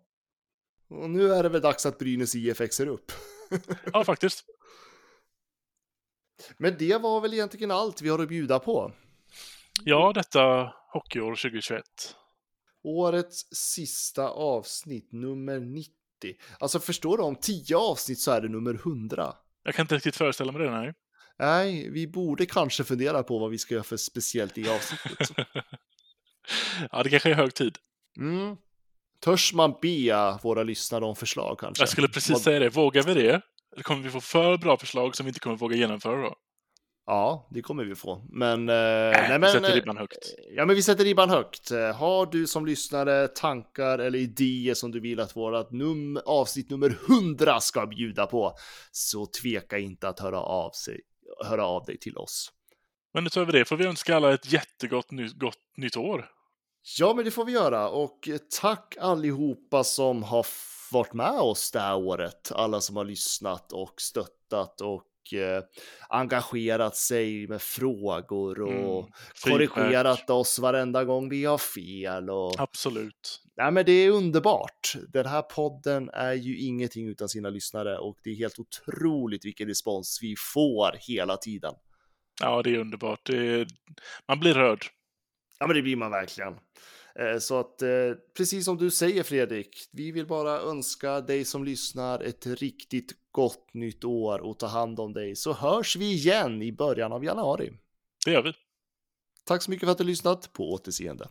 Och 0.92 1.10
nu 1.10 1.34
är 1.34 1.44
det 1.44 1.50
väl 1.50 1.62
dags 1.62 1.86
att 1.86 1.98
Brynäs 1.98 2.36
IF 2.36 2.60
växer 2.62 2.88
upp. 2.88 3.12
Ja, 3.94 4.04
faktiskt. 4.04 4.46
Men 6.58 6.76
det 6.80 6.98
var 7.02 7.22
väl 7.22 7.34
egentligen 7.34 7.72
allt 7.72 8.02
vi 8.02 8.10
har 8.10 8.20
att 8.20 8.30
bjuda 8.30 8.60
på. 8.60 8.92
Ja, 9.86 10.12
detta 10.16 10.74
hockeyår 10.94 11.36
2021. 11.36 11.84
Årets 12.84 13.56
sista 13.56 14.30
avsnitt, 14.30 15.12
nummer 15.12 15.60
90. 15.60 15.94
Alltså 16.60 16.80
förstår 16.80 17.18
du, 17.18 17.24
om 17.24 17.36
10 17.36 17.78
avsnitt 17.78 18.20
så 18.20 18.32
är 18.32 18.42
det 18.42 18.50
nummer 18.50 18.74
100. 18.74 19.34
Jag 19.64 19.76
kan 19.76 19.84
inte 19.84 19.96
riktigt 19.96 20.16
föreställa 20.16 20.52
mig 20.52 20.62
det, 20.62 20.72
nej. 20.72 20.94
Nej, 21.40 21.90
vi 21.90 22.08
borde 22.08 22.46
kanske 22.46 22.84
fundera 22.84 23.24
på 23.24 23.40
vad 23.40 23.52
vi 23.52 23.58
ska 23.58 23.74
göra 23.74 23.84
för 23.84 23.98
speciellt 23.98 24.58
i 24.58 24.70
avsnittet. 24.70 25.30
ja, 26.92 27.04
det 27.04 27.10
kanske 27.10 27.30
är 27.30 27.34
hög 27.34 27.54
tid. 27.54 27.78
Mm. 28.18 28.58
Törs 29.20 29.54
man 29.54 29.76
be 29.82 30.38
våra 30.44 30.64
lyssnare 30.64 31.06
om 31.06 31.16
förslag 31.16 31.60
kanske? 31.60 31.82
Jag 31.82 31.90
skulle 31.90 32.08
precis 32.08 32.44
säga 32.44 32.60
det. 32.60 32.70
Vågar 32.70 33.04
vi 33.04 33.14
det? 33.14 33.42
Eller 33.74 33.84
kommer 33.84 34.02
vi 34.02 34.10
få 34.10 34.22
för 34.22 34.58
bra 34.58 34.78
förslag 34.78 35.16
som 35.16 35.26
vi 35.26 35.30
inte 35.30 35.40
kommer 35.40 35.56
våga 35.56 35.76
genomföra 35.76 36.22
då? 36.22 36.36
Ja, 37.10 37.48
det 37.52 37.62
kommer 37.62 37.84
vi 37.84 37.96
få. 37.96 38.22
Men... 38.30 38.70
Eh, 38.70 38.76
Nej, 38.76 39.12
nej, 39.12 39.32
vi 39.32 39.40
men 39.40 39.52
sätter 39.52 39.70
eh, 39.70 39.74
ribban 39.74 39.98
högt. 39.98 40.34
Ja, 40.56 40.66
men 40.66 40.76
vi 40.76 40.84
sätter 40.84 41.04
ribban 41.04 41.30
högt. 41.30 41.72
Eh, 41.72 41.96
Har 41.96 42.26
du 42.26 42.48
som 42.48 42.66
lyssnare 42.66 43.28
tankar 43.28 44.00
eller 44.00 44.20
idéer 44.20 44.74
som 44.74 44.92
du 44.92 45.00
vill 45.00 45.20
att 45.20 45.36
vårt 45.36 45.72
num 45.72 46.20
avsnitt 46.26 46.70
nummer 46.70 46.98
100 47.10 47.60
ska 47.60 47.86
bjuda 47.86 48.26
på, 48.26 48.54
så 48.92 49.26
tveka 49.26 49.78
inte 49.78 50.08
att 50.08 50.20
höra 50.20 50.40
av, 50.40 50.72
sig, 50.72 51.02
höra 51.46 51.66
av 51.66 51.86
dig 51.86 52.00
till 52.00 52.18
oss. 52.18 52.52
Men 53.14 53.26
utöver 53.26 53.52
det 53.52 53.66
får 53.66 53.78
vi 53.78 53.86
önska 53.86 54.16
alla 54.16 54.34
ett 54.34 54.52
jättegott 54.52 55.12
ny, 55.12 55.28
gott 55.28 55.58
nytt 55.78 55.98
år. 55.98 56.30
Ja, 57.00 57.14
men 57.14 57.26
det 57.26 57.32
får 57.32 57.46
vi 57.46 57.52
göra. 57.52 57.90
Och 57.90 58.30
tack 58.62 58.98
allihopa 59.00 59.84
som 59.84 60.24
har 60.24 60.46
varit 60.92 61.14
med 61.14 61.40
oss 61.40 61.72
det 61.72 61.80
här 61.80 61.98
året. 61.98 62.52
Alla 62.56 62.82
som 62.82 62.96
har 62.96 63.06
lyssnat 63.06 63.72
och 63.72 64.02
stöttat 64.02 64.82
och 64.82 65.04
eh, 65.34 65.64
engagerat 66.10 66.96
sig 66.96 67.48
med 67.48 67.62
frågor 67.62 68.62
och 68.62 69.10
Mm, 69.46 69.68
korrigerat 69.70 70.30
oss 70.30 70.60
varenda 70.60 71.04
gång 71.04 71.30
vi 71.30 71.46
har 71.46 71.58
fel. 71.58 72.30
Och... 72.30 72.60
Absolut. 72.60 73.42
Nej, 73.58 73.72
men 73.72 73.86
det 73.86 73.92
är 73.92 74.10
underbart. 74.10 74.94
Den 75.08 75.26
här 75.26 75.42
podden 75.42 76.10
är 76.14 76.34
ju 76.34 76.60
ingenting 76.60 77.08
utan 77.08 77.30
sina 77.30 77.50
lyssnare 77.50 77.98
och 77.98 78.18
det 78.24 78.30
är 78.30 78.36
helt 78.36 78.60
otroligt 78.60 79.46
vilken 79.46 79.68
respons 79.68 80.20
vi 80.22 80.36
får 80.54 80.96
hela 81.00 81.38
tiden. 81.38 81.74
Ja, 82.42 82.62
det 82.62 82.70
är 82.70 82.78
underbart. 82.78 83.20
Det 83.24 83.38
är... 83.38 83.68
Man 84.28 84.40
blir 84.40 84.54
rörd. 84.54 84.86
Ja, 85.60 85.68
men 85.68 85.76
det 85.76 85.82
blir 85.82 85.96
man 85.96 86.12
verkligen. 86.12 86.54
Eh, 87.16 87.40
Så 87.40 87.60
att 87.60 87.82
eh, 87.82 87.90
precis 88.38 88.66
som 88.66 88.78
du 88.78 88.92
säger 88.92 89.24
Fredrik, 89.24 89.90
vi 89.92 90.12
vill 90.12 90.28
bara 90.28 90.60
önska 90.60 91.22
dig 91.22 91.46
som 91.46 91.64
lyssnar 91.64 92.20
ett 92.20 92.46
riktigt 92.48 93.12
gott 93.32 93.74
nytt 93.74 94.04
år 94.04 94.40
och 94.40 94.60
ta 94.60 94.68
hand 94.68 95.00
om 95.00 95.14
dig 95.14 95.36
så 95.36 95.54
hörs 95.54 95.96
vi 95.96 96.06
igen 96.14 96.62
i 96.62 96.72
början 96.72 97.12
av 97.14 97.24
januari. 97.26 97.72
Det 98.26 98.32
gör 98.32 98.42
vi. 98.42 98.54
Tack 99.46 99.62
så 99.64 99.72
mycket 99.72 99.86
för 99.88 99.92
att 99.92 99.98
du 99.98 100.04
lyssnat. 100.04 100.54
På 100.54 100.72
återseende. 100.74 101.28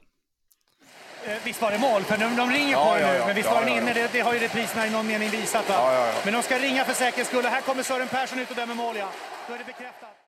Eh, 1.25 1.37
Visst 1.45 1.63
var 1.63 1.71
det 1.71 1.79
mål? 1.79 2.03
För 2.03 2.17
de, 2.19 2.37
de 2.37 2.51
ringer 2.51 2.73
Ja, 2.73 2.85
på 2.93 2.95
det 2.95 3.01
ja, 3.01 3.13
nu. 3.13 3.19
ja. 3.19 3.27
Men 3.27 3.37
visst 3.37 3.49
Ja, 3.49 3.55
var 3.55 3.61
den 3.61 3.71
ja, 3.75 3.81
inne? 3.83 3.89
ja. 3.89 3.95
Det, 3.95 4.09
det 4.13 4.21
har 4.21 4.33
ju 4.35 4.39
repriserna 4.39 4.87
i 4.87 4.91
någon 4.91 5.07
mening 5.07 5.31
visat. 5.31 5.69
Va? 5.69 5.75
Ja, 5.75 5.93
ja, 5.95 6.07
ja. 6.07 6.15
Men 6.25 6.35
de 6.35 6.43
ska 6.43 6.59
ringa 6.59 6.85
för 6.85 6.93
säkerhets 6.95 7.29
skull. 7.31 7.45
Och 7.45 7.51
här 7.51 7.61
kommer 7.61 7.83
Sören 7.83 8.09
Persson 8.09 8.39
ut 8.39 8.51
och 8.51 8.57
dömer 8.57 8.75
mål, 8.75 8.97
ja. 8.97 9.13
Då 9.49 9.55
är 9.55 9.59
det 9.59 9.65
bekräftat. 9.65 10.09